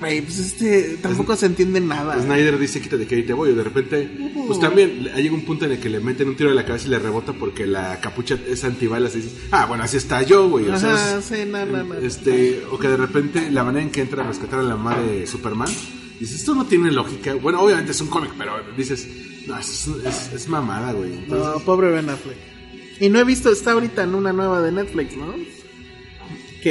Güey, 0.06 0.22
pues 0.22 0.40
este 0.40 0.98
tampoco 1.02 1.36
se 1.36 1.48
entiende 1.48 1.80
nada. 1.82 2.22
Snyder 2.22 2.58
dice 2.60 2.80
quítate 2.82 3.08
que 3.08 3.16
ahí 3.16 3.24
te 3.24 3.34
voy. 3.34 3.50
Y 3.50 3.54
de 3.56 3.64
repente, 3.64 4.10
pues 4.48 4.60
también 4.60 5.04
le- 5.04 5.22
llega 5.22 5.34
un 5.34 5.44
punto 5.46 5.66
en 5.66 5.72
el 5.72 5.80
que 5.80 5.90
le 5.90 6.00
meten 6.00 6.28
un 6.30 6.36
tiro 6.36 6.50
de 6.50 6.56
la 6.56 6.64
cabeza 6.66 6.88
y 6.88 6.92
le 6.92 7.00
rebota 7.00 7.34
porque 7.34 7.66
la 7.66 8.00
capucha 8.00 8.38
es 8.48 8.64
antibalas. 8.64 9.16
Y 9.16 9.22
dices, 9.22 9.34
ah, 9.52 9.66
bueno, 9.66 9.84
así 9.84 9.98
está 9.98 10.22
yo, 10.22 10.48
güey. 10.50 10.68
O 10.70 10.78
sea, 10.80 10.94
Ajá, 10.94 11.18
es- 11.18 11.26
sí. 11.26 11.36
Este, 12.06 12.64
o 12.72 12.78
que 12.78 12.88
de 12.88 12.98
repente 12.98 13.50
la 13.52 13.64
manera 13.64 13.84
en 13.84 13.92
que 13.92 14.02
entra 14.02 14.24
a 14.24 14.28
rescatar 14.28 14.60
a 14.60 14.64
la 14.64 14.76
madre 14.76 15.20
de 15.20 15.28
Superman, 15.28 15.70
dices, 16.20 16.36
esto 16.40 16.54
no 16.54 16.66
tiene 16.66 16.92
lógica. 16.92 17.34
Bueno, 17.34 17.62
obviamente 17.62 17.92
es 17.92 18.02
un 18.02 18.08
cómic, 18.08 18.32
pero 18.38 18.52
dices, 18.78 19.08
no, 19.48 19.58
es, 19.58 19.88
es- 20.06 20.34
es 20.34 20.48
mamada, 20.48 20.92
güey. 20.94 21.14
Entonces, 21.14 21.48
No, 21.54 21.60
pobre 21.62 21.90
Ben 21.92 22.10
Affleck. 22.10 22.38
Y 23.00 23.10
no 23.10 23.20
he 23.20 23.24
visto, 23.24 23.52
está 23.52 23.72
ahorita 23.72 24.04
en 24.04 24.16
una 24.16 24.32
nueva 24.32 24.62
de 24.62 24.72
Netflix, 24.72 25.18
¿no? 25.18 25.34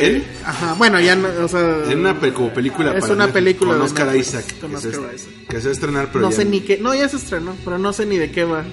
Que, 0.01 0.07
¿Él? 0.07 0.25
Ajá, 0.45 0.75
bueno, 0.75 0.99
ya 1.01 1.15
no, 1.15 1.29
o 1.45 1.47
sea... 1.49 1.85
en 1.89 2.01
una 2.01 2.19
como 2.33 2.53
película 2.53 2.93
Es 2.95 3.03
para 3.03 3.13
una 3.15 3.29
película 3.33 3.73
con 3.75 3.83
Oscar 3.83 4.17
Isaac, 4.17 4.45
con 4.61 4.73
que, 4.73 4.79
se, 4.79 4.89
Oscar 4.89 5.15
est- 5.15 5.29
Isaac. 5.29 5.47
que 5.49 5.57
se 5.59 5.63
va 5.65 5.69
a 5.69 5.73
estrenar, 5.73 6.09
pero 6.13 6.25
no 6.25 6.31
ya 6.31 6.37
sé 6.37 6.45
ni 6.47 6.61
qué, 6.63 6.79
no, 6.79 6.93
ya 6.95 7.09
se 7.09 7.17
estrenó, 7.17 7.55
pero 7.65 7.79
no 7.79 7.93
sé 7.93 8.05
ni 8.05 8.17
de 8.19 8.31
qué 8.33 8.43
va. 8.45 8.65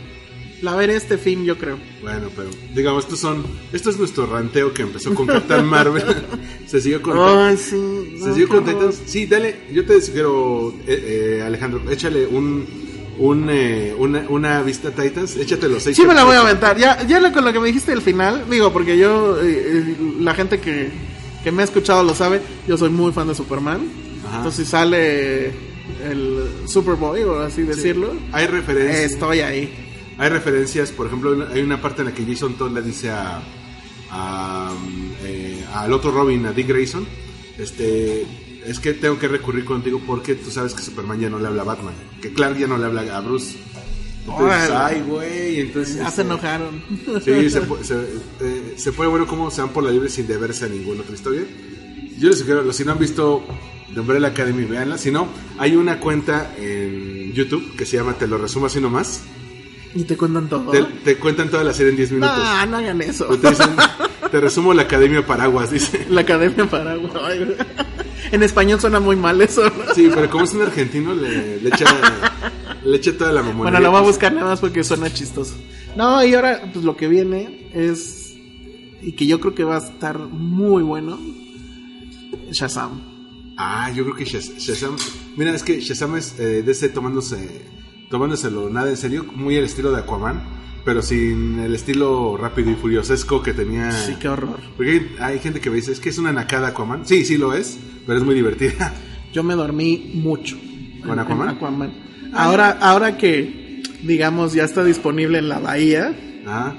La 0.64 0.76
veré 0.76 0.96
este 0.96 1.18
fin, 1.20 1.44
yo 1.46 1.58
creo. 1.58 1.78
Bueno, 2.02 2.30
pero 2.36 2.50
digamos, 2.76 3.04
estos 3.06 3.20
son, 3.20 3.44
esto 3.74 3.90
es 3.92 3.98
nuestro 3.98 4.26
ranteo 4.28 4.74
que 4.74 4.82
empezó 4.84 5.14
con 5.14 5.26
Captain 5.28 5.64
Marvel, 5.76 6.04
se 6.68 6.82
siguió 6.82 7.02
con 7.04 7.18
Ay, 7.20 7.56
sí. 7.58 8.16
Se 8.20 8.32
siguió 8.34 8.48
con. 8.48 8.66
Titans. 8.66 9.00
Sí, 9.06 9.26
dale. 9.28 9.56
Yo 9.72 9.86
te 9.86 10.00
sugiero, 10.02 10.74
eh, 10.88 11.38
eh, 11.40 11.44
Alejandro, 11.44 11.82
échale 11.92 12.28
un, 12.28 12.66
un, 13.18 13.48
eh, 13.50 13.96
una, 13.98 14.24
una 14.30 14.62
vista 14.62 14.90
a 14.90 14.92
Titans. 14.92 15.36
Échate 15.38 15.68
los 15.68 15.82
seis. 15.82 15.98
Sí 15.98 16.06
me 16.06 16.14
la 16.14 16.24
voy 16.26 16.36
a 16.36 16.42
aventar. 16.42 16.78
Ya, 16.78 17.06
ya 17.08 17.20
lo- 17.20 17.32
con 17.32 17.44
lo 17.44 17.52
que 17.52 17.60
me 17.60 17.66
dijiste 17.68 17.92
al 17.94 18.02
final, 18.04 18.46
digo, 18.48 18.72
porque 18.72 18.98
yo, 19.00 19.42
eh, 19.42 19.46
eh, 19.48 19.96
la 20.20 20.36
gente 20.36 20.60
que, 20.60 20.92
que 21.44 21.52
me 21.52 21.62
ha 21.62 21.66
escuchado 21.66 22.04
lo 22.04 22.14
sabe, 22.16 22.42
yo 22.68 22.78
soy 22.78 22.90
muy 22.90 23.12
fan 23.12 23.28
de 23.28 23.36
Superman. 23.36 23.82
Ajá. 24.28 24.38
Entonces 24.38 24.66
si 24.66 24.72
sale 24.72 25.48
el 26.04 26.46
Superboy, 26.66 27.24
o 27.24 27.40
así 27.42 27.64
decirlo, 27.64 28.14
Hay 28.32 28.48
referencias. 28.48 29.12
estoy 29.14 29.40
ahí. 29.42 29.88
Hay 30.18 30.30
referencias, 30.30 30.92
por 30.92 31.08
ejemplo, 31.08 31.48
hay 31.52 31.62
una 31.62 31.82
parte 31.82 32.02
en 32.02 32.10
la 32.10 32.14
que 32.14 32.26
Jason 32.26 32.54
Todd 32.54 32.72
le 32.72 32.82
dice 32.82 33.10
a, 33.10 33.42
a, 34.12 34.72
eh, 35.24 35.64
al 35.74 35.92
otro 35.94 36.12
Robin, 36.12 36.46
a 36.46 36.52
Dick 36.52 36.68
Grayson, 36.68 37.06
este, 37.58 38.26
es 38.66 38.80
que 38.80 38.94
tengo 38.94 39.18
que 39.18 39.28
recurrir 39.28 39.66
contigo 39.66 40.00
porque 40.06 40.36
tú 40.36 40.52
sabes 40.52 40.74
que 40.74 40.84
Superman 40.84 41.20
ya 41.20 41.30
no 41.30 41.40
le 41.40 41.48
habla 41.48 41.64
a 41.64 41.66
Batman, 41.66 41.94
que 42.22 42.32
Clark 42.34 42.58
ya 42.58 42.68
no 42.68 42.78
le 42.78 42.86
habla 42.86 43.18
a 43.18 43.22
Bruce. 43.22 43.58
Entonces, 44.28 44.72
ay, 44.72 45.04
güey, 45.08 45.60
entonces... 45.62 45.96
Ya 45.96 46.04
este, 46.04 46.16
se 46.16 46.22
enojaron. 46.22 46.84
Sí, 47.24 47.50
se, 47.50 47.62
se, 47.84 47.96
eh, 48.40 48.74
se 48.78 48.92
pone 48.92 49.10
bueno 49.10 49.28
cómo 49.28 49.50
se 49.50 49.62
van 49.62 49.72
por 49.72 49.84
la 49.84 49.92
libre 49.92 50.10
sin 50.10 50.28
deberse 50.28 50.66
a 50.66 50.68
ninguna 50.68 51.02
otra 51.02 51.16
historia. 51.16 51.42
Yo 52.18 52.30
les 52.30 52.40
sugiero, 52.40 52.72
si 52.72 52.86
no 52.86 52.92
han 52.92 53.00
visto 53.00 53.44
The 53.94 54.00
Umbrella 54.00 54.28
Academy, 54.28 54.64
véanla. 54.66 54.98
Si 54.98 55.12
no, 55.12 55.28
hay 55.58 55.76
una 55.76 56.00
cuenta 56.00 56.54
en 56.58 57.34
YouTube 57.34 57.76
que 57.76 57.86
se 57.86 57.98
llama 57.98 58.14
Te 58.14 58.28
lo 58.28 58.38
resumo 58.38 58.68
así 58.68 58.80
nomás. 58.80 59.22
Y 59.94 60.04
te 60.04 60.16
cuentan 60.16 60.48
todo. 60.48 60.72
Te, 60.72 60.84
te 60.84 61.18
cuentan 61.18 61.50
toda 61.50 61.64
la 61.64 61.74
serie 61.74 61.92
en 61.92 61.98
10 61.98 62.12
minutos. 62.14 62.38
No, 62.38 62.66
no 62.68 62.78
hagan 62.78 63.02
eso. 63.02 63.26
Te, 63.38 63.50
dicen, 63.50 63.76
te 64.32 64.40
resumo 64.40 64.74
la 64.74 64.84
Academia 64.84 65.26
Paraguas, 65.26 65.72
dice. 65.72 66.06
La 66.10 66.22
Academia 66.22 66.70
Paraguay. 66.70 67.58
En 68.32 68.44
español 68.44 68.80
suena 68.80 69.02
muy 69.02 69.18
mal 69.18 69.42
eso, 69.42 69.64
¿no? 69.64 69.94
Sí, 69.94 70.10
pero 70.14 70.30
como 70.30 70.46
es 70.46 70.54
un 70.54 70.62
argentino, 70.62 71.14
le, 71.14 71.60
le 71.60 71.70
echa, 71.70 71.86
le 72.86 72.98
echa 72.98 73.18
toda 73.18 73.32
la 73.32 73.42
memoria. 73.42 73.64
Bueno, 73.72 73.80
lo 73.80 73.92
voy 73.92 74.00
a 74.00 74.04
buscar 74.04 74.34
nada 74.34 74.48
más 74.48 74.60
porque 74.60 74.84
suena 74.84 75.12
chistoso. 75.14 75.56
No, 75.96 76.24
y 76.26 76.34
ahora, 76.34 76.70
pues 76.74 76.86
lo 76.86 76.96
que 76.96 77.08
viene 77.08 77.70
es. 77.74 78.36
Y 79.02 79.14
que 79.14 79.26
yo 79.26 79.40
creo 79.40 79.56
que 79.56 79.64
va 79.64 79.76
a 79.78 79.80
estar 79.80 80.18
muy 80.20 80.84
bueno. 80.84 81.18
Shazam. 82.52 83.02
Ah, 83.58 83.92
yo 83.92 84.04
creo 84.04 84.16
que 84.16 84.26
Shaz- 84.26 84.58
Shazam. 84.58 84.96
Mira, 85.38 85.54
es 85.54 85.64
que 85.64 85.80
Shazam 85.80 86.16
es 86.18 86.40
eh, 86.40 86.64
de 86.64 86.72
ese 86.72 86.90
tomándose, 86.90 87.62
tomándoselo 88.10 88.70
nada 88.70 88.90
en 88.90 88.98
serio, 88.98 89.26
muy 89.36 89.56
el 89.56 89.66
estilo 89.66 89.92
de 89.92 90.00
Aquaman, 90.00 90.42
pero 90.86 91.02
sin 91.02 91.60
el 91.60 91.74
estilo 91.76 92.38
rápido 92.38 92.72
y 92.72 92.76
furiosesco 92.76 93.42
que 93.44 93.54
tenía. 93.54 93.92
Sí, 93.92 94.16
qué 94.20 94.30
horror. 94.30 94.60
Porque 94.76 94.92
hay, 94.92 95.34
hay 95.34 95.40
gente 95.40 95.60
que 95.60 95.70
me 95.70 95.78
dice, 95.78 95.92
es 95.92 96.00
que 96.00 96.10
es 96.10 96.18
una 96.18 96.32
nacada 96.32 96.70
Aquaman. 96.70 97.06
Sí, 97.06 97.26
sí 97.26 97.38
lo 97.38 97.54
es, 97.54 97.78
pero 98.06 98.18
es 98.18 98.24
muy 98.26 98.36
divertida. 98.36 98.94
Yo 99.34 99.44
me 99.44 99.56
dormí 99.56 100.12
mucho. 100.16 100.58
¿Con 101.02 101.12
en- 101.14 101.20
Aquaman? 101.20 101.50
en 101.50 101.56
Aquaman. 101.56 101.92
Ahora, 102.34 102.78
ahora 102.82 103.18
que, 103.18 103.82
digamos, 104.04 104.54
ya 104.54 104.64
está 104.64 104.84
disponible 104.84 105.40
en 105.40 105.50
la 105.50 105.60
bahía, 105.60 106.16
Ah, 106.46 106.74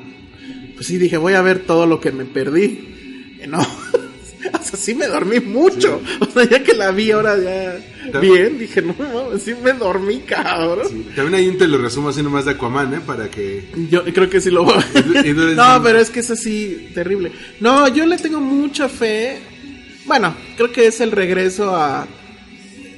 pues 0.74 0.86
sí 0.86 0.98
dije, 0.98 1.16
voy 1.16 1.34
a 1.34 1.42
ver 1.42 1.60
todo 1.60 1.86
lo 1.86 2.00
que 2.00 2.12
me 2.12 2.24
perdí. 2.24 3.38
Y 3.42 3.46
no. 3.46 3.58
o 3.60 4.62
sea, 4.62 4.78
sí 4.78 4.94
me 4.94 5.06
dormí 5.06 5.40
mucho. 5.40 6.00
O 6.20 6.26
sea, 6.26 6.48
ya 6.48 6.62
que 6.62 6.74
la 6.74 6.90
vi 6.90 7.10
ahora 7.10 7.36
ya 7.38 8.18
bien, 8.20 8.58
dije, 8.58 8.82
no 8.82 8.94
mames, 8.98 9.42
sí 9.42 9.54
me 9.62 9.72
dormí, 9.72 10.18
cabrón. 10.20 10.86
sí. 10.88 11.06
También 11.14 11.34
hay 11.34 11.48
un 11.48 11.58
te 11.58 11.68
lo 11.68 11.78
resumo 11.78 12.08
así 12.08 12.22
nomás 12.22 12.44
de 12.44 12.52
Aquaman, 12.52 12.94
¿eh? 12.94 13.00
Para 13.06 13.30
que. 13.30 13.68
Yo 13.90 14.04
creo 14.04 14.28
que 14.28 14.40
sí 14.40 14.50
lo 14.50 14.64
voy 14.64 14.74
a 14.74 15.54
No, 15.54 15.82
pero 15.82 15.98
es 15.98 16.10
que 16.10 16.20
es 16.20 16.30
así 16.30 16.88
terrible. 16.94 17.32
No, 17.60 17.88
yo 17.88 18.04
le 18.06 18.18
tengo 18.18 18.40
mucha 18.40 18.88
fe. 18.88 19.38
Bueno, 20.04 20.34
creo 20.56 20.72
que 20.72 20.86
es 20.86 21.00
el 21.00 21.12
regreso 21.12 21.76
a. 21.76 22.06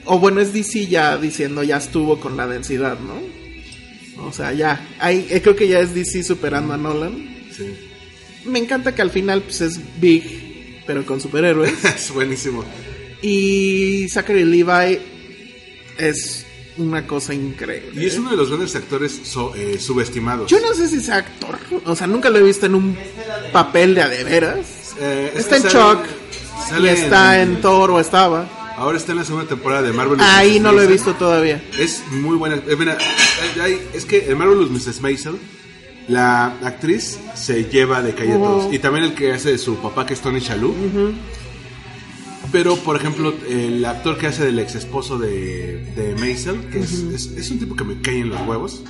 O 0.07 0.18
bueno, 0.18 0.40
es 0.40 0.52
DC 0.52 0.86
ya 0.86 1.16
diciendo 1.16 1.62
ya 1.62 1.78
estuvo 1.78 2.20
con 2.20 2.36
la 2.36 2.46
densidad, 2.46 2.98
¿no? 2.98 4.24
O 4.26 4.32
sea, 4.32 4.52
ya. 4.52 4.86
Hay, 5.00 5.26
eh, 5.30 5.40
creo 5.42 5.57
que 5.57 5.66
ya 5.68 5.80
es 5.80 5.94
DC 5.94 6.22
superando 6.22 6.74
a 6.74 6.76
Nolan. 6.76 7.36
Sí. 7.57 7.64
Me 8.44 8.59
encanta 8.59 8.94
que 8.94 9.02
al 9.02 9.11
final 9.11 9.42
pues, 9.42 9.61
es 9.62 9.80
Big, 10.00 10.82
pero 10.86 11.05
con 11.07 11.20
superhéroes. 11.20 11.72
es 11.96 12.11
buenísimo. 12.12 12.64
y 13.22 14.07
Zachary 14.11 14.44
Levi 14.44 14.98
es 15.98 16.44
una 16.76 17.07
cosa 17.07 17.32
increíble. 17.32 18.02
Y 18.02 18.07
es 18.07 18.18
uno 18.18 18.30
de 18.30 18.36
los 18.36 18.48
grandes 18.48 18.74
actores 18.76 19.18
so- 19.24 19.55
eh, 19.55 19.78
subestimados. 19.78 20.50
Yo 20.50 20.59
no 20.61 20.74
sé 20.74 20.88
si 20.88 21.00
sea 21.00 21.16
actor. 21.16 21.57
O 21.84 21.94
sea, 21.96 22.07
nunca 22.07 22.28
lo 22.30 22.38
he 22.38 22.42
visto 22.42 22.66
en 22.66 22.74
un 22.74 22.96
papel 23.52 23.94
de 23.94 24.02
a 24.02 24.09
de 24.09 24.24
veras. 24.24 24.94
Eh, 25.00 25.30
es 25.34 25.40
Está 25.40 25.57
en 25.57 25.62
sale- 25.62 26.09
sale 26.68 26.86
y 26.90 26.94
está 26.94 27.40
en, 27.42 27.48
en- 27.55 27.61
Thor 27.61 27.90
o 27.92 28.00
estaba. 28.00 28.61
Ahora 28.76 28.96
está 28.98 29.12
en 29.12 29.18
la 29.18 29.24
segunda 29.24 29.48
temporada 29.48 29.82
de 29.82 29.92
Marvel. 29.92 30.18
Ahí 30.20 30.58
no 30.60 30.72
lo 30.72 30.82
he 30.82 30.86
visto 30.92 31.14
todavía. 31.14 31.62
Es 31.78 32.02
muy 32.10 32.36
buena. 32.36 32.56
eh, 32.56 32.76
mira, 32.78 32.98
hay- 33.62 33.80
es 33.94 34.04
que 34.04 34.30
en 34.30 34.36
Marvelous 34.38 34.70
Mrs. 34.70 35.00
Maisel, 35.00 35.36
la 36.08 36.46
actriz 36.62 37.18
se 37.34 37.64
lleva 37.64 38.02
de 38.02 38.14
calle 38.14 38.32
a 38.32 38.38
todos. 38.38 38.74
Y 38.74 38.78
también 38.80 39.04
el 39.04 39.14
que 39.14 39.32
hace 39.32 39.52
de 39.52 39.58
su 39.58 39.76
papá, 39.76 40.04
que 40.06 40.14
es 40.14 40.20
Tony 40.20 40.40
Shalhoub. 40.40 40.74
Pero, 42.52 42.76
por 42.76 42.94
ejemplo, 42.94 43.32
el 43.48 43.84
actor 43.84 44.16
que 44.18 44.26
hace 44.28 44.44
del 44.44 44.58
ex 44.58 44.74
esposo 44.76 45.18
de, 45.18 45.92
de 45.96 46.14
Maisel, 46.20 46.60
que 46.70 46.80
es, 46.80 46.92
es- 46.92 47.26
es 47.28 47.50
un 47.50 47.58
tipo 47.58 47.74
que 47.74 47.84
me 47.84 48.00
cae 48.00 48.20
en 48.20 48.28
los 48.30 48.40
huevos, 48.46 48.82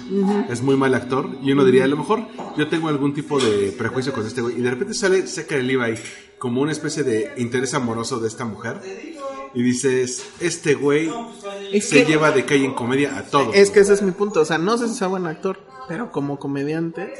es 0.50 0.60
muy 0.62 0.76
mal 0.76 0.92
actor. 0.94 1.30
Y 1.42 1.52
uno 1.52 1.64
diría, 1.64 1.84
a 1.84 1.88
lo 1.88 1.96
mejor 1.96 2.26
yo 2.58 2.68
tengo 2.68 2.88
algún 2.88 3.14
tipo 3.14 3.38
de 3.38 3.72
prejuicio 3.72 4.12
con 4.12 4.26
este 4.26 4.40
güey. 4.42 4.58
Y 4.58 4.60
de 4.62 4.70
repente 4.70 4.92
sale 4.94 5.26
Zachary 5.26 5.62
Levi 5.62 5.94
como 6.38 6.60
una 6.60 6.72
especie 6.72 7.04
de 7.04 7.32
interés 7.38 7.72
amoroso 7.74 8.18
de 8.18 8.28
esta 8.28 8.44
mujer. 8.44 8.80
Y 9.54 9.62
dices, 9.62 10.24
este 10.40 10.74
güey 10.74 11.10
Es 11.72 11.88
se 11.88 12.04
que- 12.04 12.10
lleva 12.12 12.32
de 12.32 12.44
calle 12.44 12.64
en 12.64 12.74
comedia 12.74 13.16
a 13.16 13.22
todos. 13.22 13.54
Es 13.54 13.70
que 13.70 13.80
ese 13.80 13.94
es 13.94 14.02
mi 14.02 14.10
punto. 14.10 14.40
O 14.40 14.44
sea, 14.44 14.58
no 14.58 14.76
sé 14.78 14.88
si 14.88 14.94
sea 14.94 15.06
buen 15.08 15.26
actor, 15.26 15.58
pero 15.88 16.10
como 16.10 16.38
comediante 16.38 17.14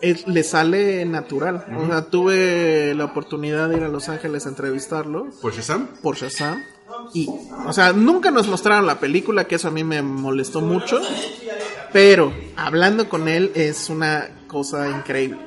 es- 0.00 0.26
le 0.26 0.42
sale 0.44 1.04
natural. 1.04 1.66
O 1.78 1.86
sea, 1.86 2.06
tuve 2.06 2.94
la 2.94 3.04
oportunidad 3.04 3.68
de 3.68 3.76
ir 3.76 3.82
a 3.82 3.88
Los 3.88 4.08
Ángeles 4.08 4.46
a 4.46 4.48
entrevistarlo 4.48 5.28
¿Por 5.42 5.54
Shazam? 5.54 5.88
por 6.02 6.16
Shazam. 6.16 6.62
Y, 7.12 7.28
o 7.66 7.72
sea, 7.72 7.92
nunca 7.92 8.30
nos 8.30 8.46
mostraron 8.46 8.86
la 8.86 8.98
película, 9.00 9.44
que 9.46 9.56
eso 9.56 9.68
a 9.68 9.70
mí 9.70 9.84
me 9.84 10.00
molestó 10.02 10.60
mucho. 10.60 11.00
Pero 11.92 12.32
hablando 12.56 13.08
con 13.08 13.28
él 13.28 13.52
es 13.54 13.88
una 13.90 14.28
cosa 14.48 14.88
increíble. 14.90 15.38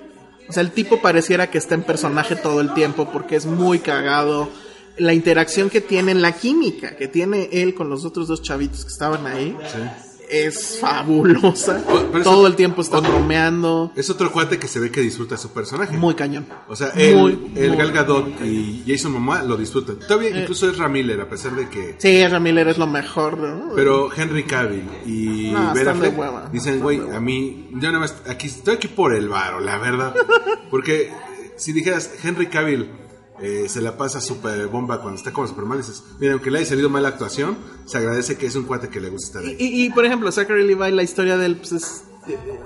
O 0.49 0.53
sea, 0.53 0.61
el 0.61 0.71
tipo 0.71 1.01
pareciera 1.01 1.49
que 1.49 1.57
está 1.57 1.75
en 1.75 1.83
personaje 1.83 2.35
todo 2.35 2.61
el 2.61 2.73
tiempo 2.73 3.09
porque 3.11 3.35
es 3.35 3.45
muy 3.45 3.79
cagado. 3.79 4.49
La 4.97 5.13
interacción 5.13 5.69
que 5.69 5.81
tiene, 5.81 6.13
la 6.15 6.31
química 6.31 6.95
que 6.95 7.07
tiene 7.07 7.49
él 7.51 7.73
con 7.75 7.89
los 7.89 8.03
otros 8.05 8.27
dos 8.27 8.41
chavitos 8.41 8.83
que 8.83 8.91
estaban 8.91 9.25
ahí 9.27 9.55
es 10.29 10.79
fabulosa. 10.81 11.81
Pero 11.87 12.19
eso- 12.21 12.29
todo 12.31 12.47
el 12.47 12.55
tiempo 12.55 12.81
está 12.81 12.99
bromeando. 12.99 13.91
Es 13.95 14.09
otro 14.09 14.29
cuate 14.31 14.57
que 14.59 14.67
se 14.67 14.79
ve 14.79 14.91
que 14.91 14.99
disfruta 15.01 15.37
su 15.37 15.51
personaje. 15.51 15.95
Muy 15.97 16.15
cañón. 16.15 16.47
O 16.67 16.75
sea, 16.75 16.89
él, 16.97 17.15
Muy, 17.15 17.51
el 17.55 17.69
muy, 17.69 17.77
Gal 17.77 17.91
Gadot 17.93 18.41
y 18.43 18.83
Jason 18.85 19.13
Momoa 19.13 19.43
lo 19.43 19.55
disfrutan. 19.55 19.99
Todavía 19.99 20.31
Eh. 20.31 20.41
incluso 20.41 20.69
es 20.69 20.77
Ramiller, 20.77 21.21
a 21.21 21.29
pesar 21.29 21.55
de 21.55 21.69
que... 21.69 21.95
Sí, 21.97 22.09
Ezra 22.17 22.39
Miller 22.41 22.67
es 22.67 22.77
lo 22.77 22.87
mejor. 22.87 23.37
¿no? 23.37 23.73
Pero 23.75 24.09
Henry 24.13 24.43
Cavill 24.43 24.83
y 25.05 25.51
No, 25.51 25.73
están 25.73 25.83
de 26.01 26.07
Affleck 26.07 26.19
hueva. 26.19 26.49
dicen, 26.51 26.79
güey, 26.81 26.99
a 26.99 27.19
mí, 27.21 27.69
yo 27.73 27.87
nada 27.87 27.99
más, 27.99 28.15
aquí, 28.27 28.47
estoy 28.47 28.75
aquí 28.75 28.87
por 28.89 29.13
el 29.13 29.29
varo, 29.29 29.59
la 29.61 29.77
verdad. 29.77 30.13
Porque 30.69 31.03
eh, 31.03 31.11
si 31.55 31.71
dijeras, 31.71 32.11
Henry 32.21 32.47
Cavill 32.47 32.89
eh, 33.41 33.65
se 33.69 33.81
la 33.81 33.97
pasa 33.97 34.19
súper 34.21 34.67
bomba 34.67 34.99
cuando 35.01 35.17
está 35.17 35.31
como 35.33 35.47
Superman, 35.47 35.77
dices, 35.79 36.03
mira, 36.19 36.33
aunque 36.33 36.49
le 36.51 36.59
haya 36.59 36.67
salido 36.69 36.89
mala 36.89 37.09
actuación, 37.09 37.57
se 37.85 37.97
agradece 37.97 38.37
que 38.37 38.45
es 38.47 38.55
un 38.55 38.63
cuate 38.63 38.89
que 38.89 38.99
le 38.99 39.09
gusta 39.09 39.39
estar 39.39 39.43
ahí. 39.43 39.55
Y, 39.59 39.85
y, 39.85 39.89
por 39.91 40.05
ejemplo, 40.05 40.31
Zachary 40.31 40.65
Levi, 40.65 40.91
la 40.91 41.03
historia 41.03 41.37
de 41.37 41.45
él 41.45 41.57
pues, 41.57 41.71
es, 41.73 42.03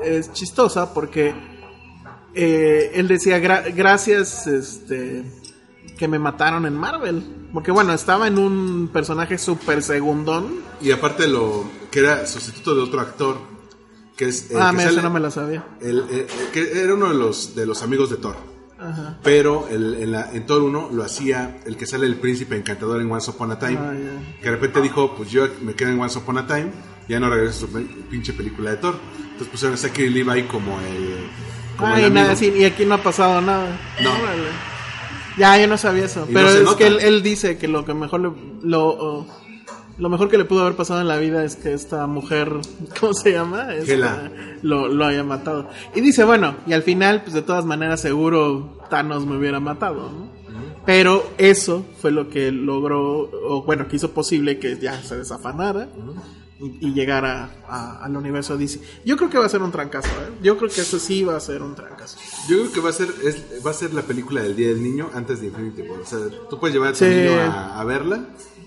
es 0.03 0.32
chistosa 0.34 0.93
porque 0.93 1.34
eh, 2.34 2.91
él 2.95 3.07
decía 3.07 3.39
"Gra- 3.39 3.74
gracias 3.76 4.47
este 4.47 5.24
que 5.97 6.07
me 6.07 6.17
mataron 6.19 6.65
en 6.65 6.74
Marvel. 6.76 7.24
Porque 7.53 7.72
bueno, 7.72 7.93
estaba 7.93 8.28
en 8.28 8.39
un 8.39 8.89
personaje 8.91 9.38
súper 9.38 9.84
segundón. 9.84 10.61
Y 10.82 10.91
aparte 10.91 11.28
lo 11.28 11.65
que 11.91 11.99
era 11.99 12.26
sustituto 12.26 12.74
de 12.76 12.82
otro 12.82 13.01
actor, 13.01 13.38
que 14.15 14.26
es... 14.30 14.49
el 14.51 14.61
ah, 14.61 14.69
que 14.72 14.78
me, 14.78 14.84
sale- 14.84 14.93
eso 14.97 15.01
no 15.03 15.13
me 15.13 15.19
la 15.19 15.30
sabía. 15.32 15.63
el 15.82 16.05
que 16.53 16.82
era 16.82 16.93
uno 16.95 17.09
de 17.09 17.15
los, 17.15 17.53
de 17.55 17.65
los 17.65 17.84
amigos 17.84 18.09
de 18.09 18.17
Thor. 18.17 18.36
Ajá. 18.82 19.17
Pero 19.23 19.67
el- 19.69 19.95
en, 20.01 20.11
la- 20.11 20.32
en 20.34 20.45
Thor 20.45 20.61
1 20.63 20.89
lo 20.91 21.03
hacía 21.03 21.57
el 21.65 21.77
que 21.77 21.86
sale 21.86 22.05
el 22.07 22.15
príncipe 22.15 22.55
encantador 22.57 22.99
en 23.01 23.11
Once 23.11 23.29
Upon 23.29 23.51
a 23.51 23.59
Time. 23.59 23.77
Ah, 23.79 23.93
ya. 23.93 24.39
Que 24.39 24.45
de 24.45 24.51
repente 24.51 24.82
dijo, 24.82 25.15
pues 25.15 25.29
yo 25.29 25.47
me 25.61 25.73
quedo 25.75 25.89
en 25.89 25.99
Once 25.99 26.17
Upon 26.17 26.38
a 26.39 26.47
Time, 26.47 26.71
ya 27.07 27.19
no 27.19 27.29
regreso 27.29 27.65
a 27.65 27.69
su 27.69 27.86
pinche 28.09 28.34
película 28.34 28.71
de 28.71 28.77
Thor. 28.77 28.95
Entonces 29.23 29.47
pusieron 29.49 29.75
a 29.75 29.77
Zachary 29.77 30.09
Levi 30.09 30.43
como 30.43 30.79
el... 30.82 31.27
Como 31.77 31.95
el 31.95 32.05
Ay, 32.05 32.09
nada, 32.11 32.32
amigo. 32.32 32.39
sí, 32.39 32.53
y 32.57 32.63
aquí 32.65 32.86
no 32.86 32.95
ha 32.95 33.03
pasado 33.03 33.39
nada. 33.41 33.67
No. 34.01 34.09
Órale. 34.11 34.49
Ya, 35.38 35.57
yo 35.57 35.67
no 35.67 35.77
sabía 35.77 36.05
eso. 36.05 36.27
Y 36.29 36.34
Pero 36.34 36.49
no 36.49 36.55
es 36.57 36.63
nota. 36.63 36.77
que 36.77 36.88
él, 36.88 36.99
él 37.01 37.23
dice 37.23 37.57
que 37.57 37.67
lo 37.67 37.86
que 37.86 37.93
mejor 37.93 38.19
le, 38.19 38.32
lo, 38.63 39.25
lo 39.97 40.09
mejor 40.09 40.29
que 40.29 40.37
le 40.37 40.45
pudo 40.45 40.61
haber 40.61 40.75
pasado 40.75 41.01
en 41.01 41.07
la 41.07 41.17
vida 41.17 41.43
es 41.43 41.55
que 41.55 41.73
esta 41.73 42.07
mujer, 42.07 42.53
¿cómo 42.99 43.13
se 43.13 43.31
llama? 43.33 43.73
Esta, 43.75 44.31
lo, 44.61 44.87
lo 44.87 45.05
haya 45.05 45.23
matado. 45.23 45.69
Y 45.95 46.01
dice, 46.01 46.23
bueno, 46.23 46.55
y 46.65 46.73
al 46.73 46.83
final, 46.83 47.21
pues 47.23 47.33
de 47.33 47.41
todas 47.41 47.65
maneras, 47.65 48.01
seguro 48.01 48.77
Thanos 48.89 49.25
me 49.25 49.37
hubiera 49.37 49.59
matado, 49.59 50.09
¿no? 50.11 50.31
Pero 50.85 51.23
eso 51.37 51.85
fue 52.01 52.09
lo 52.11 52.27
que 52.29 52.51
logró, 52.51 53.29
o 53.47 53.63
bueno, 53.63 53.87
que 53.87 53.97
hizo 53.97 54.11
posible 54.11 54.57
que 54.57 54.77
ya 54.79 54.99
se 55.03 55.15
desafanara 55.15 55.87
y, 56.59 56.87
y 56.87 56.93
llegara 56.93 57.51
a- 57.67 58.03
al 58.03 58.17
universo 58.17 58.57
DC. 58.57 58.81
Yo 59.05 59.15
creo 59.15 59.29
que 59.29 59.37
va 59.37 59.45
a 59.45 59.49
ser 59.49 59.61
un 59.61 59.71
trancazo, 59.71 60.09
¿eh? 60.09 60.31
Yo 60.41 60.57
creo 60.57 60.71
que 60.71 60.81
eso 60.81 60.97
sí 60.97 61.23
va 61.23 61.35
a 61.37 61.39
ser 61.39 61.61
un 61.61 61.75
trancazo. 61.75 62.17
Yo 62.49 62.57
creo 62.61 62.71
que 62.71 62.79
va 62.79 62.89
a 62.89 62.93
ser 62.93 63.09
es, 63.23 63.43
va 63.63 63.69
a 63.69 63.73
ser 63.75 63.93
la 63.93 64.01
película 64.01 64.41
del 64.41 64.55
Día 64.55 64.69
del 64.69 64.81
Niño 64.81 65.09
antes 65.13 65.39
de 65.41 65.47
Infinity 65.47 65.83
War. 65.83 65.99
O 66.01 66.05
sea, 66.05 66.19
tú 66.49 66.59
puedes 66.59 66.73
llevar 66.73 66.89
a 66.89 66.91
tu 66.93 66.97
Sí. 66.99 67.05
niño 67.05 67.39
a, 67.39 67.79
a 67.79 67.83
verla 67.83 68.25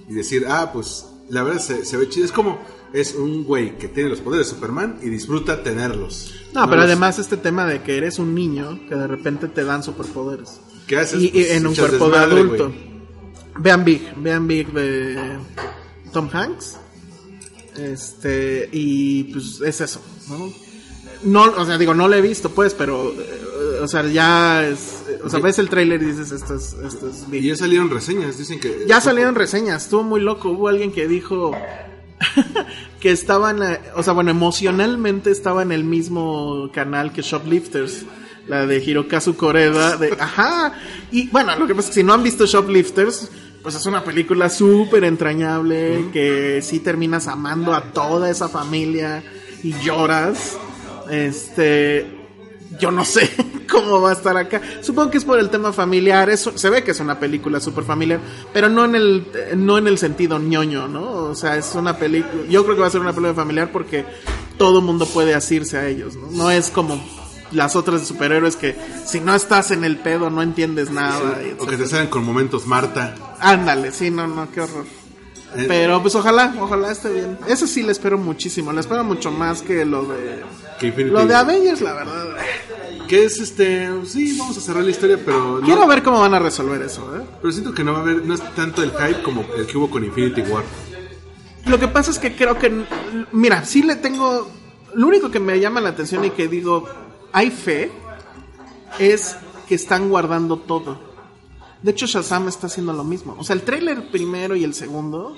y 0.09 0.14
decir, 0.14 0.45
ah, 0.49 0.70
pues 0.72 1.09
la 1.29 1.43
verdad 1.43 1.61
se, 1.61 1.85
se 1.85 1.97
ve 1.97 2.09
chido. 2.09 2.25
Es 2.27 2.33
como, 2.33 2.61
es 2.93 3.14
un 3.14 3.45
güey 3.45 3.77
que 3.79 3.89
tiene 3.89 4.11
los 4.11 4.20
poderes 4.20 4.47
de 4.49 4.55
Superman 4.55 4.99
y 5.03 5.09
disfruta 5.09 5.62
tenerlos. 5.62 6.33
No, 6.55 6.64
pero 6.66 6.77
los- 6.77 6.85
además 6.87 7.18
este 7.18 7.37
tema 7.37 7.66
de 7.66 7.83
que 7.83 7.97
eres 7.97 8.18
un 8.18 8.35
niño 8.35 8.81
que 8.89 8.95
de 8.95 9.07
repente 9.07 9.49
te 9.49 9.64
dan 9.64 9.83
superpoderes. 9.83 10.61
¿Qué 10.87 10.99
haces? 10.99 11.20
Y, 11.20 11.27
y 11.27 11.31
Pues, 11.31 11.51
en 11.53 11.66
un 11.66 11.75
cuerpo 11.75 12.11
de 12.11 12.18
adulto. 12.18 12.68
güey. 12.68 12.95
Vean 13.59 13.85
Big, 13.85 14.14
vean 14.16 14.47
Big 14.47 14.72
de 14.72 15.39
Tom 16.12 16.29
Hanks. 16.33 16.77
Este, 17.77 18.68
y 18.72 19.25
pues 19.25 19.61
es 19.61 19.81
eso, 19.81 20.01
¿no? 20.29 20.53
No, 21.25 21.45
o 21.45 21.64
sea, 21.64 21.79
digo, 21.79 21.95
no 21.95 22.09
lo 22.09 22.14
he 22.14 22.20
visto, 22.20 22.51
pues, 22.51 22.75
pero, 22.75 23.12
eh, 23.12 23.79
o 23.83 23.89
sea, 23.89 24.07
ya 24.07 24.66
es, 24.66 25.05
eh, 25.09 25.20
o 25.25 25.31
sea, 25.31 25.41
ves 25.41 25.59
el 25.59 25.68
tráiler 25.68 26.03
y 26.03 26.07
dices, 26.07 26.33
esto 26.33 26.55
es, 26.55 26.75
esto 26.85 27.09
es 27.09 27.29
Big. 27.31 27.45
Y 27.45 27.49
ya 27.49 27.57
salieron 27.57 27.91
reseñas, 27.91 28.37
dicen 28.37 28.61
que... 28.61 28.85
Ya 28.87 29.01
salieron 29.01 29.35
reseñas, 29.35 29.85
estuvo 29.85 30.03
muy 30.03 30.20
loco. 30.20 30.51
Hubo 30.51 30.68
alguien 30.68 30.93
que 30.93 31.09
dijo 31.09 31.53
que 33.01 33.11
estaban, 33.11 33.62
eh, 33.62 33.81
o 33.97 34.03
sea, 34.03 34.12
bueno, 34.12 34.31
emocionalmente 34.31 35.31
estaba 35.31 35.62
en 35.62 35.72
el 35.72 35.85
mismo 35.85 36.70
canal 36.72 37.12
que 37.12 37.22
Shoplifters, 37.22 38.05
la 38.47 38.66
de 38.66 38.85
Hirokazu 38.85 39.37
Koreda. 39.37 39.97
De, 39.97 40.16
ajá, 40.20 40.75
y 41.11 41.29
bueno, 41.29 41.57
lo 41.57 41.66
que 41.66 41.75
pasa 41.75 41.89
es 41.89 41.95
que 41.95 42.01
si 42.01 42.07
no 42.07 42.12
han 42.12 42.22
visto 42.22 42.45
Shoplifters, 42.45 43.31
pues 43.62 43.75
es 43.75 43.87
una 43.87 44.05
película 44.05 44.51
súper 44.51 45.05
entrañable 45.05 46.11
que 46.12 46.61
sí 46.61 46.81
terminas 46.81 47.29
amando 47.29 47.72
a 47.72 47.93
toda 47.93 48.29
esa 48.29 48.51
familia 48.51 49.22
y 49.62 49.72
lloras. 49.81 50.59
Este, 51.11 52.07
yo 52.79 52.91
no 52.91 53.05
sé 53.05 53.31
cómo 53.71 54.01
va 54.01 54.11
a 54.11 54.13
estar 54.15 54.37
acá. 54.37 54.61
Supongo 54.81 55.11
que 55.11 55.19
es 55.19 55.25
por 55.25 55.39
el 55.39 55.51
tema 55.51 55.73
familiar. 55.73 56.31
Es, 56.31 56.49
se 56.55 56.71
ve 56.71 56.83
que 56.83 56.93
es 56.93 57.01
una 57.01 57.19
película 57.19 57.61
súper 57.61 57.85
familiar, 57.85 58.21
pero 58.53 58.69
no 58.69 58.85
en 58.85 58.95
el 58.95 59.27
no 59.57 59.79
en 59.79 59.87
el 59.87 59.99
sentido 59.99 60.39
ñoño, 60.39 60.89
¿no? 60.89 61.03
O 61.03 61.35
sea, 61.35 61.57
es 61.57 61.75
una 61.75 61.97
película. 61.97 62.45
Yo 62.49 62.65
creo 62.65 62.77
que 62.77 62.83
va 62.83 62.89
a 62.89 62.91
ser 62.91 63.01
una 63.01 63.13
película 63.13 63.35
familiar 63.35 63.71
porque 63.73 64.05
todo 64.59 64.81
mundo 64.81 65.07
puede 65.07 65.35
asirse 65.35 65.79
a 65.79 65.87
ellos, 65.87 66.17
¿no? 66.17 66.31
No 66.31 66.51
es 66.51 66.71
como 66.71 67.03
las 67.53 67.77
otras 67.77 68.01
de 68.01 68.07
superhéroes 68.07 68.57
que 68.57 68.77
si 69.07 69.21
no 69.21 69.35
estás 69.35 69.71
en 69.71 69.85
el 69.85 69.99
pedo 69.99 70.31
no 70.31 70.43
entiendes 70.43 70.91
nada. 70.91 71.39
O 71.59 71.67
que 71.67 71.77
te 71.77 71.87
salen 71.87 72.09
con 72.09 72.25
momentos 72.25 72.67
Marta. 72.67 73.15
Ándale, 73.41 73.93
sí, 73.93 74.11
no, 74.11 74.27
no, 74.27 74.51
qué 74.51 74.61
horror. 74.61 75.04
Eh, 75.57 75.65
Pero 75.69 76.03
pues 76.03 76.15
ojalá, 76.15 76.55
ojalá 76.61 76.91
esté 76.91 77.13
bien. 77.13 77.39
Eso 77.47 77.67
sí 77.67 77.83
le 77.83 77.93
espero 77.93 78.19
muchísimo. 78.19 78.73
Le 78.73 78.81
espero 78.81 79.05
mucho 79.05 79.31
más 79.31 79.63
que 79.63 79.85
lo 79.85 80.03
de 80.05 80.43
que 80.81 80.91
lo 81.05 81.25
de. 81.27 81.35
Avengers, 81.35 81.81
la 81.81 81.93
verdad. 81.93 82.37
Que 83.09 83.25
es 83.25 83.39
este... 83.39 83.89
Sí, 84.07 84.37
vamos 84.39 84.57
a 84.57 84.61
cerrar 84.63 84.83
la 84.83 84.91
historia, 84.91 85.19
pero... 85.25 85.59
no- 85.61 85.67
Quiero 85.67 85.87
ver 85.87 86.03
cómo 86.03 86.21
van 86.21 86.33
a 86.35 86.39
resolver 86.39 86.81
eso, 86.81 87.15
¿eh? 87.17 87.21
Pero 87.41 87.53
siento 87.53 87.75
que 87.75 87.85
no 87.85 87.93
va 87.93 87.99
a 87.99 88.03
haber... 88.03 88.25
No 88.25 88.33
es 88.35 88.41
tanto 88.55 88.83
el 88.83 88.91
hype 88.93 89.23
como 89.23 89.45
el 89.59 89.67
que 89.67 89.77
hubo 89.77 89.91
con 89.91 90.03
Infinity 90.05 90.41
War. 90.41 90.65
Lo 91.67 91.79
que 91.79 91.87
pasa 91.89 92.11
es 92.11 92.19
que 92.19 92.35
creo 92.35 92.59
que. 92.59 92.85
Mira, 93.33 93.65
sí 93.65 93.83
le 93.83 93.97
tengo. 93.97 94.51
Lo 94.95 95.07
único 95.07 95.31
que 95.31 95.41
me 95.41 95.59
llama 95.61 95.81
la 95.81 95.91
atención 95.91 96.25
y 96.25 96.31
que 96.31 96.47
digo, 96.49 96.87
hay 97.33 97.51
fe, 97.51 97.91
es 98.99 99.37
que 99.69 99.75
están 99.75 100.09
guardando 100.11 100.59
todo. 100.59 101.14
De 101.85 101.91
hecho, 101.91 102.07
Shazam 102.07 102.49
está 102.49 102.66
haciendo 102.68 102.95
lo 102.95 103.05
mismo. 103.05 103.37
O 103.39 103.45
sea, 103.45 103.55
el 103.55 103.62
tráiler 103.62 104.11
primero 104.11 104.57
y 104.57 104.64
el 104.64 104.72
segundo. 104.74 105.37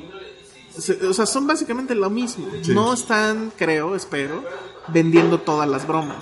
se- 0.79 1.05
o 1.07 1.13
sea, 1.13 1.27
son 1.27 1.47
básicamente 1.47 1.95
lo 1.95 2.09
mismo. 2.11 2.47
Sí. 2.63 2.73
No 2.73 2.93
están, 2.95 3.51
creo, 3.57 3.97
espero, 3.97 4.45
vendiendo 4.89 5.41
todas 5.41 5.69
las 5.69 5.87
bromas. 5.89 6.19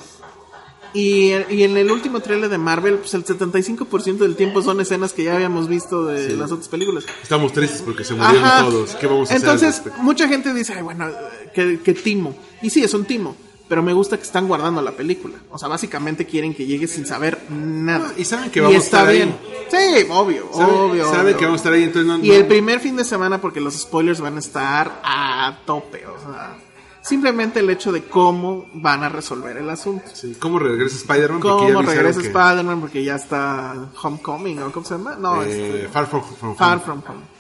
Y, 0.94 1.32
y 1.50 1.64
en 1.64 1.76
el 1.76 1.90
último 1.90 2.20
tráiler 2.20 2.48
de 2.48 2.56
Marvel, 2.56 2.98
pues 2.98 3.12
el 3.14 3.24
75% 3.24 4.18
del 4.18 4.36
tiempo 4.36 4.62
son 4.62 4.80
escenas 4.80 5.12
que 5.12 5.24
ya 5.24 5.34
habíamos 5.34 5.66
visto 5.68 6.06
de 6.06 6.30
Sí. 6.30 6.36
las 6.36 6.52
otras 6.52 6.68
películas. 6.68 7.04
Estamos 7.22 7.52
tristes 7.52 7.82
porque 7.82 8.04
se 8.04 8.14
murieron 8.14 8.44
Ajá. 8.44 8.64
todos. 8.64 8.94
¿Qué 8.94 9.06
vamos 9.08 9.28
a 9.30 9.34
Entonces, 9.36 9.82
mucha 9.98 10.28
gente 10.28 10.54
dice, 10.54 10.72
ay, 10.74 10.82
bueno, 10.82 11.08
que, 11.52 11.80
que 11.80 11.92
timo. 11.94 12.34
Y 12.62 12.70
sí, 12.70 12.82
es 12.84 12.94
un 12.94 13.04
timo. 13.04 13.34
Pero 13.68 13.82
me 13.82 13.92
gusta 13.92 14.16
que 14.16 14.22
están 14.24 14.46
guardando 14.46 14.82
la 14.82 14.92
película. 14.92 15.36
O 15.50 15.58
sea, 15.58 15.68
básicamente 15.68 16.26
quieren 16.26 16.54
que 16.54 16.66
llegue 16.66 16.86
sin 16.86 17.06
saber 17.06 17.38
nada. 17.50 18.12
Y 18.16 18.24
saben 18.24 18.50
que 18.50 18.60
vamos 18.60 18.76
a 18.76 18.78
está 18.78 18.98
estar 19.00 19.08
ahí. 19.08 19.16
bien. 19.18 19.36
Sí, 19.70 20.06
obvio, 20.10 20.48
Sabe, 20.52 20.72
obvio. 20.72 21.04
sabe 21.06 21.20
obvio. 21.30 21.38
que 21.38 21.44
vamos 21.46 21.58
a 21.58 21.62
estar 21.62 21.72
ahí, 21.72 21.82
entonces 21.84 22.06
no, 22.06 22.18
Y 22.24 22.28
no- 22.28 22.34
el 22.34 22.46
primer 22.46 22.80
fin 22.80 22.96
de 22.96 23.04
semana, 23.04 23.40
porque 23.40 23.60
los 23.60 23.74
spoilers 23.74 24.20
van 24.20 24.36
a 24.36 24.40
estar 24.40 25.00
a 25.02 25.58
tope, 25.64 26.06
o 26.06 26.18
sea, 26.18 26.56
simplemente 27.02 27.60
el 27.60 27.70
hecho 27.70 27.90
de 27.90 28.04
cómo 28.04 28.66
van 28.74 29.02
a 29.02 29.08
resolver 29.08 29.56
el 29.56 29.68
asunto. 29.70 30.04
Sí, 30.12 30.36
¿Cómo 30.38 30.58
regresa 30.58 30.96
Spider-Man? 30.96 31.40
Cómo 31.40 31.82
regresa 31.82 32.20
Spider-Man, 32.20 32.80
porque 32.80 33.02
ya 33.02 33.16
está 33.16 33.74
Homecoming, 34.02 34.62
¿o 34.62 34.70
cómo 34.72 34.84
se 34.86 34.94
llama? 34.96 35.16
No, 35.18 35.42
eh, 35.42 35.76
este, 35.76 35.88
Far 35.88 36.06
From, 36.06 36.22
From 36.22 36.56
Far. 36.56 36.80
From 36.80 37.02
Home. 37.08 37.33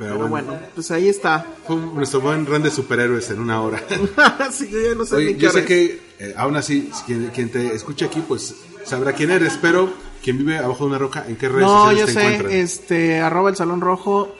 Pero, 0.00 0.14
Pero 0.16 0.28
bueno, 0.28 0.46
bueno, 0.52 0.62
pues 0.74 0.90
ahí 0.92 1.10
está. 1.10 1.44
fue 1.66 1.76
nuestro 1.76 2.22
buen 2.22 2.46
run 2.46 2.62
de 2.62 2.70
superhéroes 2.70 3.28
en 3.30 3.38
una 3.38 3.60
hora. 3.60 3.82
sí, 4.50 4.66
yo 4.72 4.80
ya 4.80 4.94
no 4.94 5.04
sé 5.04 5.14
Oye, 5.16 5.36
yo 5.36 5.50
sé 5.50 5.66
que 5.66 6.00
eh, 6.18 6.32
aún 6.38 6.56
así, 6.56 6.90
quien, 7.04 7.26
quien 7.34 7.50
te 7.50 7.74
escuche 7.74 8.06
aquí, 8.06 8.22
pues 8.26 8.54
sabrá 8.86 9.12
quién 9.12 9.30
eres, 9.30 9.58
pero 9.60 9.92
quien 10.24 10.38
vive 10.38 10.56
abajo 10.56 10.84
de 10.84 10.90
una 10.90 10.98
roca, 10.98 11.26
¿en 11.28 11.36
qué 11.36 11.50
redes 11.50 11.66
No, 11.66 11.92
yo 11.92 12.06
sociales 12.06 12.14
te 12.14 12.20
sé, 12.20 12.26
encuentran? 12.28 12.52
este, 12.60 13.20
arroba 13.20 13.50
el 13.50 13.56
Salón 13.56 13.82
Rojo. 13.82 14.34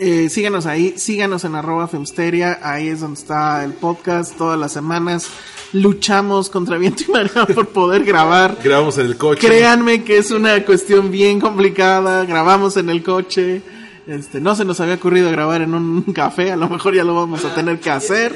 Eh, 0.00 0.28
síganos 0.28 0.66
ahí, 0.66 0.94
síganos 0.96 1.44
en 1.44 1.54
arroba 1.54 1.86
Filmsteria, 1.86 2.58
ahí 2.60 2.88
es 2.88 2.98
donde 3.00 3.20
está 3.20 3.62
el 3.64 3.74
podcast 3.74 4.36
todas 4.36 4.58
las 4.58 4.72
semanas. 4.72 5.28
Luchamos 5.72 6.50
contra 6.50 6.78
viento 6.78 7.04
y 7.06 7.12
marea 7.12 7.46
por 7.54 7.68
poder 7.68 8.02
grabar. 8.04 8.58
Grabamos 8.62 8.98
en 8.98 9.06
el 9.06 9.16
coche. 9.16 9.46
Créanme 9.46 10.02
que 10.02 10.18
es 10.18 10.32
una 10.32 10.64
cuestión 10.64 11.12
bien 11.12 11.40
complicada. 11.40 12.24
Grabamos 12.24 12.76
en 12.76 12.90
el 12.90 13.04
coche. 13.04 13.62
Este, 14.08 14.40
no 14.40 14.56
se 14.56 14.64
nos 14.64 14.80
había 14.80 14.94
ocurrido 14.94 15.30
grabar 15.30 15.60
en 15.60 15.74
un 15.74 16.02
café. 16.14 16.50
A 16.50 16.56
lo 16.56 16.68
mejor 16.68 16.94
ya 16.94 17.04
lo 17.04 17.14
vamos 17.14 17.44
a 17.44 17.54
tener 17.54 17.78
que 17.78 17.90
hacer. 17.90 18.34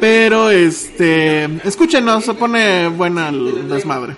Pero 0.00 0.50
este, 0.50 1.44
escúchenos, 1.66 2.24
se 2.24 2.34
pone 2.34 2.88
buena 2.88 3.28
el 3.28 3.68
desmadre. 3.68 4.16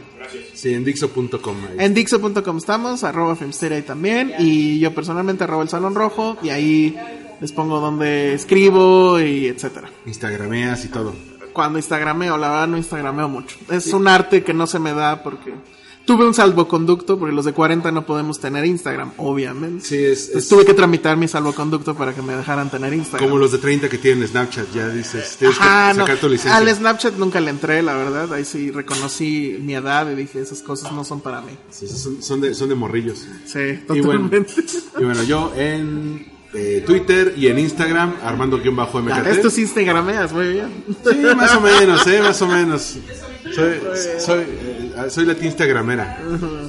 Sí, 0.53 0.74
en 0.74 0.85
Dixo.com. 0.85 1.57
En 1.78 1.95
Dixo.com 1.95 2.57
estamos, 2.57 3.03
arroba 3.05 3.35
Filmsteria 3.35 3.78
ahí 3.78 3.82
también. 3.82 4.32
Y 4.39 4.78
yo 4.78 4.95
personalmente 4.95 5.45
arroba 5.45 5.62
el 5.62 5.68
Salón 5.68 5.95
Rojo. 5.95 6.37
Y 6.43 6.51
ahí 6.51 6.97
les 7.41 7.53
pongo 7.53 7.80
donde 7.80 8.35
escribo 8.35 9.20
y 9.20 9.47
etcétera. 9.47 9.89
Instagrameas 10.07 10.85
y 10.85 10.89
todo. 10.89 11.14
Cuando 11.55 11.78
instagrameo, 11.78 12.37
la 12.37 12.49
verdad 12.51 12.68
no 12.68 12.76
instagrameo 12.76 13.28
mucho. 13.28 13.57
Es 13.70 13.87
un 13.93 14.07
arte 14.09 14.43
que 14.43 14.53
no 14.53 14.66
se 14.66 14.78
me 14.78 14.93
da 14.93 15.22
porque 15.22 15.55
tuve 16.05 16.27
un 16.27 16.35
salvoconducto, 16.35 17.19
porque 17.19 17.35
los 17.35 17.45
de 17.45 17.53
40 17.53 17.91
no 17.91 18.05
podemos 18.07 18.39
tener 18.41 18.65
Instagram, 18.65 19.13
obviamente. 19.17 19.85
Sí, 19.85 19.97
es, 19.97 20.27
Entonces 20.27 20.37
es 20.45 20.49
tuve 20.49 20.65
que 20.65 20.75
tramitar 20.75 21.17
mi 21.17 21.29
salvoconducto 21.29 21.95
para 21.95 22.15
que 22.15 22.23
me 22.23 22.37
dejaran 22.37 22.71
tener 22.71 22.93
Instagram. 22.93 23.29
como 23.29 23.39
los 23.39 23.53
de 23.53 23.59
30 23.59 23.89
que 23.89 23.99
tienen 23.99 24.27
Snapchat, 24.29 24.73
ya 24.75 24.89
dices, 24.89 25.37
tienes 25.39 25.59
Ajá, 25.59 25.93
que 25.93 25.99
no. 25.99 26.05
sacar 26.07 26.19
tu 26.21 26.29
licencia. 26.29 26.57
Al 26.57 26.69
Snapchat 26.69 27.15
nunca 27.17 27.41
le 27.41 27.51
entré, 27.51 27.83
la 27.83 27.95
verdad. 27.97 28.33
Ahí 28.35 28.45
sí 28.45 28.71
reconocí 28.71 29.59
mi 29.63 29.75
edad 29.75 30.11
y 30.11 30.15
dije, 30.15 30.41
esas 30.41 30.61
cosas 30.63 30.93
no 30.93 31.05
son 31.05 31.21
para 31.21 31.41
mí. 31.41 31.53
Sí, 31.71 31.89
son, 31.89 32.23
son 32.23 32.41
de, 32.41 32.55
son 32.55 32.69
de 32.69 32.75
morrillos. 32.75 33.27
Sí, 33.47 33.59
Y 33.59 34.01
bueno, 34.01 34.29
totalmente. 34.29 34.55
y 34.99 35.05
bueno, 35.05 35.23
yo 35.23 35.53
en 35.57 36.27
eh, 36.53 36.85
Twitter 36.87 37.35
y 37.37 37.49
en 37.49 37.59
Instagram, 37.59 38.15
Armando-MKT. 38.23 39.27
Esto 39.27 39.51
sí 39.51 39.63
instagrameas, 39.63 40.33
muy 40.33 40.49
bien. 40.53 40.85
Sí, 41.03 41.17
más 41.37 41.55
o 41.57 41.61
menos, 41.61 42.07
eh, 42.07 42.21
más 42.23 42.41
o 42.43 42.47
menos. 42.47 42.97
Soy, 43.55 43.81
soy, 44.19 44.45
soy 45.09 45.26
la 45.26 45.32
Instagramera. 45.32 46.18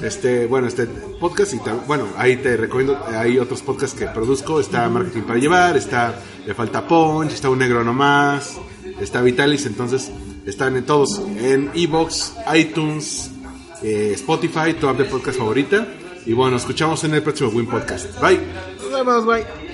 Este, 0.02 0.46
bueno, 0.46 0.68
este 0.68 0.86
podcast 0.86 1.54
y 1.54 1.60
bueno, 1.88 2.08
ahí 2.18 2.38
te 2.38 2.58
recomiendo, 2.58 3.04
hay 3.08 3.40
otros 3.40 3.62
podcasts 3.62 3.98
que 3.98 4.08
produzco, 4.08 4.60
está 4.60 4.88
Marketing 4.90 5.22
para 5.22 5.40
llevar, 5.40 5.78
está 5.78 6.16
Le 6.46 6.54
falta 6.54 6.88
Punch, 6.88 7.34
está 7.34 7.50
Un 7.50 7.60
Negro 7.60 7.84
Nomás, 7.84 8.58
está 9.00 9.22
Vitalis, 9.22 9.66
entonces 9.66 10.12
están 10.46 10.76
en 10.76 10.86
todos, 10.86 11.22
en 11.38 11.72
Evox, 11.74 12.34
iTunes, 12.54 13.32
eh, 13.82 14.12
Spotify, 14.14 14.74
tu 14.80 14.88
app 14.88 14.98
de 14.98 15.06
podcast 15.06 15.38
favorita. 15.38 15.88
Y 16.26 16.34
bueno, 16.34 16.58
escuchamos 16.58 17.04
en 17.04 17.14
el 17.14 17.22
próximo 17.22 17.50
Win 17.50 17.68
Podcast. 17.68 18.20
Bye. 18.20 18.40
Nos 18.82 18.92
vemos, 18.92 19.26
bye. 19.26 19.65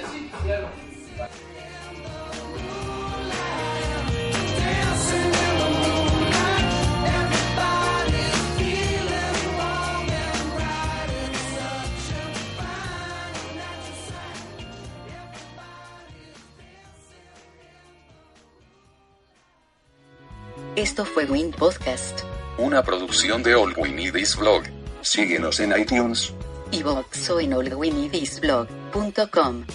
Esto 20.81 21.05
fue 21.05 21.25
Win 21.25 21.51
Podcast. 21.51 22.21
Una 22.57 22.81
producción 22.81 23.43
de 23.43 23.53
All 23.53 23.75
We 23.77 23.89
Need 23.89 24.15
Is 24.15 24.35
Blog. 24.35 24.63
Síguenos 25.01 25.59
en 25.59 25.79
iTunes. 25.79 26.33
iVoox 26.71 27.29
o 27.29 27.39
en 27.39 27.53
allwinidisblog.com. 27.53 29.65